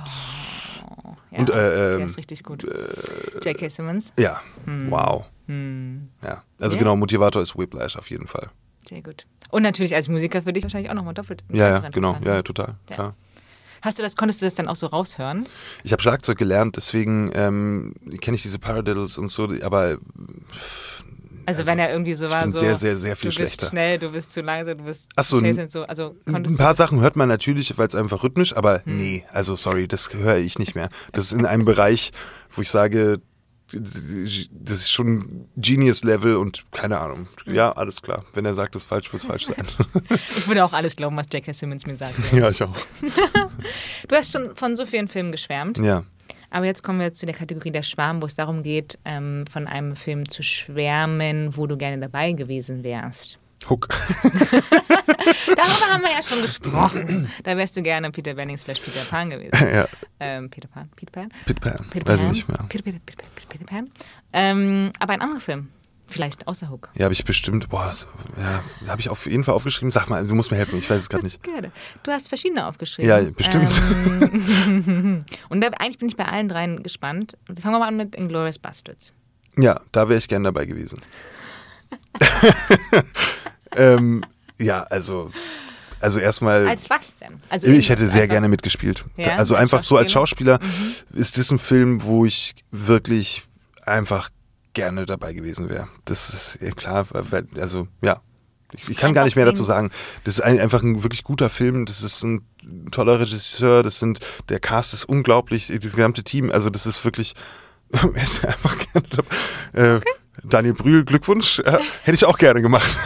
Ja, 1.31 1.39
und, 1.39 1.49
äh, 1.49 1.53
der 1.53 1.95
ähm, 1.95 2.05
ist 2.05 2.17
richtig 2.17 2.43
gut. 2.43 2.63
Äh, 2.63 3.49
J.K. 3.49 3.69
Simmons. 3.69 4.13
Ja, 4.17 4.41
hm. 4.65 4.89
wow. 4.89 5.25
Hm. 5.47 6.09
Ja, 6.23 6.43
also 6.59 6.75
yeah. 6.75 6.83
genau, 6.83 6.95
Motivator 6.95 7.41
ist 7.41 7.57
Whiplash 7.57 7.95
auf 7.95 8.09
jeden 8.09 8.27
Fall. 8.27 8.49
Sehr 8.87 9.01
gut. 9.01 9.25
Und 9.49 9.63
natürlich 9.63 9.95
als 9.95 10.07
Musiker 10.07 10.41
für 10.41 10.53
dich 10.53 10.63
wahrscheinlich 10.63 10.89
auch 10.89 10.95
nochmal 10.95 11.13
doppelt. 11.13 11.43
Ja, 11.51 11.69
ja, 11.69 11.89
genau, 11.89 12.17
ja, 12.23 12.35
ja, 12.35 12.41
total, 12.41 12.75
ja. 12.89 12.95
klar. 12.95 13.15
Hast 13.81 13.97
du 13.97 14.03
das, 14.03 14.15
konntest 14.15 14.41
du 14.41 14.45
das 14.45 14.55
dann 14.55 14.67
auch 14.67 14.75
so 14.75 14.87
raushören? 14.87 15.47
Ich 15.83 15.91
habe 15.91 16.01
Schlagzeug 16.01 16.37
gelernt, 16.37 16.75
deswegen 16.75 17.31
ähm, 17.33 17.93
kenne 18.21 18.35
ich 18.35 18.41
diese 18.41 18.59
Paradiddles 18.59 19.17
und 19.17 19.29
so, 19.29 19.49
aber 19.63 19.97
also, 21.49 21.61
also, 21.61 21.65
wenn 21.65 21.79
er 21.79 21.89
irgendwie 21.91 22.13
so 22.13 22.29
war, 22.29 22.47
so 22.47 22.59
sehr, 22.59 22.77
sehr, 22.77 22.95
sehr 22.95 23.15
viel 23.15 23.31
du 23.31 23.37
bist 23.37 23.53
schlechter. 23.53 23.69
schnell, 23.71 23.97
du 23.97 24.11
bist 24.11 24.33
zu 24.33 24.41
langsam, 24.41 24.77
du 24.77 24.83
bist 24.83 25.07
Ach 25.15 25.23
so, 25.23 25.39
so. 25.67 25.83
Also 25.85 26.15
ein 26.25 26.57
paar 26.57 26.75
Sachen 26.75 27.01
hört 27.01 27.15
man 27.15 27.27
natürlich, 27.27 27.75
weil 27.77 27.87
es 27.87 27.95
einfach 27.95 28.23
rhythmisch, 28.23 28.55
aber 28.55 28.83
hm. 28.85 28.97
nee, 28.97 29.25
also 29.31 29.55
sorry, 29.55 29.87
das 29.87 30.13
höre 30.13 30.37
ich 30.37 30.59
nicht 30.59 30.75
mehr. 30.75 30.89
Das 31.11 31.25
ist 31.25 31.31
in 31.31 31.47
einem 31.47 31.65
Bereich, 31.65 32.11
wo 32.51 32.61
ich 32.61 32.69
sage, 32.69 33.19
das 33.71 34.77
ist 34.79 34.91
schon 34.91 35.47
Genius-Level 35.57 36.35
und 36.35 36.65
keine 36.71 36.99
Ahnung. 36.99 37.27
Ja, 37.45 37.71
alles 37.71 38.01
klar. 38.01 38.25
Wenn 38.33 38.45
er 38.45 38.53
sagt, 38.53 38.75
das 38.75 38.83
ist 38.83 38.89
falsch, 38.89 39.11
wird 39.11 39.21
es 39.21 39.27
falsch 39.27 39.45
sein. 39.47 39.65
ich 40.37 40.47
würde 40.47 40.63
auch 40.63 40.73
alles 40.73 40.95
glauben, 40.95 41.15
was 41.17 41.27
J.K. 41.31 41.53
Simmons 41.53 41.85
mir 41.85 41.95
sagt. 41.95 42.15
Ja, 42.31 42.49
ich 42.49 42.61
auch. 42.63 42.75
du 44.07 44.15
hast 44.15 44.31
schon 44.31 44.55
von 44.55 44.75
so 44.75 44.85
vielen 44.85 45.07
Filmen 45.07 45.31
geschwärmt. 45.31 45.77
Ja. 45.77 46.03
Aber 46.51 46.65
jetzt 46.65 46.83
kommen 46.83 46.99
wir 46.99 47.13
zu 47.13 47.25
der 47.25 47.35
Kategorie 47.35 47.71
der 47.71 47.83
Schwarm, 47.83 48.21
wo 48.21 48.25
es 48.25 48.35
darum 48.35 48.63
geht, 48.63 48.97
ähm, 49.05 49.45
von 49.45 49.67
einem 49.67 49.95
Film 49.95 50.27
zu 50.27 50.41
schwärmen, 50.41 51.55
wo 51.55 51.67
du 51.67 51.77
gerne 51.77 51.99
dabei 51.99 52.31
gewesen 52.31 52.83
wärst. 52.83 53.37
Hook. 53.67 53.87
Darüber 54.23 55.93
haben 55.93 56.01
wir 56.03 56.11
ja 56.11 56.23
schon 56.23 56.41
gesprochen. 56.41 57.31
Da 57.43 57.55
wärst 57.57 57.75
du 57.77 57.81
gerne 57.81 58.11
Peter 58.11 58.33
Benning 58.33 58.57
slash 58.57 58.79
Peter 58.79 59.03
Pan 59.09 59.29
gewesen. 59.29 59.51
Ja. 59.73 59.87
Ähm, 60.19 60.49
Peter 60.49 60.67
Pan? 60.67 60.89
Peter 60.95 61.11
Pan? 61.11 61.29
Peter 61.45 61.59
Pan. 61.59 61.87
Peter 61.89 62.07
Weiß 62.07 62.19
Pan. 62.19 62.27
ich 62.27 62.35
nicht 62.37 62.47
mehr. 62.47 62.57
Peter, 62.69 62.83
Peter, 62.83 62.99
Peter, 63.05 63.23
Peter, 63.47 63.65
Pan. 63.65 63.89
Ähm, 64.33 64.91
aber 64.99 65.13
ein 65.13 65.21
anderer 65.21 65.39
Film. 65.41 65.69
Vielleicht 66.07 66.47
außer 66.47 66.69
Hook. 66.71 66.89
Ja, 66.95 67.03
habe 67.03 67.13
ich 67.13 67.23
bestimmt, 67.23 67.69
boah, 67.69 67.93
ja, 68.35 68.63
habe 68.87 68.99
ich 68.99 69.09
auf 69.09 69.27
jeden 69.27 69.43
Fall 69.43 69.53
aufgeschrieben. 69.53 69.91
Sag 69.91 70.09
mal, 70.09 70.25
du 70.25 70.33
musst 70.33 70.49
mir 70.49 70.57
helfen, 70.57 70.79
ich 70.79 70.89
weiß 70.89 71.03
es 71.03 71.09
gerade 71.09 71.23
nicht. 71.23 71.43
Gerne. 71.43 71.71
Du 72.01 72.11
hast 72.11 72.29
verschiedene 72.29 72.65
aufgeschrieben. 72.65 73.07
Ja, 73.09 73.21
bestimmt. 73.29 73.79
Ähm, 73.79 75.23
und 75.49 75.61
da, 75.61 75.67
eigentlich 75.67 75.99
bin 75.99 76.09
ich 76.09 76.15
bei 76.17 76.25
allen 76.25 76.49
dreien 76.49 76.81
gespannt. 76.81 77.37
Fangen 77.45 77.75
wir 77.75 77.79
mal 77.79 77.87
an 77.87 77.97
mit 77.97 78.15
Inglourious 78.15 78.57
Bastards. 78.57 79.13
Ja, 79.55 79.79
da 79.91 80.09
wäre 80.09 80.17
ich 80.17 80.27
gern 80.27 80.43
dabei 80.43 80.65
gewesen. 80.65 80.99
Ähm, 83.75 84.23
ja, 84.57 84.83
also 84.83 85.31
also 86.01 86.19
erstmal. 86.19 86.67
Als 86.67 86.89
was 86.89 87.17
denn? 87.17 87.41
Also 87.49 87.67
ich 87.67 87.89
hätte 87.89 88.07
sehr 88.07 88.23
einfach. 88.23 88.33
gerne 88.33 88.47
mitgespielt. 88.47 89.05
Ja, 89.17 89.35
also 89.35 89.55
einfach 89.55 89.83
so 89.83 89.97
als 89.97 90.11
Schauspieler 90.11 90.59
mhm. 90.61 91.19
ist 91.19 91.37
das 91.37 91.51
ein 91.51 91.59
Film, 91.59 92.03
wo 92.03 92.25
ich 92.25 92.55
wirklich 92.71 93.43
einfach 93.85 94.29
gerne 94.73 95.05
dabei 95.05 95.33
gewesen 95.33 95.69
wäre. 95.69 95.87
Das 96.05 96.29
ist 96.29 96.59
ja 96.61 96.71
klar, 96.71 97.05
also 97.55 97.87
ja. 98.01 98.21
Ich, 98.71 98.87
ich 98.87 98.97
kann 98.97 99.15
gar 99.15 99.23
nicht 99.23 99.35
mehr 99.35 99.45
dazu 99.45 99.63
sagen. 99.63 99.89
Das 100.25 100.37
ist 100.37 100.41
ein, 100.41 100.59
einfach 100.59 100.83
ein 100.83 101.01
wirklich 101.01 101.23
guter 101.23 101.49
Film. 101.49 101.87
Das 101.87 102.03
ist 102.03 102.23
ein 102.23 102.45
toller 102.91 103.19
Regisseur. 103.19 103.81
Das 103.81 103.97
sind, 103.97 104.19
der 104.47 104.59
Cast 104.59 104.93
ist 104.93 105.05
unglaublich. 105.05 105.67
Das 105.67 105.91
gesamte 105.91 106.23
Team. 106.23 106.51
Also 106.51 106.69
das 106.69 106.85
ist 106.85 107.03
wirklich, 107.03 107.33
er 107.91 108.23
ist 108.23 108.45
einfach 108.45 108.77
gerne 108.77 109.07
dabei. 109.09 109.35
Äh, 109.73 109.95
okay. 109.95 110.11
Daniel 110.43 110.73
Brühl, 110.73 111.05
Glückwunsch. 111.05 111.61
Ja, 111.65 111.79
hätte 112.03 112.15
ich 112.15 112.25
auch 112.25 112.37
gerne 112.37 112.61
gemacht. 112.61 112.89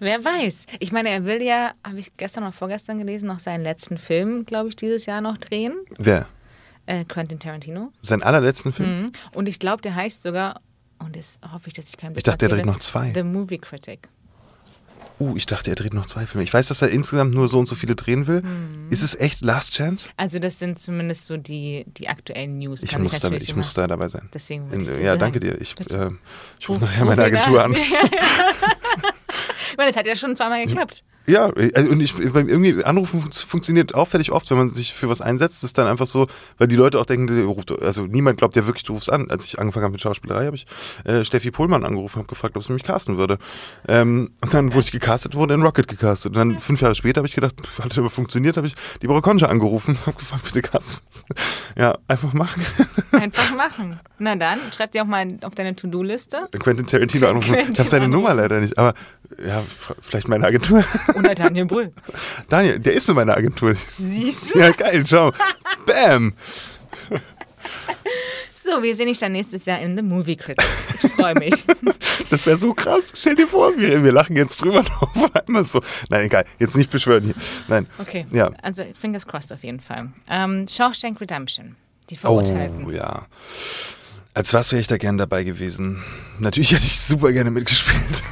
Wer 0.00 0.24
weiß. 0.24 0.66
Ich 0.80 0.92
meine, 0.92 1.08
er 1.08 1.24
will 1.24 1.40
ja, 1.42 1.72
habe 1.84 1.98
ich 1.98 2.16
gestern 2.16 2.44
oder 2.44 2.52
vorgestern 2.52 2.98
gelesen, 2.98 3.26
noch 3.26 3.40
seinen 3.40 3.62
letzten 3.62 3.96
Film, 3.96 4.44
glaube 4.44 4.68
ich, 4.68 4.76
dieses 4.76 5.06
Jahr 5.06 5.20
noch 5.20 5.38
drehen. 5.38 5.74
Wer? 5.98 6.26
Äh, 6.86 7.04
Quentin 7.04 7.38
Tarantino. 7.38 7.92
Sein 8.02 8.22
allerletzten 8.22 8.72
Film? 8.72 9.04
Mhm. 9.04 9.12
Und 9.32 9.48
ich 9.48 9.58
glaube, 9.58 9.80
der 9.82 9.94
heißt 9.94 10.22
sogar, 10.22 10.60
und 10.98 11.16
das 11.16 11.38
hoffe 11.52 11.68
ich, 11.68 11.74
dass 11.74 11.88
ich 11.88 11.96
keinen 11.96 12.16
Ich 12.16 12.22
dachte, 12.22 12.46
er 12.46 12.50
dreht 12.50 12.66
noch 12.66 12.78
zwei. 12.78 13.12
The 13.14 13.22
Movie 13.22 13.58
Critic. 13.58 14.08
Uh, 15.20 15.36
ich 15.36 15.46
dachte, 15.46 15.70
er 15.70 15.76
dreht 15.76 15.94
noch 15.94 16.06
zwei 16.06 16.26
Filme. 16.26 16.42
Ich 16.42 16.52
weiß, 16.52 16.68
dass 16.68 16.82
er 16.82 16.88
insgesamt 16.88 17.34
nur 17.34 17.46
so 17.46 17.58
und 17.60 17.66
so 17.66 17.74
viele 17.76 17.94
drehen 17.94 18.26
will. 18.26 18.42
Hm. 18.42 18.88
Ist 18.90 19.02
es 19.02 19.14
echt 19.14 19.42
Last 19.42 19.74
Chance? 19.74 20.10
Also 20.16 20.38
das 20.40 20.58
sind 20.58 20.78
zumindest 20.78 21.26
so 21.26 21.36
die, 21.36 21.84
die 21.86 22.08
aktuellen 22.08 22.58
News. 22.58 22.82
Ich, 22.82 22.98
muss, 22.98 23.12
ich, 23.14 23.20
da, 23.20 23.30
ich 23.30 23.54
muss 23.54 23.74
da 23.74 23.86
dabei 23.86 24.08
sein. 24.08 24.28
Deswegen 24.34 24.72
In, 24.72 24.84
Ja, 24.84 25.10
sagen. 25.10 25.20
danke 25.20 25.40
dir. 25.40 25.60
Ich, 25.60 25.76
äh, 25.92 26.10
ich 26.58 26.68
rufe 26.68 26.80
nachher 26.80 27.04
meine 27.04 27.22
Agentur 27.22 27.62
an. 27.62 27.72
ich 29.70 29.76
meine, 29.76 29.90
das 29.90 29.96
hat 29.96 30.06
ja 30.06 30.16
schon 30.16 30.34
zweimal 30.34 30.66
geklappt. 30.66 31.04
Ja, 31.26 31.50
äh, 31.56 31.88
und 31.88 32.00
ich 32.00 32.18
irgendwie 32.18 32.84
anrufen 32.84 33.22
funktioniert 33.32 33.94
auffällig 33.94 34.30
oft, 34.30 34.50
wenn 34.50 34.58
man 34.58 34.74
sich 34.74 34.92
für 34.92 35.08
was 35.08 35.20
einsetzt, 35.20 35.64
ist 35.64 35.78
dann 35.78 35.86
einfach 35.86 36.06
so, 36.06 36.26
weil 36.58 36.68
die 36.68 36.76
Leute 36.76 37.00
auch 37.00 37.06
denken, 37.06 37.44
ruft, 37.44 37.70
also 37.82 38.06
niemand 38.06 38.38
glaubt 38.38 38.56
ja 38.56 38.66
wirklich, 38.66 38.84
du 38.84 38.92
rufst 38.92 39.10
an. 39.10 39.30
Als 39.30 39.46
ich 39.46 39.58
angefangen 39.58 39.84
habe 39.84 39.92
mit 39.92 40.00
Schauspielerei, 40.00 40.46
habe 40.46 40.56
ich 40.56 40.66
äh, 41.04 41.24
Steffi 41.24 41.50
Pohlmann 41.50 41.84
angerufen, 41.84 42.18
habe 42.18 42.28
gefragt, 42.28 42.56
ob 42.56 42.64
sie 42.64 42.72
mich 42.72 42.82
casten 42.82 43.16
würde. 43.16 43.38
Ähm, 43.88 44.32
und 44.42 44.52
dann 44.52 44.74
wurde 44.74 44.84
ich 44.84 44.92
gecastet, 44.92 45.34
wurde 45.34 45.54
in 45.54 45.62
Rocket 45.62 45.88
gecastet. 45.88 46.30
Und 46.30 46.36
dann 46.36 46.58
fünf 46.58 46.82
Jahre 46.82 46.94
später 46.94 47.20
habe 47.20 47.28
ich 47.28 47.34
gedacht, 47.34 47.54
pff, 47.60 47.78
hat 47.78 47.90
das 47.90 47.98
aber 47.98 48.10
funktioniert, 48.10 48.56
habe 48.56 48.66
ich 48.66 48.74
die 49.00 49.06
Concha 49.06 49.46
angerufen, 49.46 49.96
habe 50.06 50.16
gefragt, 50.18 50.44
bitte 50.44 50.60
casten. 50.62 51.00
ja, 51.76 51.96
einfach 52.06 52.34
machen. 52.34 52.62
Einfach 53.12 53.56
machen. 53.56 53.98
Na 54.18 54.36
dann, 54.36 54.58
schreib 54.76 54.92
dir 54.92 55.02
auch 55.02 55.06
mal 55.06 55.38
auf 55.42 55.54
deine 55.54 55.74
To-Do-Liste. 55.74 56.48
Quentin 56.58 56.86
Tarantino 56.86 57.28
anrufen. 57.28 57.54
Quentin 57.54 57.72
ich 57.72 57.78
habe 57.78 57.88
seine 57.88 58.08
Nummer 58.08 58.34
leider 58.34 58.60
nicht, 58.60 58.76
aber 58.76 58.94
ja, 59.44 59.62
vielleicht 60.02 60.28
meine 60.28 60.46
Agentur. 60.46 60.84
Oder 61.14 61.34
Daniel 61.34 61.66
Brüll. 61.66 61.92
Daniel, 62.48 62.78
der 62.78 62.92
ist 62.94 63.08
in 63.08 63.14
meiner 63.16 63.36
Agentur. 63.36 63.74
Siehst 63.98 64.54
du? 64.54 64.58
Ja, 64.58 64.70
geil, 64.72 65.04
ciao. 65.04 65.32
Bam. 65.86 66.32
So, 68.62 68.82
wir 68.82 68.94
sehen 68.94 69.08
dich 69.08 69.18
dann 69.18 69.32
nächstes 69.32 69.66
Jahr 69.66 69.78
in 69.80 69.94
The 69.94 70.02
Movie 70.02 70.36
Critic. 70.36 70.66
Ich 71.02 71.10
freue 71.12 71.34
mich. 71.34 71.64
Das 72.30 72.46
wäre 72.46 72.56
so 72.56 72.72
krass. 72.72 73.12
Stell 73.16 73.34
dir 73.34 73.46
vor, 73.46 73.76
wir, 73.76 74.02
wir 74.02 74.12
lachen 74.12 74.34
jetzt 74.36 74.60
drüber 74.62 74.80
auf 75.00 75.36
einmal 75.36 75.64
so. 75.66 75.82
Nein, 76.08 76.24
egal. 76.24 76.44
Jetzt 76.58 76.76
nicht 76.76 76.90
beschwören 76.90 77.24
hier. 77.24 77.34
Nein. 77.68 77.86
Okay. 77.98 78.26
Ja. 78.30 78.50
Also, 78.62 78.84
fingers 78.98 79.26
crossed 79.26 79.52
auf 79.52 79.62
jeden 79.62 79.80
Fall. 79.80 80.10
Ähm, 80.28 80.66
Shawshank 80.66 81.20
Redemption. 81.20 81.76
Die 82.10 82.16
Verurteilten. 82.16 82.86
Oh, 82.86 82.90
ja. 82.90 83.26
Als 84.32 84.52
was 84.52 84.72
wäre 84.72 84.80
ich 84.80 84.88
da 84.88 84.96
gern 84.96 85.18
dabei 85.18 85.44
gewesen? 85.44 86.02
Natürlich 86.38 86.72
hätte 86.72 86.84
ich 86.84 86.98
super 86.98 87.30
gerne 87.32 87.50
mitgespielt. 87.50 88.22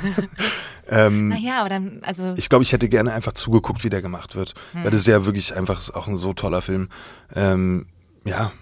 Ähm, 0.89 1.29
naja, 1.29 1.61
aber 1.61 1.69
dann, 1.69 2.01
also. 2.03 2.35
Ich 2.37 2.49
glaube, 2.49 2.65
ich 2.65 2.73
hätte 2.73 2.89
gerne 2.89 3.13
einfach 3.13 3.33
zugeguckt, 3.33 3.85
wie 3.85 3.91
der 3.91 4.03
gemacht 4.03 4.35
wird. 4.35 4.55
Hm. 4.73 4.85
Weil 4.85 4.91
das 4.91 5.01
ist 5.01 5.07
ja 5.07 5.25
wirklich 5.25 5.55
einfach 5.55 5.95
auch 5.95 6.09
ein 6.09 6.17
so 6.17 6.33
toller 6.33 6.63
Film. 6.63 6.89
Ähm, 7.35 7.87
ja. 8.25 8.53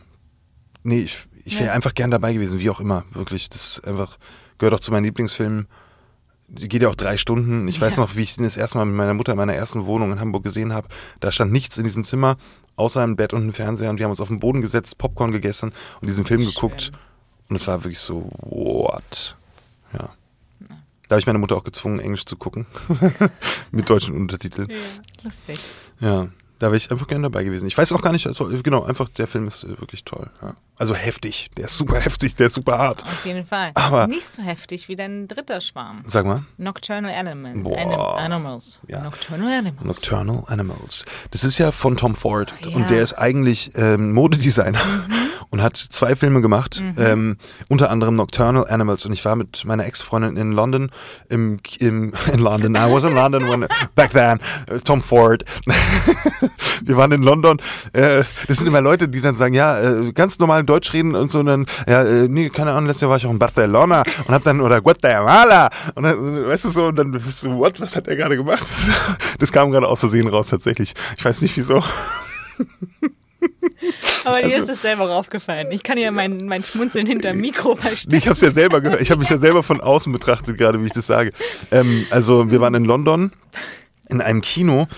Nee, 0.83 1.01
ich, 1.01 1.25
ich 1.45 1.55
wäre 1.55 1.69
ja. 1.69 1.73
einfach 1.73 1.95
gern 1.95 2.11
dabei 2.11 2.33
gewesen, 2.33 2.61
wie 2.61 2.71
auch 2.71 2.81
immer. 2.81 3.05
Wirklich. 3.13 3.49
Das 3.49 3.81
einfach, 3.85 4.19
gehört 4.59 4.75
auch 4.75 4.81
zu 4.81 4.93
meinen 4.93 5.05
Lieblingsfilmen. 5.05 5.67
Geht 6.53 6.83
ja 6.83 6.89
auch 6.89 6.95
drei 6.95 7.17
Stunden. 7.17 7.69
Ich 7.69 7.77
ja. 7.77 7.83
weiß 7.83 7.97
noch, 7.97 8.17
wie 8.17 8.23
ich 8.23 8.37
den 8.37 8.45
das 8.45 8.57
erste 8.57 8.79
Mal 8.79 8.85
mit 8.85 8.97
meiner 8.97 9.15
Mutter 9.15 9.33
in 9.33 9.39
meiner 9.39 9.55
ersten 9.55 9.87
Wohnung 9.87 10.13
in 10.13 10.21
Hamburg 10.21 10.43
gesehen 10.43 10.73
habe. 10.73 10.89
Da 11.21 11.33
stand 11.33 11.53
nichts 11.53 11.79
in 11.79 11.85
diesem 11.85 12.05
Zimmer, 12.05 12.37
außer 12.77 13.03
ein 13.03 13.17
Bett 13.17 13.33
und 13.33 13.47
ein 13.47 13.53
Fernseher. 13.53 13.91
Und 13.91 13.99
wir 13.99 14.05
haben 14.05 14.11
uns 14.11 14.21
auf 14.21 14.29
den 14.29 14.41
Boden 14.41 14.61
gesetzt, 14.61 14.99
Popcorn 14.99 15.33
gegessen 15.33 15.73
und 16.01 16.09
diesen 16.09 16.25
Film 16.25 16.43
Schön. 16.43 16.51
geguckt. 16.51 16.93
Und 17.49 17.57
es 17.57 17.67
war 17.67 17.83
wirklich 17.85 18.01
so, 18.01 18.31
what? 18.43 19.37
Ja. 19.93 20.11
Da 21.11 21.15
habe 21.15 21.21
ich 21.23 21.27
meine 21.27 21.41
Mutter 21.41 21.57
auch 21.57 21.65
gezwungen, 21.65 21.99
Englisch 21.99 22.25
zu 22.25 22.37
gucken. 22.37 22.67
Mit 23.73 23.91
deutschen 23.91 24.15
Untertiteln. 24.15 24.71
Ja, 24.71 24.77
lustig. 25.25 25.59
Ja. 25.99 26.29
Da 26.61 26.69
wäre 26.69 26.77
ich 26.77 26.89
einfach 26.93 27.09
gerne 27.09 27.25
dabei 27.25 27.43
gewesen. 27.43 27.67
Ich 27.67 27.77
weiß 27.77 27.91
auch 27.91 28.01
gar 28.01 28.13
nicht, 28.13 28.29
also, 28.29 28.49
genau, 28.63 28.85
einfach 28.85 29.09
der 29.09 29.27
Film 29.27 29.49
ist 29.49 29.65
äh, 29.65 29.71
wirklich 29.81 30.05
toll. 30.05 30.31
Ja. 30.41 30.55
Also 30.81 30.95
heftig, 30.95 31.51
der 31.59 31.67
ist 31.67 31.77
super 31.77 32.01
heftig, 32.01 32.37
der 32.37 32.47
ist 32.47 32.55
super 32.55 32.79
hart. 32.79 33.03
Auf 33.03 33.27
jeden 33.27 33.45
Fall. 33.45 33.73
Aber 33.75 34.07
nicht 34.07 34.27
so 34.27 34.41
heftig 34.41 34.89
wie 34.89 34.97
dein 34.97 35.29
dritter 35.29 35.61
Schwarm. 35.61 36.01
Sag 36.05 36.25
mal. 36.25 36.45
Nocturnal 36.57 37.13
Animal. 37.13 37.53
Boah. 37.57 38.17
Animals. 38.17 38.81
Ja. 38.89 39.03
Nocturnal 39.03 39.53
Animals. 39.53 39.85
Nocturnal 39.85 40.45
Animals. 40.47 41.05
Das 41.33 41.45
ist 41.45 41.59
ja 41.59 41.71
von 41.71 41.99
Tom 41.99 42.15
Ford 42.15 42.55
ja. 42.65 42.75
und 42.75 42.89
der 42.89 43.03
ist 43.03 43.13
eigentlich 43.13 43.73
ähm, 43.75 44.15
Modedesigner 44.15 44.83
mhm. 44.83 45.13
und 45.51 45.61
hat 45.61 45.77
zwei 45.77 46.17
Filme 46.17 46.41
gemacht, 46.41 46.81
mhm. 46.81 46.95
ähm, 46.97 47.37
unter 47.69 47.91
anderem 47.91 48.17
Nocturnal 48.17 48.67
Animals. 48.67 49.05
Und 49.05 49.13
ich 49.13 49.23
war 49.27 49.37
mit 49.37 49.67
meiner 49.67 49.85
Ex-Freundin 49.85 50.39
in 50.39 50.53
London, 50.53 50.91
im, 51.29 51.61
im, 51.79 52.15
in 52.33 52.41
London, 52.41 52.75
I 52.75 52.91
was 52.91 53.05
in 53.05 53.15
London 53.15 53.51
when, 53.51 53.67
back 53.95 54.13
then, 54.13 54.41
uh, 54.71 54.79
Tom 54.79 55.03
Ford. 55.03 55.45
wir 56.83 56.97
waren 56.97 57.13
in 57.13 57.23
London. 57.23 57.61
Äh, 57.93 58.25
das 58.49 58.57
sind 58.57 58.67
immer 58.67 58.81
Leute, 58.81 59.09
die 59.09 59.21
dann 59.21 59.35
sagen, 59.35 59.53
ja, 59.53 59.79
äh, 59.79 60.13
ganz 60.13 60.39
normal 60.39 60.65
Deutsch 60.71 60.93
reden 60.93 61.15
und 61.15 61.31
so. 61.31 61.41
Und 61.41 61.47
dann, 61.47 61.67
ja, 61.89 62.03
äh, 62.03 62.29
nee, 62.29 62.49
keine 62.49 62.73
Ahnung, 62.73 62.87
letztes 62.87 63.03
Jahr 63.03 63.11
war 63.11 63.19
ich 63.19 63.27
auch 63.27 63.31
in 63.31 63.39
Barcelona 63.39 64.03
und 64.27 64.35
hab 64.35 64.45
dann, 64.45 64.61
oder 64.61 64.81
Guatemala. 64.81 65.71
Und 65.95 66.05
dann, 66.05 66.47
weißt 66.47 66.65
du 66.65 66.71
so, 66.71 66.87
und 66.87 66.97
dann 66.97 67.11
bist 67.11 67.43
du, 67.43 67.57
what, 67.57 67.81
was 67.81 67.97
hat 67.97 68.09
er 68.09 68.17
gerade 68.17 68.37
gemacht? 68.37 68.63
Das, 68.63 68.91
das 69.39 69.53
kam 69.53 69.71
gerade 69.71 69.89
aus 69.89 70.01
Versehen 70.01 70.29
raus, 70.29 70.49
tatsächlich. 70.49 70.95
Ich 71.17 71.25
weiß 71.25 71.43
nicht, 71.43 71.57
wieso. 71.57 71.83
Aber 74.25 74.43
dir 74.43 74.57
also, 74.57 74.59
ist 74.59 74.69
es 74.69 74.83
selber 74.83 75.11
aufgefallen. 75.11 75.69
Ich 75.71 75.83
kann 75.83 75.97
ja 75.97 76.11
mein, 76.11 76.47
mein 76.47 76.63
Schmunzeln 76.63 77.07
hinter 77.07 77.31
dem 77.31 77.41
Mikro 77.41 77.75
verstecken. 77.75 78.15
Ich 78.15 78.27
habe 78.27 78.35
es 78.35 78.41
ja 78.43 78.53
selber 78.53 78.81
gehört. 78.81 79.01
Ich 79.01 79.11
habe 79.11 79.21
mich 79.21 79.31
ja 79.31 79.39
selber 79.39 79.63
von 79.63 79.81
außen 79.81 80.13
betrachtet, 80.13 80.59
gerade 80.59 80.81
wie 80.81 80.87
ich 80.87 80.93
das 80.93 81.07
sage. 81.07 81.33
Ähm, 81.71 82.07
also 82.11 82.51
wir 82.51 82.61
waren 82.61 82.75
in 82.75 82.85
London 82.85 83.33
in 84.11 84.21
einem 84.21 84.43
Kino 84.43 84.89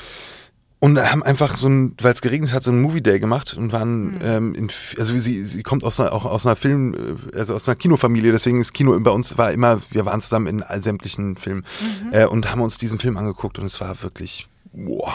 und 0.83 0.99
haben 0.99 1.23
einfach 1.23 1.55
so 1.55 1.69
ein, 1.69 1.95
weil 2.03 2.13
es 2.13 2.23
geregnet 2.23 2.53
hat, 2.53 2.65
so 2.65 2.73
einen 2.73 2.83
Movie 2.83 3.03
Day 3.03 3.21
gemacht 3.21 3.55
und 3.55 3.71
waren, 3.71 4.15
mhm. 4.17 4.21
ähm, 4.21 4.55
in, 4.57 4.69
also 4.99 5.17
sie, 5.17 5.45
sie 5.45 5.63
kommt 5.63 5.85
aus 5.85 6.01
einer, 6.01 6.13
auch 6.13 6.25
aus 6.25 6.45
einer 6.45 6.57
Film, 6.57 6.93
äh, 7.33 7.39
also 7.39 7.55
aus 7.55 7.69
einer 7.69 7.77
Kinofamilie, 7.77 8.33
deswegen 8.33 8.61
ist 8.61 8.73
Kino 8.73 8.99
bei 8.99 9.13
uns 9.13 9.39
war 9.39 9.53
immer, 9.53 9.81
wir 9.93 10.05
waren 10.07 10.21
zusammen 10.21 10.49
in 10.49 10.61
all 10.61 10.83
sämtlichen 10.83 11.37
Filmen 11.37 11.65
mhm. 12.03 12.13
äh, 12.13 12.25
und 12.25 12.51
haben 12.51 12.61
uns 12.61 12.79
diesen 12.79 12.99
Film 12.99 13.17
angeguckt 13.17 13.61
und 13.61 13.67
es 13.67 13.81
war 13.81 14.03
wirklich, 14.03 14.49
boah, 14.73 15.15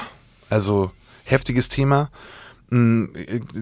also 0.49 0.91
heftiges 1.25 1.67
Thema. 1.67 2.11
Mm, 2.69 3.07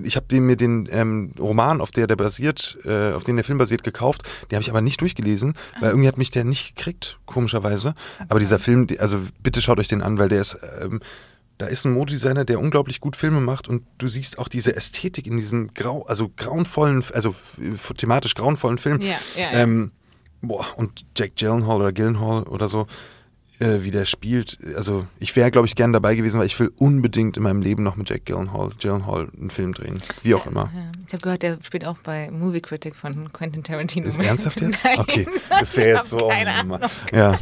ich 0.04 0.16
habe 0.16 0.42
mir 0.42 0.58
den 0.58 0.88
ähm, 0.92 1.32
Roman, 1.40 1.82
auf 1.82 1.90
der 1.90 2.06
der 2.06 2.18
basiert, 2.18 2.78
äh, 2.86 3.14
auf 3.14 3.24
den 3.24 3.36
der 3.36 3.46
Film 3.46 3.58
basiert, 3.58 3.84
gekauft. 3.84 4.22
Den 4.52 4.58
habe 4.58 4.62
ich 4.62 4.70
aber 4.70 4.82
nicht 4.82 5.02
durchgelesen, 5.02 5.56
weil 5.80 5.90
ah. 5.90 5.92
irgendwie 5.92 6.08
hat 6.08 6.20
mich 6.20 6.30
der 6.30 6.44
nicht 6.44 6.76
gekriegt, 6.76 7.18
komischerweise. 7.26 7.96
Aber 8.30 8.40
dieser 8.40 8.60
Film, 8.60 8.86
also 9.00 9.20
bitte 9.42 9.60
schaut 9.62 9.80
euch 9.80 9.88
den 9.88 10.04
an, 10.04 10.20
weil 10.20 10.30
der 10.30 10.42
ist 10.42 10.58
ähm, 10.84 11.00
da 11.58 11.68
ist 11.68 11.86
ein 11.86 11.94
Modedesigner, 11.94 12.46
der 12.46 12.60
unglaublich 12.60 13.00
gut 13.00 13.16
Filme 13.16 13.40
macht 13.40 13.68
und 13.68 13.84
du 13.98 14.08
siehst 14.08 14.40
auch 14.40 14.48
diese 14.48 14.76
Ästhetik 14.76 15.28
in 15.28 15.38
diesem 15.38 15.74
grau, 15.74 16.04
also 16.04 16.30
grauenvollen, 16.36 17.04
also 17.14 17.36
äh, 17.60 17.94
thematisch 17.96 18.36
grauenvollen 18.36 18.78
Film. 18.78 19.02
Ja, 19.02 19.16
ja, 19.36 19.52
ja. 19.52 19.52
Ähm, 19.52 19.92
boah, 20.42 20.66
und 20.76 21.06
Jack 21.16 21.38
Gyllenhaal 21.38 21.78
oder 21.78 21.94
Gyllenhaal 21.94 22.44
oder 22.44 22.68
so, 22.68 22.88
äh, 23.60 23.84
wie 23.84 23.92
der 23.92 24.06
spielt. 24.06 24.58
Also 24.76 25.08
ich 25.18 25.34
wäre, 25.38 25.50
glaube 25.50 25.66
ich, 25.66 25.78
gern 25.78 25.94
dabei 25.94 26.16
gewesen, 26.16 26.40
weil 26.40 26.48
ich 26.48 26.60
will 26.60 26.72
unbedingt 26.78 27.38
in 27.38 27.44
meinem 27.44 27.62
Leben 27.62 27.84
noch 27.84 27.96
mit 27.96 28.10
Jack 28.10 28.26
Gyllenhaal, 28.26 28.72
Gyllenhaal 28.78 29.30
einen 29.38 29.50
Film 29.50 29.74
drehen. 29.74 30.02
Wie 30.24 30.36
auch 30.36 30.46
immer. 30.48 30.70
Ich 31.08 31.14
habe 31.14 31.22
gehört, 31.22 31.42
der 31.42 31.60
spielt 31.64 31.86
auch 31.86 31.98
bei 32.00 32.30
Movie 32.32 32.62
Critic 32.62 32.96
von 32.96 33.32
Quentin 33.32 33.64
Tarantino. 33.64 34.08
Ist 34.08 34.20
ernsthaft 34.20 34.60
jetzt? 34.60 34.80
Nein. 34.84 35.00
Okay, 35.00 35.28
das 35.50 35.78
wäre 35.78 36.00
jetzt 36.00 36.10
so. 36.10 36.28
Keine 36.28 36.54
Ahnung. 36.54 36.80
Ja. 37.14 37.38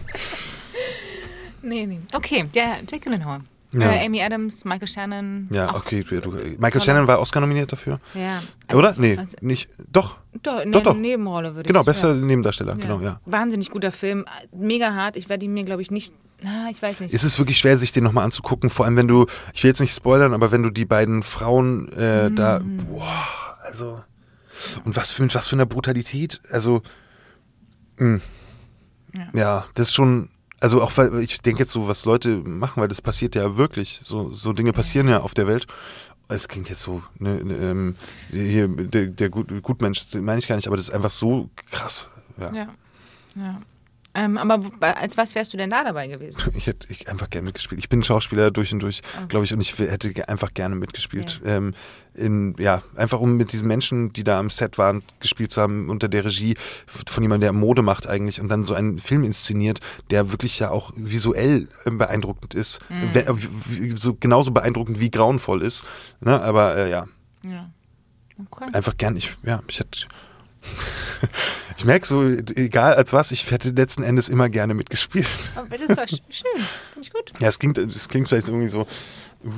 nee, 1.64 1.88
nee. 1.88 1.99
Okay, 2.14 2.45
ja, 2.53 2.78
Jack 2.88 3.01
Gyllenhaal. 3.01 3.41
Ja. 3.74 3.91
Äh, 3.91 4.05
Amy 4.05 4.21
Adams, 4.21 4.65
Michael 4.65 4.88
Shannon. 4.88 5.47
Ja, 5.51 5.74
okay. 5.74 6.03
Du, 6.03 6.32
Michael 6.59 6.82
Shannon 6.82 7.07
war 7.07 7.19
Oscar 7.19 7.41
nominiert 7.41 7.71
dafür. 7.71 7.99
Ja. 8.13 8.41
Also, 8.67 8.80
Oder? 8.80 8.93
Nee, 8.97 9.17
also, 9.17 9.36
nicht. 9.41 9.69
Doch. 9.91 10.17
Doch, 10.43 10.63
doch, 10.65 10.82
doch. 10.82 10.95
Nebenrolle 10.95 11.55
würde 11.55 11.67
genau, 11.67 11.82
ich 11.82 11.86
Genau, 11.86 11.91
bester 11.91 12.09
ja. 12.09 12.13
Nebendarsteller. 12.13 12.76
Genau, 12.76 12.99
ja. 12.99 13.19
Wahnsinnig 13.26 13.71
guter 13.71 13.91
Film. 13.91 14.26
Mega 14.55 14.93
hart. 14.93 15.15
Ich 15.15 15.28
werde 15.28 15.45
ihn 15.45 15.53
mir, 15.53 15.63
glaube 15.63 15.82
ich, 15.82 15.89
nicht. 15.89 16.13
Na, 16.41 16.69
ich 16.69 16.82
weiß 16.82 16.99
nicht. 16.99 17.13
Es 17.13 17.24
ist 17.24 17.39
wirklich 17.39 17.57
schwer, 17.57 17.78
sich 17.78 17.91
den 17.91 18.03
nochmal 18.03 18.26
anzugucken. 18.26 18.69
Vor 18.69 18.86
allem, 18.86 18.95
wenn 18.95 19.07
du. 19.07 19.26
Ich 19.53 19.63
will 19.63 19.69
jetzt 19.69 19.82
nicht 19.82 19.95
spoilern, 19.95 20.34
aber 20.34 20.51
wenn 20.51 20.61
du 20.61 20.69
die 20.69 20.86
beiden 20.86 21.24
Frauen 21.24 21.91
äh, 21.97 22.30
mm. 22.30 22.36
da. 22.36 22.61
Boah, 22.89 23.57
also. 23.63 24.03
Und 24.86 24.95
was 24.95 25.11
für, 25.11 25.34
was 25.34 25.47
für 25.47 25.55
eine 25.55 25.65
Brutalität. 25.65 26.39
Also. 26.51 26.84
Mh. 27.97 28.19
Ja. 29.15 29.28
ja, 29.34 29.65
das 29.76 29.89
ist 29.89 29.93
schon 29.93 30.30
also 30.64 30.82
auch 30.82 30.95
weil 30.95 31.20
ich 31.20 31.41
denke 31.41 31.59
jetzt 31.59 31.74
so, 31.74 31.89
was 31.89 32.05
Leute 32.05 32.38
machen, 32.38 32.82
weil 32.82 32.88
das 32.88 33.01
passiert 33.01 33.36
ja 33.36 33.57
wirklich. 33.57 33.99
So, 34.05 34.32
so 34.32 34.53
Dinge 34.53 34.72
passieren 34.72 35.09
ja 35.09 35.20
auf 35.20 35.34
der 35.34 35.45
Welt. 35.45 35.68
Es 36.30 36.47
klingt 36.47 36.70
jetzt 36.70 36.82
so, 36.82 37.03
ne, 37.20 37.43
ne, 37.43 37.55
ähm, 37.55 37.93
hier, 38.30 38.70
der, 38.70 39.07
der 39.07 39.30
Gut, 39.30 39.51
Gutmensch, 39.61 40.05
meine 40.16 40.39
ich 40.39 40.47
gar 40.47 40.55
nicht, 40.55 40.68
aber 40.68 40.78
das 40.78 40.88
ist 40.88 40.95
einfach 40.95 41.11
so 41.11 41.49
krass. 41.70 42.09
Ja. 42.39 42.53
ja. 42.53 42.68
ja. 43.36 43.61
Ähm, 44.16 44.38
aber 44.38 44.70
als 44.80 45.18
was 45.18 45.34
wärst 45.34 45.53
du 45.53 45.57
denn 45.57 45.70
da 45.70 45.84
dabei 45.84 46.07
gewesen? 46.07 46.41
Ich 46.55 46.68
hätte 46.68 46.88
ich 46.91 47.09
einfach 47.09 47.30
gerne 47.30 47.45
mitgespielt. 47.45 47.80
Ich 47.80 47.89
bin 47.89 48.03
Schauspieler 48.03 48.51
durch 48.51 48.72
und 48.72 48.80
durch, 48.80 49.01
okay. 49.16 49.26
glaube 49.28 49.45
ich, 49.45 49.53
und 49.53 49.59
ich 49.59 49.78
hätte 49.80 50.30
einfach 50.30 50.53
gerne 50.53 50.76
mitgespielt. 50.76 51.41
Ja. 51.43 51.57
Ähm, 51.57 51.74
in, 52.14 52.55
ja, 52.59 52.84
einfach 52.95 53.20
um 53.20 53.38
mit 53.38 53.51
diesen 53.53 53.68
Menschen, 53.68 54.14
die 54.14 54.24
da 54.24 54.39
am 54.39 54.51
Set 54.51 54.78
waren, 54.78 55.01
gespielt 55.20 55.51
zu 55.51 55.61
haben, 55.61 55.89
unter 55.89 56.07
der 56.07 56.26
Regie 56.26 56.55
von 56.86 57.24
jemandem, 57.24 57.41
der 57.41 57.53
Mode 57.53 57.82
macht 57.82 58.07
eigentlich 58.07 58.39
und 58.39 58.49
dann 58.49 58.64
so 58.64 58.76
einen 58.76 58.99
Film 58.99 59.24
inszeniert, 59.24 59.80
der 60.11 60.32
wirklich 60.32 60.59
ja 60.59 60.70
auch 60.70 60.93
visuell 60.95 61.68
beeindruckend 61.86 62.53
ist. 62.53 62.80
Mhm. 62.89 63.97
So 63.97 64.14
genauso 64.14 64.51
beeindruckend 64.51 64.99
wie 64.99 65.09
grauenvoll 65.09 65.64
ist. 65.64 65.86
Ne? 66.22 66.39
Aber 66.39 66.78
äh, 66.78 66.91
ja. 66.91 67.07
Ja. 67.45 67.72
Okay. 68.39 68.66
Einfach 68.74 68.95
gern. 68.97 69.16
Ich, 69.18 69.36
ja, 69.43 69.64
ich 69.68 69.80
hätte 69.80 70.07
ich 71.78 71.86
merke 71.86 72.05
so, 72.05 72.24
egal 72.24 72.95
als 72.95 73.13
was, 73.13 73.32
ich 73.32 73.49
hätte 73.51 73.69
letzten 73.69 74.03
Endes 74.03 74.30
immer 74.30 74.49
gerne 74.49 74.74
mitgespielt. 74.74 75.28
Aber 75.55 75.78
das 75.78 75.97
war 75.97 76.07
schön, 76.07 76.19
finde 76.30 77.01
ich 77.01 77.11
gut. 77.11 77.32
Ja, 77.39 77.49
es 77.49 77.59
klingt, 77.59 77.78
es 77.78 78.07
klingt 78.07 78.28
vielleicht 78.30 78.47
irgendwie 78.47 78.69
so, 78.69 78.86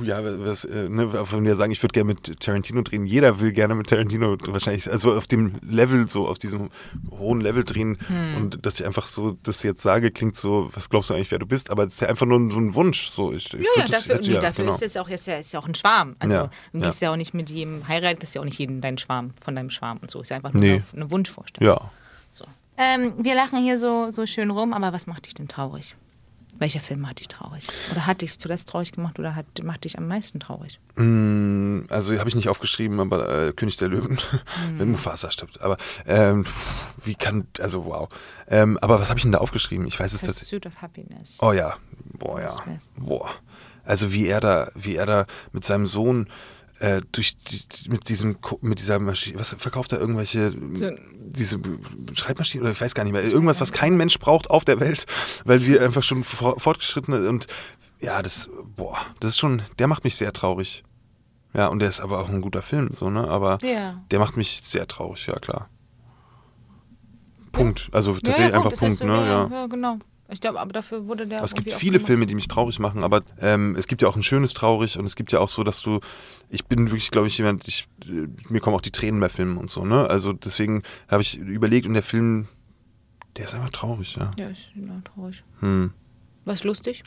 Ja, 0.02 0.20
was, 0.24 0.64
äh, 0.64 0.88
ne, 0.88 1.08
von 1.08 1.42
mir 1.42 1.54
sagen, 1.54 1.70
ich 1.70 1.80
würde 1.82 1.92
gerne 1.92 2.08
mit 2.08 2.40
Tarantino 2.40 2.82
drehen. 2.82 3.06
Jeder 3.06 3.38
will 3.38 3.52
gerne 3.52 3.74
mit 3.76 3.88
Tarantino 3.88 4.36
wahrscheinlich, 4.46 4.90
also 4.90 5.12
auf 5.14 5.26
dem 5.26 5.60
Level, 5.62 6.08
so 6.08 6.26
auf 6.26 6.38
diesem 6.38 6.70
hohen 7.10 7.40
Level 7.40 7.62
drehen. 7.62 7.96
Hm. 8.08 8.36
Und 8.36 8.66
dass 8.66 8.80
ich 8.80 8.86
einfach 8.86 9.06
so 9.06 9.38
das 9.44 9.62
jetzt 9.62 9.82
sage, 9.82 10.10
klingt 10.10 10.36
so, 10.36 10.70
was 10.74 10.90
glaubst 10.90 11.10
du 11.10 11.14
eigentlich, 11.14 11.30
wer 11.30 11.38
du 11.38 11.46
bist? 11.46 11.70
Aber 11.70 11.84
es 11.84 11.94
ist 11.94 12.00
ja 12.00 12.08
einfach 12.08 12.26
nur 12.26 12.50
so 12.50 12.58
ein 12.58 12.74
Wunsch. 12.74 13.12
So, 13.12 13.32
ich, 13.32 13.54
ich 13.54 13.66
ja, 13.76 13.82
das, 13.82 14.08
dafür, 14.08 14.20
nee, 14.20 14.34
ja, 14.34 14.40
dafür 14.40 14.64
genau. 14.64 14.74
ist 14.74 14.82
es 14.82 14.96
auch, 14.96 15.08
ist 15.08 15.26
ja, 15.26 15.36
ist 15.36 15.52
ja 15.52 15.60
auch 15.60 15.68
ein 15.68 15.74
Schwarm. 15.76 16.16
Also 16.18 16.34
ja, 16.34 16.50
du 16.72 16.80
gehst 16.80 17.00
ja. 17.00 17.08
ja. 17.08 17.12
auch 17.12 17.16
nicht 17.16 17.32
mit 17.32 17.50
jedem 17.50 17.86
heiraten, 17.86 18.18
das 18.18 18.30
ist 18.30 18.34
ja 18.34 18.40
auch 18.40 18.44
nicht 18.44 18.58
jeden 18.58 18.80
dein 18.80 18.98
Schwarm 18.98 19.34
von 19.40 19.54
deinem 19.54 19.70
Schwarm 19.70 19.98
und 20.02 20.10
so. 20.10 20.20
Ist 20.20 20.30
ja 20.30 20.36
einfach 20.36 20.52
nur 20.52 20.62
nee. 20.62 20.82
eine 20.94 21.10
Wunschvorstellung. 21.12 21.76
Ja. 21.76 21.90
Ähm, 22.78 23.14
wir 23.18 23.34
lachen 23.34 23.58
hier 23.58 23.78
so, 23.78 24.10
so 24.10 24.26
schön 24.26 24.50
rum, 24.50 24.72
aber 24.72 24.92
was 24.92 25.06
macht 25.06 25.26
dich 25.26 25.34
denn 25.34 25.48
traurig? 25.48 25.96
Welcher 26.58 26.80
Film 26.80 27.06
hat 27.06 27.20
dich 27.20 27.28
traurig? 27.28 27.66
Oder 27.90 28.06
hat 28.06 28.22
dich 28.22 28.38
zuletzt 28.38 28.70
traurig 28.70 28.92
gemacht 28.92 29.18
oder 29.18 29.34
hat, 29.34 29.46
macht 29.62 29.84
dich 29.84 29.98
am 29.98 30.08
meisten 30.08 30.40
traurig? 30.40 30.80
Mm, 30.94 31.80
also 31.90 32.18
habe 32.18 32.28
ich 32.28 32.34
nicht 32.34 32.48
aufgeschrieben, 32.48 32.98
aber 32.98 33.48
äh, 33.48 33.52
König 33.52 33.76
der 33.76 33.88
Löwen, 33.88 34.14
mm. 34.74 34.78
wenn 34.78 34.90
Mufasa 34.90 35.30
stirbt. 35.30 35.60
Aber 35.60 35.76
ähm, 36.06 36.46
pff, 36.46 36.92
wie 37.04 37.14
kann, 37.14 37.46
also 37.60 37.84
wow. 37.84 38.08
Ähm, 38.48 38.78
aber 38.80 38.98
was 39.00 39.10
habe 39.10 39.18
ich 39.18 39.22
denn 39.22 39.32
da 39.32 39.38
aufgeschrieben? 39.38 39.86
Ich 39.86 40.00
weiß 40.00 40.14
es 40.14 40.22
tatsächlich. 40.22 40.48
Suit 40.48 40.66
of 40.66 40.80
Happiness. 40.80 41.38
Oh 41.42 41.52
ja, 41.52 41.76
boah 42.18 42.40
ja, 42.40 42.54
boah. 42.96 43.28
Also 43.84 44.12
wie 44.12 44.26
er 44.26 44.40
da, 44.40 44.68
wie 44.74 44.96
er 44.96 45.06
da 45.06 45.26
mit 45.52 45.64
seinem 45.64 45.86
Sohn 45.86 46.26
äh, 46.80 47.00
durch 47.12 47.36
die, 47.36 47.90
mit 47.90 48.08
diesem 48.08 48.36
mit 48.60 48.78
dieser 48.78 48.98
Maschine, 48.98 49.38
was 49.38 49.54
verkauft 49.58 49.92
er 49.92 50.00
irgendwelche 50.00 50.52
so. 50.74 50.90
diese 51.18 51.60
Schreibmaschine 52.14 52.62
oder 52.62 52.72
ich 52.72 52.80
weiß 52.80 52.94
gar 52.94 53.04
nicht 53.04 53.12
mehr, 53.12 53.24
irgendwas, 53.24 53.60
was 53.60 53.72
kein 53.72 53.96
Mensch 53.96 54.18
braucht 54.18 54.50
auf 54.50 54.64
der 54.64 54.80
Welt, 54.80 55.06
weil 55.44 55.64
wir 55.66 55.82
einfach 55.82 56.02
schon 56.02 56.24
fortgeschritten 56.24 57.14
und 57.26 57.46
ja, 58.00 58.22
das 58.22 58.48
boah, 58.76 58.98
das 59.20 59.30
ist 59.30 59.38
schon, 59.38 59.62
der 59.78 59.86
macht 59.88 60.04
mich 60.04 60.16
sehr 60.16 60.32
traurig. 60.32 60.84
Ja, 61.54 61.68
und 61.68 61.78
der 61.78 61.88
ist 61.88 62.00
aber 62.00 62.20
auch 62.20 62.28
ein 62.28 62.42
guter 62.42 62.60
Film, 62.60 62.90
so, 62.92 63.08
ne? 63.08 63.26
Aber 63.26 63.58
ja. 63.62 64.02
der 64.10 64.18
macht 64.18 64.36
mich 64.36 64.60
sehr 64.62 64.86
traurig, 64.86 65.26
ja 65.26 65.38
klar. 65.38 65.70
Punkt. 67.52 67.88
Also 67.92 68.12
tatsächlich 68.12 68.50
ja, 68.50 68.56
einfach 68.56 68.74
Punkt, 68.74 69.02
ne? 69.02 69.14
Ja, 69.26 69.48
ja, 69.50 69.66
genau. 69.66 69.98
Ich 70.28 70.40
glaube, 70.40 70.60
aber 70.60 70.72
dafür 70.72 71.06
wurde 71.06 71.26
der. 71.26 71.42
Es 71.42 71.54
gibt 71.54 71.72
viele 71.72 72.00
Filme, 72.00 72.26
die 72.26 72.34
mich 72.34 72.48
traurig 72.48 72.78
machen, 72.78 73.04
aber 73.04 73.22
ähm, 73.40 73.76
es 73.76 73.86
gibt 73.86 74.02
ja 74.02 74.08
auch 74.08 74.16
ein 74.16 74.22
schönes 74.22 74.54
Traurig 74.54 74.98
und 74.98 75.06
es 75.06 75.14
gibt 75.14 75.30
ja 75.32 75.38
auch 75.40 75.48
so, 75.48 75.62
dass 75.62 75.82
du. 75.82 76.00
Ich 76.48 76.66
bin 76.66 76.86
wirklich, 76.86 77.10
glaube 77.10 77.28
ich, 77.28 77.38
jemand, 77.38 77.66
ich, 77.68 77.88
äh, 78.04 78.26
mir 78.48 78.60
kommen 78.60 78.76
auch 78.76 78.80
die 78.80 78.90
Tränen 78.90 79.20
bei 79.20 79.28
Filmen 79.28 79.56
und 79.56 79.70
so, 79.70 79.84
ne? 79.84 80.08
Also 80.08 80.32
deswegen 80.32 80.82
habe 81.08 81.22
ich 81.22 81.38
überlegt 81.38 81.86
und 81.86 81.94
der 81.94 82.02
Film, 82.02 82.48
der 83.36 83.44
ist 83.44 83.54
einfach 83.54 83.70
traurig, 83.70 84.16
ja. 84.16 84.30
Ja, 84.36 84.48
ist 84.48 84.68
traurig. 85.04 85.44
Hm. 85.60 85.92
Was 86.44 86.64
lustig? 86.64 87.04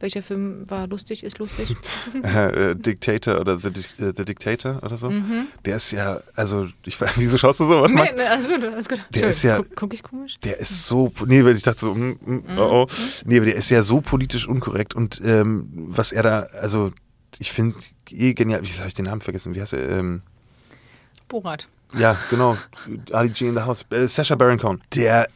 Welcher 0.00 0.22
Film 0.22 0.68
war 0.68 0.86
lustig, 0.86 1.24
ist 1.24 1.38
lustig? 1.38 1.76
äh, 2.22 2.74
Dictator 2.74 3.40
oder 3.40 3.58
The, 3.58 3.68
uh, 3.68 4.12
The 4.16 4.24
Dictator 4.24 4.82
oder 4.82 4.96
so. 4.96 5.10
Mhm. 5.10 5.48
Der 5.64 5.76
ist 5.76 5.92
ja, 5.92 6.20
also, 6.34 6.68
ich, 6.84 7.00
wieso 7.16 7.38
schaust 7.38 7.60
du 7.60 7.66
so? 7.66 7.82
Was 7.82 7.92
nee, 7.92 8.02
nee, 8.16 8.22
alles 8.22 8.46
gut, 8.46 8.64
alles 8.64 8.88
gut. 8.88 9.04
Der 9.10 9.28
ist 9.28 9.42
ja. 9.42 9.58
Guck, 9.58 9.76
guck, 9.76 9.94
ich 9.94 10.02
komisch? 10.02 10.34
Der 10.44 10.58
ist 10.58 10.86
so, 10.86 11.12
nee, 11.26 11.44
weil 11.44 11.56
ich 11.56 11.62
dachte 11.62 11.80
so, 11.80 11.94
mm, 11.94 12.18
mm, 12.24 12.58
oh, 12.58 12.60
oh. 12.60 12.86
Mhm. 12.86 13.28
Nee, 13.28 13.36
aber 13.38 13.46
der 13.46 13.56
ist 13.56 13.70
ja 13.70 13.82
so 13.82 14.00
politisch 14.00 14.48
unkorrekt 14.48 14.94
und 14.94 15.20
ähm, 15.24 15.68
was 15.72 16.12
er 16.12 16.22
da, 16.22 16.46
also, 16.60 16.92
ich 17.38 17.52
finde 17.52 17.76
eh 18.10 18.34
genial, 18.34 18.62
wie 18.62 18.78
habe 18.78 18.88
ich 18.88 18.94
den 18.94 19.06
Namen 19.06 19.20
vergessen? 19.20 19.54
Wie 19.54 19.60
heißt 19.60 19.72
er? 19.72 19.98
Ähm, 19.98 20.22
Borat. 21.28 21.68
Ja, 21.96 22.18
genau. 22.30 22.56
Ali 23.12 23.30
G 23.30 23.48
in 23.48 23.54
the 23.54 23.62
House. 23.62 23.84
Äh, 23.90 24.08
Sasha 24.08 24.34
Baron 24.34 24.58
Cohen. 24.58 24.80
Der 24.94 25.28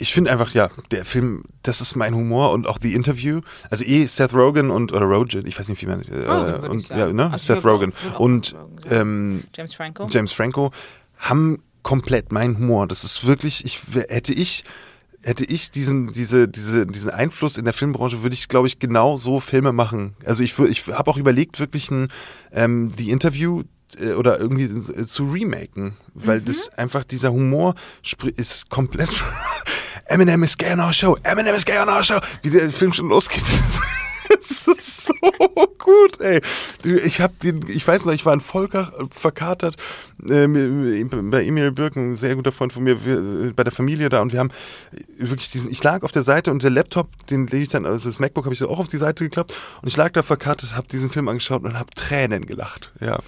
ich 0.00 0.14
finde 0.14 0.32
einfach, 0.32 0.52
ja, 0.54 0.70
der 0.90 1.04
Film, 1.04 1.44
das 1.62 1.82
ist 1.82 1.94
mein 1.94 2.14
Humor 2.14 2.52
und 2.52 2.66
auch 2.66 2.78
The 2.80 2.94
Interview. 2.94 3.42
Also 3.68 3.84
eh 3.84 4.06
Seth 4.06 4.32
Rogen 4.32 4.70
und, 4.70 4.92
oder 4.92 5.04
Rogen, 5.04 5.46
ich 5.46 5.58
weiß 5.58 5.68
nicht, 5.68 5.82
wie 5.82 5.86
man, 5.86 6.00
äh, 6.00 6.26
Rogen, 6.26 6.68
und, 6.68 6.88
ja, 6.88 7.12
ne? 7.12 7.30
Also 7.30 7.54
Seth 7.54 7.64
Rogen 7.64 7.92
und 8.18 8.56
ähm, 8.90 9.44
James 9.54 9.74
Franco. 9.74 10.06
James 10.10 10.32
Franco 10.32 10.70
haben 11.18 11.62
komplett 11.82 12.32
meinen 12.32 12.56
Humor. 12.56 12.88
Das 12.88 13.04
ist 13.04 13.26
wirklich, 13.26 13.66
ich, 13.66 13.82
hätte 14.08 14.32
ich, 14.32 14.64
hätte 15.22 15.44
ich 15.44 15.70
diesen, 15.70 16.14
diese, 16.14 16.48
diese, 16.48 16.86
diesen 16.86 17.10
Einfluss 17.10 17.58
in 17.58 17.64
der 17.64 17.74
Filmbranche, 17.74 18.22
würde 18.22 18.34
ich, 18.34 18.48
glaube 18.48 18.68
ich, 18.68 18.78
genau 18.78 19.16
so 19.16 19.38
Filme 19.38 19.72
machen. 19.72 20.16
Also 20.24 20.42
ich, 20.42 20.58
ich 20.58 20.86
habe 20.86 21.10
auch 21.10 21.18
überlegt, 21.18 21.60
wirklich 21.60 21.90
ein 21.90 22.08
ähm, 22.52 22.90
The 22.96 23.10
Interview 23.10 23.64
äh, 23.98 24.12
oder 24.12 24.40
irgendwie 24.40 24.64
äh, 24.64 25.04
zu 25.04 25.30
remaken, 25.30 25.92
weil 26.14 26.40
mhm. 26.40 26.46
das 26.46 26.70
einfach 26.70 27.04
dieser 27.04 27.32
Humor 27.32 27.74
ist 28.36 28.70
komplett 28.70 29.10
Eminem 30.10 30.42
is 30.42 30.58
gay 30.58 30.72
on 30.72 30.80
our 30.80 30.92
show, 30.92 31.16
Eminem 31.22 31.54
is 31.54 31.64
gay 31.64 31.78
on 31.78 31.88
our 31.88 32.02
show, 32.02 32.18
wie 32.42 32.50
der 32.50 32.70
Film 32.72 32.92
schon 32.92 33.08
losgeht. 33.08 33.44
das 34.28 34.66
ist 34.66 35.04
so 35.04 35.12
gut, 35.78 36.20
ey. 36.20 36.40
Ich 36.82 37.20
hab 37.20 37.38
den, 37.38 37.64
ich 37.68 37.86
weiß 37.86 38.04
noch, 38.04 38.12
ich 38.12 38.26
war 38.26 38.34
in 38.34 38.40
Volker 38.40 38.92
verkatert 39.12 39.76
äh, 40.28 40.48
bei 40.48 41.44
Emil 41.44 41.70
Birken, 41.70 42.12
ein 42.12 42.16
sehr 42.16 42.34
guter 42.34 42.50
Freund 42.50 42.72
von 42.72 42.82
mir, 42.82 43.04
wir, 43.04 43.18
äh, 43.18 43.52
bei 43.52 43.62
der 43.62 43.72
Familie 43.72 44.08
da 44.08 44.20
und 44.20 44.32
wir 44.32 44.40
haben 44.40 44.50
wirklich 45.18 45.50
diesen, 45.50 45.70
ich 45.70 45.82
lag 45.84 46.02
auf 46.02 46.10
der 46.10 46.24
Seite 46.24 46.50
und 46.50 46.64
der 46.64 46.70
Laptop, 46.70 47.08
den 47.28 47.46
lege 47.46 47.62
ich 47.62 47.68
dann, 47.68 47.86
also 47.86 48.08
das 48.08 48.18
MacBook 48.18 48.46
habe 48.46 48.54
ich 48.54 48.64
auch 48.64 48.80
auf 48.80 48.88
die 48.88 48.98
Seite 48.98 49.22
geklappt 49.22 49.56
und 49.80 49.86
ich 49.86 49.96
lag 49.96 50.10
da 50.10 50.24
verkartet, 50.24 50.74
habe 50.74 50.88
diesen 50.88 51.10
Film 51.10 51.28
angeschaut 51.28 51.62
und 51.62 51.78
habe 51.78 51.90
Tränen 51.94 52.46
gelacht, 52.46 52.92
ja. 53.00 53.20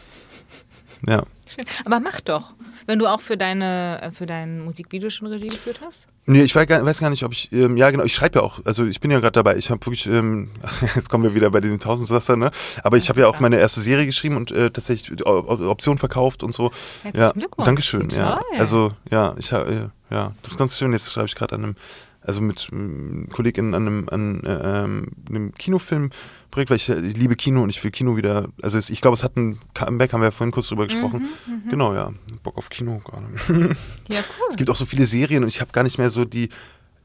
Ja. 1.06 1.22
Schön. 1.46 1.64
Aber 1.84 2.00
mach 2.00 2.20
doch. 2.20 2.54
Wenn 2.86 2.98
du 2.98 3.06
auch 3.06 3.20
für 3.20 3.36
deine 3.36 4.00
äh, 4.02 4.10
für 4.10 4.26
dein 4.26 4.60
Musikvideo 4.60 5.10
schon 5.10 5.28
Regie 5.28 5.48
geführt 5.48 5.80
hast? 5.84 6.08
Nee, 6.24 6.42
ich 6.42 6.54
weiß 6.54 6.66
gar, 7.00 7.10
nicht, 7.10 7.24
ob 7.24 7.32
ich, 7.32 7.52
ähm, 7.52 7.76
ja 7.76 7.90
genau, 7.90 8.04
ich 8.04 8.14
schreibe 8.14 8.38
ja 8.38 8.44
auch, 8.44 8.64
also 8.64 8.84
ich 8.84 9.00
bin 9.00 9.10
ja 9.10 9.18
gerade 9.18 9.32
dabei, 9.32 9.56
ich 9.56 9.70
habe 9.70 9.84
wirklich, 9.84 10.06
ähm, 10.06 10.50
jetzt 10.94 11.10
kommen 11.10 11.24
wir 11.24 11.34
wieder 11.34 11.50
bei 11.50 11.60
den 11.60 11.80
Tausendsasser, 11.80 12.36
ne? 12.36 12.52
Aber 12.84 12.96
ich 12.96 13.08
habe 13.08 13.20
ja 13.20 13.26
auch 13.26 13.40
meine 13.40 13.58
erste 13.58 13.80
Serie 13.80 14.06
geschrieben 14.06 14.36
und 14.36 14.52
äh, 14.52 14.70
tatsächlich 14.70 15.26
Optionen 15.26 15.98
verkauft 15.98 16.44
und 16.44 16.54
so. 16.54 16.70
Herzlichen 17.02 17.18
ja, 17.18 17.32
Glückwunsch. 17.32 17.66
Dankeschön, 17.66 18.10
ja. 18.10 18.40
Also, 18.56 18.92
ja, 19.10 19.34
ich 19.36 19.52
habe, 19.52 19.90
äh, 20.10 20.14
ja, 20.14 20.32
das 20.42 20.52
ist 20.52 20.58
ganz 20.58 20.78
schön, 20.78 20.92
jetzt 20.92 21.10
schreibe 21.10 21.26
ich 21.26 21.34
gerade 21.34 21.56
an 21.56 21.64
einem, 21.64 21.76
also 22.22 22.40
mit 22.40 22.68
ähm, 22.72 23.28
Kolleginnen 23.32 23.74
an 23.74 23.86
einem, 23.86 24.08
an, 24.08 24.42
äh, 24.44 25.28
einem 25.28 25.54
Kinofilm 25.54 26.10
Projekt, 26.52 26.70
weil 26.70 26.76
ich, 26.76 26.88
ich, 26.88 27.16
liebe 27.16 27.34
Kino 27.34 27.62
und 27.62 27.70
ich 27.70 27.82
will 27.82 27.90
Kino 27.90 28.16
wieder. 28.16 28.48
Also 28.62 28.78
es, 28.78 28.90
ich 28.90 29.00
glaube, 29.00 29.14
es 29.14 29.24
hat 29.24 29.36
ein 29.36 29.58
Comeback, 29.74 30.12
haben 30.12 30.20
wir 30.20 30.26
ja 30.26 30.30
vorhin 30.30 30.52
kurz 30.52 30.68
drüber 30.68 30.84
gesprochen. 30.84 31.26
Mhm, 31.46 31.52
mhm. 31.52 31.68
genau, 31.70 31.94
ja. 31.94 32.12
Bock 32.42 32.58
auf 32.58 32.68
Kino 32.68 33.00
gerade. 33.02 33.26
ja, 34.08 34.20
cool. 34.20 34.46
Es 34.50 34.56
gibt 34.56 34.68
auch 34.70 34.76
so 34.76 34.84
viele 34.84 35.06
Serien 35.06 35.42
und 35.42 35.48
ich 35.48 35.60
habe 35.60 35.72
gar 35.72 35.82
nicht 35.82 35.98
mehr 35.98 36.10
so 36.10 36.24
die 36.24 36.50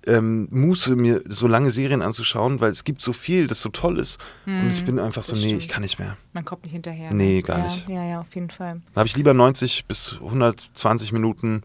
ähm, 0.06 0.48
Muße, 0.52 0.96
mir 0.96 1.22
so 1.28 1.48
lange 1.48 1.72
Serien 1.72 2.02
anzuschauen, 2.02 2.60
weil 2.60 2.72
es 2.72 2.84
gibt 2.84 3.02
so 3.02 3.14
viel, 3.14 3.48
das 3.48 3.62
so 3.62 3.70
toll 3.70 4.00
ist. 4.00 4.20
Mhm, 4.46 4.62
und 4.62 4.68
ich 4.68 4.82
mhm, 4.82 4.86
bin 4.86 5.00
einfach 5.00 5.24
so, 5.24 5.36
nee, 5.36 5.56
ich 5.56 5.70
kann 5.70 5.82
nicht 5.82 5.98
mehr. 5.98 6.18
Man 6.34 6.46
kommt 6.46 6.64
nicht 6.64 6.74
hinterher. 6.74 7.14
Nee, 7.14 7.38
ne? 7.38 7.42
gar 7.42 7.60
ja, 7.60 7.66
nicht. 7.66 7.90
Ja, 7.90 8.04
ja, 8.04 8.20
auf 8.20 8.34
jeden 8.36 8.50
Fall. 8.50 8.82
Da 8.94 9.00
habe 9.00 9.08
ich 9.08 9.16
lieber 9.16 9.34
90 9.34 9.86
bis 9.86 10.18
120 10.22 11.14
Minuten 11.14 11.64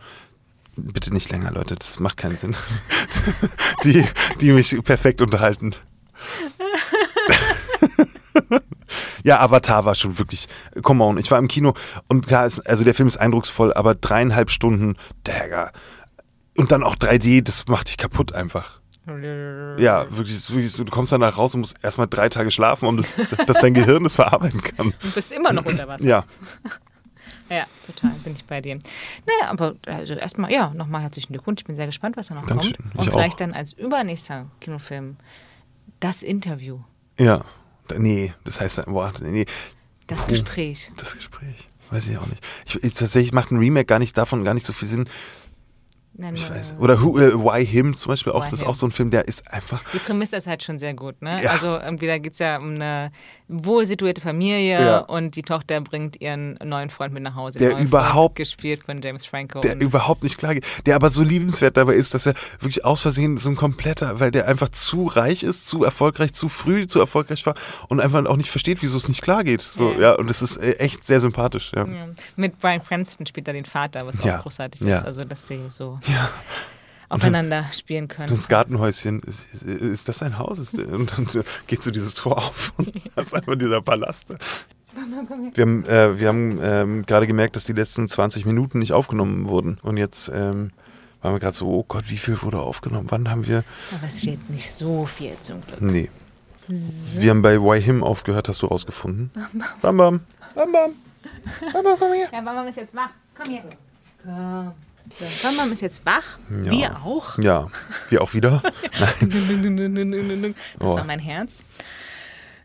Bitte 0.76 1.12
nicht 1.12 1.30
länger, 1.30 1.50
Leute, 1.52 1.76
das 1.76 2.00
macht 2.00 2.16
keinen 2.16 2.36
Sinn. 2.36 2.56
die, 3.84 4.06
die 4.40 4.52
mich 4.52 4.76
perfekt 4.82 5.20
unterhalten. 5.20 5.74
ja, 9.24 9.40
Avatar 9.40 9.84
war 9.84 9.94
schon 9.94 10.18
wirklich, 10.18 10.48
come 10.82 11.04
on, 11.04 11.18
ich 11.18 11.30
war 11.30 11.38
im 11.38 11.48
Kino 11.48 11.74
und 12.08 12.26
klar, 12.26 12.46
ist, 12.46 12.60
also 12.60 12.84
der 12.84 12.94
Film 12.94 13.06
ist 13.06 13.18
eindrucksvoll, 13.18 13.72
aber 13.74 13.94
dreieinhalb 13.94 14.50
Stunden, 14.50 14.96
Dagger. 15.24 15.72
Und 16.56 16.72
dann 16.72 16.82
auch 16.82 16.96
3D, 16.96 17.42
das 17.42 17.66
macht 17.68 17.88
dich 17.88 17.96
kaputt 17.96 18.34
einfach. 18.34 18.80
Ja, 19.06 20.06
wirklich, 20.10 20.48
wirklich 20.50 20.76
du 20.76 20.84
kommst 20.84 21.10
danach 21.10 21.36
raus 21.36 21.54
und 21.54 21.62
musst 21.62 21.82
erstmal 21.82 22.06
drei 22.06 22.28
Tage 22.28 22.52
schlafen, 22.52 22.86
um 22.86 22.96
das, 22.96 23.16
dass 23.46 23.60
dein 23.60 23.74
Gehirn 23.74 24.04
das 24.04 24.14
verarbeiten 24.14 24.62
kann. 24.62 24.94
Du 25.00 25.10
bist 25.10 25.32
immer 25.32 25.52
noch 25.52 25.64
unter 25.64 25.88
Wasser. 25.88 26.04
Ja. 26.04 26.24
Ja, 27.52 27.66
total, 27.86 28.12
bin 28.24 28.34
ich 28.34 28.44
bei 28.44 28.60
dir. 28.60 28.76
Naja, 29.26 29.50
aber 29.50 29.74
also 29.86 30.14
erstmal, 30.14 30.50
ja, 30.50 30.72
nochmal 30.74 31.02
herzlichen 31.02 31.32
Glückwunsch. 31.32 31.60
Ich 31.60 31.66
bin 31.66 31.76
sehr 31.76 31.86
gespannt, 31.86 32.16
was 32.16 32.28
da 32.28 32.34
noch 32.34 32.46
Dankeschön. 32.46 32.76
kommt. 32.76 32.94
Und 32.96 33.04
ich 33.04 33.10
vielleicht 33.10 33.34
auch. 33.34 33.38
dann 33.38 33.52
als 33.52 33.72
übernächster 33.74 34.46
Kinofilm 34.60 35.16
das 36.00 36.22
Interview. 36.22 36.80
Ja. 37.18 37.44
Nee, 37.96 38.32
das 38.44 38.60
heißt, 38.60 38.86
boah, 38.86 39.12
nee. 39.20 39.44
Das 40.06 40.26
Gespräch. 40.26 40.90
Das 40.96 41.14
Gespräch. 41.14 41.68
Weiß 41.90 42.06
ich 42.08 42.16
auch 42.16 42.26
nicht. 42.26 42.42
Ich, 42.66 42.82
ich, 42.82 42.94
tatsächlich 42.94 43.32
macht 43.32 43.50
ein 43.50 43.58
Remake 43.58 43.84
gar 43.84 43.98
nicht 43.98 44.16
davon 44.16 44.44
gar 44.44 44.54
nicht 44.54 44.64
so 44.64 44.72
viel 44.72 44.88
Sinn. 44.88 45.08
Nein, 46.14 46.34
ich 46.34 46.48
weiß. 46.48 46.74
Oder 46.78 47.02
Who, 47.02 47.18
äh, 47.18 47.34
Why 47.34 47.64
Him 47.64 47.96
zum 47.96 48.10
Beispiel 48.10 48.32
auch. 48.32 48.44
Why 48.44 48.50
das 48.50 48.60
ist 48.60 48.66
auch 48.66 48.74
so 48.74 48.86
ein 48.86 48.92
Film, 48.92 49.10
der 49.10 49.28
ist 49.28 49.50
einfach. 49.50 49.82
Die 49.92 49.98
Prämisse 49.98 50.36
ist 50.36 50.46
halt 50.46 50.62
schon 50.62 50.78
sehr 50.78 50.94
gut, 50.94 51.20
ne? 51.22 51.42
Ja. 51.42 51.50
Also 51.50 51.78
irgendwie 51.78 52.06
da 52.06 52.18
geht 52.18 52.34
es 52.34 52.38
ja 52.38 52.58
um 52.58 52.74
eine 52.74 53.10
wohl 53.52 53.86
situierte 53.86 54.20
Familie 54.20 54.82
ja. 54.82 54.98
und 54.98 55.36
die 55.36 55.42
Tochter 55.42 55.80
bringt 55.80 56.20
ihren 56.20 56.58
neuen 56.64 56.90
Freund 56.90 57.12
mit 57.12 57.22
nach 57.22 57.34
Hause. 57.34 57.58
Der 57.58 57.78
überhaupt 57.78 58.36
gespielt 58.36 58.82
von 58.84 59.00
James 59.02 59.26
Franco. 59.26 59.60
Der 59.60 59.78
überhaupt 59.78 60.22
nicht 60.22 60.38
klar 60.38 60.54
geht. 60.54 60.64
Der 60.86 60.96
aber 60.96 61.10
so 61.10 61.22
liebenswert 61.22 61.76
dabei 61.76 61.94
ist, 61.94 62.14
dass 62.14 62.26
er 62.26 62.34
wirklich 62.58 62.84
aus 62.84 63.02
Versehen 63.02 63.36
so 63.36 63.50
ein 63.50 63.56
kompletter, 63.56 64.20
weil 64.20 64.30
der 64.30 64.48
einfach 64.48 64.70
zu 64.70 65.06
reich 65.06 65.42
ist, 65.42 65.66
zu 65.66 65.84
erfolgreich, 65.84 66.32
zu 66.32 66.48
früh 66.48 66.86
zu 66.86 66.98
erfolgreich 66.98 67.44
war 67.44 67.54
und 67.88 68.00
einfach 68.00 68.24
auch 68.24 68.36
nicht 68.36 68.50
versteht, 68.50 68.82
wieso 68.82 68.96
es 68.96 69.08
nicht 69.08 69.22
klar 69.22 69.44
geht. 69.44 69.60
So, 69.60 69.92
ja. 69.92 70.00
ja 70.00 70.12
und 70.12 70.28
das 70.28 70.40
ist 70.42 70.56
äh, 70.56 70.72
echt 70.74 71.04
sehr 71.04 71.20
sympathisch. 71.20 71.72
Ja. 71.76 71.86
Mit 72.36 72.58
Brian 72.58 72.82
Cranston 72.82 73.26
spielt 73.26 73.46
er 73.48 73.54
den 73.54 73.66
Vater, 73.66 74.06
was 74.06 74.20
auch 74.20 74.42
großartig 74.42 74.80
ist. 74.80 75.04
Also 75.04 75.24
dass 75.24 75.46
sie 75.46 75.60
so 75.68 75.98
ja. 76.06 76.30
Aufeinander 77.12 77.66
spielen 77.72 78.08
können. 78.08 78.30
Das 78.30 78.48
Gartenhäuschen, 78.48 79.20
ist, 79.20 79.62
ist 79.62 80.08
das 80.08 80.22
ein 80.22 80.38
Haus? 80.38 80.58
Ist, 80.58 80.78
und 80.78 81.12
dann 81.12 81.28
geht 81.66 81.82
so 81.82 81.90
dieses 81.90 82.14
Tor 82.14 82.38
auf 82.38 82.72
und 82.76 82.94
das 83.14 83.28
ist 83.28 83.34
einfach 83.34 83.56
dieser 83.56 83.82
Palast. 83.82 84.34
Wir 85.54 85.62
haben, 85.62 85.86
äh, 85.86 86.18
wir 86.18 86.28
haben 86.28 86.58
ähm, 86.62 87.06
gerade 87.06 87.26
gemerkt, 87.26 87.56
dass 87.56 87.64
die 87.64 87.72
letzten 87.72 88.08
20 88.08 88.44
Minuten 88.44 88.78
nicht 88.78 88.92
aufgenommen 88.92 89.48
wurden. 89.48 89.78
Und 89.82 89.96
jetzt 89.96 90.28
ähm, 90.28 90.70
waren 91.22 91.34
wir 91.34 91.38
gerade 91.38 91.56
so, 91.56 91.66
oh 91.68 91.84
Gott, 91.86 92.04
wie 92.08 92.18
viel 92.18 92.42
wurde 92.42 92.58
aufgenommen? 92.58 93.06
Wann 93.10 93.30
haben 93.30 93.46
wir. 93.46 93.64
Aber 93.94 94.06
es 94.06 94.22
wird 94.24 94.50
nicht 94.50 94.70
so 94.70 95.06
viel 95.06 95.34
zum 95.42 95.62
Glück. 95.62 95.80
Nee. 95.80 96.10
Wir 96.68 97.30
haben 97.30 97.42
bei 97.42 97.60
Why 97.60 97.80
Him 97.80 98.04
aufgehört, 98.04 98.48
hast 98.48 98.62
du 98.62 98.66
rausgefunden. 98.66 99.30
Bam 99.80 99.96
Bam. 99.96 100.20
Bam 100.54 100.72
Bam. 100.72 100.92
Bam 101.72 101.84
Bam, 101.84 101.96
komm 101.98 102.12
her. 102.12 102.28
Ja, 102.32 102.40
Bam 102.40 102.54
Bam 102.54 102.66
ist 102.68 102.76
jetzt 102.76 102.94
wach. 102.94 103.10
Komm 103.34 103.46
hier. 103.52 103.62
Komm. 104.22 104.72
Bam 105.18 105.72
ist 105.72 105.80
jetzt 105.82 106.04
wach. 106.06 106.38
Ja. 106.64 106.70
Wir 106.70 106.96
auch. 107.04 107.38
Ja, 107.38 107.68
wir 108.08 108.22
auch 108.22 108.34
wieder. 108.34 108.62
Das 109.20 110.90
war 110.94 111.04
mein 111.04 111.18
Herz. 111.20 111.64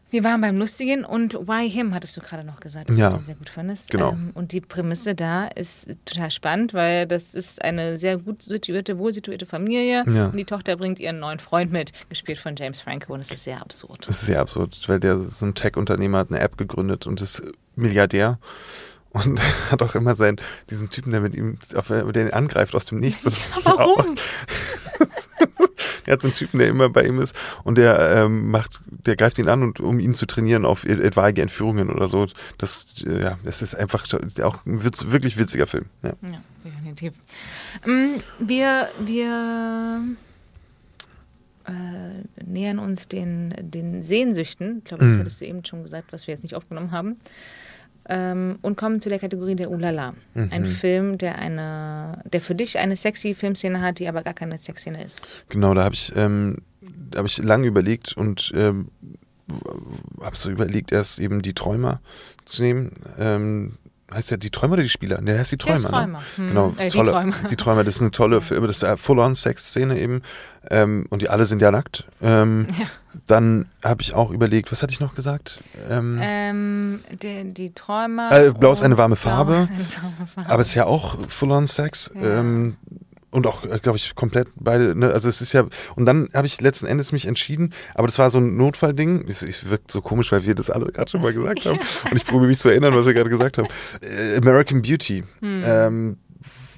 Wir 0.09 0.23
waren 0.23 0.39
beim 0.39 0.57
Lustigen 0.57 1.03
und 1.03 1.33
Why 1.33 1.69
Him 1.69 1.93
hattest 1.93 2.15
du 2.15 2.21
gerade 2.21 2.45
noch 2.45 2.61
gesagt, 2.61 2.89
dass 2.89 2.97
Ja. 2.97 3.09
du 3.09 3.17
den 3.17 3.25
sehr 3.25 3.35
gut 3.35 3.49
fandest. 3.49 3.89
Genau. 3.91 4.11
Ähm, 4.13 4.31
und 4.35 4.53
die 4.53 4.61
Prämisse 4.61 5.15
da 5.15 5.47
ist 5.47 5.85
total 6.05 6.31
spannend, 6.31 6.73
weil 6.73 7.05
das 7.05 7.33
ist 7.35 7.61
eine 7.61 7.97
sehr 7.97 8.15
gut 8.17 8.41
situierte, 8.41 8.97
wohl 8.99 9.11
situierte 9.11 9.45
Familie 9.45 10.05
Ja. 10.07 10.27
und 10.27 10.37
die 10.37 10.45
Tochter 10.45 10.77
bringt 10.77 10.99
ihren 10.99 11.19
neuen 11.19 11.39
Freund 11.39 11.73
mit, 11.73 11.91
gespielt 12.07 12.37
von 12.39 12.55
James 12.55 12.79
Franco 12.79 13.13
und 13.13 13.19
es 13.21 13.31
ist 13.31 13.43
sehr 13.43 13.59
absurd. 13.59 14.07
Das 14.07 14.21
ist 14.21 14.27
sehr 14.27 14.39
absurd, 14.39 14.81
weil 14.87 15.01
der 15.01 15.19
so 15.19 15.45
ein 15.45 15.55
Tech-Unternehmer 15.55 16.19
hat 16.19 16.29
eine 16.31 16.39
App 16.39 16.57
gegründet 16.57 17.05
und 17.05 17.19
ist 17.21 17.41
Milliardär 17.75 18.39
und 19.25 19.41
hat 19.71 19.81
auch 19.81 19.95
immer 19.95 20.15
seinen, 20.15 20.37
diesen 20.69 20.89
Typen, 20.89 21.11
der 21.11 21.21
mit 21.21 21.35
ihm, 21.35 21.57
auf, 21.75 21.87
der 21.87 22.15
ihn 22.27 22.33
angreift 22.33 22.75
aus 22.75 22.85
dem 22.85 22.99
Nichts. 22.99 23.25
Und 23.25 23.37
Warum? 23.65 24.15
Er 26.05 26.13
hat 26.13 26.21
so 26.21 26.29
einen 26.29 26.35
Typen, 26.35 26.59
der 26.59 26.69
immer 26.69 26.87
bei 26.87 27.03
ihm 27.05 27.19
ist 27.19 27.35
und 27.65 27.77
der 27.77 27.99
ähm, 28.23 28.49
macht, 28.49 28.79
der 28.87 29.17
greift 29.17 29.37
ihn 29.39 29.49
an 29.49 29.61
und 29.61 29.81
um 29.81 29.99
ihn 29.99 30.13
zu 30.13 30.25
trainieren 30.25 30.63
auf 30.65 30.85
etwaige 30.85 31.41
Entführungen 31.41 31.89
oder 31.89 32.07
so. 32.07 32.25
Das, 32.57 32.95
äh, 33.05 33.23
ja, 33.23 33.37
das 33.43 33.61
ist 33.61 33.75
einfach 33.75 34.05
auch 34.41 34.65
ein 34.65 34.83
witz, 34.85 35.07
wirklich 35.09 35.37
witziger 35.37 35.67
Film. 35.67 35.87
Ja. 36.03 36.13
Ja, 36.23 36.41
definitiv. 36.63 37.13
Ähm, 37.85 38.21
Wir, 38.39 38.87
wir 38.99 40.01
äh, 41.65 42.43
nähern 42.45 42.79
uns 42.79 43.09
den, 43.09 43.53
den 43.59 44.01
Sehnsüchten. 44.01 44.77
Ich 44.79 44.85
glaube, 44.85 45.05
das 45.05 45.15
Mhm. 45.15 45.19
hattest 45.19 45.41
du 45.41 45.45
eben 45.45 45.65
schon 45.65 45.83
gesagt, 45.83 46.13
was 46.13 46.25
wir 46.27 46.33
jetzt 46.33 46.43
nicht 46.43 46.55
aufgenommen 46.55 46.91
haben. 46.91 47.17
Ähm, 48.09 48.57
und 48.61 48.77
kommen 48.77 49.01
zu 49.01 49.09
der 49.09 49.19
Kategorie 49.19 49.55
der 49.55 49.69
Ulala. 49.69 50.13
Ein 50.33 50.61
Mhm. 50.61 50.65
Film, 50.65 51.17
der 51.17 51.37
eine, 51.39 52.21
der 52.31 52.39
für 52.41 52.55
dich 52.55 52.77
eine 52.79 52.95
sexy 52.95 53.33
Filmszene 53.35 53.81
hat, 53.81 53.99
die 53.99 54.07
aber 54.07 54.23
gar 54.23 54.33
keine 54.33 54.57
Sexszene 54.59 55.03
ist. 55.03 55.21
Genau, 55.49 55.73
da 55.73 55.83
habe 55.83 55.95
ich, 55.95 56.13
ähm, 56.15 56.57
da 57.11 57.17
habe 57.19 57.27
ich 57.27 57.37
lange 57.39 57.67
überlegt 57.67 58.15
und 58.15 58.51
ähm, 58.55 58.89
habe 60.21 60.35
so 60.35 60.49
überlegt, 60.49 60.91
erst 60.91 61.19
eben 61.19 61.41
die 61.41 61.53
Träumer 61.53 62.01
zu 62.45 62.63
nehmen. 62.63 62.91
Ähm, 63.17 63.77
heißt 64.13 64.31
der 64.31 64.37
die 64.37 64.49
Träumer 64.49 64.73
oder 64.73 64.83
die 64.83 64.89
Spieler? 64.89 65.19
Ne, 65.21 65.37
heißt 65.37 65.51
die 65.51 65.57
Der 65.57 65.65
Träumer. 65.77 65.89
Träumer. 65.89 66.19
Ne? 66.19 66.25
Hm. 66.37 66.47
Genau, 66.47 66.73
Äh, 66.77 66.89
die 66.89 66.97
tolle, 66.97 67.11
Träumer. 67.11 67.35
die 67.49 67.55
Träumer, 67.55 67.83
das 67.83 67.95
ist 67.95 68.01
eine 68.01 68.11
tolle 68.11 68.41
Film, 68.41 68.65
das 68.67 68.77
ist 68.77 68.83
eine 68.83 68.97
Full-on-Sex-Szene 68.97 69.99
eben. 69.99 70.21
Ähm, 70.69 71.05
und 71.09 71.21
die 71.21 71.29
alle 71.29 71.45
sind 71.45 71.61
ja 71.61 71.71
nackt. 71.71 72.05
Ähm, 72.21 72.65
Ja. 72.79 72.85
Dann 73.25 73.65
habe 73.83 74.03
ich 74.03 74.13
auch 74.13 74.29
überlegt, 74.29 74.71
was 74.71 74.83
hatte 74.83 74.93
ich 74.93 74.99
noch 74.99 75.15
gesagt? 75.15 75.59
Ähm, 75.89 76.19
Ähm, 76.21 76.99
der, 77.23 77.45
die 77.45 77.73
Träumer. 77.73 78.31
Äh, 78.31 78.51
Blau 78.51 78.71
ist 78.71 78.83
eine 78.83 78.97
warme 78.97 79.15
Farbe. 79.15 79.53
eine 79.55 79.67
warme 79.69 80.27
Farbe. 80.35 80.49
Aber 80.49 80.61
es 80.61 80.67
ist 80.69 80.75
ja 80.75 80.85
auch 80.85 81.17
Full-on-Sex. 81.27 82.11
Ja. 82.13 82.21
Und 83.37 83.45
auch, 83.45 83.61
glaube 83.83 83.99
ich, 83.99 84.15
komplett 84.15 84.47
beide. 84.55 84.97
Ne? 84.97 85.11
Also 85.11 85.29
es 85.29 85.41
ist 85.41 85.53
ja. 85.53 85.63
Und 85.95 86.05
dann 86.05 86.27
habe 86.33 86.47
ich 86.47 86.59
letzten 86.59 86.87
Endes 86.87 87.11
mich 87.11 87.27
entschieden, 87.27 87.71
aber 87.93 88.07
das 88.07 88.17
war 88.17 88.31
so 88.31 88.39
ein 88.39 88.57
Notfallding. 88.57 89.27
Es, 89.29 89.43
es 89.43 89.69
wirkt 89.69 89.91
so 89.91 90.01
komisch, 90.01 90.31
weil 90.31 90.43
wir 90.43 90.55
das 90.55 90.71
alle 90.71 90.87
gerade 90.87 91.11
schon 91.11 91.21
mal 91.21 91.31
gesagt 91.31 91.63
haben. 91.67 91.77
Und 92.09 92.17
ich 92.17 92.25
probiere 92.25 92.47
mich 92.47 92.57
zu 92.57 92.69
erinnern, 92.69 92.95
was 92.95 93.05
wir 93.05 93.13
gerade 93.13 93.29
gesagt 93.29 93.59
haben. 93.59 93.67
Äh, 94.01 94.37
American 94.37 94.81
Beauty. 94.81 95.23
Hm. 95.41 95.63
Ähm, 95.63 96.17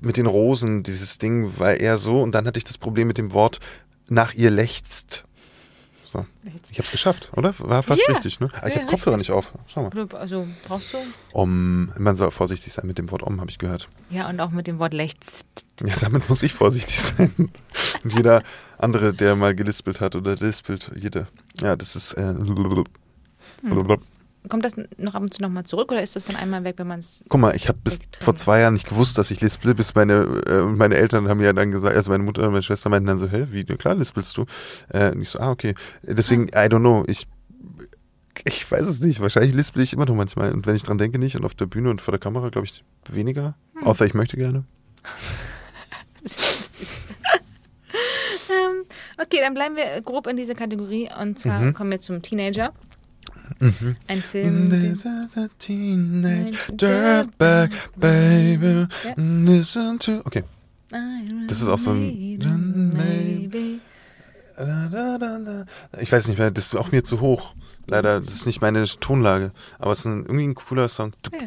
mit 0.02 0.18
den 0.18 0.26
Rosen, 0.26 0.84
dieses 0.84 1.18
Ding 1.18 1.58
war 1.58 1.76
eher 1.76 1.98
so. 1.98 2.22
Und 2.22 2.36
dann 2.36 2.46
hatte 2.46 2.58
ich 2.58 2.66
das 2.66 2.78
Problem 2.78 3.08
mit 3.08 3.18
dem 3.18 3.32
Wort 3.32 3.62
nach 4.10 4.34
ihr 4.34 4.52
lechzt. 4.52 5.24
So. 6.12 6.26
Ich 6.72 6.80
habe 6.80 6.86
es 6.86 6.92
geschafft, 6.92 7.32
oder? 7.36 7.54
War 7.60 7.84
fast 7.84 8.02
Ja. 8.08 8.14
richtig, 8.16 8.40
ne? 8.40 8.48
Aber 8.58 8.68
ich 8.68 8.74
Ja, 8.74 8.82
habe 8.82 8.90
Kopfhörer 8.90 9.18
nicht 9.18 9.30
auf. 9.30 9.54
Schau 9.68 9.84
mal. 9.84 10.08
Also 10.16 10.48
brauchst 10.68 10.94
du? 10.94 10.98
Om, 11.34 11.92
man 12.00 12.16
soll 12.16 12.32
vorsichtig 12.32 12.74
sein 12.74 12.88
mit 12.88 12.98
dem 12.98 13.12
Wort 13.12 13.22
Om, 13.22 13.40
habe 13.40 13.52
ich 13.52 13.60
gehört. 13.60 13.90
Ja, 14.10 14.28
und 14.28 14.40
auch 14.40 14.50
mit 14.50 14.66
dem 14.66 14.80
Wort 14.80 14.94
Lechts. 14.96 15.42
Ja, 15.86 15.96
damit 16.02 16.28
muss 16.28 16.42
ich 16.42 16.54
vorsichtig 16.54 17.00
sein. 17.00 17.32
Und 18.04 18.14
jeder 18.14 18.42
andere, 18.80 19.14
der 19.14 19.36
mal 19.36 19.54
gelispelt 19.56 20.02
hat 20.02 20.16
oder 20.16 20.36
lispelt, 20.36 20.92
jede. 20.96 21.28
Ja, 21.62 21.76
das 21.76 21.96
ist. 21.96 22.14
Äh, 22.14 22.34
Kommt 24.48 24.64
das 24.64 24.76
noch 24.98 25.16
ab 25.16 25.22
und 25.22 25.34
zu 25.34 25.42
nochmal 25.42 25.66
zurück 25.66 25.92
oder 25.92 26.02
ist 26.02 26.16
das 26.16 26.26
dann 26.26 26.38
einmal 26.38 26.64
weg, 26.64 26.76
wenn 26.78 26.88
man 26.88 27.00
es. 27.00 27.24
Guck 27.28 27.42
mal, 27.42 27.56
ich 27.56 27.68
habe 27.68 27.78
bis 27.84 28.00
vor 28.22 28.36
zwei 28.36 28.62
Jahren 28.62 28.76
nicht 28.76 28.88
gewusst, 28.88 29.18
dass 29.18 29.32
ich 29.32 29.42
lispel, 29.42 29.76
bis 29.76 29.96
meine, 29.96 30.42
äh, 30.48 30.62
meine 30.62 30.96
Eltern 30.96 31.28
haben 31.28 31.42
ja 31.42 31.52
dann 31.52 31.72
gesagt, 31.72 31.96
also 31.96 32.10
meine 32.10 32.24
Mutter 32.24 32.44
und 32.44 32.52
meine 32.52 32.64
Schwester 32.64 32.90
meinten 32.90 33.08
dann 33.08 33.18
so, 33.18 33.28
hä, 33.28 33.48
wie, 33.52 33.66
klar 33.66 33.96
lispelst 33.96 34.38
du? 34.38 34.46
Äh, 34.90 35.12
und 35.12 35.22
ich 35.22 35.30
so, 35.30 35.40
ah, 35.40 35.52
okay. 35.52 35.74
Deswegen, 36.04 36.48
I 36.50 36.68
don't 36.70 36.80
know, 36.80 37.04
ich, 37.08 37.28
ich 38.46 38.72
weiß 38.72 38.88
es 38.88 39.02
nicht, 39.02 39.20
wahrscheinlich 39.20 39.54
lispel 39.54 39.84
ich 39.84 39.92
immer 39.94 40.06
noch 40.06 40.16
manchmal 40.16 40.54
und 40.54 40.66
wenn 40.66 40.76
ich 40.76 40.84
dran 40.84 40.98
denke 40.98 41.20
nicht 41.20 41.36
und 41.36 41.44
auf 41.44 41.54
der 41.54 41.66
Bühne 41.66 41.90
und 41.90 42.00
vor 42.02 42.14
der 42.14 42.20
Kamera, 42.20 42.48
glaube 42.50 42.66
ich, 42.66 42.84
weniger, 43.10 43.56
außer 43.84 44.06
ich 44.06 44.14
möchte 44.14 44.38
gerne. 44.38 44.64
Süß. 46.24 47.08
ähm, 48.50 48.84
okay, 49.22 49.40
dann 49.42 49.54
bleiben 49.54 49.76
wir 49.76 50.02
grob 50.02 50.28
in 50.28 50.38
dieser 50.38 50.56
Kategorie 50.56 51.10
und 51.20 51.38
zwar 51.40 51.60
Mhm. 51.60 51.74
kommen 51.74 51.92
wir 51.92 52.00
zum 52.00 52.22
Teenager. 52.22 52.74
Ein 54.08 54.22
Film. 54.22 54.70
This 54.70 54.82
den- 54.82 54.94
is 54.94 55.38
a 55.38 55.48
teenage 55.60 56.72
dirtbag, 56.72 57.70
baby. 57.98 58.88
Listen 59.18 60.00
to. 60.00 60.22
Okay. 60.26 60.44
Das 61.48 61.62
ist 61.62 61.68
auch 61.68 61.78
so 61.78 61.92
ein- 61.92 62.38
Maybe. 62.94 63.80
Ich 66.00 66.12
weiß 66.12 66.28
nicht 66.28 66.38
mehr, 66.38 66.52
das 66.52 66.66
ist 66.68 66.76
auch 66.76 66.92
mir 66.92 67.04
zu 67.04 67.22
hoch. 67.22 67.54
Leider, 67.88 68.20
das 68.20 68.28
ist 68.34 68.46
nicht 68.46 68.62
meine 68.62 68.84
Tonlage. 68.86 69.52
Aber 69.80 69.92
es 69.94 70.00
ist 70.00 70.06
ein, 70.06 70.24
irgendwie 70.24 70.48
ein 70.48 70.56
cooler 70.56 70.90
Song. 70.90 71.14
Ja, 71.32 71.40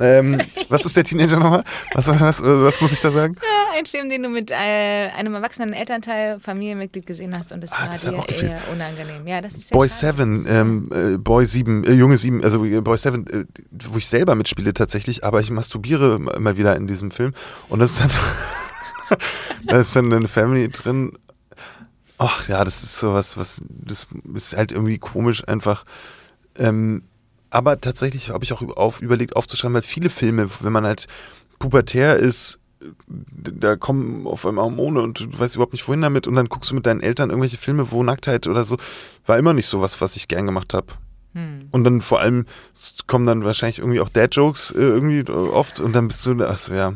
ähm, 0.00 0.40
was 0.68 0.84
ist 0.84 0.96
der 0.96 1.04
Teenager 1.04 1.38
nochmal? 1.38 1.64
Was, 1.94 2.06
was, 2.08 2.42
was 2.42 2.80
muss 2.80 2.92
ich 2.92 3.00
da 3.00 3.10
sagen? 3.10 3.34
Ja, 3.40 3.78
ein 3.78 3.86
Film, 3.86 4.08
den 4.08 4.22
du 4.22 4.28
mit 4.28 4.50
äh, 4.50 4.54
einem 4.54 5.34
erwachsenen 5.34 5.72
Elternteil, 5.72 6.38
Familienmitglied 6.40 7.06
gesehen 7.06 7.36
hast 7.36 7.52
und 7.52 7.62
das 7.62 7.72
Ah, 7.72 7.82
war 7.82 7.88
das 7.88 8.02
dir 8.02 8.16
auch 8.18 8.28
eher 8.28 8.60
unangenehm. 8.72 9.26
Ja, 9.26 9.40
das 9.40 9.54
ist 9.54 9.70
Boy 9.70 9.88
schade, 9.88 10.16
7, 10.16 10.44
dass 10.44 10.44
das- 10.44 10.60
ähm, 10.60 10.90
äh, 11.14 11.18
Boy 11.18 11.46
7, 11.46 11.84
äh, 11.84 11.92
Junge 11.92 12.16
7, 12.16 12.44
also 12.44 12.64
äh, 12.64 12.80
Boy 12.80 12.98
7, 12.98 13.26
äh, 13.26 13.44
wo 13.90 13.98
ich 13.98 14.06
selber 14.06 14.34
mitspiele 14.34 14.72
tatsächlich, 14.72 15.24
aber 15.24 15.40
ich 15.40 15.50
masturbiere 15.50 16.18
mal 16.18 16.56
wieder 16.56 16.76
in 16.76 16.86
diesem 16.86 17.10
Film 17.10 17.32
und 17.68 17.80
das 17.80 17.92
ist 17.92 18.00
dann, 18.02 18.10
da 19.66 19.76
ist 19.80 19.96
dann 19.96 20.12
eine 20.12 20.28
Family 20.28 20.68
drin. 20.70 21.12
Ach 22.18 22.46
ja, 22.48 22.64
das 22.64 22.84
ist 22.84 22.98
sowas, 22.98 23.36
was, 23.36 23.62
das 23.68 24.06
ist 24.34 24.56
halt 24.56 24.70
irgendwie 24.70 24.98
komisch 24.98 25.46
einfach. 25.48 25.84
Ähm, 26.56 27.02
aber 27.52 27.80
tatsächlich 27.80 28.30
habe 28.30 28.44
ich 28.44 28.52
auch 28.52 28.62
auf, 28.76 29.00
überlegt 29.02 29.36
aufzuschreiben, 29.36 29.74
weil 29.74 29.82
viele 29.82 30.10
Filme, 30.10 30.48
wenn 30.60 30.72
man 30.72 30.86
halt 30.86 31.06
pubertär 31.58 32.16
ist, 32.16 32.60
da 33.16 33.76
kommen 33.76 34.26
auf 34.26 34.44
einmal 34.46 34.64
Hormone 34.64 35.00
und 35.02 35.20
du 35.20 35.38
weißt 35.38 35.54
überhaupt 35.54 35.72
nicht 35.72 35.86
wohin 35.86 36.02
damit 36.02 36.26
und 36.26 36.34
dann 36.34 36.48
guckst 36.48 36.70
du 36.70 36.74
mit 36.74 36.86
deinen 36.86 37.00
Eltern 37.00 37.30
irgendwelche 37.30 37.58
Filme, 37.58 37.92
wo 37.92 38.02
Nacktheit 38.02 38.46
oder 38.46 38.64
so, 38.64 38.76
war 39.26 39.38
immer 39.38 39.54
nicht 39.54 39.68
so 39.68 39.80
was, 39.80 40.00
was 40.00 40.16
ich 40.16 40.28
gern 40.28 40.46
gemacht 40.46 40.74
habe. 40.74 40.88
Hm. 41.34 41.68
Und 41.70 41.84
dann 41.84 42.00
vor 42.00 42.20
allem 42.20 42.46
kommen 43.06 43.26
dann 43.26 43.44
wahrscheinlich 43.44 43.78
irgendwie 43.78 44.00
auch 44.00 44.08
Dad-Jokes 44.08 44.72
äh, 44.72 44.80
irgendwie 44.80 45.30
oft 45.30 45.78
und 45.78 45.94
dann 45.94 46.08
bist 46.08 46.26
du, 46.26 46.42
achso, 46.44 46.74
ja. 46.74 46.94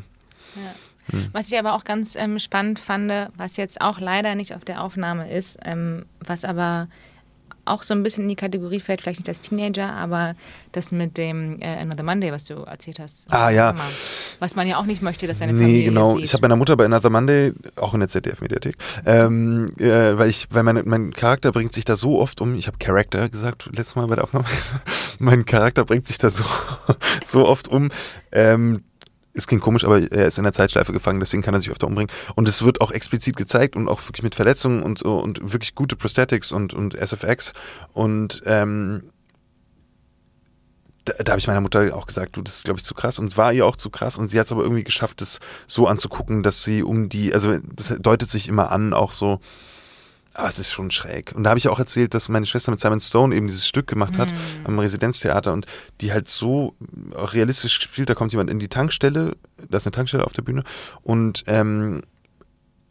Was 1.33 1.53
ich 1.53 1.59
aber 1.59 1.75
auch 1.75 1.85
ganz 1.85 2.17
ähm, 2.17 2.41
spannend 2.41 2.81
fand, 2.81 3.13
was 3.37 3.57
jetzt 3.57 3.81
auch 3.81 4.01
leider 4.01 4.35
nicht 4.35 4.55
auf 4.55 4.65
der 4.65 4.83
Aufnahme 4.83 5.33
ist, 5.33 5.57
ähm, 5.65 6.07
was 6.19 6.45
aber 6.45 6.89
auch 7.67 7.83
so 7.83 7.95
ein 7.95 8.03
bisschen 8.03 8.25
in 8.25 8.29
die 8.29 8.37
Kategorie 8.37 8.81
fällt, 8.81 9.01
vielleicht 9.01 9.21
nicht 9.21 9.29
als 9.29 9.41
Teenager, 9.41 9.93
aber 9.93 10.35
das 10.73 10.93
mit 10.93 11.19
dem 11.19 11.61
äh, 11.61 11.77
Another 11.77 12.03
Monday, 12.03 12.33
was 12.33 12.45
du 12.45 12.55
erzählt 12.55 12.99
hast. 12.99 13.27
Ah, 13.33 13.51
ja. 13.51 13.73
Mama. 13.73 13.85
Was 14.39 14.57
man 14.57 14.67
ja 14.67 14.79
auch 14.79 14.85
nicht 14.87 15.03
möchte, 15.03 15.27
dass 15.27 15.39
seine 15.39 15.53
Nee, 15.53 15.63
Familie 15.63 15.85
genau. 15.85 16.15
sieht. 16.15 16.25
Ich 16.25 16.33
habe 16.33 16.43
meiner 16.43 16.57
Mutter 16.57 16.77
bei 16.77 16.85
Another 16.85 17.11
Monday, 17.11 17.53
auch 17.77 17.95
in 17.95 18.01
der 18.01 18.09
ZDF-Mediathek, 18.09 18.77
ähm, 19.05 19.69
äh, 19.79 20.17
weil 20.17 20.31
ich, 20.31 20.47
weil 20.51 20.63
meine, 20.63 20.83
mein 20.85 21.13
Charakter 21.13 21.53
bringt 21.53 21.73
sich 21.73 21.85
da 21.85 21.97
so 21.97 22.21
oft 22.21 22.41
um, 22.41 22.55
ich 22.55 22.67
habe 22.67 22.79
Character 22.79 23.29
gesagt 23.29 23.69
letztes 23.73 23.97
Mal 23.97 24.07
bei 24.07 24.15
der 24.15 24.25
Aufnahme, 24.25 24.47
mein 25.19 25.45
Charakter 25.45 25.85
bringt 25.85 26.07
sich 26.07 26.19
da 26.19 26.31
so, 26.31 26.45
so 27.27 27.47
oft 27.47 27.69
um, 27.69 27.91
ähm, 28.33 28.83
es 29.37 29.47
klingt 29.47 29.63
komisch, 29.63 29.85
aber 29.85 30.01
er 30.01 30.27
ist 30.27 30.39
in 30.39 30.45
der 30.45 30.53
Zeitschleife 30.53 30.93
gefangen, 30.93 31.21
deswegen 31.21 31.43
kann 31.43 31.55
er 31.55 31.61
sich 31.61 31.71
öfter 31.71 31.87
umbringen. 31.87 32.13
Und 32.35 32.49
es 32.49 32.63
wird 32.63 32.81
auch 32.81 32.91
explizit 32.91 33.37
gezeigt 33.37 33.77
und 33.77 33.89
auch 33.89 34.03
wirklich 34.03 34.23
mit 34.23 34.35
Verletzungen 34.35 34.83
und 34.83 34.99
so 34.99 35.19
und 35.19 35.53
wirklich 35.53 35.75
gute 35.75 35.97
Prosthetics 35.97 36.53
und, 36.53 36.73
und 36.75 36.95
SFX. 36.95 37.53
Und 37.93 38.43
ähm, 38.47 39.03
da, 41.05 41.13
da 41.23 41.33
habe 41.33 41.39
ich 41.39 41.47
meiner 41.47 41.61
Mutter 41.61 41.95
auch 41.95 42.07
gesagt, 42.07 42.37
du, 42.37 42.43
das 42.43 42.57
ist, 42.57 42.65
glaube 42.65 42.79
ich, 42.79 42.85
zu 42.85 42.95
krass. 42.95 43.19
Und 43.19 43.37
war 43.37 43.53
ihr 43.53 43.67
auch 43.67 43.77
zu 43.77 43.91
krass. 43.91 44.19
Und 44.19 44.29
sie 44.29 44.39
hat 44.39 44.47
es 44.47 44.53
aber 44.53 44.63
irgendwie 44.63 44.85
geschafft, 44.85 45.21
das 45.21 45.39
so 45.67 45.87
anzugucken, 45.87 46.43
dass 46.43 46.63
sie 46.63 46.83
um 46.83 47.09
die, 47.09 47.33
also 47.35 47.59
das 47.59 47.97
deutet 48.01 48.31
sich 48.31 48.49
immer 48.49 48.73
an, 48.73 48.95
auch 48.95 49.13
so, 49.13 49.41
aber 50.37 50.49
es 50.49 50.59
ist 50.59 50.73
schon 50.73 50.91
schräg. 50.91 51.33
Und 51.35 51.45
da 51.45 51.51
habe 51.51 51.59
ich 51.59 51.69
auch 51.69 51.79
erzählt, 51.79 52.15
dass 52.15 52.29
meine 52.29 52.47
Schwester 52.47 52.71
mit 52.71 52.81
Simon 52.81 53.01
Stone 53.01 53.35
eben 53.35 53.47
dieses 53.47 53.67
Stück 53.67 53.87
gemacht 53.87 54.19
hat 54.19 54.33
mm. 54.33 54.67
am 54.67 54.79
Residenztheater 54.79 55.53
und 55.53 55.67
die 56.01 56.13
halt 56.13 56.29
so 56.29 56.75
realistisch 57.15 57.81
spielt. 57.81 58.11
Da 58.11 58.15
kommt 58.15 58.33
jemand 58.33 58.51
in 58.51 58.59
die 58.59 58.69
Tankstelle, 58.69 59.37
da 59.69 59.79
ist 59.79 59.87
eine 59.87 59.93
Tankstelle 59.93 60.25
auf 60.25 60.33
der 60.33 60.43
Bühne 60.43 60.65
und 61.03 61.45
ähm, 61.47 62.03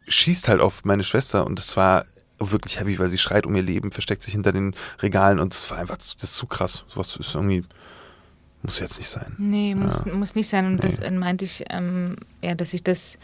schießt 0.08 0.48
halt 0.48 0.60
auf 0.60 0.84
meine 0.84 1.04
Schwester 1.04 1.46
und 1.46 1.58
das 1.58 1.76
war 1.76 2.04
wirklich 2.38 2.78
heavy, 2.80 2.98
weil 2.98 3.08
sie 3.08 3.18
schreit 3.18 3.46
um 3.46 3.54
ihr 3.56 3.62
Leben, 3.62 3.92
versteckt 3.92 4.22
sich 4.22 4.32
hinter 4.32 4.52
den 4.52 4.74
Regalen 5.00 5.38
und 5.38 5.54
das 5.54 5.70
war 5.70 5.78
einfach, 5.78 5.96
das 5.96 6.16
ist 6.20 6.34
zu 6.34 6.46
krass. 6.46 6.84
Sowas 6.88 7.16
ist 7.16 7.34
irgendwie, 7.34 7.64
muss 8.62 8.80
jetzt 8.80 8.98
nicht 8.98 9.08
sein. 9.08 9.34
Nee, 9.38 9.74
muss, 9.74 10.04
ja. 10.04 10.12
muss 10.12 10.34
nicht 10.34 10.48
sein. 10.48 10.66
Und 10.66 10.82
nee. 10.82 10.90
das 10.90 11.10
meinte 11.10 11.44
ich, 11.44 11.64
ähm, 11.70 12.16
ja, 12.42 12.54
dass 12.54 12.74
ich 12.74 12.82
das, 12.82 13.18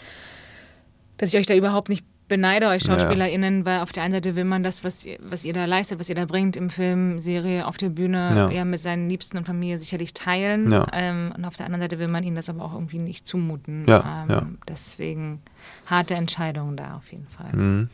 dass 1.19 1.31
ich 1.31 1.39
euch 1.39 1.47
da 1.47 1.55
überhaupt 1.55 1.89
nicht 1.89 2.05
beneide 2.33 2.69
euch 2.69 2.85
SchauspielerInnen, 2.85 3.59
ja. 3.59 3.65
weil 3.67 3.81
auf 3.81 3.93
der 3.93 4.05
einen 4.05 4.15
Seite 4.15 4.35
will 4.37 4.45
man 4.45 4.63
das, 4.63 4.85
was, 4.85 5.05
was 5.21 5.45
ihr 5.45 5.53
da 5.53 5.67
leistet, 5.67 6.01
was 6.01 6.09
ihr 6.09 6.15
da 6.15 6.25
bringt 6.25 6.57
im 6.57 6.71
Film, 6.71 7.19
Serie, 7.19 7.67
auf 7.67 7.77
der 7.77 7.91
Bühne, 7.91 8.33
ja, 8.35 8.51
ja 8.51 8.65
mit 8.65 8.81
seinen 8.81 9.11
Liebsten 9.11 9.37
und 9.37 9.47
Familie 9.47 9.79
sicherlich 9.79 10.15
teilen. 10.15 10.71
Ja. 10.71 10.87
Ähm, 10.95 11.35
und 11.37 11.45
auf 11.45 11.59
der 11.59 11.67
anderen 11.67 11.83
Seite 11.83 11.99
will 11.99 12.09
man 12.09 12.25
ihnen 12.25 12.35
das 12.35 12.49
aber 12.49 12.65
auch 12.65 12.73
irgendwie 12.73 13.01
nicht 13.01 13.27
zumuten. 13.27 13.85
Ja, 13.87 14.27
ähm, 14.31 14.57
Deswegen 14.67 15.43
harte 15.85 16.15
Entscheidungen 16.15 16.75
da 16.75 16.97
auf 16.97 17.13
jeden 17.13 17.27
Fall. 17.29 17.53
Mhm. 17.53 17.91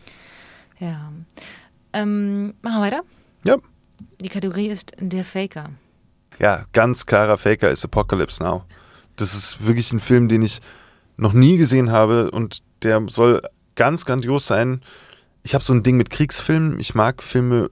Ja. 0.78 1.10
Ähm, 1.92 2.54
machen 2.62 2.76
wir 2.76 2.80
weiter? 2.80 3.00
Ja. 3.44 3.56
Die 4.20 4.28
Kategorie 4.28 4.68
ist 4.68 4.92
der 5.00 5.24
Faker. 5.24 5.70
Ja, 6.38 6.64
ganz 6.72 7.06
klarer 7.06 7.38
Faker 7.38 7.70
ist 7.70 7.84
Apocalypse 7.84 8.40
Now. 8.40 8.62
Das 9.16 9.34
ist 9.34 9.66
wirklich 9.66 9.92
ein 9.92 9.98
Film, 9.98 10.28
den 10.28 10.42
ich 10.42 10.60
noch 11.16 11.32
nie 11.32 11.56
gesehen 11.56 11.90
habe 11.90 12.30
und 12.30 12.62
der 12.84 13.02
soll 13.08 13.42
ganz 13.78 14.04
grandios 14.04 14.46
sein. 14.46 14.82
Ich 15.42 15.54
habe 15.54 15.64
so 15.64 15.72
ein 15.72 15.82
Ding 15.82 15.96
mit 15.96 16.10
Kriegsfilmen. 16.10 16.78
Ich 16.78 16.94
mag 16.94 17.22
Filme 17.22 17.70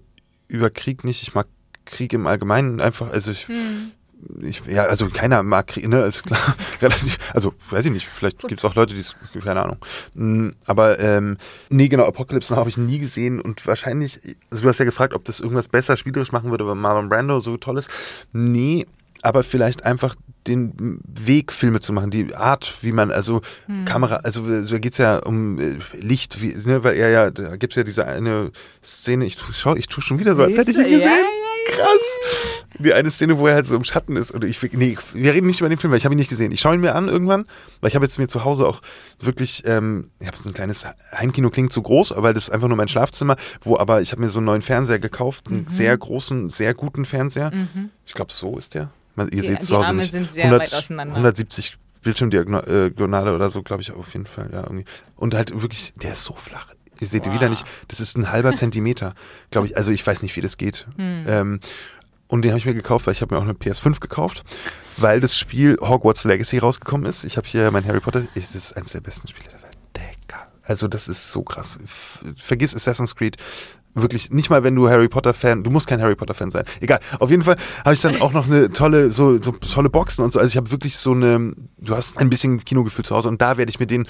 über 0.49 0.71
Krieg 0.71 1.05
nicht. 1.05 1.23
Ich 1.23 1.35
mag 1.35 1.47
Krieg 1.85 2.15
im 2.15 2.27
Allgemeinen 2.27 2.81
einfach. 2.81 3.11
Also 3.11 3.33
ich, 3.33 3.49
hm. 3.49 3.91
ich 4.41 4.63
ja, 4.67 4.85
also 4.85 5.09
keiner 5.11 5.43
mag 5.43 5.67
Krieg, 5.67 5.89
ne? 5.89 6.01
Ist 6.03 6.25
klar. 6.25 6.57
Relativ, 6.81 7.19
also 7.35 7.53
weiß 7.71 7.85
ich 7.85 7.91
nicht. 7.91 8.07
Vielleicht 8.07 8.41
gibt 8.41 8.61
es 8.61 8.65
auch 8.65 8.77
Leute, 8.77 8.95
die 8.95 9.01
es, 9.01 9.17
keine 9.43 9.61
Ahnung. 9.61 9.79
Hm, 10.15 10.55
aber 10.65 10.99
ähm, 11.01 11.37
nee, 11.69 11.89
genau, 11.89 12.07
Apocalypse 12.07 12.55
habe 12.55 12.71
ich 12.71 12.79
nie 12.79 12.99
gesehen 12.99 13.41
und 13.41 13.67
wahrscheinlich, 13.67 14.37
also 14.51 14.63
du 14.63 14.69
hast 14.69 14.79
ja 14.79 14.85
gefragt, 14.85 15.13
ob 15.13 15.25
das 15.25 15.41
irgendwas 15.41 15.69
besser 15.69 15.97
spielerisch 15.97 16.33
machen 16.33 16.51
würde, 16.51 16.67
weil 16.67 16.77
Marlon 16.77 17.09
Brando 17.09 17.41
so 17.41 17.57
toll 17.57 17.79
ist. 17.79 17.91
Nee, 18.33 18.87
aber 19.23 19.43
vielleicht 19.43 19.85
einfach 19.85 20.15
den 20.49 21.01
Weg, 21.05 21.53
Filme 21.53 21.81
zu 21.81 21.93
machen, 21.93 22.11
die 22.11 22.35
Art, 22.35 22.75
wie 22.83 22.93
man, 22.93 23.11
also 23.11 23.41
hm. 23.67 23.85
Kamera, 23.85 24.17
also 24.17 24.43
da 24.43 24.79
geht 24.79 24.93
es 24.93 24.99
ja 24.99 25.19
um 25.19 25.59
äh, 25.59 25.79
Licht, 25.93 26.41
wie, 26.43 26.55
ne, 26.65 26.85
weil 26.85 26.97
er 26.97 27.11
ja, 27.11 27.31
da 27.31 27.57
gibt 27.57 27.73
es 27.73 27.77
ja 27.77 27.85
diese 27.85 28.07
eine 28.07 28.51
Szene, 28.83 29.27
ich 29.27 29.37
schau, 29.53 29.77
ich 29.77 29.89
tue 29.89 30.03
schon 30.03 30.19
wieder 30.19 30.37
so, 30.37 30.43
als 30.43 30.57
hätte 30.57 30.71
ich 30.71 30.79
ihn 30.79 30.85
gesehen. 30.85 31.03
Ja, 31.03 31.17
ja, 31.17 31.47
Krass. 31.67 32.19
Die 32.79 32.93
eine 32.93 33.11
Szene, 33.11 33.39
wo 33.39 33.47
er 33.47 33.55
halt 33.55 33.67
so 33.67 33.75
im 33.75 33.85
Schatten 33.85 34.17
ist. 34.17 34.35
Oder 34.35 34.47
ich, 34.47 34.63
nee, 34.73 34.97
wir 35.15 35.35
reden 35.35 35.47
nicht 35.47 35.61
über 35.61 35.69
den 35.69 35.79
Film, 35.79 35.91
weil 35.91 35.99
ich 35.99 36.05
habe 36.05 36.15
ihn 36.15 36.19
nicht 36.19 36.31
gesehen. 36.31 36.53
Ich 36.53 36.61
schaue 36.61 36.75
ihn 36.75 36.81
mir 36.81 36.95
an 36.95 37.09
irgendwann, 37.09 37.47
weil 37.81 37.89
ich 37.89 37.95
habe 37.95 38.05
jetzt 38.05 38.19
mir 38.19 38.29
zu 38.29 38.45
Hause 38.45 38.67
auch 38.67 38.83
wirklich, 39.19 39.65
ähm, 39.67 40.11
ich 40.21 40.27
habe 40.27 40.37
so 40.37 40.49
ein 40.49 40.55
kleines 40.55 40.87
Heimkino, 41.13 41.51
klingt 41.51 41.73
zu 41.73 41.83
groß, 41.83 42.13
aber 42.13 42.33
das 42.35 42.45
ist 42.45 42.51
einfach 42.51 42.69
nur 42.69 42.77
mein 42.77 42.89
Schlafzimmer, 42.89 43.37
wo 43.63 43.77
aber 43.79 44.01
ich 44.01 44.13
habe 44.13 44.23
mir 44.23 44.31
so 44.31 44.39
einen 44.39 44.47
neuen 44.47 44.63
Fernseher 44.63 44.99
gekauft, 44.99 45.49
einen 45.49 45.65
mhm. 45.65 45.69
sehr 45.69 45.97
großen, 45.97 46.51
sehr 46.51 46.75
guten 46.75 47.05
Fernseher. 47.05 47.51
Mhm. 47.53 47.91
Ich 48.07 48.15
glaube, 48.15 48.33
so 48.33 48.57
ist 48.59 48.75
der. 48.75 48.91
Man, 49.17 49.29
ihr 49.29 49.43
seht 49.43 49.63
zu 49.63 49.77
Hause 49.77 49.87
Arme 49.89 50.03
nicht. 50.03 50.13
sind 50.13 50.31
sehr 50.31 50.45
100, 50.45 50.61
weit 50.61 50.79
auseinander. 50.79 51.15
170 51.15 51.79
Bildschirmdiagonale 52.03 53.35
oder 53.35 53.51
so, 53.51 53.63
glaube 53.63 53.83
ich, 53.83 53.93
auf 53.93 54.13
jeden 54.13 54.27
Fall. 54.27 54.51
Ja, 54.53 54.63
irgendwie. 54.63 54.85
Und 55.17 55.35
halt 55.35 55.61
wirklich, 55.61 55.95
der 55.97 56.13
ist 56.13 56.25
so 56.25 56.35
flach. 56.35 56.69
Ihr 57.01 57.07
seht 57.07 57.27
wow. 57.27 57.35
wieder 57.35 57.49
nicht, 57.49 57.65
das 57.89 58.01
ist 58.01 58.17
ein 58.17 58.31
halber 58.31 58.55
Zentimeter, 58.55 59.15
glaube 59.51 59.67
ich. 59.67 59.77
Also 59.77 59.91
ich 59.91 60.07
weiß 60.07 60.23
nicht, 60.23 60.37
wie 60.37 60.41
das 60.41 60.57
geht. 60.57 60.87
Hm. 60.97 61.25
Ähm, 61.27 61.61
und 62.29 62.43
den 62.43 62.53
habe 62.53 62.59
ich 62.59 62.67
mir 62.67 62.75
gekauft, 62.75 63.07
weil 63.07 63.13
ich 63.13 63.23
habe 63.23 63.35
mir 63.35 63.41
auch 63.41 63.45
eine 63.45 63.53
PS5 63.53 64.01
gekauft, 64.01 64.45
weil 64.97 65.21
das 65.21 65.39
Spiel 65.39 65.77
Hogwarts 65.81 66.25
Legacy 66.25 66.59
rausgekommen 66.59 67.07
ist. 67.07 67.25
Ich 67.25 67.37
habe 67.37 67.47
hier 67.47 67.71
mein 67.71 67.87
Harry 67.87 68.01
Potter, 68.01 68.25
es 68.35 68.55
ist 68.55 68.77
eines 68.77 68.93
der 68.93 69.01
besten 69.01 69.29
Spiele 69.29 69.49
der 69.51 69.63
Welt. 69.63 69.67
Also 70.67 70.89
das 70.89 71.09
ist 71.09 71.31
so 71.31 71.43
krass. 71.43 71.79
Vergiss 72.37 72.75
Assassin's 72.75 73.15
Creed, 73.15 73.37
wirklich 73.97 74.31
nicht 74.31 74.51
mal, 74.51 74.63
wenn 74.63 74.75
du 74.75 74.89
Harry 74.89 75.09
Potter 75.09 75.35
Fan, 75.35 75.65
du 75.65 75.71
musst 75.71 75.87
kein 75.87 76.01
Harry 76.01 76.15
Potter 76.15 76.35
Fan 76.35 76.51
sein. 76.51 76.65
Egal. 76.81 77.01
Auf 77.19 77.31
jeden 77.31 77.43
Fall 77.43 77.57
habe 77.85 77.95
ich 77.95 78.01
dann 78.01 78.17
auch 78.21 78.33
noch 78.33 78.47
eine 78.47 78.71
tolle, 78.71 79.11
so, 79.11 79.43
so 79.43 79.53
tolle 79.53 79.91
Boxen 79.91 80.25
und 80.25 80.33
so. 80.33 80.39
Also 80.39 80.49
ich 80.49 80.57
habe 80.57 80.71
wirklich 80.71 80.97
so 80.97 81.13
eine, 81.13 81.55
du 81.79 81.97
hast 81.97 82.19
ein 82.19 82.31
bisschen 82.31 82.65
Kinogefühl 82.65 83.05
zu 83.05 83.15
Hause 83.15 83.29
und 83.29 83.41
da 83.41 83.57
werde 83.57 83.71
ich 83.71 83.81
mir 83.81 83.87
den 83.87 84.07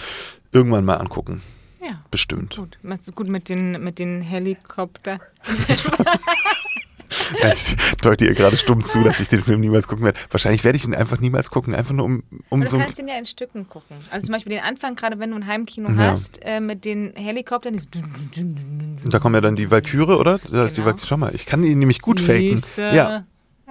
irgendwann 0.53 0.85
mal 0.85 0.97
angucken. 0.97 1.43
Ja. 1.81 2.01
Bestimmt. 2.11 2.57
Gut. 2.57 2.79
Machst 2.83 3.07
du 3.07 3.13
gut 3.13 3.29
mit 3.29 3.49
den, 3.49 3.83
mit 3.83 3.99
den 3.99 4.21
Helikopter? 4.21 5.19
ich 7.53 7.77
deute 8.03 8.27
ihr 8.27 8.35
gerade 8.35 8.57
stumm 8.57 8.85
zu, 8.85 9.03
dass 9.03 9.21
ich 9.21 9.29
den 9.29 9.43
Film 9.43 9.61
niemals 9.61 9.89
gucken 9.89 10.05
werde. 10.05 10.19
Wahrscheinlich 10.31 10.65
werde 10.65 10.77
ich 10.77 10.85
ihn 10.85 10.95
einfach 10.95 11.21
niemals 11.21 11.51
gucken, 11.51 11.75
einfach 11.75 11.95
nur 11.95 12.05
um, 12.05 12.23
um 12.49 12.61
du 12.61 12.69
so. 12.69 12.79
Du 12.79 12.85
kannst 12.85 12.99
ihn 12.99 13.09
ja 13.09 13.19
in 13.19 13.27
Stücken 13.27 13.69
gucken. 13.69 13.97
Also 14.11 14.27
zum 14.27 14.33
Beispiel 14.33 14.53
den 14.53 14.63
Anfang, 14.63 14.97
gerade 14.97 15.19
wenn 15.19 15.31
du 15.31 15.37
ein 15.37 15.47
Heimkino 15.47 15.91
ja. 15.91 16.11
hast, 16.11 16.41
äh, 16.43 16.61
mit 16.61 16.85
den 16.85 17.13
Helikoptern. 17.15 17.75
Und 17.75 19.13
da 19.13 19.19
kommen 19.19 19.35
ja 19.35 19.41
dann 19.41 19.57
die 19.57 19.71
Valkyrie, 19.71 20.13
oder? 20.13 20.39
Da 20.51 20.65
ist 20.65 20.77
genau. 20.77 20.93
die 20.93 21.07
Schau 21.07 21.17
mal, 21.17 21.35
ich 21.35 21.47
kann 21.47 21.63
ihn 21.65 21.79
nämlich 21.79 22.01
gut 22.01 22.21
Siehste. 22.21 22.83
faken. 22.83 22.97
Ja. 22.97 23.25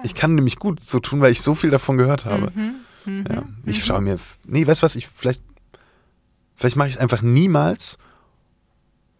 Ich 0.04 0.14
kann 0.14 0.34
nämlich 0.34 0.56
gut 0.56 0.80
so 0.80 1.00
tun, 1.00 1.20
weil 1.20 1.32
ich 1.32 1.40
so 1.40 1.54
viel 1.54 1.70
davon 1.70 1.96
gehört 1.96 2.24
habe. 2.24 2.50
Mhm. 2.54 2.74
Mhm. 3.06 3.24
Ja. 3.30 3.42
Ich 3.64 3.84
schaue 3.84 4.00
mir. 4.00 4.16
Nee, 4.44 4.66
weißt 4.66 4.82
du 4.82 4.84
was? 4.84 4.96
Ich 4.96 5.08
vielleicht. 5.14 5.42
Vielleicht 6.56 6.76
mache 6.76 6.88
ich 6.88 6.94
es 6.94 7.00
einfach 7.00 7.22
niemals. 7.22 7.98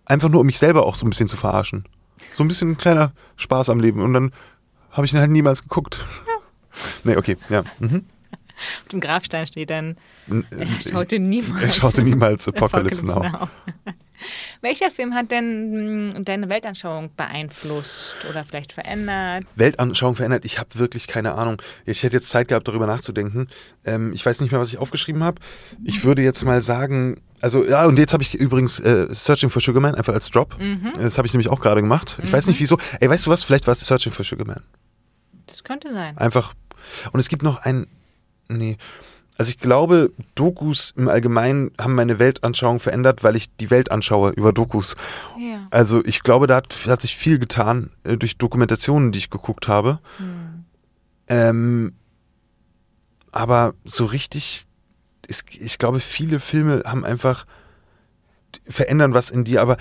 Einfach 0.06 0.28
nur, 0.28 0.40
um 0.40 0.46
mich 0.46 0.58
selber 0.58 0.86
auch 0.86 0.94
so 0.94 1.04
ein 1.04 1.10
bisschen 1.10 1.28
zu 1.28 1.36
verarschen. 1.36 1.84
So 2.34 2.44
ein 2.44 2.48
bisschen 2.48 2.72
ein 2.72 2.76
kleiner 2.76 3.12
Spaß 3.36 3.70
am 3.70 3.80
Leben. 3.80 4.02
Und 4.02 4.12
dann 4.14 4.32
habe 4.90 5.06
ich 5.06 5.12
ihn 5.12 5.20
halt 5.20 5.30
niemals 5.30 5.62
geguckt. 5.62 6.04
Nee, 7.04 7.16
okay, 7.16 7.36
ja. 7.48 7.62
Mhm. 7.78 8.04
Auf 8.82 8.88
dem 8.90 9.00
Grabstein 9.00 9.46
steht 9.46 9.70
dann, 9.70 9.96
er 10.28 10.66
schaute 10.80 11.18
niemals. 11.18 11.62
Er 11.62 11.70
schaute 11.70 12.02
niemals 12.02 12.48
Apocalypse, 12.48 13.04
Now. 13.04 13.20
Now. 13.22 13.48
Welcher 14.60 14.90
Film 14.90 15.14
hat 15.14 15.30
denn 15.30 16.12
hm, 16.14 16.24
deine 16.24 16.48
Weltanschauung 16.48 17.10
beeinflusst 17.16 18.16
oder 18.30 18.44
vielleicht 18.44 18.72
verändert? 18.72 19.44
Weltanschauung 19.54 20.16
verändert? 20.16 20.44
Ich 20.44 20.58
habe 20.58 20.70
wirklich 20.74 21.06
keine 21.06 21.34
Ahnung. 21.34 21.60
Ich 21.84 22.02
hätte 22.02 22.16
jetzt 22.16 22.30
Zeit 22.30 22.48
gehabt, 22.48 22.68
darüber 22.68 22.86
nachzudenken. 22.86 23.48
Ähm, 23.84 24.12
ich 24.12 24.24
weiß 24.24 24.40
nicht 24.40 24.50
mehr, 24.50 24.60
was 24.60 24.68
ich 24.68 24.78
aufgeschrieben 24.78 25.22
habe. 25.22 25.40
Ich 25.84 26.04
würde 26.04 26.22
jetzt 26.22 26.44
mal 26.44 26.62
sagen, 26.62 27.20
also 27.40 27.64
ja, 27.64 27.86
und 27.86 27.98
jetzt 27.98 28.12
habe 28.12 28.22
ich 28.22 28.34
übrigens 28.34 28.80
äh, 28.80 29.06
Searching 29.10 29.50
for 29.50 29.60
Sugar 29.60 29.80
Man 29.80 29.94
einfach 29.94 30.14
als 30.14 30.30
Drop. 30.30 30.58
Mhm. 30.58 30.92
Das 30.96 31.18
habe 31.18 31.26
ich 31.26 31.34
nämlich 31.34 31.48
auch 31.48 31.60
gerade 31.60 31.80
gemacht. 31.80 32.18
Ich 32.22 32.30
mhm. 32.30 32.32
weiß 32.32 32.46
nicht 32.46 32.60
wieso. 32.60 32.78
Ey, 33.00 33.08
weißt 33.08 33.26
du 33.26 33.30
was? 33.30 33.42
Vielleicht 33.42 33.66
war 33.66 33.72
es 33.72 33.80
Searching 33.80 34.12
for 34.12 34.24
Sugar 34.24 34.46
Man. 34.46 34.62
Das 35.46 35.64
könnte 35.64 35.92
sein. 35.92 36.16
Einfach. 36.18 36.54
Und 37.12 37.20
es 37.20 37.28
gibt 37.28 37.42
noch 37.42 37.58
ein. 37.62 37.86
Nee. 38.48 38.76
Also 39.38 39.50
ich 39.50 39.58
glaube, 39.58 40.12
Dokus 40.34 40.94
im 40.96 41.08
Allgemeinen 41.08 41.70
haben 41.78 41.94
meine 41.94 42.18
Weltanschauung 42.18 42.80
verändert, 42.80 43.22
weil 43.22 43.36
ich 43.36 43.54
die 43.56 43.70
Welt 43.70 43.90
anschaue 43.90 44.30
über 44.30 44.52
Dokus. 44.52 44.96
Ja. 45.38 45.66
Also 45.70 46.02
ich 46.04 46.22
glaube, 46.22 46.46
da 46.46 46.56
hat, 46.56 46.74
hat 46.86 47.02
sich 47.02 47.16
viel 47.16 47.38
getan 47.38 47.90
äh, 48.04 48.16
durch 48.16 48.38
Dokumentationen, 48.38 49.12
die 49.12 49.18
ich 49.18 49.30
geguckt 49.30 49.68
habe. 49.68 49.98
Hm. 50.16 50.64
Ähm, 51.28 51.92
aber 53.30 53.74
so 53.84 54.06
richtig, 54.06 54.64
ist, 55.26 55.44
ich 55.50 55.78
glaube, 55.78 56.00
viele 56.00 56.40
Filme 56.40 56.82
haben 56.86 57.04
einfach 57.04 57.46
verändern 58.68 59.12
was 59.12 59.30
in 59.30 59.44
dir, 59.44 59.60
aber 59.60 59.76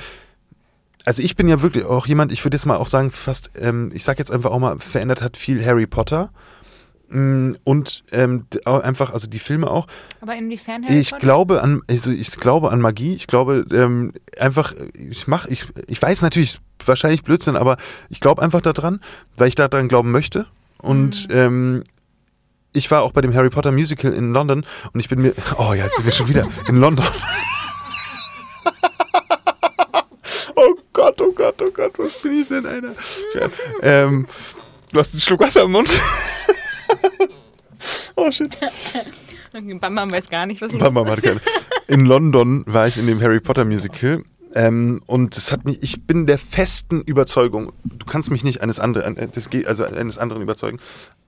also 1.05 1.21
ich 1.21 1.35
bin 1.35 1.47
ja 1.47 1.61
wirklich 1.61 1.85
auch 1.85 2.07
jemand, 2.07 2.31
ich 2.31 2.43
würde 2.43 2.55
jetzt 2.55 2.65
mal 2.65 2.77
auch 2.77 2.87
sagen, 2.87 3.11
fast, 3.11 3.51
ähm, 3.61 3.91
ich 3.93 4.03
sag 4.03 4.19
jetzt 4.19 4.31
einfach 4.31 4.51
auch 4.51 4.59
mal, 4.59 4.79
verändert 4.79 5.21
hat 5.21 5.37
viel 5.37 5.63
Harry 5.63 5.85
Potter. 5.85 6.31
Mm, 7.09 7.53
und 7.63 8.03
ähm, 8.11 8.45
einfach, 8.65 9.13
also 9.13 9.27
die 9.27 9.39
Filme 9.39 9.69
auch. 9.69 9.87
Aber 10.21 10.35
inwiefern 10.35 10.83
Harry 10.85 10.99
Ich 10.99 11.11
Potter? 11.11 11.21
glaube 11.21 11.61
an, 11.61 11.81
also 11.89 12.11
ich 12.11 12.31
glaube 12.31 12.71
an 12.71 12.81
Magie. 12.81 13.15
Ich 13.15 13.27
glaube 13.27 13.65
ähm, 13.71 14.13
einfach, 14.39 14.73
ich 14.93 15.27
mache, 15.27 15.51
ich, 15.51 15.65
ich 15.87 16.01
weiß 16.01 16.21
natürlich 16.21 16.59
wahrscheinlich 16.83 17.23
Blödsinn, 17.23 17.55
aber 17.55 17.77
ich 18.09 18.19
glaube 18.19 18.41
einfach 18.41 18.61
daran, 18.61 18.99
weil 19.37 19.47
ich 19.47 19.55
daran 19.55 19.87
glauben 19.87 20.11
möchte. 20.11 20.45
Und 20.79 21.29
mhm. 21.29 21.35
ähm, 21.35 21.83
ich 22.73 22.91
war 22.91 23.03
auch 23.03 23.11
bei 23.11 23.21
dem 23.21 23.33
Harry 23.33 23.49
Potter 23.49 23.71
Musical 23.71 24.11
in 24.13 24.33
London 24.33 24.65
und 24.93 24.99
ich 24.99 25.09
bin 25.09 25.21
mir, 25.21 25.33
oh 25.57 25.73
ja, 25.73 25.85
jetzt 25.85 25.95
sind 25.95 26.05
wir 26.05 26.11
schon 26.11 26.27
wieder 26.27 26.47
in 26.67 26.77
London. 26.77 27.05
oh 30.55 30.75
Gott, 30.93 31.21
oh 31.21 31.31
Gott, 31.31 31.61
oh 31.61 31.71
Gott, 31.71 31.97
was 31.97 32.21
bin 32.21 32.33
ich 32.33 32.47
denn, 32.49 32.65
einer? 32.65 32.91
ähm, 33.81 34.27
du 34.91 34.99
hast 34.99 35.13
einen 35.13 35.21
Schluck 35.21 35.39
Wasser 35.39 35.63
im 35.63 35.71
Mund. 35.71 35.89
oh 38.15 38.31
shit. 38.31 38.57
Bam 39.79 40.11
weiß 40.11 40.29
gar 40.29 40.45
nicht, 40.45 40.61
was 40.61 40.71
los 40.71 40.81
Bam 40.81 41.07
hat 41.07 41.21
keine. 41.21 41.41
In 41.87 42.05
London 42.05 42.63
war 42.67 42.87
ich 42.87 42.97
in 42.97 43.07
dem 43.07 43.21
Harry 43.21 43.39
Potter 43.39 43.65
Musical. 43.65 44.23
Ähm, 44.53 45.01
und 45.05 45.35
es 45.35 45.51
hat 45.51 45.65
mich, 45.65 45.83
ich 45.83 46.03
bin 46.07 46.27
der 46.27 46.37
festen 46.37 47.01
Überzeugung, 47.01 47.73
du 47.83 48.05
kannst 48.05 48.31
mich 48.31 48.45
nicht 48.45 48.61
eines 48.61 48.79
anderen, 48.79 49.17
äh, 49.17 49.27
das, 49.27 49.49
also 49.65 49.83
eines 49.83 50.17
anderen 50.17 50.41
überzeugen, 50.41 50.79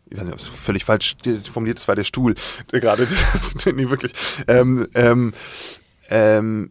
ich 0.10 0.18
weiß 0.18 0.24
nicht, 0.24 0.34
ob 0.34 0.40
es 0.40 0.48
völlig 0.48 0.86
falsch 0.86 1.18
formuliert 1.52 1.78
ist, 1.78 1.90
war 1.90 1.96
der 1.98 2.06
Stuhl 2.06 2.36
gerade, 2.72 3.06
nee, 3.76 3.90
wirklich. 3.90 4.14
Ähm, 4.48 4.88
ähm, 4.96 5.34
ähm, 6.10 6.70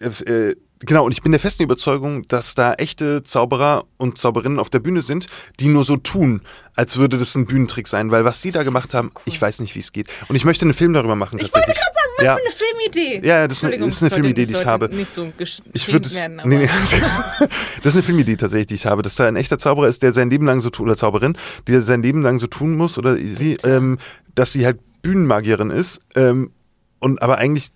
äh, 0.00 0.54
genau, 0.80 1.04
und 1.04 1.12
ich 1.12 1.22
bin 1.22 1.32
der 1.32 1.40
festen 1.40 1.62
Überzeugung, 1.62 2.26
dass 2.28 2.54
da 2.54 2.74
echte 2.74 3.22
Zauberer 3.22 3.84
und 3.96 4.18
Zauberinnen 4.18 4.58
auf 4.58 4.70
der 4.70 4.80
Bühne 4.80 5.02
sind, 5.02 5.26
die 5.60 5.68
nur 5.68 5.84
so 5.84 5.96
tun, 5.96 6.42
als 6.74 6.98
würde 6.98 7.16
das 7.16 7.34
ein 7.34 7.46
Bühnentrick 7.46 7.88
sein, 7.88 8.10
weil 8.10 8.24
was 8.24 8.42
die 8.42 8.50
da 8.50 8.62
gemacht 8.62 8.92
haben, 8.94 9.10
cool. 9.14 9.22
ich 9.26 9.40
weiß 9.40 9.60
nicht, 9.60 9.74
wie 9.74 9.80
es 9.80 9.92
geht. 9.92 10.08
Und 10.28 10.36
ich 10.36 10.44
möchte 10.44 10.64
einen 10.64 10.74
Film 10.74 10.92
darüber 10.92 11.14
machen. 11.14 11.38
Ich 11.38 11.52
wollte 11.54 11.68
gerade 11.68 11.78
sagen, 11.78 12.10
was 12.18 12.24
ja. 12.24 12.36
für 12.36 12.42
eine 12.42 12.50
Filmidee. 12.50 13.26
Ja, 13.26 13.48
das 13.48 13.58
ist 13.58 13.64
eine, 13.64 13.76
ist 13.76 14.02
eine 14.02 14.10
Filmidee, 14.10 14.46
die 14.46 14.52
ich 14.52 14.66
habe. 14.66 14.88
Nicht 14.94 15.12
so 15.12 15.32
ich 15.38 15.92
würde 15.92 16.08
nee, 16.44 16.58
nee. 16.58 16.68
Das 17.82 17.92
ist 17.92 17.94
eine 17.94 18.02
Filmidee 18.02 18.36
tatsächlich, 18.36 18.66
die 18.66 18.74
ich 18.74 18.86
habe, 18.86 19.02
dass 19.02 19.16
da 19.16 19.26
ein 19.26 19.36
echter 19.36 19.58
Zauberer 19.58 19.88
ist, 19.88 20.02
der 20.02 20.12
sein 20.12 20.30
Leben 20.30 20.46
lang 20.46 20.60
so 20.60 20.70
tut, 20.70 20.86
oder 20.86 20.96
Zauberin, 20.96 21.36
die 21.66 21.80
sein 21.80 22.02
Leben 22.02 22.22
lang 22.22 22.38
so 22.38 22.46
tun 22.46 22.76
muss, 22.76 22.98
oder 22.98 23.16
sie, 23.16 23.56
ähm, 23.64 23.98
dass 24.34 24.52
sie 24.52 24.66
halt 24.66 24.78
Bühnenmagierin 25.02 25.70
ist, 25.70 26.00
ähm, 26.14 26.50
und 26.98 27.22
aber 27.22 27.38
eigentlich 27.38 27.70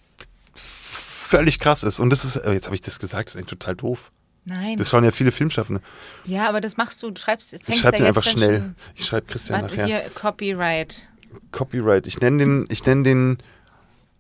völlig 1.31 1.61
krass 1.61 1.85
ist. 1.85 2.01
Und 2.01 2.11
das 2.11 2.25
ist, 2.25 2.37
äh, 2.37 2.53
jetzt 2.53 2.67
habe 2.67 2.75
ich 2.75 2.81
das 2.81 2.99
gesagt, 2.99 3.29
das 3.29 3.35
ist 3.35 3.39
eigentlich 3.39 3.59
total 3.59 3.77
doof. 3.77 4.11
Nein. 4.45 4.79
Das 4.79 4.91
schauen 4.91 5.05
ja 5.05 5.13
viele 5.13 5.31
Filmschaffende. 5.31 5.81
Ja, 6.25 6.49
aber 6.49 6.61
das 6.61 6.77
machst 6.77 7.03
du, 7.03 7.11
du 7.11 7.21
schreibst, 7.21 7.51
fängst 7.51 7.69
Ich 7.69 7.79
schreibe 7.79 7.99
den 7.99 8.07
einfach 8.07 8.25
schnell. 8.25 8.75
Ich 8.97 9.07
schreibe 9.07 9.27
Christian 9.27 9.63
nachher. 9.63 9.87
Hier, 9.87 10.03
Copyright. 10.15 11.07
Copyright. 11.53 12.07
Ich 12.07 12.21
nenne 12.21 12.39
den, 12.39 12.67
ich 12.71 12.85
nenne 12.85 13.03
den, 13.05 13.39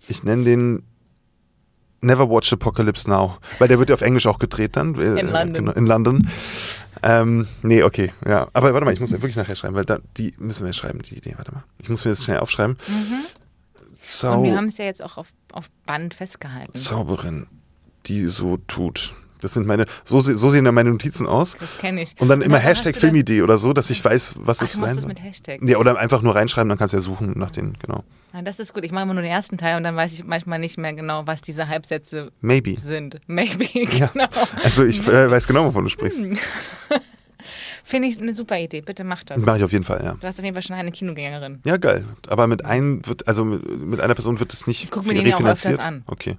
ich 0.06 0.22
nenne 0.22 0.44
den 0.44 0.82
Never 2.02 2.30
Watch 2.30 2.52
Apocalypse 2.52 3.08
Now. 3.08 3.38
Weil 3.58 3.68
der 3.68 3.78
wird 3.78 3.88
ja 3.88 3.94
auf 3.94 4.02
Englisch 4.02 4.26
auch 4.26 4.38
gedreht 4.38 4.76
dann. 4.76 4.94
Äh, 4.94 5.20
in 5.20 5.30
London. 5.30 5.52
Genau, 5.52 5.72
in 5.72 5.86
London. 5.86 6.30
Ähm, 7.02 7.48
nee, 7.62 7.82
okay, 7.82 8.12
ja. 8.26 8.48
Aber 8.52 8.72
warte 8.72 8.84
mal, 8.84 8.92
ich 8.92 9.00
muss 9.00 9.10
wirklich 9.10 9.36
nachher 9.36 9.56
schreiben, 9.56 9.74
weil 9.74 9.84
da, 9.84 9.98
die 10.16 10.34
müssen 10.38 10.64
wir 10.64 10.72
schreiben, 10.72 11.00
die 11.02 11.16
Idee. 11.16 11.34
Warte 11.36 11.52
mal. 11.52 11.64
Ich 11.80 11.88
muss 11.88 12.04
mir 12.04 12.12
das 12.12 12.24
schnell 12.24 12.38
aufschreiben. 12.38 12.76
Mhm. 12.86 13.24
Zau 14.02 14.38
Und 14.38 14.44
wir 14.44 14.56
haben 14.56 14.66
es 14.66 14.78
ja 14.78 14.84
jetzt 14.84 15.02
auch 15.02 15.16
auf, 15.16 15.28
auf 15.52 15.70
Band 15.86 16.14
festgehalten. 16.14 16.76
Zauberin, 16.76 17.46
die 18.06 18.26
so 18.26 18.56
tut. 18.56 19.14
Das 19.40 19.54
sind 19.54 19.66
meine, 19.66 19.86
so, 20.04 20.20
so 20.20 20.50
sehen 20.50 20.64
dann 20.64 20.74
meine 20.74 20.90
Notizen 20.90 21.26
aus. 21.26 21.56
Das 21.58 21.78
kenne 21.78 22.02
ich. 22.02 22.14
Und 22.18 22.28
dann 22.28 22.42
immer 22.42 22.58
Hashtag 22.58 22.94
Filmidee 22.94 23.42
oder 23.42 23.58
so, 23.58 23.72
dass 23.72 23.88
ich 23.90 24.04
weiß, 24.04 24.36
was 24.38 24.58
Ach, 24.58 24.64
es 24.64 24.72
sein 24.74 24.98
soll. 24.98 25.08
mit 25.08 25.22
Hashtag. 25.22 25.60
Ja, 25.66 25.78
oder 25.78 25.98
einfach 25.98 26.22
nur 26.22 26.34
reinschreiben, 26.34 26.68
dann 26.68 26.78
kannst 26.78 26.92
du 26.92 26.98
ja 26.98 27.02
suchen 27.02 27.32
nach 27.38 27.50
den, 27.50 27.74
genau. 27.78 28.04
Ja, 28.32 28.42
das 28.42 28.60
ist 28.60 28.74
gut. 28.74 28.84
Ich 28.84 28.92
mache 28.92 29.04
immer 29.04 29.14
nur 29.14 29.22
den 29.22 29.32
ersten 29.32 29.58
Teil 29.58 29.76
und 29.76 29.82
dann 29.82 29.96
weiß 29.96 30.12
ich 30.12 30.24
manchmal 30.24 30.58
nicht 30.58 30.78
mehr 30.78 30.92
genau, 30.92 31.26
was 31.26 31.42
diese 31.42 31.68
Halbsätze 31.68 32.30
Maybe. 32.40 32.78
sind. 32.78 33.20
Maybe, 33.26 33.66
genau. 33.72 34.10
Ja. 34.14 34.28
Also 34.62 34.84
ich 34.84 35.06
äh, 35.08 35.30
weiß 35.30 35.46
genau, 35.46 35.64
wovon 35.64 35.84
du 35.84 35.90
sprichst. 35.90 36.22
Finde 37.90 38.06
ich 38.06 38.20
eine 38.20 38.32
super 38.32 38.56
Idee. 38.56 38.82
Bitte 38.82 39.02
mach 39.02 39.24
das. 39.24 39.44
Mache 39.44 39.56
ich 39.56 39.64
auf 39.64 39.72
jeden 39.72 39.82
Fall, 39.82 40.00
ja. 40.04 40.14
Du 40.14 40.24
hast 40.24 40.38
auf 40.38 40.44
jeden 40.44 40.54
Fall 40.54 40.62
schon 40.62 40.76
eine 40.76 40.92
Kinogängerin. 40.92 41.58
Ja, 41.64 41.76
geil. 41.76 42.04
Aber 42.28 42.46
mit 42.46 42.64
einem 42.64 43.04
wird, 43.04 43.26
also 43.26 43.44
mit, 43.44 43.68
mit 43.84 44.00
einer 44.00 44.14
Person 44.14 44.38
wird 44.38 44.52
das 44.52 44.68
nicht 44.68 44.84
ich 44.84 44.90
guck 44.92 45.04
mir 45.06 45.14
den 45.14 45.34
auch 45.34 45.80
an. 45.80 46.04
Okay. 46.06 46.36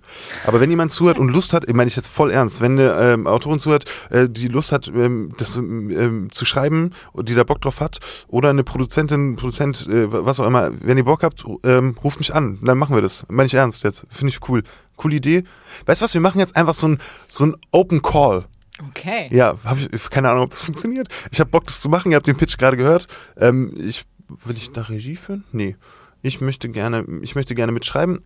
Aber 0.47 0.61
wenn 0.61 0.69
jemand 0.69 0.93
zuhört 0.93 1.19
und 1.19 1.27
Lust 1.27 1.51
hat, 1.51 1.67
ich 1.67 1.75
meine 1.75 1.89
ich 1.89 1.97
jetzt 1.97 2.07
voll 2.07 2.31
ernst, 2.31 2.61
wenn 2.61 2.79
eine 2.79 2.93
ähm, 2.93 3.27
Autorin 3.27 3.59
zuhört, 3.59 3.83
äh, 4.11 4.29
die 4.29 4.47
Lust 4.47 4.71
hat, 4.71 4.87
ähm, 4.87 5.33
das 5.37 5.57
ähm, 5.57 6.29
zu 6.31 6.45
schreiben 6.45 6.91
und 7.11 7.27
die 7.27 7.35
da 7.35 7.43
Bock 7.43 7.59
drauf 7.59 7.81
hat, 7.81 7.99
oder 8.29 8.49
eine 8.49 8.63
Produzentin, 8.63 9.35
Produzent, 9.35 9.87
äh, 9.87 10.09
was 10.09 10.39
auch 10.39 10.47
immer, 10.47 10.71
wenn 10.79 10.97
ihr 10.97 11.03
Bock 11.03 11.21
habt, 11.21 11.43
ähm, 11.65 11.97
ruft 12.01 12.19
mich 12.19 12.33
an. 12.33 12.59
Dann 12.61 12.77
machen 12.77 12.95
wir 12.95 13.01
das. 13.01 13.25
Meine 13.27 13.47
ich 13.47 13.53
ernst 13.55 13.83
jetzt. 13.83 14.05
Finde 14.09 14.29
ich 14.29 14.47
cool. 14.47 14.63
Coole 14.95 15.15
Idee. 15.15 15.43
Weißt 15.85 15.99
du 15.99 16.05
was, 16.05 16.13
wir 16.13 16.21
machen 16.21 16.39
jetzt 16.39 16.55
einfach 16.55 16.75
so 16.75 16.87
ein, 16.87 16.99
so 17.27 17.45
ein 17.45 17.57
Open 17.71 18.01
Call. 18.01 18.45
Okay. 18.89 19.29
Ja, 19.31 19.57
habe 19.63 19.81
ich 19.91 20.09
keine 20.09 20.29
Ahnung, 20.29 20.45
ob 20.45 20.49
das 20.49 20.63
funktioniert. 20.63 21.07
Ich 21.31 21.39
habe 21.39 21.49
Bock, 21.49 21.65
das 21.65 21.81
zu 21.81 21.89
machen. 21.89 22.11
Ihr 22.11 22.15
habt 22.15 22.27
den 22.27 22.37
Pitch 22.37 22.57
gerade 22.57 22.77
gehört. 22.77 23.07
Ähm, 23.37 23.73
ich 23.77 24.05
will 24.45 24.57
ich 24.57 24.71
da 24.71 24.83
Regie 24.83 25.15
führen? 25.15 25.43
Nee. 25.51 25.75
Ich 26.21 26.41
möchte 26.41 26.69
gerne, 26.69 27.05
ich 27.21 27.35
möchte 27.35 27.55
gerne 27.55 27.71
mitschreiben 27.71 28.23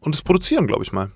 und 0.00 0.14
es 0.14 0.22
produzieren, 0.22 0.66
glaube 0.66 0.84
ich 0.84 0.92
mal. 0.92 1.10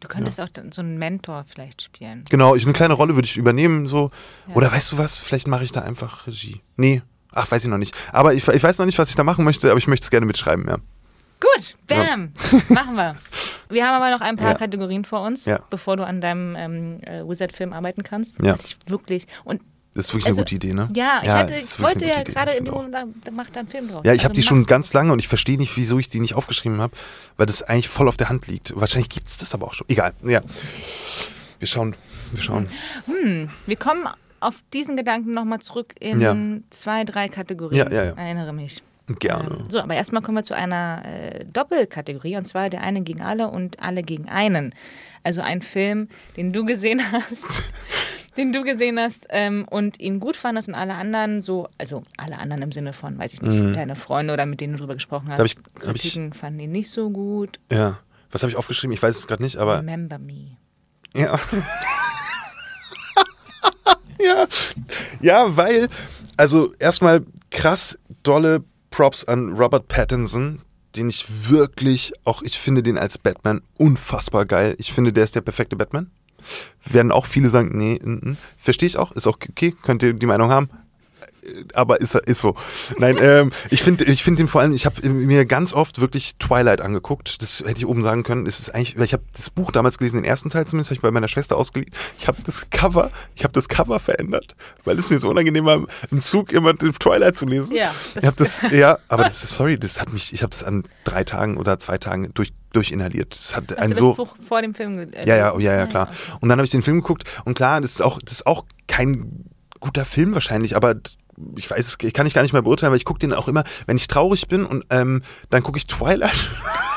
Du 0.00 0.08
könntest 0.08 0.38
ja. 0.38 0.44
auch 0.44 0.48
so 0.72 0.82
einen 0.82 0.98
Mentor 0.98 1.44
vielleicht 1.46 1.80
spielen. 1.80 2.24
Genau, 2.28 2.56
ich 2.56 2.64
eine 2.64 2.72
kleine 2.72 2.94
Rolle 2.94 3.14
würde 3.14 3.26
ich 3.26 3.36
übernehmen, 3.36 3.86
so. 3.86 4.10
Ja. 4.48 4.56
Oder 4.56 4.72
weißt 4.72 4.92
du 4.92 4.98
was? 4.98 5.20
Vielleicht 5.20 5.46
mache 5.46 5.62
ich 5.62 5.70
da 5.70 5.82
einfach 5.82 6.26
Regie. 6.26 6.60
Nee, 6.76 7.02
ach, 7.30 7.50
weiß 7.50 7.62
ich 7.62 7.70
noch 7.70 7.78
nicht. 7.78 7.94
Aber 8.12 8.34
ich, 8.34 8.46
ich 8.46 8.62
weiß 8.62 8.78
noch 8.78 8.86
nicht, 8.86 8.98
was 8.98 9.10
ich 9.10 9.16
da 9.16 9.22
machen 9.22 9.44
möchte, 9.44 9.70
aber 9.70 9.78
ich 9.78 9.86
möchte 9.86 10.04
es 10.04 10.10
gerne 10.10 10.26
mitschreiben, 10.26 10.66
ja. 10.68 10.78
Gut, 11.42 11.74
bam, 11.88 12.32
ja. 12.52 12.60
machen 12.68 12.94
wir. 12.94 13.16
Wir 13.68 13.86
haben 13.86 14.00
aber 14.00 14.10
noch 14.10 14.20
ein 14.20 14.36
paar 14.36 14.52
ja. 14.52 14.58
Kategorien 14.58 15.04
vor 15.04 15.22
uns, 15.22 15.44
ja. 15.44 15.60
bevor 15.70 15.96
du 15.96 16.06
an 16.06 16.20
deinem 16.20 16.54
ähm, 16.56 17.00
äh, 17.02 17.28
Wizard-Film 17.28 17.72
arbeiten 17.72 18.04
kannst. 18.04 18.40
Ja. 18.42 18.54
Das 18.54 18.66
ist 18.66 18.90
wirklich 18.90 19.26
und 19.44 19.60
das 19.94 20.06
ist 20.06 20.14
wirklich 20.14 20.26
also, 20.26 20.40
eine 20.40 20.44
gute 20.44 20.54
Idee, 20.54 20.72
ne? 20.72 20.88
Ja, 20.94 21.20
ich, 21.22 21.28
hatte, 21.28 21.54
ich 21.54 21.80
wollte 21.80 22.06
ja 22.06 22.22
gerade 22.22 22.52
in 22.52 22.64
dem 22.64 22.72
Moment, 22.72 22.94
da 23.24 23.30
macht 23.30 23.56
einen 23.58 23.68
Film 23.68 23.88
drauf. 23.88 24.04
Ja, 24.04 24.12
ich 24.12 24.20
also 24.20 24.24
habe 24.24 24.34
die 24.34 24.42
schon 24.42 24.64
ganz 24.64 24.94
lange 24.94 25.12
und 25.12 25.18
ich 25.18 25.28
verstehe 25.28 25.58
nicht, 25.58 25.76
wieso 25.76 25.98
ich 25.98 26.08
die 26.08 26.20
nicht 26.20 26.34
aufgeschrieben 26.34 26.80
habe, 26.80 26.94
weil 27.36 27.44
das 27.44 27.62
eigentlich 27.62 27.90
voll 27.90 28.08
auf 28.08 28.16
der 28.16 28.30
Hand 28.30 28.46
liegt. 28.46 28.74
Wahrscheinlich 28.74 29.10
gibt 29.10 29.26
es 29.26 29.36
das 29.36 29.52
aber 29.52 29.66
auch 29.66 29.74
schon. 29.74 29.86
Egal, 29.90 30.14
ja. 30.24 30.40
Wir 31.58 31.68
schauen, 31.68 31.94
wir 32.32 32.42
schauen. 32.42 32.68
Hm, 33.04 33.50
wir 33.66 33.76
kommen 33.76 34.08
auf 34.40 34.54
diesen 34.72 34.96
Gedanken 34.96 35.34
nochmal 35.34 35.58
zurück 35.58 35.94
in 36.00 36.20
ja. 36.20 36.34
zwei, 36.70 37.04
drei 37.04 37.28
Kategorien. 37.28 37.76
Ja, 37.76 37.92
ja, 37.92 38.04
ja. 38.04 38.12
Erinnere 38.14 38.54
mich. 38.54 38.82
Gerne. 39.18 39.58
Ähm, 39.60 39.66
so, 39.68 39.80
aber 39.80 39.94
erstmal 39.94 40.22
kommen 40.22 40.38
wir 40.38 40.44
zu 40.44 40.54
einer 40.54 41.02
äh, 41.04 41.44
Doppelkategorie 41.44 42.36
und 42.36 42.46
zwar 42.46 42.70
der 42.70 42.82
eine 42.82 43.02
gegen 43.02 43.22
alle 43.22 43.48
und 43.48 43.82
alle 43.82 44.02
gegen 44.02 44.28
einen. 44.28 44.74
Also 45.24 45.40
ein 45.40 45.62
Film, 45.62 46.08
den 46.36 46.52
du 46.52 46.64
gesehen 46.64 47.00
hast, 47.12 47.64
den 48.36 48.52
du 48.52 48.64
gesehen 48.64 48.98
hast 48.98 49.26
ähm, 49.30 49.66
und 49.70 50.00
ihn 50.00 50.18
gut 50.18 50.36
fandest 50.36 50.68
und 50.68 50.74
alle 50.74 50.94
anderen 50.94 51.42
so, 51.42 51.68
also 51.78 52.02
alle 52.16 52.38
anderen 52.38 52.62
im 52.62 52.72
Sinne 52.72 52.92
von, 52.92 53.18
weiß 53.18 53.34
ich 53.34 53.42
nicht, 53.42 53.62
mhm. 53.62 53.74
deine 53.74 53.94
Freunde 53.94 54.32
oder 54.32 54.46
mit 54.46 54.60
denen 54.60 54.72
du 54.72 54.80
drüber 54.80 54.94
gesprochen 54.94 55.30
hast, 55.30 55.38
hab 55.38 55.46
ich, 55.46 55.56
hab 55.56 55.94
Kritiken 55.94 56.30
ich, 56.32 56.38
fanden 56.38 56.60
ihn 56.60 56.72
nicht 56.72 56.90
so 56.90 57.10
gut. 57.10 57.60
Ja. 57.70 58.00
Was 58.32 58.42
habe 58.42 58.50
ich 58.50 58.56
aufgeschrieben? 58.56 58.94
Ich 58.94 59.02
weiß 59.02 59.16
es 59.16 59.26
gerade 59.26 59.42
nicht, 59.42 59.58
aber. 59.58 59.78
Remember 59.78 60.18
me. 60.18 60.56
Ja. 61.14 61.38
ja. 64.18 64.46
Ja, 65.20 65.56
weil, 65.56 65.88
also 66.36 66.72
erstmal 66.78 67.24
krass 67.50 67.98
dolle 68.22 68.64
Props 68.92 69.24
an 69.24 69.54
Robert 69.54 69.88
Pattinson, 69.88 70.60
den 70.94 71.08
ich 71.08 71.48
wirklich, 71.48 72.12
auch 72.24 72.42
ich 72.42 72.58
finde 72.58 72.84
den 72.84 72.98
als 72.98 73.18
Batman 73.18 73.62
unfassbar 73.78 74.44
geil. 74.46 74.76
Ich 74.78 74.92
finde, 74.92 75.12
der 75.12 75.24
ist 75.24 75.34
der 75.34 75.40
perfekte 75.40 75.74
Batman. 75.74 76.10
Werden 76.84 77.10
auch 77.10 77.26
viele 77.26 77.50
sagen, 77.50 77.70
nee, 77.76 77.98
verstehe 78.56 78.88
ich 78.88 78.96
auch, 78.98 79.12
ist 79.12 79.26
auch 79.26 79.36
okay, 79.36 79.74
könnt 79.82 80.02
ihr 80.02 80.12
die 80.12 80.26
Meinung 80.26 80.50
haben 80.50 80.68
aber 81.74 82.00
ist, 82.00 82.14
ist 82.14 82.40
so. 82.40 82.54
Nein, 82.98 83.16
ähm, 83.20 83.50
ich 83.70 83.82
finde 83.82 84.04
ich 84.04 84.22
finde 84.22 84.38
den 84.42 84.48
vor 84.48 84.60
allem, 84.60 84.72
ich 84.72 84.86
habe 84.86 85.08
mir 85.08 85.44
ganz 85.44 85.72
oft 85.72 86.00
wirklich 86.00 86.36
Twilight 86.36 86.80
angeguckt. 86.80 87.42
Das 87.42 87.60
hätte 87.60 87.78
ich 87.78 87.86
oben 87.86 88.02
sagen 88.02 88.22
können. 88.22 88.44
Das 88.44 88.60
ist 88.60 88.74
eigentlich, 88.74 88.96
weil 88.96 89.04
ich 89.04 89.12
habe 89.12 89.24
das 89.32 89.50
Buch 89.50 89.72
damals 89.72 89.98
gelesen, 89.98 90.16
den 90.16 90.24
ersten 90.24 90.50
Teil 90.50 90.66
zumindest, 90.66 90.90
habe 90.90 90.96
ich 90.96 91.02
bei 91.02 91.10
meiner 91.10 91.28
Schwester 91.28 91.56
ausgeliehen. 91.56 91.92
Ich 92.18 92.28
habe 92.28 92.38
das 92.44 92.70
Cover, 92.70 93.10
ich 93.34 93.44
habe 93.44 93.52
das 93.52 93.68
Cover 93.68 93.98
verändert, 93.98 94.54
weil 94.84 94.98
es 94.98 95.10
mir 95.10 95.18
so 95.18 95.30
unangenehm 95.30 95.64
war, 95.64 95.84
im 96.10 96.22
Zug 96.22 96.52
immer 96.52 96.76
Twilight 96.76 97.36
zu 97.36 97.46
lesen. 97.46 97.74
Ja. 97.74 97.92
Ich 98.14 98.24
habe 98.24 98.36
das, 98.36 98.60
ja, 98.70 98.98
aber 99.08 99.24
das 99.24 99.42
ist, 99.42 99.54
sorry, 99.54 99.78
das 99.78 100.00
hat 100.00 100.12
mich, 100.12 100.32
ich 100.32 100.42
habe 100.42 100.52
es 100.52 100.62
an 100.62 100.84
drei 101.04 101.24
Tagen 101.24 101.56
oder 101.56 101.78
zwei 101.78 101.98
Tagen 101.98 102.30
durch 102.34 102.52
durchinhaliert. 102.72 103.34
Das 103.34 103.54
hat 103.54 103.70
Hast 103.70 103.78
ein 103.78 103.90
du 103.90 103.96
so 103.96 104.08
das 104.08 104.16
Buch 104.16 104.36
vor 104.40 104.62
dem 104.62 104.74
Film 104.74 104.96
gelesen? 104.96 105.26
Ja, 105.26 105.36
ja, 105.36 105.58
ja, 105.58 105.76
ja, 105.76 105.86
klar. 105.86 106.08
Und 106.40 106.48
dann 106.48 106.58
habe 106.58 106.64
ich 106.64 106.70
den 106.70 106.82
Film 106.82 107.02
geguckt 107.02 107.24
und 107.44 107.54
klar, 107.54 107.82
das 107.82 107.92
ist 107.92 108.00
auch, 108.00 108.18
das 108.22 108.32
ist 108.32 108.46
auch 108.46 108.64
kein 108.88 109.44
guter 109.82 110.06
Film 110.06 110.32
wahrscheinlich, 110.32 110.74
aber 110.74 110.94
ich 111.56 111.70
weiß, 111.70 111.98
ich 112.00 112.12
kann 112.12 112.26
ich 112.26 112.34
gar 112.34 112.42
nicht 112.42 112.52
mehr 112.52 112.62
beurteilen, 112.62 112.92
weil 112.92 112.98
ich 112.98 113.04
gucke 113.04 113.18
den 113.18 113.32
auch 113.32 113.48
immer, 113.48 113.64
wenn 113.86 113.96
ich 113.96 114.08
traurig 114.08 114.48
bin 114.48 114.64
und 114.64 114.84
ähm, 114.90 115.22
dann 115.50 115.62
gucke 115.62 115.78
ich 115.78 115.86
Twilight. 115.86 116.50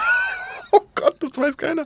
oh 0.71 0.81
Gott, 0.95 1.15
das 1.19 1.37
weiß 1.37 1.57
keiner. 1.57 1.85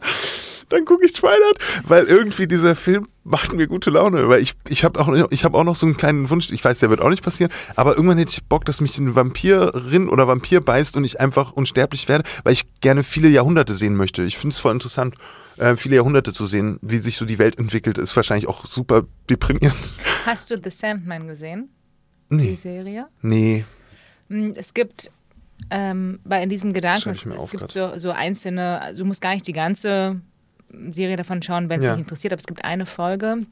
Dann 0.69 0.86
gucke 0.86 1.06
ich 1.06 1.14
Twilight, 1.14 1.57
weil 1.84 2.06
irgendwie 2.06 2.48
dieser 2.48 2.76
Film 2.76 3.07
macht 3.23 3.53
mir 3.53 3.68
gute 3.68 3.90
Laune, 3.90 4.30
weil 4.30 4.41
ich 4.41 4.53
ich 4.68 4.84
habe 4.84 4.99
auch 4.99 5.07
habe 5.07 5.57
auch 5.57 5.64
noch 5.64 5.76
so 5.76 5.86
einen 5.86 5.98
kleinen 5.98 6.30
Wunsch, 6.30 6.52
ich 6.52 6.64
weiß, 6.64 6.80
der 6.80 6.90
wird 6.90 7.02
auch 7.02 7.10
nicht 7.10 7.23
passieren, 7.23 7.52
aber 7.76 7.95
irgendwann 7.95 8.18
hätte 8.18 8.31
ich 8.31 8.44
Bock, 8.44 8.65
dass 8.65 8.81
mich 8.81 8.98
eine 8.98 9.15
Vampirin 9.15 10.10
oder 10.10 10.27
Vampir 10.27 10.61
beißt 10.61 10.95
und 10.98 11.03
ich 11.03 11.19
einfach 11.19 11.53
unsterblich 11.53 12.07
werde, 12.07 12.23
weil 12.44 12.53
ich 12.53 12.65
gerne 12.81 13.03
viele 13.03 13.30
Jahrhunderte 13.30 13.73
sehen 13.73 13.95
möchte. 13.95 14.23
Ich 14.23 14.38
finde 14.38 14.53
es 14.53 14.60
voll 14.60 14.73
interessant. 14.73 15.15
Äh, 15.57 15.76
viele 15.76 15.98
Jahrhunderte 15.98 16.31
zu 16.31 16.45
sehen, 16.45 16.80
wie 16.81 16.99
sich 16.99 17.18
so 17.18 17.26
die 17.26 17.38
Welt 17.38 17.57
entwickelt, 17.57 17.98
ist 17.98 18.15
wahrscheinlich 18.15 18.48
auch 18.48 18.65
super 18.65 19.03
deprimierend. 19.30 19.77
Hast 20.26 20.52
du 20.52 20.56
The 20.64 20.69
Sandman 20.69 21.27
gesehen? 21.27 21.69
Nee. 22.30 22.49
die 22.49 22.56
Serie. 22.56 23.07
Nee. 23.22 23.65
Hm, 24.30 24.53
es 24.56 24.73
gibt 24.73 25.11
ähm, 25.69 26.19
bei 26.23 26.43
in 26.43 26.49
diesem 26.49 26.73
Gedanken, 26.73 27.10
es, 27.10 27.26
es 27.26 27.49
gibt 27.51 27.69
so, 27.69 27.97
so, 27.97 28.11
einzelne, 28.11 28.81
also 28.81 29.03
du 29.03 29.06
musst 29.06 29.22
gar 29.22 29.34
nicht 29.34 29.47
die 29.47 29.53
ganze 29.53 30.22
Serie 30.91 31.18
davon 31.18 31.41
schauen, 31.41 31.69
wenn 31.69 31.80
es 31.80 31.85
ja. 31.85 31.91
dich 31.93 32.01
interessiert, 32.01 32.34
aber 32.34 32.39
es 32.39 32.47
gibt 32.47 32.64
eine 32.64 32.85
Folge. 32.85 33.45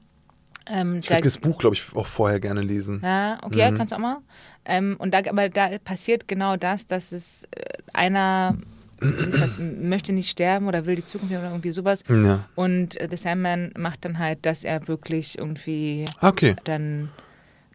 Ähm, 0.70 1.00
ich 1.02 1.10
würde 1.10 1.24
das 1.24 1.38
Buch, 1.38 1.58
glaube 1.58 1.76
ich, 1.76 1.84
auch 1.96 2.06
vorher 2.06 2.40
gerne 2.40 2.62
lesen. 2.62 3.02
Ja, 3.04 3.40
okay, 3.42 3.72
mhm. 3.72 3.78
kannst 3.78 3.92
du 3.92 3.96
auch 3.96 4.02
mal. 4.02 4.18
Ähm, 4.66 4.96
und 5.00 5.14
da, 5.14 5.20
aber 5.20 5.50
da 5.50 5.78
passiert 5.84 6.28
genau 6.28 6.58
das, 6.58 6.88
dass 6.88 7.12
es 7.12 7.48
äh, 7.52 7.64
einer 7.94 8.58
das, 9.00 9.58
möchte 9.60 10.12
nicht 10.12 10.30
sterben 10.30 10.68
oder 10.68 10.86
will 10.86 10.96
die 10.96 11.06
Zukunft 11.06 11.34
oder 11.34 11.50
irgendwie 11.50 11.72
sowas. 11.72 12.04
Ja. 12.10 12.46
Und 12.56 13.00
äh, 13.00 13.08
The 13.10 13.16
Sandman 13.16 13.72
macht 13.78 14.06
dann 14.06 14.20
halt, 14.20 14.46
dass 14.46 14.64
er 14.64 14.88
wirklich 14.88 15.38
irgendwie 15.38 16.04
okay. 16.22 16.56
dann 16.64 17.10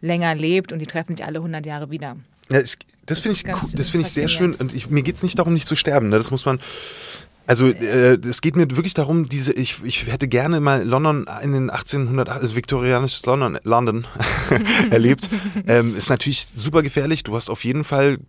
länger 0.03 0.35
lebt 0.35 0.71
und 0.71 0.79
die 0.79 0.85
treffen 0.85 1.15
sich 1.15 1.25
alle 1.25 1.39
100 1.39 1.65
Jahre 1.65 1.89
wieder. 1.89 2.17
Ja, 2.51 2.59
es, 2.59 2.77
das 3.05 3.21
finde 3.21 3.37
ich, 3.37 3.47
cool, 3.47 3.69
das 3.73 3.89
finde 3.89 4.05
ich 4.05 4.13
sehr 4.13 4.27
schön 4.27 4.53
und 4.53 4.73
ich, 4.73 4.89
mir 4.89 5.01
geht 5.01 5.15
es 5.15 5.23
nicht 5.23 5.39
darum, 5.39 5.53
nicht 5.53 5.67
zu 5.67 5.75
sterben. 5.75 6.09
Ne? 6.09 6.17
Das 6.17 6.29
muss 6.29 6.45
man, 6.45 6.59
also 7.47 7.67
äh, 7.67 8.15
es 8.15 8.41
geht 8.41 8.57
mir 8.57 8.69
wirklich 8.69 8.93
darum, 8.93 9.29
diese 9.29 9.53
ich, 9.53 9.81
ich 9.83 10.11
hätte 10.11 10.27
gerne 10.27 10.59
mal 10.59 10.83
London 10.83 11.25
in 11.41 11.53
den 11.53 11.69
1800 11.69 12.27
also 12.27 12.55
viktorianisches 12.55 13.25
London, 13.25 13.57
London 13.63 14.05
erlebt. 14.91 15.29
Ähm, 15.67 15.95
ist 15.95 16.09
natürlich 16.09 16.47
super 16.55 16.83
gefährlich. 16.83 17.23
Du 17.23 17.35
hast 17.35 17.49
auf 17.49 17.63
jeden 17.63 17.85
Fall 17.85 18.19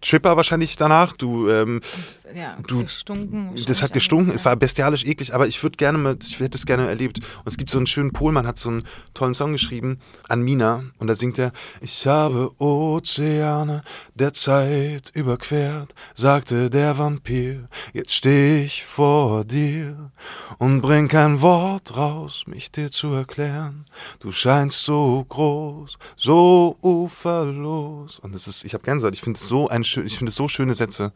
Tripper 0.00 0.36
wahrscheinlich 0.36 0.76
danach. 0.76 1.16
Du, 1.16 1.48
ähm, 1.50 1.80
das, 1.82 2.23
ja, 2.34 2.56
du, 2.66 2.82
gestunken. 2.82 3.54
Das 3.66 3.82
hat 3.82 3.92
gestunken. 3.92 4.32
Es 4.34 4.44
war 4.44 4.56
bestialisch 4.56 5.04
eklig, 5.04 5.34
aber 5.34 5.46
ich 5.46 5.62
würde 5.62 5.76
gerne 5.76 5.98
mal, 5.98 6.16
ich 6.20 6.40
hätte 6.40 6.56
es 6.56 6.66
gerne 6.66 6.88
erlebt. 6.88 7.18
Und 7.18 7.46
es 7.46 7.56
gibt 7.56 7.70
so 7.70 7.78
einen 7.78 7.86
schönen 7.86 8.12
Polmann, 8.12 8.46
hat 8.46 8.58
so 8.58 8.68
einen 8.68 8.84
tollen 9.14 9.34
Song 9.34 9.52
geschrieben 9.52 9.98
an 10.28 10.42
Mina 10.42 10.84
und 10.98 11.06
da 11.06 11.14
singt 11.14 11.38
er: 11.38 11.52
Ich 11.80 12.06
habe 12.06 12.50
Ozeane 12.60 13.82
der 14.14 14.32
Zeit 14.32 15.10
überquert, 15.14 15.94
sagte 16.14 16.70
der 16.70 16.98
Vampir. 16.98 17.68
Jetzt 17.92 18.12
steh 18.12 18.64
ich 18.64 18.84
vor 18.84 19.44
dir 19.44 20.10
und 20.58 20.80
bring 20.80 21.08
kein 21.08 21.40
Wort 21.40 21.96
raus, 21.96 22.44
mich 22.46 22.70
dir 22.70 22.90
zu 22.90 23.08
erklären. 23.12 23.84
Du 24.20 24.32
scheinst 24.32 24.84
so 24.84 25.24
groß, 25.28 25.98
so 26.16 26.76
uferlos. 26.82 28.18
Und 28.18 28.34
das 28.34 28.48
ist, 28.48 28.64
ich 28.64 28.74
habe 28.74 28.84
Gänsehaut. 28.84 29.14
Ich 29.14 29.20
finde 29.22 29.38
es 29.38 29.46
so 29.46 29.68
ein 29.68 29.84
schön, 29.84 30.06
ich 30.06 30.16
finde 30.16 30.30
es 30.30 30.36
so 30.36 30.48
schöne 30.48 30.74
Sätze. 30.74 31.12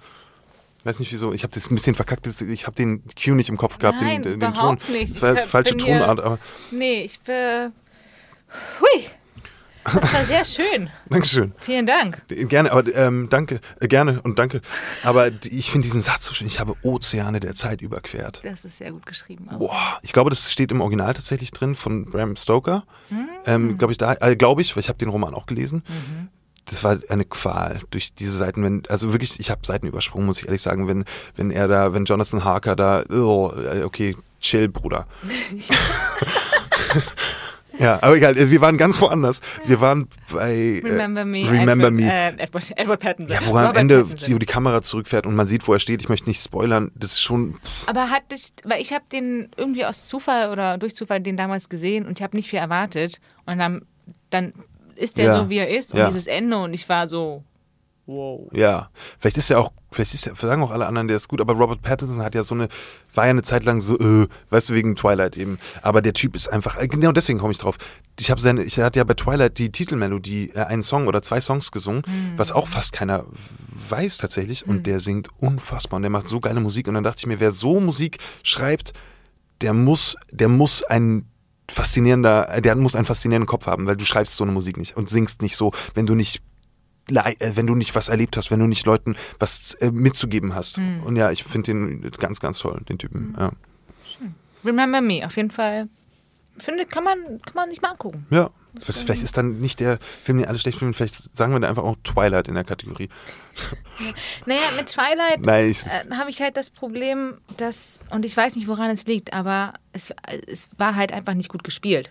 Weiß 0.84 1.00
nicht 1.00 1.12
wieso. 1.12 1.32
Ich 1.32 1.42
habe 1.42 1.52
das 1.52 1.70
ein 1.70 1.74
bisschen 1.74 1.94
verkackt. 1.94 2.26
Ich 2.26 2.66
habe 2.66 2.76
den 2.76 3.02
Cue 3.16 3.34
nicht 3.34 3.48
im 3.48 3.56
Kopf 3.56 3.78
gehabt, 3.78 4.00
Nein, 4.00 4.22
den, 4.22 4.40
den 4.40 4.55
Ton. 4.55 4.78
Nicht. 4.90 5.14
Das 5.14 5.22
war 5.22 5.34
die 5.34 5.40
falsche 5.42 5.76
Tonart. 5.76 6.20
Aber 6.20 6.38
nee, 6.70 7.02
ich 7.02 7.20
bin. 7.20 7.72
Hui. 8.80 9.06
Das 9.84 10.12
war 10.12 10.24
sehr 10.26 10.44
schön. 10.44 10.90
Dankeschön. 11.09 11.52
Vielen 11.59 11.86
Dank. 11.86 12.22
Gerne, 12.28 12.72
aber 12.72 12.94
ähm, 12.94 13.28
danke, 13.30 13.60
äh, 13.80 13.88
gerne 13.88 14.20
und 14.22 14.38
danke. 14.38 14.60
Aber 15.02 15.30
ich 15.44 15.70
finde 15.70 15.86
diesen 15.86 16.02
Satz 16.02 16.26
so 16.26 16.34
schön. 16.34 16.46
Ich 16.46 16.60
habe 16.60 16.74
Ozeane 16.82 17.40
der 17.40 17.55
Zeit 17.55 17.82
überquert. 17.82 18.42
Das 18.44 18.64
ist 18.64 18.78
sehr 18.78 18.92
gut 18.92 19.06
geschrieben. 19.06 19.48
Auch. 19.48 19.59
Boah, 19.59 19.98
ich 20.02 20.12
glaube, 20.12 20.30
das 20.30 20.52
steht 20.52 20.72
im 20.72 20.80
Original 20.80 21.14
tatsächlich 21.14 21.52
drin 21.52 21.74
von 21.74 22.05
Bram 22.05 22.36
Stoker. 22.36 22.84
Mhm. 23.10 23.28
Ähm, 23.46 23.78
glaube 23.78 23.92
ich, 23.92 23.98
da, 23.98 24.14
äh, 24.20 24.36
glaube 24.36 24.62
ich, 24.62 24.76
weil 24.76 24.82
ich 24.82 24.88
habe 24.88 24.98
den 24.98 25.09
Roman 25.09 25.34
auch 25.34 25.46
gelesen. 25.46 25.82
Mhm 25.88 26.28
das 26.70 26.85
war 26.85 26.99
eine 27.09 27.24
Qual 27.24 27.81
durch 27.90 28.15
diese 28.15 28.36
Seiten. 28.36 28.62
Wenn, 28.62 28.82
also 28.89 29.12
wirklich, 29.12 29.40
ich 29.40 29.51
habe 29.51 29.65
Seiten 29.65 29.86
übersprungen, 29.86 30.27
muss 30.27 30.40
ich 30.40 30.47
ehrlich 30.47 30.62
sagen, 30.62 30.89
wenn, 30.89 31.05
wenn 31.36 31.51
er 31.51 31.69
da, 31.69 31.93
wenn 31.93 32.05
Jonathan 32.05 32.45
Harker 32.45 32.77
da, 32.77 33.05
oh, 33.11 33.53
okay, 33.85 34.16
chill, 34.40 34.69
Bruder. 34.69 35.07
ja, 37.78 37.99
aber 38.03 38.16
egal, 38.16 38.36
wir 38.36 38.61
waren 38.61 38.77
ganz 38.77 39.01
woanders. 39.01 39.40
Wir 39.65 39.81
waren 39.81 40.09
bei 40.31 40.55
äh, 40.55 40.81
Remember 40.85 41.24
Me, 41.24 41.51
Remember 41.51 41.89
Edward, 41.89 41.95
Me. 41.95 42.12
Äh, 42.12 42.43
Edward, 42.43 42.73
Edward 42.77 43.01
Pattinson. 43.01 43.35
Ja, 43.35 43.47
wo 43.47 43.57
er 43.57 43.70
am 43.70 43.77
Ende 43.77 44.05
die, 44.05 44.39
die 44.39 44.47
Kamera 44.47 44.82
zurückfährt 44.82 45.27
und 45.27 45.35
man 45.35 45.47
sieht, 45.47 45.66
wo 45.66 45.73
er 45.73 45.78
steht. 45.78 46.03
Ich 46.03 46.09
möchte 46.09 46.28
nicht 46.28 46.43
spoilern, 46.43 46.90
das 46.95 47.12
ist 47.12 47.23
schon. 47.23 47.57
Aber 47.86 48.11
hat 48.11 48.31
dich, 48.31 48.53
weil 48.65 48.82
ich 48.82 48.93
habe 48.93 49.05
den 49.11 49.49
irgendwie 49.57 49.85
aus 49.85 50.07
Zufall 50.07 50.51
oder 50.51 50.78
durch 50.78 50.95
Zufall 50.95 51.20
den 51.20 51.36
damals 51.36 51.69
gesehen 51.69 52.07
und 52.07 52.20
ich 52.20 52.23
habe 52.23 52.36
nicht 52.36 52.51
viel 52.51 52.59
erwartet 52.59 53.20
und 53.47 53.59
dann, 53.59 53.82
dann 54.31 54.53
ist 54.98 55.16
der 55.16 55.26
ja. 55.26 55.40
so, 55.40 55.48
wie 55.48 55.58
er 55.58 55.68
ist 55.68 55.92
und 55.92 55.98
ja. 55.98 56.08
dieses 56.08 56.26
Ende 56.26 56.58
und 56.58 56.74
ich 56.74 56.88
war 56.88 57.08
so, 57.08 57.42
wow. 58.08 58.48
Ja, 58.52 58.90
vielleicht 59.18 59.36
ist 59.36 59.50
er 59.50 59.60
auch, 59.60 59.72
vielleicht 59.92 60.14
ist 60.14 60.26
er, 60.26 60.34
sagen 60.34 60.62
auch 60.62 60.70
alle 60.70 60.86
anderen, 60.86 61.06
der 61.06 61.16
ist 61.16 61.28
gut, 61.28 61.40
aber 61.40 61.52
Robert 61.52 61.82
Pattinson 61.82 62.22
hat 62.22 62.34
ja 62.34 62.42
so 62.42 62.54
eine, 62.54 62.68
war 63.14 63.24
ja 63.24 63.30
eine 63.30 63.42
Zeit 63.42 63.64
lang 63.64 63.80
so, 63.80 63.98
äh, 63.98 64.26
weißt 64.50 64.70
du, 64.70 64.74
wegen 64.74 64.96
Twilight 64.96 65.36
eben. 65.36 65.58
Aber 65.82 66.02
der 66.02 66.14
Typ 66.14 66.34
ist 66.34 66.48
einfach, 66.48 66.80
äh, 66.80 66.88
genau 66.88 67.12
deswegen 67.12 67.38
komme 67.38 67.52
ich 67.52 67.58
drauf. 67.58 67.76
Ich 68.18 68.30
habe 68.30 68.40
seine, 68.40 68.64
ich 68.64 68.78
hatte 68.80 68.98
ja 68.98 69.04
bei 69.04 69.14
Twilight 69.14 69.58
die 69.58 69.70
Titelmelodie, 69.70 70.50
äh, 70.54 70.62
einen 70.62 70.82
Song 70.82 71.06
oder 71.06 71.22
zwei 71.22 71.40
Songs 71.40 71.70
gesungen, 71.70 72.02
mhm. 72.06 72.32
was 72.36 72.50
auch 72.50 72.66
fast 72.66 72.92
keiner 72.92 73.26
weiß 73.90 74.16
tatsächlich 74.16 74.66
und 74.66 74.78
mhm. 74.78 74.82
der 74.82 75.00
singt 75.00 75.28
unfassbar 75.38 75.96
und 75.98 76.02
der 76.02 76.10
macht 76.10 76.28
so 76.28 76.40
geile 76.40 76.60
Musik 76.60 76.88
und 76.88 76.94
dann 76.94 77.04
dachte 77.04 77.18
ich 77.20 77.26
mir, 77.26 77.40
wer 77.40 77.52
so 77.52 77.78
Musik 77.78 78.18
schreibt, 78.42 78.94
der 79.60 79.74
muss, 79.74 80.16
der 80.30 80.48
muss 80.48 80.82
einen 80.82 81.28
faszinierender, 81.70 82.61
der 82.61 82.74
muss 82.74 82.97
einen 82.97 83.05
faszinierenden 83.05 83.47
Kopf 83.47 83.66
haben, 83.66 83.86
weil 83.86 83.97
du 83.97 84.05
schreibst 84.05 84.36
so 84.36 84.45
eine 84.45 84.53
Musik 84.53 84.77
nicht 84.77 84.97
und 84.97 85.11
singst 85.11 85.43
nicht 85.43 85.57
so, 85.57 85.73
wenn 85.95 86.07
du 86.07 86.15
nicht 86.15 86.43
äh, 87.11 87.53
wenn 87.55 87.66
du 87.66 87.74
nicht 87.74 87.95
was 87.95 88.09
erlebt 88.09 88.36
hast, 88.36 88.51
wenn 88.51 88.61
du 88.61 88.66
nicht 88.66 88.85
Leuten 88.86 89.16
was 89.39 89.74
äh, 89.74 89.90
mitzugeben 89.90 90.55
hast. 90.55 90.78
Mhm. 90.78 91.03
Und 91.05 91.16
ja, 91.16 91.31
ich 91.31 91.45
finde 91.45 91.73
den 91.73 92.11
ganz, 92.19 92.40
ganz 92.40 92.59
toll, 92.59 92.82
den 92.89 92.99
Typen. 92.99 93.31
Mhm. 93.31 93.36
Ja. 93.39 93.53
Remember 94.65 95.01
Me, 95.01 95.24
auf 95.24 95.36
jeden 95.36 95.51
Fall. 95.51 95.89
Finde, 96.60 96.86
kann 96.86 97.05
man, 97.05 97.40
kann 97.43 97.55
man 97.55 97.68
nicht 97.68 97.82
mal 97.82 97.90
angucken. 97.90 98.26
Ja, 98.30 98.51
Vielleicht 98.80 99.22
ist 99.22 99.36
dann 99.36 99.60
nicht 99.60 99.80
der 99.80 99.98
Film, 99.98 100.39
den 100.39 100.47
alle 100.47 100.59
schlecht 100.59 100.78
finden, 100.78 100.94
vielleicht 100.94 101.36
sagen 101.36 101.52
wir 101.52 101.60
da 101.60 101.68
einfach 101.68 101.85
auch 101.85 101.97
Twilight 102.05 102.48
in 102.48 102.55
der 102.55 102.64
Kategorie. 102.64 103.09
Naja, 104.47 104.60
mit 104.76 104.86
Twilight 104.86 105.44
äh, 105.44 106.14
habe 106.14 106.30
ich 106.30 106.40
halt 106.40 106.56
das 106.56 106.70
Problem, 106.70 107.39
dass, 107.56 107.98
und 108.10 108.24
ich 108.24 108.36
weiß 108.36 108.55
nicht, 108.55 108.68
woran 108.68 108.90
es 108.90 109.06
liegt, 109.06 109.32
aber 109.32 109.74
es, 109.93 110.12
es 110.47 110.68
war 110.76 110.94
halt 110.94 111.12
einfach 111.12 111.35
nicht 111.35 111.48
gut 111.48 111.64
gespielt. 111.64 112.10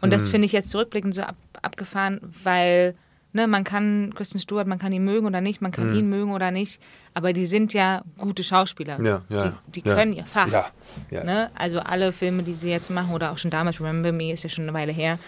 Und 0.00 0.04
hm. 0.04 0.10
das 0.10 0.28
finde 0.28 0.46
ich 0.46 0.52
jetzt 0.52 0.70
zurückblickend 0.70 1.14
so 1.14 1.22
ab, 1.22 1.36
abgefahren, 1.60 2.20
weil 2.42 2.94
ne, 3.32 3.46
man 3.46 3.64
kann 3.64 4.12
Kristen 4.14 4.38
Stewart, 4.38 4.66
man 4.66 4.78
kann 4.78 4.92
ihn 4.92 5.04
mögen 5.04 5.26
oder 5.26 5.40
nicht, 5.40 5.60
man 5.60 5.72
kann 5.72 5.90
hm. 5.90 5.98
ihn 5.98 6.08
mögen 6.08 6.32
oder 6.32 6.50
nicht, 6.50 6.80
aber 7.14 7.32
die 7.32 7.46
sind 7.46 7.72
ja 7.72 8.02
gute 8.18 8.44
Schauspieler. 8.44 9.00
Ja, 9.02 9.22
ja, 9.28 9.58
die, 9.66 9.82
die 9.82 9.88
ja. 9.88 9.94
können 9.94 10.12
ihr 10.12 10.24
Fach. 10.24 10.72
Ne? 11.10 11.50
Also 11.54 11.80
alle 11.80 12.12
Filme, 12.12 12.42
die 12.42 12.54
sie 12.54 12.70
jetzt 12.70 12.90
machen 12.90 13.12
oder 13.12 13.32
auch 13.32 13.38
schon 13.38 13.50
damals, 13.50 13.80
Remember 13.80 14.12
Me 14.12 14.32
ist 14.32 14.42
ja 14.42 14.50
schon 14.50 14.64
eine 14.64 14.74
Weile 14.74 14.92
her, 14.92 15.18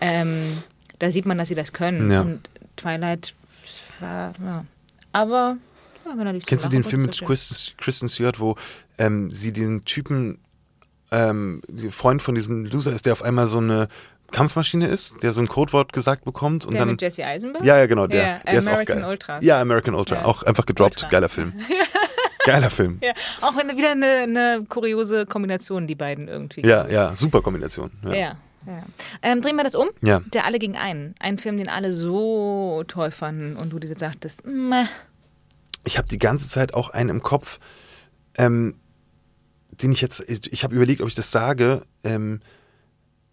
ähm, 0.00 0.62
da 0.98 1.10
sieht 1.10 1.26
man, 1.26 1.38
dass 1.38 1.48
sie 1.48 1.54
das 1.54 1.72
können. 1.72 2.10
Und 2.10 2.48
Twilight 2.76 3.34
war, 4.00 4.32
ja. 4.44 4.64
Aber 5.12 5.56
Kennst 6.46 6.64
du 6.64 6.68
den 6.68 6.84
Film 6.84 7.02
mit 7.02 7.20
Kristen, 7.20 7.76
Kristen 7.78 8.08
Stewart, 8.08 8.38
wo 8.38 8.56
ähm, 8.98 9.32
sie 9.32 9.52
den 9.52 9.84
Typen, 9.84 10.38
ähm, 11.10 11.62
Freund 11.90 12.22
von 12.22 12.34
diesem 12.34 12.64
Loser 12.64 12.92
ist, 12.92 13.06
der 13.06 13.12
auf 13.12 13.22
einmal 13.22 13.48
so 13.48 13.58
eine 13.58 13.88
Kampfmaschine 14.32 14.86
ist, 14.86 15.22
der 15.22 15.32
so 15.32 15.40
ein 15.40 15.46
Codewort 15.46 15.92
gesagt 15.92 16.24
bekommt 16.24 16.64
und 16.66 16.72
der 16.72 16.80
dann 16.80 16.90
mit 16.90 17.02
Jesse 17.02 17.24
Eisenberg? 17.24 17.64
Ja, 17.64 17.78
ja, 17.78 17.86
genau, 17.86 18.06
der, 18.06 18.26
ja, 18.26 18.38
der 18.38 18.54
ist 18.54 18.68
auch 18.68 18.84
geil. 18.84 19.04
Ultras. 19.04 19.44
Ja, 19.44 19.60
American 19.60 19.94
Ultra, 19.94 20.16
ja. 20.16 20.24
auch 20.24 20.42
einfach 20.42 20.66
gedroppt, 20.66 20.96
Ultra. 20.96 21.08
geiler 21.08 21.28
Film. 21.28 21.52
Geiler 22.44 22.70
Film. 22.70 23.00
Ja, 23.02 23.12
auch 23.40 23.56
wieder 23.56 23.90
eine, 23.90 24.06
eine, 24.06 24.64
kuriose 24.68 25.26
Kombination, 25.26 25.88
die 25.88 25.96
beiden 25.96 26.28
irgendwie. 26.28 26.64
Ja, 26.64 26.86
ja, 26.88 27.16
super 27.16 27.42
Kombination. 27.42 27.90
Ja. 28.04 28.36
Ähm, 29.22 29.42
drehen 29.42 29.56
wir 29.56 29.64
das 29.64 29.74
um? 29.74 29.88
Ja. 30.00 30.20
Der 30.32 30.44
Alle 30.44 30.60
gegen 30.60 30.76
einen. 30.76 31.16
Ein 31.18 31.38
Film, 31.38 31.56
den 31.56 31.68
alle 31.68 31.92
so 31.92 32.84
toll 32.86 33.10
fanden 33.10 33.56
und 33.56 33.70
du 33.70 33.78
dir 33.78 33.92
sagtest, 33.96 34.46
meh. 34.46 34.84
Ich 35.84 35.98
habe 35.98 36.08
die 36.08 36.18
ganze 36.18 36.48
Zeit 36.48 36.74
auch 36.74 36.90
einen 36.90 37.10
im 37.10 37.22
Kopf, 37.22 37.58
ähm, 38.36 38.76
den 39.70 39.92
ich 39.92 40.00
jetzt, 40.00 40.20
ich 40.28 40.64
habe 40.64 40.74
überlegt, 40.74 41.00
ob 41.00 41.08
ich 41.08 41.14
das 41.14 41.30
sage, 41.30 41.82
ähm, 42.02 42.40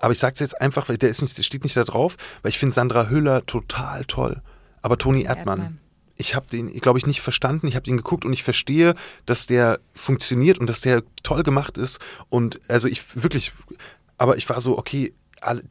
aber 0.04 0.12
ich 0.12 0.20
sage 0.20 0.34
es 0.34 0.42
jetzt 0.42 0.60
einfach, 0.60 0.90
weil 0.90 0.98
der, 0.98 1.10
ist 1.10 1.22
nicht, 1.22 1.38
der 1.38 1.44
steht 1.44 1.64
nicht 1.64 1.78
da 1.78 1.86
drauf, 1.86 2.18
weil 2.42 2.50
ich 2.50 2.60
finde 2.60 2.76
Sandra 2.76 3.08
Hüller 3.08 3.46
total 3.46 4.04
toll. 4.04 4.42
Aber 4.82 4.98
Toni 4.98 5.24
Erdmann, 5.24 5.60
Erdmann. 5.60 5.80
ich 6.18 6.36
habe 6.36 6.46
den, 6.52 6.68
glaube 6.82 7.00
ich, 7.00 7.08
nicht 7.08 7.22
verstanden. 7.22 7.68
Ich 7.68 7.76
habe 7.76 7.86
den 7.86 7.96
geguckt 7.96 8.26
und 8.26 8.34
ich 8.34 8.44
verstehe, 8.44 8.96
dass 9.26 9.48
der 9.48 9.80
funktioniert 9.94 10.58
und 10.58 10.68
dass 10.68 10.82
der 10.82 11.04
toll 11.24 11.44
gemacht 11.44 11.78
ist. 11.78 12.00
Und 12.28 12.60
also 12.68 12.90
ich 12.90 13.06
wirklich, 13.16 13.54
aber 14.18 14.36
ich 14.36 14.50
war 14.50 14.60
so, 14.60 14.78
okay, 14.78 15.14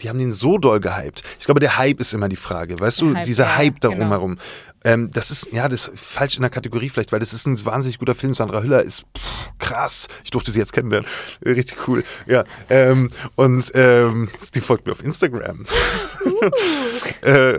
die 0.01 0.09
haben 0.09 0.19
den 0.19 0.33
so 0.33 0.57
doll 0.57 0.81
gehypt. 0.81 1.23
Ich 1.39 1.45
glaube, 1.45 1.61
der 1.61 1.77
Hype 1.77 2.01
ist 2.01 2.15
immer 2.15 2.31
die 2.31 2.37
Frage, 2.37 2.81
weißt 2.81 3.03
der 3.03 3.09
du, 3.09 3.15
Hype, 3.17 3.25
dieser 3.25 3.45
ja, 3.45 3.57
Hype 3.57 3.81
darum 3.83 3.99
genau. 3.99 4.11
herum. 4.13 4.39
Ähm, 4.85 5.11
das 5.13 5.31
ist, 5.31 5.53
ja, 5.53 5.69
das 5.69 5.89
ist 5.89 6.01
falsch 6.01 6.37
in 6.37 6.43
der 6.43 6.51
Kategorie 6.51 6.89
vielleicht, 6.89 7.13
weil 7.13 7.21
das 7.21 7.33
ist 7.33 7.47
ein 7.47 7.65
wahnsinnig 7.65 7.99
guter 7.99 8.15
Film. 8.15 8.35
Sandra 8.35 8.63
Hüller 8.63 8.83
ist 8.83 9.05
pff, 9.17 9.53
krass. 9.59 10.09
Ich 10.25 10.31
durfte 10.31 10.51
sie 10.51 10.59
jetzt 10.59 10.73
kennenlernen. 10.73 11.09
Richtig 11.45 11.89
cool. 11.89 12.05
Ja. 12.27 12.45
Ähm, 12.69 13.11
und 13.37 13.71
ähm, 13.75 14.29
die 14.55 14.61
folgt 14.61 14.87
mir 14.87 14.93
auf 14.93 15.05
Instagram. 15.05 15.65
Äh, 17.23 17.59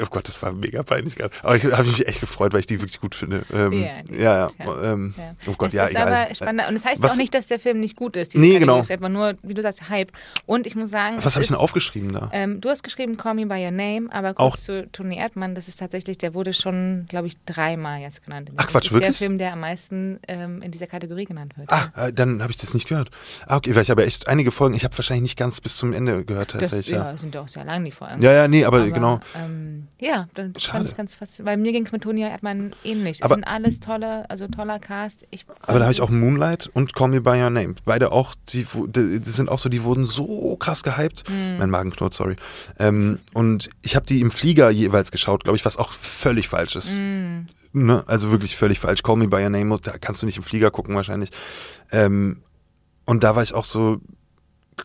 Oh 0.00 0.06
Gott, 0.10 0.26
das 0.28 0.42
war 0.42 0.52
mega 0.52 0.82
peinlich 0.82 1.16
gerade. 1.16 1.34
Aber 1.42 1.56
ich 1.56 1.64
habe 1.64 1.84
mich 1.84 2.06
echt 2.06 2.20
gefreut, 2.20 2.52
weil 2.52 2.60
ich 2.60 2.66
die 2.66 2.80
wirklich 2.80 3.00
gut 3.00 3.14
finde. 3.14 3.44
Ähm, 3.52 3.72
ja, 3.72 4.02
ja, 4.10 4.50
ja. 4.58 4.92
Ähm, 4.92 5.14
Oh 5.46 5.52
Gott, 5.56 5.68
das 5.68 5.74
ja, 5.74 5.84
ist 5.84 5.90
egal. 5.90 6.12
aber 6.12 6.34
spannend. 6.34 6.68
Und 6.68 6.74
das 6.74 6.84
heißt 6.84 7.02
was, 7.02 7.12
auch 7.12 7.16
nicht, 7.16 7.34
dass 7.34 7.46
der 7.46 7.58
Film 7.58 7.80
nicht 7.80 7.96
gut 7.96 8.16
ist. 8.16 8.34
Die 8.34 8.38
nee, 8.38 8.58
genau. 8.58 8.80
ist 8.80 8.90
einfach 8.90 9.08
nur, 9.08 9.34
wie 9.42 9.54
du 9.54 9.62
sagst, 9.62 9.88
Hype. 9.88 10.12
Und 10.46 10.66
ich 10.66 10.74
muss 10.74 10.90
sagen. 10.90 11.16
Was 11.22 11.34
habe 11.34 11.42
ich 11.42 11.48
denn 11.48 11.56
aufgeschrieben 11.56 12.12
da? 12.12 12.30
Ähm, 12.32 12.60
du 12.60 12.68
hast 12.68 12.82
geschrieben 12.82 13.16
Call 13.16 13.34
Me 13.34 13.46
By 13.46 13.64
Your 13.64 13.70
Name, 13.70 14.08
aber 14.10 14.34
kurz 14.34 14.54
auch, 14.54 14.56
zu 14.56 14.88
Tony 14.90 15.16
Erdmann, 15.16 15.54
das 15.54 15.68
ist 15.68 15.78
tatsächlich, 15.78 16.18
der 16.18 16.34
wurde 16.34 16.52
schon, 16.52 17.06
glaube 17.08 17.26
ich, 17.28 17.36
dreimal 17.44 18.00
jetzt 18.00 18.24
genannt. 18.24 18.50
Ach 18.56 18.66
Quatsch, 18.66 18.90
wirklich? 18.90 19.18
Der 19.18 19.26
Film, 19.26 19.38
der 19.38 19.52
am 19.52 19.60
meisten 19.60 20.18
ähm, 20.28 20.62
in 20.62 20.70
dieser 20.70 20.86
Kategorie 20.86 21.24
genannt 21.24 21.56
wird. 21.56 21.70
Ah, 21.70 21.92
äh, 21.96 22.12
dann 22.12 22.42
habe 22.42 22.50
ich 22.50 22.58
das 22.58 22.74
nicht 22.74 22.88
gehört. 22.88 23.10
Ah, 23.46 23.56
okay, 23.56 23.74
weil 23.74 23.82
ich 23.82 23.90
habe 23.90 24.04
echt 24.04 24.28
einige 24.28 24.50
Folgen, 24.50 24.74
ich 24.74 24.84
habe 24.84 24.96
wahrscheinlich 24.96 25.22
nicht 25.22 25.38
ganz 25.38 25.60
bis 25.60 25.76
zum 25.76 25.92
Ende 25.92 26.24
gehört. 26.24 26.54
Das, 26.54 26.86
ja, 26.88 27.16
sind 27.16 27.34
doch 27.34 27.48
sehr 27.48 27.64
lang, 27.64 27.84
die 27.84 27.90
Folgen. 27.90 28.22
Ja, 28.22 28.32
ja, 28.32 28.48
nee, 28.48 28.64
aber, 28.64 28.78
aber 28.78 28.90
genau. 28.90 29.20
Ähm, 29.36 29.83
ja, 30.00 30.28
das 30.34 30.62
Schade. 30.62 30.78
fand 30.78 30.90
ich 30.90 30.96
ganz 30.96 31.14
fast. 31.14 31.44
Bei 31.44 31.56
mir 31.56 31.72
ging 31.72 31.86
es 31.86 31.92
mit 31.92 32.02
Toni 32.02 32.22
Erdmann 32.22 32.72
ähnlich. 32.84 33.18
Es 33.18 33.22
Aber- 33.22 33.34
sind 33.34 33.44
alles 33.44 33.80
tolle, 33.80 34.28
also 34.30 34.46
toller 34.48 34.78
Cast. 34.78 35.26
Ich, 35.30 35.46
Aber 35.62 35.78
da 35.78 35.84
habe 35.86 35.92
ich 35.92 36.00
auch 36.00 36.10
Moonlight 36.10 36.70
und 36.74 36.94
Call 36.94 37.08
Me 37.08 37.20
By 37.20 37.42
Your 37.42 37.50
Name. 37.50 37.74
Beide 37.84 38.12
auch, 38.12 38.34
die, 38.48 38.66
die 38.86 39.18
sind 39.30 39.48
auch 39.48 39.58
so, 39.58 39.68
die 39.68 39.82
wurden 39.84 40.06
so 40.06 40.56
krass 40.56 40.82
gehypt. 40.82 41.28
Hm. 41.28 41.58
Mein 41.58 41.70
Magen 41.70 41.90
knurrt, 41.90 42.14
sorry. 42.14 42.36
Ähm, 42.78 43.18
und 43.34 43.70
ich 43.82 43.96
habe 43.96 44.06
die 44.06 44.20
im 44.20 44.30
Flieger 44.30 44.70
jeweils 44.70 45.10
geschaut, 45.10 45.44
glaube 45.44 45.56
ich, 45.56 45.64
was 45.64 45.76
auch 45.76 45.92
völlig 45.92 46.48
falsch 46.48 46.76
ist. 46.76 46.96
Hm. 46.96 47.46
Ne? 47.72 48.04
Also 48.06 48.30
wirklich 48.30 48.56
völlig 48.56 48.78
falsch. 48.80 49.02
Call 49.02 49.16
Me 49.16 49.28
By 49.28 49.42
Your 49.42 49.50
Name, 49.50 49.78
da 49.82 49.98
kannst 49.98 50.22
du 50.22 50.26
nicht 50.26 50.36
im 50.36 50.42
Flieger 50.42 50.70
gucken 50.70 50.94
wahrscheinlich. 50.94 51.30
Ähm, 51.90 52.42
und 53.04 53.24
da 53.24 53.36
war 53.36 53.42
ich 53.42 53.52
auch 53.54 53.64
so, 53.64 54.00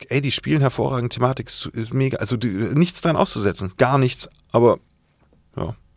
ey, 0.09 0.21
die 0.21 0.31
spielen 0.31 0.61
hervorragend, 0.61 1.13
Thematik 1.13 1.47
ist, 1.47 1.67
ist 1.67 1.93
mega. 1.93 2.17
Also 2.17 2.37
die, 2.37 2.47
nichts 2.47 3.01
dran 3.01 3.15
auszusetzen, 3.15 3.71
gar 3.77 3.97
nichts. 3.97 4.29
Aber 4.51 4.79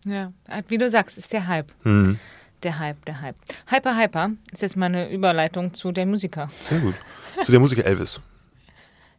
ja. 0.04 0.32
Ja, 0.48 0.60
wie 0.68 0.78
du 0.78 0.88
sagst, 0.90 1.18
ist 1.18 1.32
der 1.32 1.46
Hype. 1.46 1.72
Hm. 1.82 2.18
Der 2.62 2.78
Hype, 2.78 3.04
der 3.06 3.20
Hype. 3.20 3.36
Hyper, 3.66 3.96
Hyper 3.96 4.30
ist 4.52 4.62
jetzt 4.62 4.76
mal 4.76 4.86
eine 4.86 5.10
Überleitung 5.10 5.74
zu 5.74 5.90
der 5.90 6.06
Musiker. 6.06 6.48
Sehr 6.60 6.78
gut. 6.78 6.94
Zu 7.40 7.50
der 7.50 7.60
Musiker 7.60 7.84
Elvis. 7.84 8.20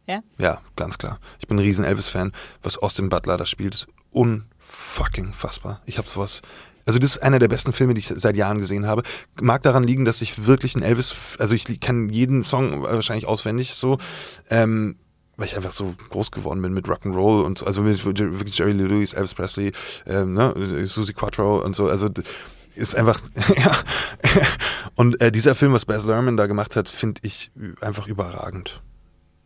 Ja? 0.06 0.20
Ja, 0.36 0.60
ganz 0.76 0.98
klar. 0.98 1.18
Ich 1.38 1.48
bin 1.48 1.56
ein 1.56 1.64
riesen 1.64 1.82
Elvis-Fan. 1.82 2.32
Was 2.62 2.76
Austin 2.76 3.08
Butler 3.08 3.38
da 3.38 3.46
spielt, 3.46 3.74
ist 3.74 3.86
unfucking 4.10 5.32
fassbar. 5.32 5.80
Ich 5.86 5.96
habe 5.96 6.10
sowas. 6.10 6.42
Also 6.84 6.98
das 6.98 7.16
ist 7.16 7.22
einer 7.22 7.38
der 7.38 7.48
besten 7.48 7.72
Filme, 7.72 7.94
die 7.94 8.00
ich 8.00 8.08
seit 8.08 8.36
Jahren 8.36 8.58
gesehen 8.58 8.86
habe. 8.86 9.02
Mag 9.40 9.62
daran 9.62 9.84
liegen, 9.84 10.04
dass 10.04 10.20
ich 10.20 10.44
wirklich 10.46 10.76
ein 10.76 10.82
Elvis, 10.82 11.36
also 11.38 11.54
ich 11.54 11.80
kann 11.80 12.10
jeden 12.10 12.44
Song 12.44 12.82
wahrscheinlich 12.82 13.26
auswendig 13.26 13.74
so, 13.74 13.96
ähm, 14.50 14.94
weil 15.36 15.46
ich 15.46 15.56
einfach 15.56 15.72
so 15.72 15.94
groß 16.10 16.30
geworden 16.30 16.62
bin 16.62 16.72
mit 16.72 16.86
Rock'n'Roll 16.86 17.42
und 17.42 17.58
so, 17.58 17.66
also 17.66 17.82
mit 17.82 18.04
wirklich 18.04 18.58
Jerry 18.58 18.72
Lee 18.72 18.84
Lewis, 18.84 19.12
Elvis 19.12 19.34
Presley, 19.34 19.72
ähm, 20.06 20.34
ne, 20.34 20.86
Susie 20.86 21.12
Quattro 21.12 21.62
und 21.64 21.74
so, 21.74 21.88
also 21.88 22.08
ist 22.74 22.96
einfach, 22.96 23.20
ja. 23.56 23.76
Und 24.96 25.20
äh, 25.20 25.32
dieser 25.32 25.54
Film, 25.54 25.72
was 25.72 25.86
Baz 25.86 26.04
Luhrmann 26.04 26.36
da 26.36 26.46
gemacht 26.46 26.76
hat, 26.76 26.88
finde 26.88 27.20
ich 27.24 27.50
einfach 27.80 28.06
überragend. 28.06 28.82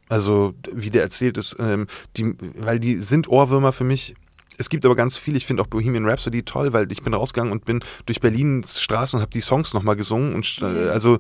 Also, 0.09 0.55
wie 0.73 0.90
der 0.90 1.02
erzählt 1.02 1.36
ist, 1.36 1.56
ähm, 1.59 1.86
die, 2.16 2.35
weil 2.59 2.81
die 2.81 2.97
sind 2.97 3.28
Ohrwürmer 3.28 3.73
für 3.73 3.85
mich. 3.85 4.15
Es 4.56 4.70
gibt 4.70 4.85
aber 4.86 4.97
ganz 4.97 5.16
viel. 5.16 5.36
Ich 5.36 5.47
finde 5.47 5.62
auch 5.62 5.66
Bohemian 5.66 6.06
Rhapsody 6.06 6.43
toll, 6.43 6.73
weil 6.73 6.90
ich 6.90 7.02
bin 7.02 7.15
rausgegangen 7.15 7.52
und 7.52 7.65
bin 7.65 7.81
durch 8.06 8.20
Berlins 8.20 8.81
Straßen 8.81 9.19
und 9.19 9.23
habe 9.23 9.31
die 9.31 9.40
Songs 9.40 9.74
nochmal 9.74 9.97
gesungen 9.97 10.35
und 10.35 10.60
äh, 10.62 10.89
also 10.89 11.19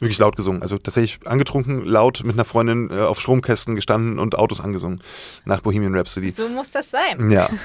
wirklich 0.00 0.18
laut 0.18 0.36
gesungen. 0.36 0.62
Also 0.62 0.78
tatsächlich 0.78 1.26
angetrunken, 1.26 1.84
laut 1.84 2.22
mit 2.24 2.34
einer 2.34 2.44
Freundin 2.44 2.90
äh, 2.90 3.00
auf 3.00 3.20
Stromkästen 3.20 3.74
gestanden 3.74 4.18
und 4.18 4.36
Autos 4.36 4.60
angesungen 4.60 5.00
nach 5.44 5.60
Bohemian 5.60 5.94
Rhapsody. 5.94 6.30
So 6.30 6.48
muss 6.48 6.70
das 6.70 6.90
sein. 6.90 7.30
Ja. 7.30 7.48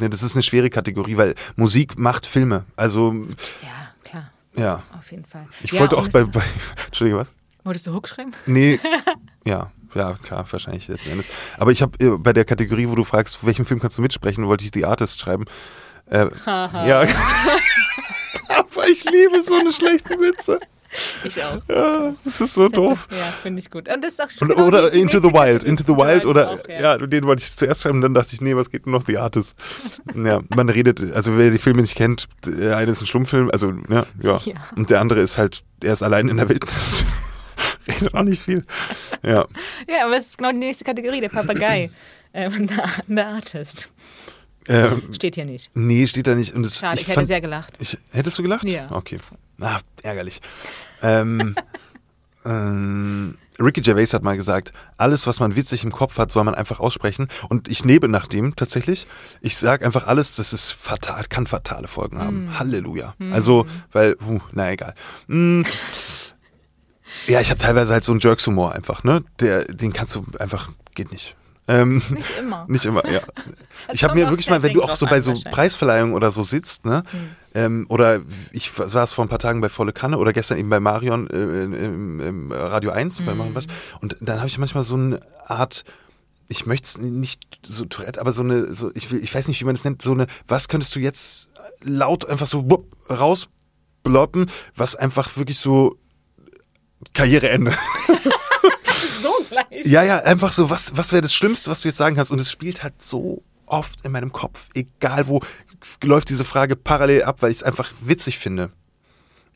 Das 0.00 0.22
ist 0.22 0.36
eine 0.36 0.44
schwere 0.44 0.70
Kategorie, 0.70 1.16
weil 1.16 1.34
Musik 1.56 1.98
macht 1.98 2.24
Filme. 2.24 2.64
Also, 2.76 3.12
Ja, 3.60 3.90
klar, 4.04 4.30
ja. 4.54 4.84
auf 4.96 5.10
jeden 5.10 5.24
Fall. 5.24 5.48
Ich 5.64 5.72
ja, 5.72 5.80
wollte 5.80 5.96
auch 5.96 6.06
bei, 6.06 6.22
bei. 6.22 6.40
Entschuldige, 6.86 7.18
was? 7.18 7.32
Wolltest 7.64 7.88
du 7.88 7.92
Hook 7.92 8.06
schreiben? 8.08 8.32
Nee. 8.46 8.78
Ja, 9.44 9.72
ja, 9.94 10.14
klar, 10.22 10.46
wahrscheinlich 10.50 10.86
letzten 10.86 11.10
Endes. 11.10 11.26
Aber 11.56 11.72
ich 11.72 11.82
habe 11.82 12.18
bei 12.18 12.32
der 12.32 12.44
Kategorie, 12.44 12.88
wo 12.88 12.94
du 12.94 13.02
fragst, 13.02 13.44
welchen 13.44 13.64
Film 13.64 13.80
kannst 13.80 13.98
du 13.98 14.02
mitsprechen, 14.02 14.46
wollte 14.46 14.62
ich 14.62 14.70
The 14.72 14.84
Artist 14.84 15.18
schreiben. 15.18 15.46
Äh, 16.10 16.28
ja. 16.46 17.06
Aber 18.48 18.88
ich 18.88 19.04
liebe 19.04 19.42
so 19.42 19.54
eine 19.54 19.72
schlechten 19.72 20.20
Witze. 20.20 20.60
Ich 21.24 21.42
auch. 21.42 21.60
Ja, 21.68 22.14
das 22.24 22.40
ist 22.40 22.54
so 22.54 22.68
doof. 22.68 23.08
Ja, 23.10 23.16
finde 23.42 23.60
ich 23.60 23.70
gut. 23.70 23.88
Und 23.88 24.02
das 24.02 24.14
ist 24.14 24.20
auch 24.22 24.28
Und, 24.40 24.48
genau 24.48 24.66
oder 24.66 24.92
Into 24.92 25.18
the 25.18 25.32
Wild. 25.32 25.62
Into 25.64 25.84
the 25.84 25.92
Wild 25.96 26.24
oder 26.24 26.50
auch, 26.50 26.58
ja. 26.68 26.96
den 26.96 27.24
wollte 27.24 27.42
ich 27.42 27.54
zuerst 27.56 27.82
schreiben, 27.82 28.00
dann 28.00 28.14
dachte 28.14 28.30
ich, 28.34 28.40
nee, 28.40 28.54
was 28.56 28.70
geht 28.70 28.86
denn 28.86 28.92
noch 28.92 29.04
The 29.06 29.18
Artist? 29.18 29.54
ja, 30.14 30.40
man 30.48 30.68
redet, 30.68 31.00
also 31.14 31.36
wer 31.36 31.50
die 31.50 31.58
Filme 31.58 31.82
nicht 31.82 31.96
kennt, 31.96 32.28
der 32.46 32.76
eine 32.76 32.92
ist 32.92 33.00
ein 33.02 33.06
Stummfilm, 33.06 33.50
also 33.50 33.72
ja, 33.88 34.06
ja. 34.22 34.40
Ja. 34.44 34.54
Und 34.76 34.90
der 34.90 35.00
andere 35.00 35.20
ist 35.20 35.36
halt, 35.38 35.62
er 35.82 35.92
ist 35.92 36.02
allein 36.02 36.28
in 36.28 36.36
der 36.38 36.48
Wildnis. 36.48 37.04
redet 37.88 38.14
auch 38.14 38.22
nicht 38.22 38.42
viel. 38.42 38.64
Ja. 39.22 39.46
Ja, 39.88 40.04
aber 40.04 40.16
es 40.16 40.28
ist 40.28 40.38
genau 40.38 40.52
die 40.52 40.58
nächste 40.58 40.84
Kategorie, 40.84 41.20
der 41.20 41.28
Papagei. 41.30 41.90
ähm, 42.32 42.68
the, 42.68 42.74
the 43.08 43.20
Artist. 43.20 43.90
Ähm, 44.68 45.14
Steht 45.14 45.34
hier 45.36 45.46
nicht. 45.46 45.70
nee, 45.74 46.06
steht 46.06 46.26
da 46.26 46.34
nicht. 46.34 46.54
Und 46.54 46.62
das, 46.62 46.78
Schade, 46.78 46.96
ich, 47.00 47.06
hätte 47.06 47.14
fand- 47.14 47.26
sehr 47.26 47.40
gelacht. 47.40 47.72
Ich, 47.78 47.96
hättest 48.12 48.38
du 48.38 48.42
gelacht? 48.42 48.68
Ja. 48.68 48.88
Okay. 48.90 49.18
Ah, 49.60 49.78
ärgerlich. 50.02 50.40
Ähm, 51.02 51.54
ähm, 52.44 53.36
Ricky 53.60 53.80
Gervais 53.80 54.12
hat 54.14 54.22
mal 54.22 54.36
gesagt, 54.36 54.72
alles, 54.96 55.26
was 55.26 55.40
man 55.40 55.56
witzig 55.56 55.82
im 55.82 55.90
Kopf 55.90 56.18
hat, 56.18 56.30
soll 56.30 56.44
man 56.44 56.54
einfach 56.54 56.78
aussprechen. 56.78 57.28
Und 57.48 57.68
ich 57.68 57.84
lebe 57.84 58.08
nach 58.08 58.28
dem 58.28 58.54
tatsächlich. 58.54 59.06
Ich 59.40 59.56
sage 59.56 59.84
einfach 59.84 60.06
alles, 60.06 60.36
das 60.36 60.52
ist 60.52 60.70
fatal, 60.70 61.24
kann 61.28 61.46
fatale 61.46 61.88
Folgen 61.88 62.18
haben. 62.18 62.46
Mm. 62.46 62.58
Halleluja. 62.58 63.14
Also, 63.32 63.66
weil, 63.90 64.16
huh, 64.24 64.40
na 64.52 64.70
egal. 64.70 64.94
Mm. 65.26 65.62
Ja, 67.26 67.40
ich 67.40 67.50
habe 67.50 67.58
teilweise 67.58 67.92
halt 67.92 68.04
so 68.04 68.12
einen 68.12 68.20
Jerks-Humor 68.20 68.74
einfach, 68.74 69.02
ne? 69.02 69.24
Der, 69.40 69.64
den 69.64 69.92
kannst 69.92 70.14
du 70.14 70.24
einfach, 70.38 70.70
geht 70.94 71.10
nicht. 71.10 71.34
Ähm, 71.66 72.02
Nicht 72.08 72.30
immer. 72.38 72.64
nicht 72.68 72.86
immer, 72.86 73.06
ja. 73.10 73.20
Es 73.88 73.96
Ich 73.96 74.04
habe 74.04 74.14
mir 74.14 74.28
wirklich 74.28 74.48
mal, 74.48 74.62
wenn 74.62 74.72
du 74.72 74.82
auch 74.82 74.96
so 74.96 75.06
bei 75.06 75.20
so. 75.20 75.34
Preisverleihungen 75.50 76.14
oder 76.14 76.30
so 76.30 76.42
sitzt, 76.42 76.86
ne? 76.86 77.02
Ähm, 77.54 77.86
oder 77.88 78.20
ich 78.52 78.70
saß 78.70 79.14
vor 79.14 79.24
ein 79.24 79.28
paar 79.28 79.38
Tagen 79.38 79.60
bei 79.60 79.68
Volle 79.68 79.92
Kanne 79.92 80.18
oder 80.18 80.32
gestern 80.32 80.58
eben 80.58 80.68
bei 80.68 80.80
Marion 80.80 81.28
äh, 81.28 81.64
im, 81.64 82.20
im 82.20 82.52
Radio 82.52 82.90
1 82.90 83.22
bei 83.22 83.34
Marion 83.34 83.54
Bartsch. 83.54 83.68
Und 84.00 84.16
dann 84.20 84.38
habe 84.38 84.48
ich 84.48 84.58
manchmal 84.58 84.84
so 84.84 84.94
eine 84.94 85.20
Art, 85.46 85.84
ich 86.48 86.66
möchte 86.66 86.86
es 86.86 86.98
nicht 86.98 87.58
so 87.66 87.84
Tourette, 87.84 88.20
aber 88.20 88.32
so 88.32 88.42
eine, 88.42 88.74
so, 88.74 88.90
ich, 88.94 89.10
will, 89.10 89.22
ich 89.22 89.34
weiß 89.34 89.48
nicht, 89.48 89.60
wie 89.60 89.64
man 89.64 89.74
das 89.74 89.84
nennt, 89.84 90.02
so 90.02 90.12
eine, 90.12 90.26
was 90.46 90.68
könntest 90.68 90.94
du 90.94 91.00
jetzt 91.00 91.54
laut 91.82 92.28
einfach 92.28 92.46
so 92.46 92.70
wupp, 92.70 92.94
rausbloppen, 93.10 94.50
was 94.74 94.94
einfach 94.94 95.36
wirklich 95.36 95.58
so 95.58 95.96
Karriereende. 97.14 97.74
So 99.20 99.32
gleich. 99.48 99.84
Ja, 99.84 100.02
ja, 100.02 100.18
einfach 100.18 100.52
so, 100.52 100.70
was, 100.70 100.96
was 100.96 101.12
wäre 101.12 101.22
das 101.22 101.34
Schlimmste, 101.34 101.70
was 101.70 101.80
du 101.80 101.88
jetzt 101.88 101.96
sagen 101.96 102.16
kannst? 102.16 102.30
Und 102.30 102.40
es 102.40 102.50
spielt 102.50 102.82
halt 102.82 103.00
so 103.02 103.42
oft 103.66 104.04
in 104.04 104.12
meinem 104.12 104.32
Kopf, 104.32 104.68
egal 104.74 105.26
wo, 105.26 105.40
läuft 106.02 106.28
diese 106.30 106.44
Frage 106.44 106.76
parallel 106.76 107.22
ab, 107.24 107.42
weil 107.42 107.50
ich 107.50 107.58
es 107.58 107.62
einfach 107.62 107.92
witzig 108.00 108.38
finde. 108.38 108.70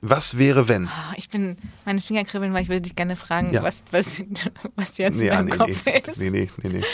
Was 0.05 0.37
wäre, 0.37 0.69
wenn? 0.69 0.89
Ah, 0.89 1.13
Ich 1.17 1.29
bin, 1.29 1.57
meine 1.85 2.01
Finger 2.01 2.25
kribbeln, 2.25 2.53
weil 2.55 2.63
ich 2.65 2.69
will 2.69 2.81
dich 2.81 2.97
gerne 2.97 3.15
fragen, 3.15 3.53
Ja. 3.53 3.63
was, 3.63 3.83
was, 3.93 4.23
was 4.75 4.99
jetzt 4.99 5.21
in 5.21 5.27
ja, 5.27 5.37
deinem 5.37 5.47
nee, 5.47 5.57
Kopf 5.57 5.87
nee, 5.87 6.03
ist. 6.09 6.19
nee, 6.19 6.31
nee, 6.31 6.51
nee, 6.63 6.69
nee, 6.71 6.79
nee. 6.79 6.85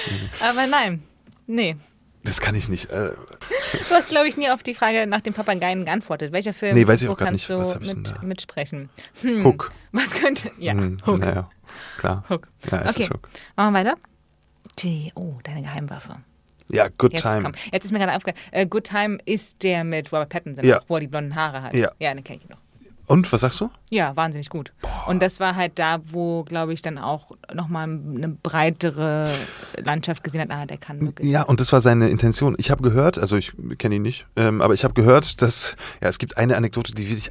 Aber 0.46 0.66
nein, 0.66 1.02
nee. 1.46 1.76
Das 2.24 2.40
kann 2.40 2.54
ich 2.54 2.68
nicht. 2.68 2.90
Äh, 2.90 3.12
Du 3.88 3.94
hast, 3.94 4.08
glaube 4.08 4.28
ich, 4.28 4.36
nie 4.36 4.50
auf 4.50 4.62
die 4.62 4.74
Frage 4.74 5.06
nach 5.06 5.20
dem 5.22 5.32
Papageien 5.32 5.84
geantwortet. 5.86 6.32
Welcher 6.32 6.52
Film 6.52 6.74
Nee, 6.74 6.86
weiß 6.86 7.00
ich 7.02 7.08
auch 7.08 7.16
gar 7.16 7.28
kannst 7.28 7.48
nicht. 7.48 7.58
Was 7.58 7.68
du 7.68 7.74
hab 7.76 7.82
ich 7.82 7.88
denn 7.90 7.98
mit, 8.02 8.10
da? 8.10 8.22
mitsprechen? 8.22 8.90
Hm, 9.22 9.44
Hook. 9.44 9.72
Was 9.92 10.10
könnte. 10.10 10.50
Ja, 10.58 10.72
hm, 10.72 10.98
Hook. 11.06 11.18
Naja, 11.20 11.48
klar. 11.96 12.24
Hook. 12.28 12.48
Ja, 12.70 12.88
Okay, 12.90 13.08
Hook. 13.08 13.28
machen 13.56 13.72
wir 13.72 13.78
weiter. 13.78 13.96
Die, 14.80 15.12
oh, 15.14 15.38
deine 15.44 15.62
Geheimwaffe. 15.62 16.16
Ja, 16.70 16.88
Good 16.98 17.12
Jetzt, 17.14 17.22
Time. 17.22 17.42
komm. 17.42 17.52
Jetzt 17.72 17.84
ist 17.86 17.92
mir 17.92 17.98
gerade 17.98 18.14
aufgefallen, 18.14 18.42
äh, 18.52 18.66
Good 18.66 18.84
Time 18.84 19.18
ist 19.24 19.62
der 19.62 19.84
mit 19.84 20.12
Robert 20.12 20.28
Pattinson, 20.28 20.64
Ja. 20.64 20.80
wo 20.86 20.94
er 20.96 21.00
die 21.00 21.06
blonden 21.08 21.34
Haare 21.34 21.62
hat. 21.62 21.74
Ja. 21.74 21.90
Ja, 21.98 22.12
den 22.14 22.24
kenne 22.24 22.40
ich 22.42 22.48
noch. 22.48 22.58
Und, 23.06 23.32
was 23.32 23.40
sagst 23.40 23.58
du? 23.60 23.70
Ja, 23.90 24.14
wahnsinnig 24.16 24.50
gut. 24.50 24.74
Und 25.06 25.22
das 25.22 25.40
war 25.40 25.56
halt 25.56 25.78
da, 25.78 25.98
wo, 26.04 26.44
glaube 26.44 26.74
ich, 26.74 26.82
dann 26.82 26.98
auch 26.98 27.30
nochmal 27.54 27.84
eine 27.84 28.28
breitere 28.28 29.24
Landschaft 29.78 30.22
gesehen 30.22 30.42
hat. 30.42 30.50
Ah, 30.50 30.66
der 30.66 30.76
kann 30.76 31.00
wirklich. 31.00 31.26
Ja, 31.30 31.42
und 31.44 31.58
das 31.58 31.72
war 31.72 31.80
seine 31.80 32.10
Intention. 32.10 32.54
Ich 32.58 32.70
habe 32.70 32.82
gehört, 32.82 33.16
also 33.18 33.36
ich 33.38 33.52
kenne 33.78 33.94
ihn 33.94 34.02
nicht, 34.02 34.26
ähm, 34.36 34.60
aber 34.60 34.74
ich 34.74 34.84
habe 34.84 34.92
gehört, 34.92 35.40
dass, 35.40 35.74
ja, 36.02 36.08
es 36.10 36.18
gibt 36.18 36.36
eine 36.36 36.54
Anekdote, 36.58 36.94
die 36.94 37.08
will 37.08 37.16
ich, 37.16 37.30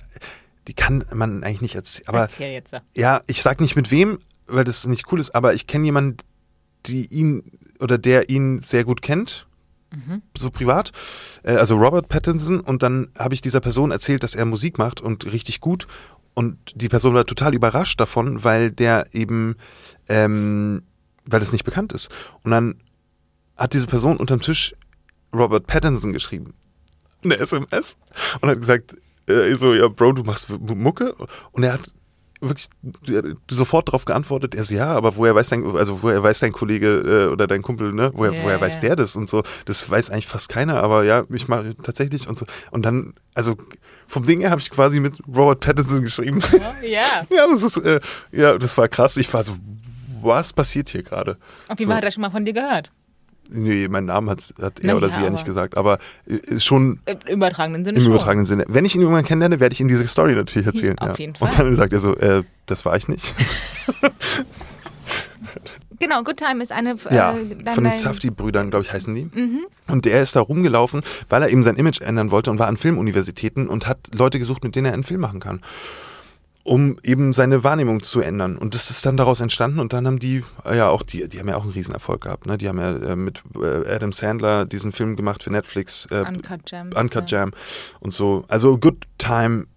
die 0.67 0.73
kann 0.73 1.05
man 1.13 1.43
eigentlich 1.43 1.61
nicht 1.61 1.75
erzählen. 1.75 2.07
Aber 2.07 2.21
Erzähl 2.21 2.51
jetzt. 2.53 2.73
ja, 2.95 3.21
ich 3.27 3.43
sag 3.43 3.61
nicht 3.61 3.75
mit 3.75 3.91
wem, 3.91 4.17
weil 4.47 4.63
das 4.63 4.87
nicht 4.87 5.11
cool 5.11 5.19
ist, 5.19 5.35
aber 5.35 5.53
ich 5.53 5.67
kenne 5.67 5.85
jemanden, 5.85 6.17
die 6.87 7.05
ihn 7.05 7.43
oder 7.79 7.97
der 7.97 8.29
ihn 8.29 8.61
sehr 8.61 8.83
gut 8.83 9.01
kennt, 9.01 9.47
so 10.37 10.51
privat, 10.51 10.91
äh, 11.43 11.53
also 11.53 11.77
Robert 11.77 12.09
Pattinson. 12.09 12.59
Und 12.59 12.83
dann 12.83 13.09
habe 13.17 13.33
ich 13.33 13.41
dieser 13.41 13.59
Person 13.59 13.91
erzählt, 13.91 14.23
dass 14.23 14.35
er 14.35 14.45
Musik 14.45 14.77
macht 14.77 15.01
und 15.01 15.31
richtig 15.31 15.61
gut. 15.61 15.87
Und 16.33 16.57
die 16.75 16.89
Person 16.89 17.13
war 17.13 17.25
total 17.25 17.55
überrascht 17.55 17.99
davon, 17.99 18.43
weil 18.43 18.71
der 18.71 19.07
eben, 19.13 19.55
ähm, 20.07 20.83
weil 21.25 21.41
es 21.41 21.51
nicht 21.51 21.63
bekannt 21.63 21.93
ist. 21.93 22.09
Und 22.43 22.51
dann 22.51 22.75
hat 23.55 23.73
diese 23.73 23.87
Person 23.87 24.17
unterm 24.17 24.41
Tisch 24.41 24.75
Robert 25.33 25.65
Pattinson 25.67 26.13
geschrieben. 26.13 26.53
Eine 27.23 27.37
SMS. 27.39 27.97
Und 28.41 28.49
hat 28.49 28.59
gesagt, 28.59 28.95
äh, 29.27 29.55
so, 29.55 29.73
ja, 29.73 29.87
Bro, 29.87 30.13
du 30.13 30.23
machst 30.23 30.49
Mucke. 30.49 31.15
Und 31.51 31.63
er 31.63 31.73
hat 31.73 31.91
wirklich 32.41 32.69
hat 33.07 33.25
sofort 33.49 33.87
darauf 33.89 34.05
geantwortet, 34.05 34.55
er 34.55 34.63
so, 34.63 34.73
ja, 34.75 34.91
aber 34.91 35.15
woher 35.15 35.33
weiß 35.35 35.49
dein, 35.49 35.65
also 35.75 36.01
woher 36.03 36.21
weiß 36.21 36.39
dein 36.39 36.51
Kollege 36.51 37.25
äh, 37.27 37.31
oder 37.31 37.47
dein 37.47 37.61
Kumpel, 37.61 37.93
ne? 37.93 38.11
Woher, 38.13 38.33
Ja, 38.33 38.43
woher 38.43 38.61
weiß 38.61 38.75
ja. 38.75 38.81
der 38.81 38.95
das 38.97 39.15
und 39.15 39.27
so? 39.29 39.43
Das 39.65 39.89
weiß 39.89 40.09
eigentlich 40.09 40.27
fast 40.27 40.49
keiner, 40.49 40.81
aber 40.83 41.03
ja, 41.03 41.23
ich 41.29 41.47
mache 41.47 41.75
tatsächlich 41.81 42.27
und 42.27 42.37
so. 42.37 42.45
Und 42.71 42.85
dann, 42.85 43.13
also 43.33 43.55
vom 44.07 44.25
Ding 44.25 44.39
her 44.41 44.51
habe 44.51 44.61
ich 44.61 44.69
quasi 44.69 44.99
mit 44.99 45.15
Robert 45.27 45.59
Pattinson 45.59 46.01
geschrieben. 46.01 46.41
Ja. 46.81 47.05
ja, 47.35 47.47
das 47.51 47.63
ist, 47.63 47.77
äh, 47.77 47.99
ja, 48.31 48.57
das 48.57 48.77
war 48.77 48.87
krass. 48.87 49.17
Ich 49.17 49.33
war 49.33 49.43
so, 49.43 49.55
was 50.21 50.53
passiert 50.53 50.89
hier 50.89 51.03
gerade? 51.03 51.37
Auf 51.67 51.77
jeden 51.79 51.83
So. 51.83 51.87
Fall 51.87 51.97
hat 51.97 52.03
er 52.05 52.11
schon 52.11 52.21
mal 52.21 52.29
von 52.29 52.45
dir 52.45 52.53
gehört. 52.53 52.91
Nee, 53.49 53.87
meinen 53.87 54.05
Namen 54.07 54.29
hat, 54.29 54.41
hat 54.61 54.79
er 54.79 54.87
Na 54.87 54.95
oder 54.95 55.07
ja, 55.09 55.15
sie 55.15 55.23
ja 55.23 55.29
nicht 55.29 55.45
gesagt, 55.45 55.77
aber 55.77 55.99
äh, 56.25 56.59
schon 56.59 56.99
Im 57.05 57.17
übertragenen 57.35 57.85
Sinne 57.85 57.97
im 57.97 58.03
schon. 58.03 58.11
übertragenen 58.13 58.45
Sinne. 58.45 58.65
Wenn 58.67 58.83
ich 58.85 58.95
ihn 58.95 59.01
irgendwann 59.01 59.23
kennenlerne, 59.25 59.59
werde 59.59 59.73
ich 59.73 59.79
ihm 59.81 59.87
diese 59.87 60.05
Story 60.07 60.35
natürlich 60.35 60.67
erzählen. 60.67 60.97
Auf 60.99 61.09
ja. 61.09 61.15
jeden 61.17 61.35
Fall. 61.35 61.47
Und 61.47 61.57
dann 61.59 61.75
sagt 61.75 61.93
er 61.93 61.99
so, 61.99 62.15
äh, 62.17 62.43
das 62.65 62.83
war 62.85 62.95
ich 62.97 63.07
nicht. 63.07 63.33
Genau, 65.99 66.21
Good 66.23 66.37
Time 66.37 66.61
ist 66.61 66.71
eine 66.71 66.95
Ja, 67.09 67.31
äh, 67.31 67.35
von 67.35 67.63
dann- 67.63 67.83
den 67.85 67.91
Safdie-Brüdern, 67.91 68.69
glaube 68.69 68.85
ich, 68.85 68.93
heißen 68.93 69.13
die. 69.15 69.29
Mhm. 69.33 69.61
Und 69.87 70.05
der 70.05 70.21
ist 70.21 70.35
da 70.35 70.41
rumgelaufen, 70.41 71.01
weil 71.29 71.41
er 71.41 71.49
eben 71.49 71.63
sein 71.63 71.75
Image 71.75 72.01
ändern 72.01 72.29
wollte 72.29 72.51
und 72.51 72.59
war 72.59 72.67
an 72.67 72.77
Filmuniversitäten 72.77 73.67
und 73.67 73.87
hat 73.87 73.97
Leute 74.13 74.37
gesucht, 74.37 74.63
mit 74.63 74.75
denen 74.75 74.85
er 74.85 74.93
einen 74.93 75.03
Film 75.03 75.21
machen 75.21 75.39
kann. 75.39 75.61
Um 76.67 76.99
eben 77.01 77.31
seine 77.31 77.63
Wahrnehmung 77.63 78.03
zu 78.03 78.19
ändern. 78.19 78.57
Und 78.57 78.75
das 78.75 78.89
ist 78.89 79.05
dann 79.05 79.15
daraus 79.15 79.39
entstanden 79.39 79.79
und 79.79 79.93
dann 79.93 80.05
haben 80.05 80.19
die, 80.19 80.43
äh, 80.65 80.75
ja 80.75 80.89
auch 80.89 81.01
die, 81.01 81.29
die 81.29 81.39
haben 81.39 81.47
ja 81.47 81.55
auch 81.55 81.63
einen 81.63 81.71
Riesenerfolg 81.71 82.19
gehabt. 82.19 82.45
Ne? 82.45 82.57
Die 82.57 82.67
haben 82.67 82.77
ja 82.77 82.93
äh, 82.93 83.15
mit 83.15 83.41
äh, 83.55 83.89
Adam 83.89 84.11
Sandler 84.11 84.65
diesen 84.65 84.91
Film 84.91 85.15
gemacht 85.15 85.43
für 85.43 85.49
Netflix, 85.49 86.07
äh, 86.11 86.25
Uncut 86.27 86.65
Gems. 86.65 86.93
Uncut 86.93 87.31
ja. 87.31 87.39
Jam 87.39 87.51
und 88.01 88.13
so. 88.13 88.43
Also 88.49 88.77
Good 88.77 89.05
Time 89.17 89.67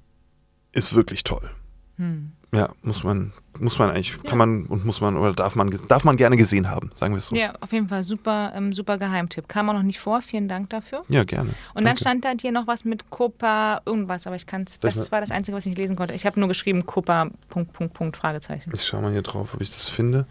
ist 0.72 0.92
wirklich 0.92 1.22
toll. 1.22 1.48
Hm. 1.96 2.32
Ja, 2.52 2.70
muss 2.82 3.04
man, 3.04 3.34
muss 3.60 3.78
man 3.78 3.90
eigentlich, 3.90 4.10
Ja. 4.10 4.16
kann 4.28 4.38
man 4.38 4.66
und 4.66 4.84
muss 4.84 5.00
man 5.00 5.16
oder 5.16 5.32
darf 5.32 5.54
man, 5.54 5.70
darf 5.88 6.04
man 6.04 6.16
gerne 6.16 6.36
gesehen 6.36 6.70
haben, 6.70 6.90
sagen 6.94 7.14
wir 7.14 7.18
es 7.18 7.26
so. 7.26 7.36
Ja, 7.36 7.52
auf 7.60 7.72
jeden 7.72 7.88
Fall 7.88 8.02
super, 8.04 8.52
ähm, 8.54 8.72
super 8.72 8.98
Geheimtipp. 8.98 9.48
Kam 9.48 9.68
auch 9.68 9.74
noch 9.74 9.82
nicht 9.82 9.98
vor, 10.00 10.22
vielen 10.22 10.48
Dank 10.48 10.70
dafür. 10.70 11.04
Ja, 11.08 11.22
gerne. 11.24 11.50
Und 11.50 11.56
dann 11.76 11.84
Danke. 11.84 12.00
stand 12.00 12.24
da 12.24 12.32
hier 12.40 12.52
noch 12.52 12.66
was 12.66 12.84
mit 12.84 13.10
Copa 13.10 13.80
irgendwas, 13.86 14.26
aber 14.26 14.36
ich 14.36 14.46
kann 14.46 14.62
es, 14.66 14.80
das 14.80 15.12
war 15.12 15.20
das 15.20 15.30
Einzige, 15.30 15.56
was 15.56 15.64
ich 15.66 15.70
nicht 15.70 15.78
lesen 15.78 15.96
konnte. 15.96 16.14
Ich 16.14 16.26
habe 16.26 16.38
nur 16.40 16.48
geschrieben 16.48 16.86
Copa, 16.86 17.28
Punkt, 17.48 17.72
Punkt, 17.72 17.94
Punkt, 17.94 18.16
Fragezeichen. 18.16 18.70
Ich 18.74 18.84
schau 18.86 19.00
mal 19.00 19.12
hier 19.12 19.22
drauf, 19.22 19.54
ob 19.54 19.60
ich 19.60 19.70
das 19.70 19.88
finde. 19.88 20.26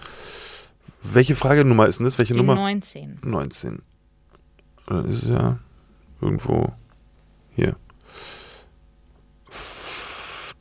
Welche 1.03 1.35
Fragenummer 1.35 1.85
ist 1.87 1.99
denn 1.99 2.05
das? 2.05 2.17
Welche 2.17 2.33
Die 2.33 2.39
Nummer? 2.39 2.55
19. 2.55 3.19
19. 3.23 3.81
Oder 4.87 5.05
ist 5.05 5.23
es 5.23 5.29
ja 5.29 5.57
irgendwo 6.19 6.73
hier. 7.55 7.75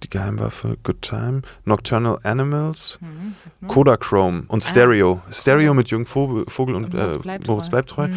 Die 0.08 0.16
Geheimwaffe, 0.16 0.78
Good 0.82 1.02
Time, 1.02 1.42
Nocturnal 1.64 2.18
Animals, 2.22 2.98
Mhm. 3.02 3.68
Kodachrome 3.68 4.44
und 4.48 4.64
Stereo. 4.64 5.20
Stereo 5.30 5.74
mit 5.74 5.90
Jürgen 5.90 6.06
Vogel, 6.06 6.44
Vogel 6.48 6.74
und, 6.76 6.92
Moritz 6.94 7.16
äh, 7.16 7.18
bleibt 7.18 7.46
Moritz 7.46 7.64
treu. 7.66 7.70
bleibt 7.70 7.90
treu. 7.90 8.08
Mhm. 8.08 8.16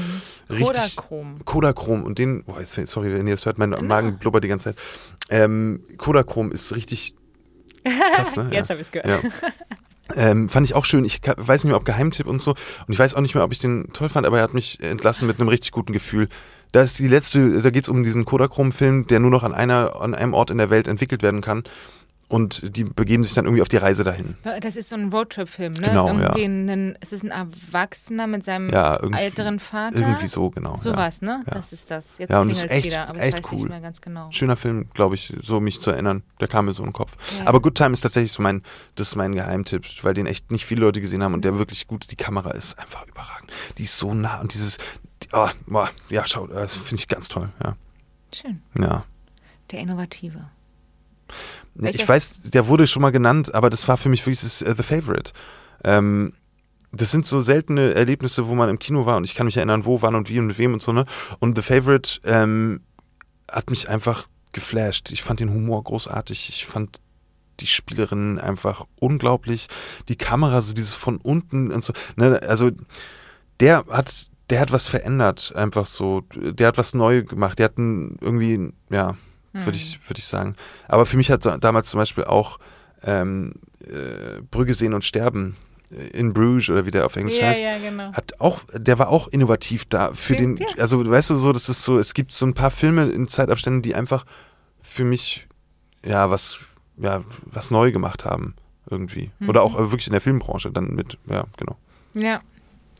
Richtig. 0.49 0.67
Kodachrom. 0.67 1.35
Kodachrom 1.45 2.03
und 2.03 2.17
den, 2.19 2.43
boah, 2.45 2.59
jetzt, 2.61 2.75
sorry, 2.87 3.11
wenn 3.11 3.27
ihr 3.27 3.35
das 3.35 3.45
hört, 3.45 3.57
mein 3.57 3.71
Genau. 3.71 3.83
Magen 3.83 4.17
blubbert 4.17 4.43
die 4.43 4.47
ganze 4.47 4.69
Zeit. 4.73 4.77
Ähm, 5.29 5.81
Kodachrom 5.97 6.51
ist 6.51 6.73
richtig 6.75 7.15
krass, 7.83 8.35
ne? 8.35 8.49
Jetzt 8.51 8.69
ja. 8.69 8.73
habe 8.73 8.81
ich 8.81 8.87
es 8.87 8.91
gehört. 8.91 9.23
Ja. 9.23 9.29
Ähm, 10.15 10.49
fand 10.49 10.65
ich 10.67 10.75
auch 10.75 10.83
schön. 10.85 11.05
Ich 11.05 11.21
weiß 11.23 11.63
nicht 11.63 11.69
mehr, 11.71 11.77
ob 11.77 11.85
Geheimtipp 11.85 12.27
und 12.27 12.41
so. 12.41 12.51
Und 12.51 12.93
ich 12.93 12.99
weiß 12.99 13.15
auch 13.15 13.21
nicht 13.21 13.33
mehr, 13.35 13.43
ob 13.45 13.53
ich 13.53 13.59
den 13.59 13.91
toll 13.93 14.09
fand, 14.09 14.25
aber 14.27 14.37
er 14.37 14.43
hat 14.43 14.53
mich 14.53 14.81
entlassen 14.81 15.25
mit 15.27 15.39
einem 15.39 15.47
richtig 15.49 15.71
guten 15.71 15.93
Gefühl. 15.93 16.27
Da 16.71 16.81
ist 16.81 16.99
die 16.99 17.07
letzte, 17.07 17.61
da 17.61 17.69
geht 17.69 17.83
es 17.83 17.89
um 17.89 18.03
diesen 18.03 18.23
Kodachrom-Film, 18.25 19.07
der 19.07 19.19
nur 19.19 19.31
noch 19.31 19.43
an 19.43 19.53
einer, 19.53 19.99
an 20.01 20.15
einem 20.15 20.33
Ort 20.33 20.51
in 20.51 20.57
der 20.57 20.69
Welt 20.69 20.87
entwickelt 20.87 21.21
werden 21.23 21.41
kann. 21.41 21.63
Und 22.29 22.77
die 22.77 22.85
begeben 22.85 23.25
sich 23.25 23.33
dann 23.33 23.43
irgendwie 23.43 23.61
auf 23.61 23.67
die 23.67 23.75
Reise 23.75 24.05
dahin. 24.05 24.37
Das 24.61 24.77
ist 24.77 24.87
so 24.87 24.95
ein 24.95 25.09
Roadtrip-Film, 25.11 25.73
ne? 25.73 25.81
Genau, 25.89 26.07
ja. 26.07 26.33
irgendwie 26.33 26.71
Ein, 26.71 26.97
es 27.01 27.11
ist 27.11 27.25
ein 27.25 27.29
Erwachsener 27.31 28.25
mit 28.25 28.45
seinem 28.45 28.69
Ja, 28.69 28.95
älteren 28.95 29.59
Vater. 29.59 29.97
Irgendwie 29.99 30.27
so, 30.27 30.49
genau. 30.49 30.75
ja. 30.75 30.77
Sowas, 30.77 31.21
ne? 31.21 31.43
Ja. 31.45 31.53
Das 31.53 31.73
ist 31.73 31.91
das. 31.91 32.19
Jetzt 32.19 32.29
Ja, 32.31 32.39
und 32.39 32.47
das 32.47 32.63
ist 32.63 32.71
echt- 32.71 32.85
wieder, 32.85 33.09
aber 33.09 33.19
echt 33.19 33.39
ich 33.39 33.43
weiß 33.43 33.51
cool. 33.51 33.59
nicht 33.59 33.67
mehr 33.69 33.81
ganz 33.81 33.99
genau. 33.99 34.29
Schöner 34.31 34.55
Film, 34.55 34.85
glaube 34.93 35.15
ich, 35.15 35.33
so 35.41 35.59
mich 35.59 35.81
zu 35.81 35.91
erinnern. 35.91 36.23
Der 36.39 36.47
kam 36.47 36.67
mir 36.67 36.71
so 36.71 36.83
in 36.83 36.91
den 36.91 36.93
Kopf. 36.93 37.17
Ja. 37.37 37.47
Aber 37.47 37.59
Good 37.61 37.75
Time 37.75 37.91
ist 37.91 37.99
tatsächlich 37.99 38.31
so 38.31 38.41
mein, 38.41 38.61
das 38.95 39.09
ist 39.09 39.15
mein 39.17 39.33
Geheimtipp, 39.35 39.83
weil 40.03 40.13
den 40.13 40.25
echt 40.25 40.51
nicht 40.51 40.65
viele 40.65 40.79
Leute 40.85 41.01
gesehen 41.01 41.23
haben 41.25 41.33
und 41.33 41.43
der 41.43 41.59
wirklich 41.59 41.85
gut, 41.85 42.09
die 42.11 42.15
Kamera 42.15 42.51
ist 42.51 42.79
einfach 42.79 43.05
überragend. 43.07 43.51
Die 43.77 43.83
ist 43.83 43.97
so 43.97 44.13
nah 44.13 44.39
und 44.39 44.53
dieses, 44.53 44.77
die, 44.77 45.00
oh, 45.33 45.49
boah, 45.67 45.89
ja, 46.09 46.25
schau, 46.25 46.47
das 46.47 46.75
finde 46.75 46.95
ich 46.95 47.07
ganz 47.07 47.27
toll, 47.27 47.49
ja. 47.63 47.75
Schön. 48.33 48.61
Ja. 48.79 49.03
Der 49.71 49.79
Innovative. 49.79 50.49
Ja, 51.75 51.89
ich 51.89 52.07
weiß, 52.07 52.41
der 52.43 52.67
wurde 52.67 52.87
schon 52.87 53.01
mal 53.01 53.11
genannt, 53.11 53.53
aber 53.55 53.69
das 53.69 53.87
war 53.87 53.97
für 53.97 54.09
mich 54.09 54.21
wirklich 54.25 54.41
das, 54.41 54.61
äh, 54.61 54.73
The 54.75 54.83
Favorite. 54.83 55.31
Ähm, 55.83 56.33
das 56.91 57.11
sind 57.11 57.25
so 57.25 57.39
seltene 57.39 57.93
Erlebnisse, 57.93 58.47
wo 58.47 58.55
man 58.55 58.69
im 58.69 58.79
Kino 58.79 59.05
war 59.05 59.17
und 59.17 59.23
ich 59.23 59.35
kann 59.35 59.45
mich 59.45 59.57
erinnern, 59.57 59.85
wo, 59.85 60.01
wann 60.01 60.15
und 60.15 60.29
wie 60.29 60.39
und 60.39 60.47
mit 60.47 60.57
wem 60.57 60.73
und 60.73 60.81
so, 60.81 60.91
ne? 60.91 61.05
Und 61.39 61.55
The 61.55 61.61
Favorite 61.61 62.19
ähm, 62.25 62.81
hat 63.49 63.69
mich 63.69 63.87
einfach 63.87 64.27
geflasht. 64.51 65.11
Ich 65.11 65.23
fand 65.23 65.39
den 65.39 65.51
Humor 65.51 65.83
großartig. 65.83 66.49
Ich 66.49 66.65
fand 66.65 66.99
die 67.59 67.67
Spielerinnen 67.67 68.39
einfach 68.39 68.85
unglaublich. 68.99 69.67
Die 70.09 70.15
Kamera, 70.15 70.61
so 70.61 70.73
dieses 70.73 70.95
von 70.95 71.17
unten 71.17 71.71
und 71.71 71.83
so. 71.83 71.93
Ne? 72.15 72.41
Also 72.47 72.71
der 73.59 73.85
hat, 73.89 74.29
der 74.51 74.59
hat 74.59 74.71
was 74.71 74.87
verändert, 74.87 75.53
einfach 75.55 75.85
so. 75.87 76.21
Der 76.35 76.67
hat 76.67 76.77
was 76.77 76.93
neu 76.93 77.23
gemacht. 77.23 77.57
Der 77.57 77.65
hat 77.65 77.77
einen 77.79 78.17
irgendwie, 78.21 78.71
ja, 78.91 79.15
würde 79.53 79.77
ich, 79.77 79.99
würde 80.07 80.19
ich 80.19 80.25
sagen. 80.25 80.55
Aber 80.87 81.05
für 81.07 81.17
mich 81.17 81.31
hat 81.31 81.45
da- 81.45 81.57
damals 81.57 81.89
zum 81.89 81.97
Beispiel 81.99 82.25
auch 82.25 82.59
ähm, 83.03 83.53
äh, 83.81 84.41
Brügge 84.51 84.73
sehen 84.75 84.93
und 84.93 85.03
sterben 85.03 85.55
äh, 85.91 85.95
in 86.17 86.33
Bruges 86.33 86.69
oder 86.69 86.85
wie 86.85 86.91
der 86.91 87.05
auf 87.05 87.15
Englisch 87.15 87.39
Ja, 87.39 87.47
heißt. 87.47 87.63
ja, 87.63 87.79
genau. 87.79 88.13
Hat 88.13 88.39
auch, 88.39 88.61
der 88.73 88.99
war 88.99 89.09
auch 89.09 89.27
innovativ 89.29 89.85
da 89.85 90.13
für 90.13 90.35
den, 90.35 90.55
Stimmt, 90.57 90.75
ja. 90.77 90.81
also 90.83 91.09
weißt 91.09 91.31
du 91.31 91.35
so, 91.35 91.51
das 91.51 91.67
ist 91.67 91.81
so, 91.83 91.97
es 91.97 92.13
gibt 92.13 92.31
so 92.31 92.45
ein 92.45 92.53
paar 92.53 92.69
Filme 92.71 93.05
in 93.05 93.27
Zeitabständen, 93.27 93.81
die 93.81 93.95
einfach 93.95 94.25
für 94.83 95.03
mich 95.03 95.47
ja 96.05 96.29
was, 96.29 96.57
ja, 96.97 97.23
was 97.45 97.71
neu 97.71 97.91
gemacht 97.91 98.23
haben 98.25 98.53
irgendwie. 98.89 99.31
Mhm. 99.39 99.49
Oder 99.49 99.63
auch 99.63 99.75
äh, 99.75 99.91
wirklich 99.91 100.07
in 100.07 100.13
der 100.13 100.21
Filmbranche 100.21 100.71
dann 100.71 100.93
mit, 100.93 101.17
ja, 101.27 101.45
genau. 101.57 101.77
Ja. 102.13 102.41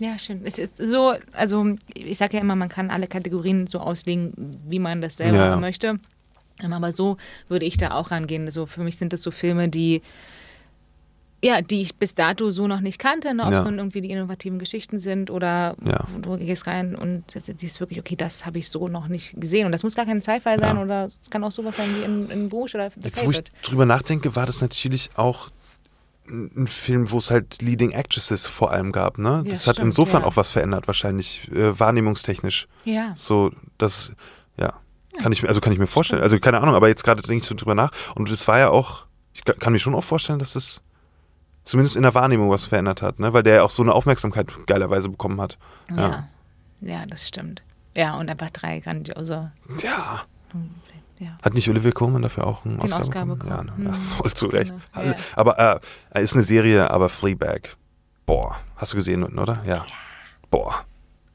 Ja, 0.01 0.17
schön. 0.17 0.41
Es 0.45 0.57
ist 0.57 0.77
so, 0.77 1.13
also 1.31 1.75
ich 1.93 2.17
sage 2.17 2.37
ja 2.37 2.41
immer, 2.41 2.55
man 2.55 2.69
kann 2.69 2.89
alle 2.89 3.05
Kategorien 3.05 3.67
so 3.67 3.79
auslegen, 3.79 4.33
wie 4.67 4.79
man 4.79 4.99
das 4.99 5.17
selber 5.17 5.37
Ja, 5.37 5.55
möchte. 5.57 5.99
Aber 6.63 6.91
so 6.91 7.17
würde 7.47 7.65
ich 7.67 7.77
da 7.77 7.91
auch 7.91 8.09
rangehen. 8.09 8.49
So, 8.49 8.65
für 8.65 8.81
mich 8.83 8.97
sind 8.97 9.13
das 9.13 9.21
so 9.21 9.29
Filme, 9.29 9.69
die 9.69 10.01
ja, 11.43 11.61
die 11.61 11.81
ich 11.81 11.95
bis 11.95 12.13
dato 12.13 12.51
so 12.51 12.67
noch 12.67 12.81
nicht 12.81 12.99
kannte, 12.99 13.33
ne? 13.33 13.43
ob 13.43 13.49
es 13.51 13.59
Ja. 13.59 13.63
nun 13.65 13.77
irgendwie 13.79 14.01
die 14.01 14.11
innovativen 14.11 14.59
Geschichten 14.59 14.99
sind 14.99 15.31
oder 15.31 15.75
Ja. 15.83 16.05
du 16.21 16.37
gehst 16.37 16.67
rein 16.67 16.95
und 16.95 17.35
ist 17.35 17.79
wirklich, 17.79 17.99
okay, 17.99 18.15
das 18.15 18.45
habe 18.45 18.59
ich 18.59 18.69
so 18.69 18.87
noch 18.87 19.07
nicht 19.07 19.39
gesehen. 19.41 19.65
Und 19.65 19.71
das 19.71 19.81
muss 19.83 19.95
gar 19.95 20.05
kein 20.05 20.21
Sci-Fi 20.21 20.57
sein 20.59 20.75
Ja. 20.77 20.81
oder 20.81 21.05
es 21.05 21.29
kann 21.31 21.43
auch 21.43 21.51
sowas 21.51 21.75
sein 21.77 21.95
wie 21.95 22.03
in, 22.03 22.29
in 22.29 22.49
Bruges 22.49 22.75
oder 22.75 22.89
Jetzt, 23.03 23.25
wo 23.25 23.31
ich 23.31 23.41
drüber 23.63 23.85
nachdenke, 23.87 24.35
war 24.35 24.45
das 24.45 24.61
natürlich 24.61 25.09
auch 25.15 25.49
ein 26.31 26.67
Film, 26.67 27.11
wo 27.11 27.17
es 27.17 27.29
halt 27.31 27.61
Leading 27.61 27.93
Actresses 27.93 28.47
vor 28.47 28.71
allem 28.71 28.91
gab, 28.91 29.17
ne? 29.17 29.41
Ja, 29.45 29.51
das 29.51 29.67
hat 29.67 29.75
stimmt, 29.75 29.87
insofern 29.89 30.21
ja. 30.21 30.27
auch 30.27 30.35
was 30.37 30.51
verändert, 30.51 30.87
wahrscheinlich, 30.87 31.51
äh, 31.51 31.77
wahrnehmungstechnisch. 31.79 32.67
Ja. 32.85 33.13
So, 33.15 33.51
das, 33.77 34.13
ja, 34.57 34.73
kann 35.21 35.31
ich 35.33 35.43
mir, 35.43 35.49
also 35.49 35.59
kann 35.61 35.73
ich 35.73 35.79
mir 35.79 35.87
vorstellen. 35.87 36.21
Also 36.21 36.39
keine 36.39 36.61
Ahnung, 36.61 36.75
aber 36.75 36.87
jetzt 36.87 37.03
gerade 37.03 37.21
denke 37.21 37.41
ich 37.41 37.43
so 37.43 37.55
drüber 37.55 37.75
nach. 37.75 37.91
Und 38.15 38.29
es 38.29 38.47
war 38.47 38.59
ja 38.59 38.69
auch, 38.69 39.05
ich 39.33 39.43
ka- 39.43 39.53
kann 39.53 39.73
mir 39.73 39.79
schon 39.79 39.93
auch 39.95 40.03
vorstellen, 40.03 40.39
dass 40.39 40.55
es 40.55 40.81
zumindest 41.63 41.95
in 41.95 42.03
der 42.03 42.13
Wahrnehmung 42.15 42.49
was 42.49 42.65
verändert 42.65 43.01
hat, 43.01 43.19
ne? 43.19 43.33
Weil 43.33 43.43
der 43.43 43.55
ja 43.55 43.63
auch 43.63 43.69
so 43.69 43.83
eine 43.83 43.93
Aufmerksamkeit 43.93 44.47
geilerweise 44.67 45.09
bekommen 45.09 45.39
hat. 45.41 45.57
Ja. 45.95 46.21
ja, 46.81 47.05
das 47.05 47.27
stimmt. 47.27 47.61
Ja, 47.95 48.15
und 48.17 48.29
einfach 48.29 48.49
drei 48.51 48.79
grandiose. 48.79 49.51
Ja. 49.83 50.21
Ja. 51.21 51.37
Hat 51.43 51.53
nicht 51.53 51.69
Olivia 51.69 51.91
Colman 51.91 52.21
dafür 52.23 52.47
auch 52.47 52.65
einen 52.65 52.79
Oscar, 52.79 52.99
Oscar 52.99 53.25
bekommen? 53.25 53.39
bekommen. 53.39 53.71
Ja, 53.77 53.83
ne? 53.83 53.85
ja, 53.85 53.91
Mhm. 53.91 54.01
voll 54.17 54.33
zu 54.33 54.47
Recht. 54.47 54.73
Ja. 54.95 55.15
Aber 55.35 55.81
äh, 56.13 56.23
ist 56.23 56.33
eine 56.33 56.43
Serie, 56.43 56.89
aber 56.89 57.09
Fleabag. 57.09 57.77
Boah, 58.25 58.55
hast 58.75 58.93
du 58.93 58.97
gesehen, 58.97 59.23
oder? 59.37 59.63
Ja. 59.65 59.85
Boah, 60.49 60.83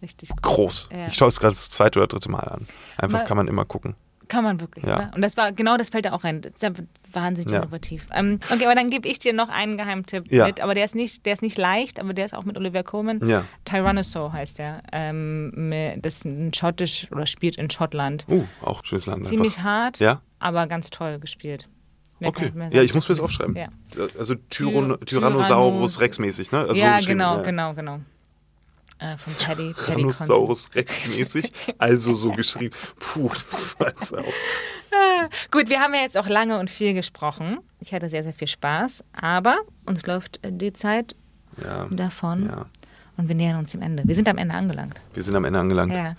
Richtig 0.02 0.30
gut. 0.30 0.42
groß. 0.42 0.88
Ja. 0.92 1.06
Ich 1.06 1.14
schaue 1.14 1.28
es 1.28 1.38
gerade 1.40 1.54
das 1.54 1.70
zweite 1.70 1.98
oder 2.00 2.08
dritte 2.08 2.30
Mal 2.30 2.40
an. 2.40 2.66
Einfach 2.98 3.20
Mal- 3.20 3.24
kann 3.26 3.36
man 3.36 3.48
immer 3.48 3.64
gucken. 3.64 3.94
Kann 4.28 4.42
man 4.42 4.60
wirklich, 4.60 4.84
Ja. 4.84 4.96
oder? 4.96 5.10
Und 5.14 5.22
das 5.22 5.36
war, 5.36 5.52
genau 5.52 5.76
das 5.76 5.90
fällt 5.90 6.04
da 6.04 6.12
auch 6.12 6.24
rein. 6.24 6.40
Das 6.40 6.52
ist 6.54 6.64
einfach 6.64 6.82
wahnsinnig 7.12 7.52
Ja. 7.52 7.62
innovativ. 7.62 8.08
Ähm, 8.12 8.40
okay, 8.52 8.64
aber 8.66 8.74
dann 8.74 8.90
gebe 8.90 9.06
ich 9.08 9.18
dir 9.20 9.32
noch 9.32 9.48
einen 9.48 9.76
Geheimtipp 9.76 10.32
Ja. 10.32 10.46
mit, 10.46 10.60
aber 10.60 10.74
der 10.74 10.84
ist 10.84 10.94
nicht, 10.96 11.24
der 11.26 11.32
ist 11.34 11.42
nicht 11.42 11.56
leicht, 11.58 12.00
aber 12.00 12.12
der 12.12 12.24
ist 12.24 12.34
auch 12.34 12.44
mit 12.44 12.56
Olivia 12.56 12.82
Colman. 12.82 13.26
Ja. 13.28 13.44
Tyrannosaur 13.64 14.32
heißt 14.32 14.58
der. 14.58 14.82
Ähm, 14.92 15.72
das 16.02 16.16
ist 16.16 16.24
ein 16.24 16.52
schottisch 16.52 17.06
oder 17.12 17.26
spielt 17.26 17.56
in 17.56 17.70
Schottland. 17.70 18.26
Uh, 18.28 18.44
auch 18.62 18.84
schönes 18.84 19.06
Land. 19.06 19.26
Ziemlich 19.26 19.58
einfach. 19.58 19.64
hart, 19.70 19.98
Ja? 20.00 20.20
aber 20.40 20.66
ganz 20.66 20.90
toll 20.90 21.18
gespielt. 21.20 21.68
Mehr 22.18 22.30
Okay. 22.30 22.50
Ja, 22.70 22.82
ich 22.82 22.94
muss 22.94 23.08
mir 23.08 23.14
das 23.14 23.22
aufschreiben. 23.22 23.56
Also 24.18 24.34
Tyron 24.48 24.92
Tyr- 24.94 25.04
Tyrannosaurus 25.06 25.96
Tyranno- 25.96 26.00
Rex 26.00 26.18
mäßig, 26.18 26.50
ne? 26.50 26.60
Also 26.60 26.72
so 26.74 26.80
Ja, 26.80 26.96
geschrieben, 26.96 27.18
genau, 27.18 27.36
ja. 27.36 27.42
genau, 27.42 27.74
genau. 27.74 28.00
Äh, 28.98 29.16
von 29.18 29.34
Paddy, 29.34 29.72
Paddy 29.74 29.74
Tyrannosaurus 29.94 30.70
Rex 30.74 31.16
mäßig, 31.16 31.52
also 31.78 32.14
so 32.14 32.30
geschrieben. 32.32 32.74
Puh, 32.98 33.28
das 33.28 33.78
war 33.78 33.88
jetzt 33.88 34.14
auch. 34.16 34.24
Gut, 35.50 35.68
wir 35.68 35.80
haben 35.80 35.92
ja 35.94 36.00
jetzt 36.00 36.16
auch 36.16 36.28
lange 36.28 36.58
und 36.58 36.70
viel 36.70 36.94
gesprochen. 36.94 37.58
Ich 37.80 37.92
hatte 37.92 38.08
sehr, 38.08 38.22
sehr 38.22 38.32
viel 38.32 38.48
Spaß, 38.48 39.04
aber 39.20 39.56
uns 39.84 40.06
läuft 40.06 40.40
die 40.48 40.72
Zeit 40.72 41.14
Ja, 41.62 41.86
davon 41.90 42.46
ja. 42.46 42.66
und 43.18 43.28
wir 43.28 43.34
nähern 43.34 43.58
uns 43.58 43.72
dem 43.72 43.82
Ende. 43.82 44.02
Wir 44.06 44.14
sind 44.14 44.28
am 44.28 44.38
Ende 44.38 44.54
angelangt. 44.54 44.98
Wir 45.12 45.22
sind 45.22 45.34
am 45.34 45.44
Ende 45.44 45.58
angelangt. 45.60 45.94
Ja. 45.94 46.16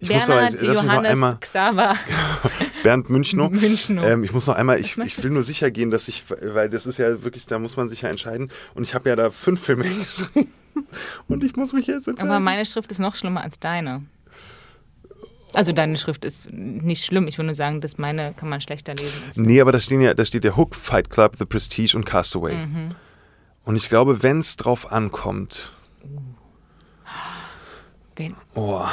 Ich 0.00 0.10
muss 0.10 0.28
noch- 0.28 0.34
Bernhard, 0.34 0.60
mich 0.60 0.68
noch 0.68 0.82
Johannes, 0.84 1.10
einmal- 1.12 1.36
Xaver. 1.40 1.94
Bernd 2.82 3.08
Münchnow. 3.08 3.50
Münchnow. 3.50 4.04
Ähm, 4.04 4.24
ich 4.24 4.32
muss 4.32 4.46
noch 4.46 4.56
einmal, 4.56 4.78
ich, 4.80 4.98
ich 4.98 5.22
will 5.22 5.30
nur 5.30 5.42
sicher 5.42 5.70
gehen, 5.70 5.90
dass 5.90 6.08
ich, 6.08 6.24
weil 6.42 6.68
das 6.68 6.86
ist 6.86 6.98
ja 6.98 7.22
wirklich, 7.24 7.46
da 7.46 7.58
muss 7.58 7.76
man 7.76 7.88
sich 7.88 8.02
ja 8.02 8.08
entscheiden. 8.10 8.50
Und 8.74 8.82
ich 8.82 8.94
habe 8.94 9.08
ja 9.08 9.16
da 9.16 9.30
fünf 9.30 9.62
Filme. 9.64 9.86
Und 11.28 11.44
ich 11.44 11.56
muss 11.56 11.72
mich 11.72 11.86
jetzt 11.86 12.08
entscheiden. 12.08 12.30
Aber 12.30 12.40
meine 12.40 12.64
Schrift 12.66 12.90
ist 12.92 12.98
noch 12.98 13.14
schlimmer 13.16 13.42
als 13.42 13.58
deine. 13.58 14.04
Also 15.54 15.72
deine 15.72 15.96
Schrift 15.96 16.24
ist 16.24 16.52
nicht 16.52 17.06
schlimm. 17.06 17.26
Ich 17.26 17.38
würde 17.38 17.46
nur 17.46 17.54
sagen, 17.54 17.80
dass 17.80 17.96
meine 17.96 18.34
kann 18.34 18.48
man 18.50 18.60
schlechter 18.60 18.94
lesen. 18.94 19.22
Nee, 19.36 19.60
aber 19.60 19.72
da, 19.72 19.80
stehen 19.80 20.00
ja, 20.02 20.12
da 20.12 20.24
steht 20.24 20.44
ja 20.44 20.56
Hook, 20.56 20.74
Fight 20.74 21.08
Club, 21.08 21.36
The 21.38 21.46
Prestige 21.46 21.96
und 21.96 22.04
Castaway. 22.04 22.54
Mhm. 22.66 22.88
Und 23.64 23.76
ich 23.76 23.88
glaube, 23.88 24.22
wenn 24.22 24.40
es 24.40 24.56
drauf 24.56 24.92
ankommt, 24.92 25.72
Wen? 28.16 28.34
oh, 28.54 28.84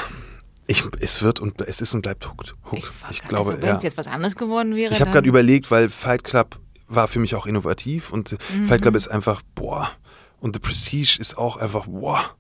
ich, 0.68 0.84
es 1.00 1.22
wird 1.22 1.40
und 1.40 1.60
es 1.62 1.82
ist 1.82 1.94
und 1.94 2.02
bleibt 2.02 2.28
Hooked. 2.30 2.56
Hook. 2.72 2.80
Ich, 2.80 2.86
Ich, 3.12 3.22
glaube, 3.28 3.52
also, 3.52 3.62
wenn 3.62 3.70
ja. 3.70 3.76
es 3.76 3.84
jetzt 3.84 3.98
was 3.98 4.08
anderes 4.08 4.36
geworden 4.36 4.76
wäre, 4.76 4.94
Ich 4.94 5.02
habe 5.02 5.12
gerade 5.12 5.28
überlegt, 5.28 5.70
weil 5.72 5.90
Fight 5.90 6.24
Club 6.24 6.60
war 6.88 7.08
für 7.08 7.20
mich 7.20 7.36
auch 7.36 7.46
innovativ 7.46 8.12
und 8.12 8.38
Mhm. 8.54 8.66
Fight 8.66 8.82
Club 8.82 8.96
ist 8.96 9.08
einfach, 9.08 9.42
boah. 9.56 9.92
Und 10.40 10.56
The 10.56 10.60
Prestige 10.60 11.18
ist 11.20 11.38
auch 11.38 11.58
einfach, 11.58 11.86
boah. 11.88 12.36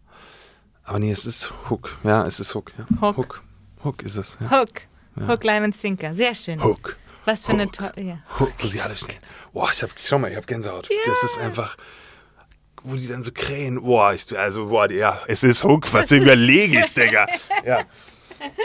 Aber 0.83 0.99
nee, 0.99 1.11
es 1.11 1.25
ist 1.25 1.53
Hook. 1.69 1.97
Ja, 2.03 2.25
es 2.25 2.39
ist 2.39 2.53
Hook. 2.53 2.71
Ja. 2.77 2.85
Hook. 3.01 3.17
Hook. 3.17 3.43
Hook 3.83 4.03
ist 4.03 4.15
es. 4.17 4.37
Ja. 4.39 4.59
Hook. 4.61 4.81
Hook, 5.27 5.43
Line 5.43 5.65
und 5.65 5.75
Sinker. 5.75 6.13
Sehr 6.13 6.35
schön. 6.35 6.61
Hook. 6.61 6.97
Was 7.23 7.45
für 7.45 7.53
eine 7.53 7.71
tolle. 7.71 7.93
Ja. 8.03 8.17
Hook, 8.39 8.51
wo 8.59 8.67
sie 8.67 8.81
alle 8.81 8.95
stehen. 8.95 9.17
Boah, 9.53 9.69
ich 9.71 9.81
hab, 9.81 9.89
schau 9.97 10.19
mal, 10.19 10.29
ich 10.29 10.37
hab 10.37 10.45
Gänsehaut. 10.45 10.89
Das 11.05 11.23
ist 11.23 11.39
einfach, 11.39 11.75
wo 12.83 12.95
die 12.95 13.07
dann 13.07 13.23
so 13.23 13.31
krähen. 13.33 13.81
Boah, 13.81 14.13
ich, 14.13 14.37
also, 14.37 14.67
boah, 14.67 14.91
ja, 14.91 15.19
es 15.27 15.41
ist 15.43 15.63
Hook, 15.63 15.91
was 15.93 16.11
überlege 16.11 16.81
ich, 16.81 16.93
Digga. 16.93 17.25
Ja. 17.65 17.79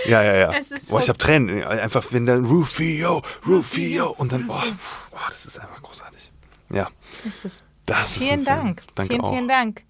Ja, 0.07 0.23
ja, 0.23 0.35
ja. 0.35 0.61
Boah, 0.90 1.01
ich 1.01 1.09
hab 1.09 1.19
Tränen. 1.19 1.62
Einfach, 1.65 2.05
wenn 2.11 2.27
dann 2.27 2.44
Rufio, 2.44 3.23
Rufio 3.47 4.11
und 4.11 4.32
dann, 4.32 4.47
boah, 4.47 4.62
boah, 5.11 5.20
das 5.31 5.47
ist 5.47 5.59
einfach 5.59 5.81
großartig. 5.82 6.31
Ja, 6.70 6.89
Das 7.24 7.44
ist 7.44 7.65
das 7.90 8.12
Vielen. 8.18 8.44
Dank. 8.44 8.82
Danke 8.94 9.12
vielen, 9.14 9.24
auch. 9.24 9.32
vielen 9.32 9.48
Dank. 9.48 9.82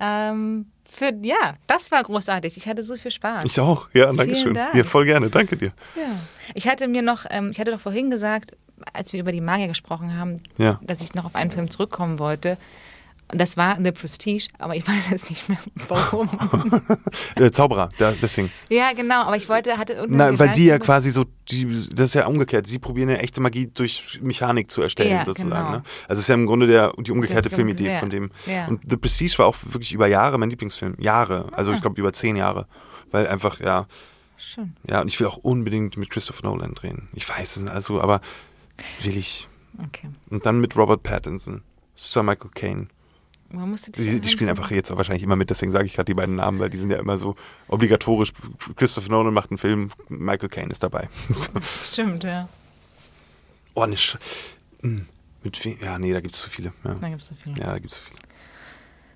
Ähm, 0.00 0.66
für, 0.90 1.12
ja, 1.22 1.54
das 1.66 1.90
war 1.90 2.02
großartig. 2.02 2.56
Ich 2.56 2.66
hatte 2.68 2.82
so 2.82 2.96
viel 2.96 3.10
Spaß. 3.10 3.44
Ich 3.44 3.58
auch, 3.60 3.88
ja, 3.92 4.12
danke 4.12 4.34
schön. 4.36 4.54
Dank. 4.54 4.74
Ja, 4.74 4.84
voll 4.84 5.04
gerne, 5.06 5.28
danke 5.30 5.56
dir. 5.56 5.72
ja. 5.96 6.02
Ich 6.54 6.68
hatte 6.68 6.86
mir 6.88 7.02
noch, 7.02 7.24
ähm, 7.30 7.50
ich 7.50 7.58
hatte 7.58 7.70
doch 7.72 7.80
vorhin 7.80 8.10
gesagt, 8.10 8.52
als 8.92 9.12
wir 9.12 9.20
über 9.20 9.32
die 9.32 9.40
Magier 9.40 9.68
gesprochen 9.68 10.16
haben, 10.16 10.40
Ja. 10.58 10.78
dass 10.82 11.00
ich 11.02 11.14
noch 11.14 11.24
auf 11.24 11.34
einen 11.34 11.50
Film 11.50 11.70
zurückkommen 11.70 12.18
wollte. 12.18 12.58
Und 13.32 13.40
das 13.40 13.56
war 13.56 13.78
The 13.82 13.90
Prestige, 13.90 14.48
aber 14.58 14.76
ich 14.76 14.86
weiß 14.88 15.10
jetzt 15.10 15.30
nicht 15.30 15.48
mehr 15.48 15.58
warum. 15.88 16.28
Äh, 17.36 17.50
Zauberer, 17.50 17.88
da, 17.98 18.12
deswegen. 18.12 18.50
ja, 18.68 18.92
genau, 18.92 19.22
aber 19.24 19.36
ich 19.36 19.48
wollte, 19.48 19.76
hatte 19.78 19.94
irgendeinen 19.94 20.34
Na, 20.34 20.38
weil 20.38 20.52
die 20.52 20.66
ja 20.66 20.78
quasi 20.78 21.10
so, 21.10 21.24
die, 21.48 21.64
das 21.94 22.06
ist 22.06 22.14
ja 22.14 22.26
umgekehrt. 22.26 22.66
Sie 22.66 22.78
probieren 22.78 23.08
ja 23.08 23.16
echte 23.16 23.40
Magie 23.40 23.66
durch 23.72 24.20
Mechanik 24.22 24.70
zu 24.70 24.82
erstellen, 24.82 25.10
Ja, 25.10 25.24
sozusagen. 25.24 25.50
genau. 25.50 25.70
Ne? 25.78 25.82
Also 26.08 26.18
es 26.18 26.24
ist 26.24 26.28
ja 26.28 26.34
im 26.34 26.46
Grunde 26.46 26.66
der, 26.66 26.92
die 26.98 27.10
umgekehrte 27.10 27.48
Der- 27.48 27.56
Filmidee 27.56 27.92
ja, 27.92 27.98
von 27.98 28.10
dem. 28.10 28.30
ja. 28.46 28.66
Und 28.68 28.82
The 28.88 28.96
Prestige 28.96 29.38
war 29.38 29.46
auch 29.46 29.56
wirklich 29.64 29.92
über 29.92 30.06
Jahre 30.06 30.38
mein 30.38 30.50
Lieblingsfilm. 30.50 30.96
Jahre. 30.98 31.48
Also 31.52 31.72
Ah. 31.72 31.74
ich 31.74 31.80
glaube 31.80 31.98
über 32.00 32.12
zehn 32.12 32.36
Jahre. 32.36 32.66
Weil 33.10 33.26
einfach, 33.26 33.60
ja, 33.60 33.86
Schön. 34.36 34.74
ja, 34.88 35.00
und 35.00 35.08
ich 35.08 35.18
will 35.20 35.26
auch 35.26 35.36
unbedingt 35.38 35.96
mit 35.96 36.10
Christopher 36.10 36.46
Nolan 36.46 36.74
drehen. 36.74 37.08
Ich 37.14 37.28
weiß 37.28 37.56
es, 37.56 37.66
also, 37.68 38.00
aber 38.00 38.20
will 39.02 39.16
ich. 39.16 39.48
Okay. 39.86 40.08
Und 40.30 40.46
dann 40.46 40.60
mit 40.60 40.76
Robert 40.76 41.02
Pattinson, 41.02 41.62
Sir 41.94 42.22
Michael 42.22 42.50
Caine. 42.54 42.86
Man 43.54 43.70
musste 43.70 43.92
Die, 43.92 44.20
die 44.20 44.28
spielen 44.28 44.50
einfach 44.50 44.70
jetzt 44.70 44.94
wahrscheinlich 44.96 45.22
immer 45.22 45.36
mit, 45.36 45.50
deswegen 45.50 45.72
sage 45.72 45.86
ich 45.86 45.94
gerade 45.94 46.06
die 46.06 46.14
beiden 46.14 46.36
Namen, 46.36 46.58
weil 46.58 46.70
die 46.70 46.76
sind 46.76 46.90
ja 46.90 46.98
immer 46.98 47.16
so 47.18 47.36
obligatorisch. 47.68 48.32
Christopher 48.76 49.10
Nolan 49.10 49.32
macht 49.34 49.50
einen 49.50 49.58
Film, 49.58 49.90
Michael 50.08 50.48
Caine 50.48 50.72
ist 50.72 50.82
dabei. 50.82 51.08
Das 51.54 51.88
stimmt, 51.88 52.24
ja. 52.24 52.48
Oh, 53.74 53.86
ne 53.86 53.96
Sch 53.96 54.16
Hm, 54.82 55.06
Mit 55.42 55.64
wem? 55.64 55.76
Ja, 55.82 55.98
nee, 55.98 56.12
da 56.12 56.20
gibt 56.20 56.34
es 56.34 56.40
zu 56.42 56.50
viele. 56.50 56.72
Ja, 56.84 56.94
Da 56.94 57.08
gibt 57.08 57.22
es 57.22 57.28
so 57.28 57.34
viel. 57.34 57.56
ja 57.58 57.70
da 57.70 57.78
gibt 57.78 57.92
es 57.92 57.98
zu 57.98 58.04
viele. 58.04 58.18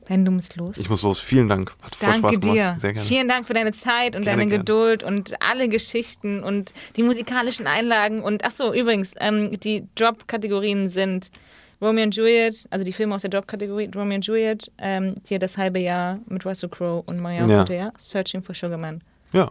Ben, 0.08 0.24
du 0.24 0.30
musst 0.30 0.56
los. 0.56 0.78
Ich 0.78 0.88
muss 0.88 1.02
los. 1.02 1.20
Vielen 1.20 1.50
Dank. 1.50 1.74
Hat 1.82 1.94
voll 1.94 2.08
Danke 2.12 2.28
Spaß 2.28 2.40
gemacht. 2.40 2.56
dir. 2.56 2.76
Sehr 2.78 2.92
gerne. 2.94 3.06
Vielen 3.06 3.28
Dank 3.28 3.46
für 3.46 3.52
deine 3.52 3.72
Zeit 3.72 4.16
und 4.16 4.22
Gerne, 4.24 4.38
deine 4.38 4.48
gerne. 4.48 4.64
Geduld 4.64 5.02
und 5.02 5.34
alle 5.42 5.68
Geschichten 5.68 6.42
und 6.42 6.72
die 6.96 7.02
musikalischen 7.02 7.66
Einlagen. 7.66 8.22
Und 8.22 8.42
ach 8.42 8.50
so, 8.50 8.72
übrigens, 8.72 9.12
ähm, 9.20 9.60
die 9.60 9.86
Drop-Kategorien 9.96 10.88
sind 10.88 11.30
Romeo 11.80 12.04
und 12.04 12.14
Juliet, 12.16 12.66
also 12.70 12.84
die 12.84 12.92
Filme 12.92 13.14
aus 13.14 13.22
der 13.22 13.30
Drop-Kategorie, 13.30 13.88
Romeo 13.94 14.16
und 14.16 14.26
Juliet, 14.26 14.70
ähm, 14.78 15.14
hier 15.26 15.38
das 15.38 15.56
halbe 15.56 15.78
Jahr 15.80 16.18
mit 16.26 16.44
Russell 16.44 16.68
Crowe 16.68 17.02
und 17.06 17.20
Maria 17.20 17.46
Ja. 17.46 17.64
ja. 17.66 17.92
Searching 17.98 18.42
for 18.42 18.54
Sugar 18.54 18.78
Man. 18.78 19.02
Ja, 19.32 19.50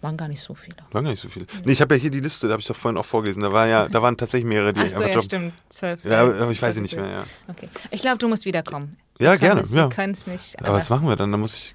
Waren 0.00 0.16
gar 0.16 0.28
nicht 0.28 0.40
so 0.40 0.54
viele. 0.54 0.76
waren 0.92 1.04
gar 1.04 1.10
nicht 1.10 1.20
so 1.20 1.28
viele. 1.28 1.46
Nee, 1.64 1.72
ich 1.72 1.80
habe 1.80 1.96
ja 1.96 2.00
hier 2.00 2.10
die 2.10 2.20
Liste, 2.20 2.46
da 2.46 2.52
habe 2.52 2.60
ich 2.60 2.66
doch 2.68 2.76
vorhin 2.76 2.96
auch 2.98 3.04
vorgelesen. 3.04 3.42
Da, 3.42 3.50
war 3.52 3.66
ja, 3.66 3.88
da 3.88 4.00
waren 4.00 4.16
tatsächlich 4.16 4.48
mehrere, 4.48 4.72
die 4.72 4.80
Ach 4.82 4.88
so, 4.90 5.02
ja, 5.02 5.08
Job- 5.08 5.24
stimmt. 5.24 5.54
Zwölf. 5.70 6.04
Ja, 6.04 6.20
aber 6.22 6.50
ich 6.50 6.62
weiß 6.62 6.74
sie 6.76 6.82
nicht 6.82 6.94
mehr, 6.94 7.08
ja. 7.10 7.24
Okay. 7.48 7.68
Ich 7.90 8.00
glaube, 8.00 8.18
du 8.18 8.28
musst 8.28 8.44
wiederkommen. 8.44 8.96
Ja, 9.18 9.34
gerne. 9.34 9.62
können's- 9.62 9.72
Ja. 9.72 9.86
Wir 9.86 9.88
können 9.88 10.12
es 10.12 10.26
nicht. 10.28 10.56
Aber 10.60 10.74
was 10.74 10.88
machen 10.90 11.08
wir 11.08 11.16
dann? 11.16 11.32
Da 11.32 11.38
muss 11.38 11.54
ich. 11.56 11.74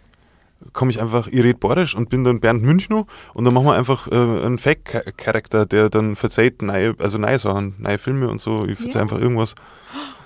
Komme 0.72 0.92
ich 0.92 1.02
einfach 1.02 1.28
Iret 1.28 1.60
Borisch 1.60 1.96
und 1.96 2.10
bin 2.10 2.24
dann 2.24 2.40
Bernd 2.40 2.64
Münchner 2.64 3.06
und 3.34 3.46
dann 3.46 3.54
machen 3.54 3.66
wir 3.66 3.74
einfach 3.74 4.08
äh, 4.08 4.16
einen 4.16 4.58
Fake-Charakter, 4.58 5.66
der 5.66 5.90
dann 5.90 6.16
verzeiht 6.16 6.62
neue, 6.62 6.96
also 7.00 7.18
neue 7.18 7.38
Sachen, 7.40 7.76
neue 7.80 7.98
Filme 7.98 8.30
und 8.30 8.40
so. 8.42 8.66
Ich 8.66 8.78
verzeih 8.80 9.00
Ja. 9.00 9.04
einfach 9.04 9.20
irgendwas. 9.20 9.56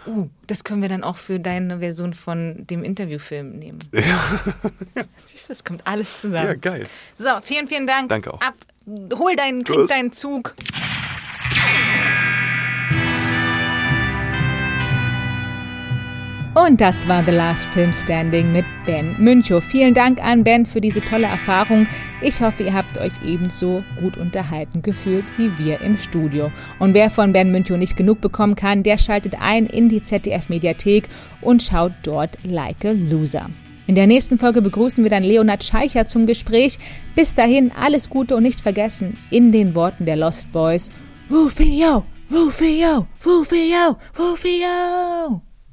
Uh, 0.05 0.29
das 0.47 0.63
können 0.63 0.81
wir 0.81 0.87
dann 0.87 1.03
auch 1.03 1.17
für 1.17 1.37
deine 1.37 1.79
Version 1.79 2.13
von 2.13 2.65
dem 2.65 2.83
Interviewfilm 2.83 3.51
nehmen. 3.59 3.79
Siehst 5.25 5.49
du, 5.49 5.53
das 5.53 5.65
kommt 5.65 5.85
alles 5.85 6.21
zusammen. 6.21 6.47
Ja, 6.47 6.53
geil. 6.53 6.85
So, 7.15 7.29
vielen, 7.41 7.67
vielen 7.67 7.87
Dank. 7.87 8.07
Danke 8.07 8.33
auch. 8.33 8.39
Ab, 8.39 8.55
hol 9.17 9.35
deinen, 9.35 9.65
krieg 9.65 9.87
deinen 9.87 10.13
Zug. 10.13 10.55
Und 16.65 16.81
das 16.81 17.07
war 17.07 17.23
The 17.23 17.29
Last 17.29 17.67
Film 17.67 17.93
Standing 17.93 18.51
mit 18.51 18.65
Ben 18.87 19.15
Münchow. 19.19 19.63
Vielen 19.63 19.93
Dank 19.93 20.19
an 20.23 20.43
Ben 20.43 20.65
für 20.65 20.81
diese 20.81 21.01
tolle 21.01 21.27
Erfahrung. 21.27 21.85
Ich 22.19 22.41
hoffe, 22.41 22.63
ihr 22.63 22.73
habt 22.73 22.97
euch 22.97 23.11
ebenso 23.23 23.83
gut 23.99 24.17
unterhalten 24.17 24.81
gefühlt 24.81 25.23
wie 25.37 25.55
wir 25.59 25.81
im 25.81 25.99
Studio. 25.99 26.51
Und 26.79 26.95
wer 26.95 27.11
von 27.11 27.31
Ben 27.31 27.51
Münchow 27.51 27.77
nicht 27.77 27.95
genug 27.95 28.21
bekommen 28.21 28.55
kann, 28.55 28.81
der 28.81 28.97
schaltet 28.97 29.35
ein 29.39 29.67
in 29.67 29.87
die 29.87 30.01
ZDF-Mediathek 30.01 31.07
und 31.41 31.61
schaut 31.61 31.91
dort 32.01 32.31
Like 32.43 32.83
a 32.85 32.91
Loser. 32.91 33.51
In 33.85 33.93
der 33.93 34.07
nächsten 34.07 34.39
Folge 34.39 34.63
begrüßen 34.63 35.03
wir 35.03 35.11
dann 35.11 35.23
Leonard 35.23 35.63
Scheicher 35.63 36.07
zum 36.07 36.25
Gespräch. 36.25 36.79
Bis 37.13 37.35
dahin 37.35 37.71
alles 37.79 38.09
Gute 38.09 38.35
und 38.35 38.41
nicht 38.41 38.61
vergessen, 38.61 39.15
in 39.29 39.51
den 39.51 39.75
Worten 39.75 40.07
der 40.07 40.15
Lost 40.15 40.51
Boys, 40.51 40.89
Rufio, 41.29 42.03
Rufio, 42.31 43.05
Rufio, 43.23 43.97
Rufio. 44.17 45.41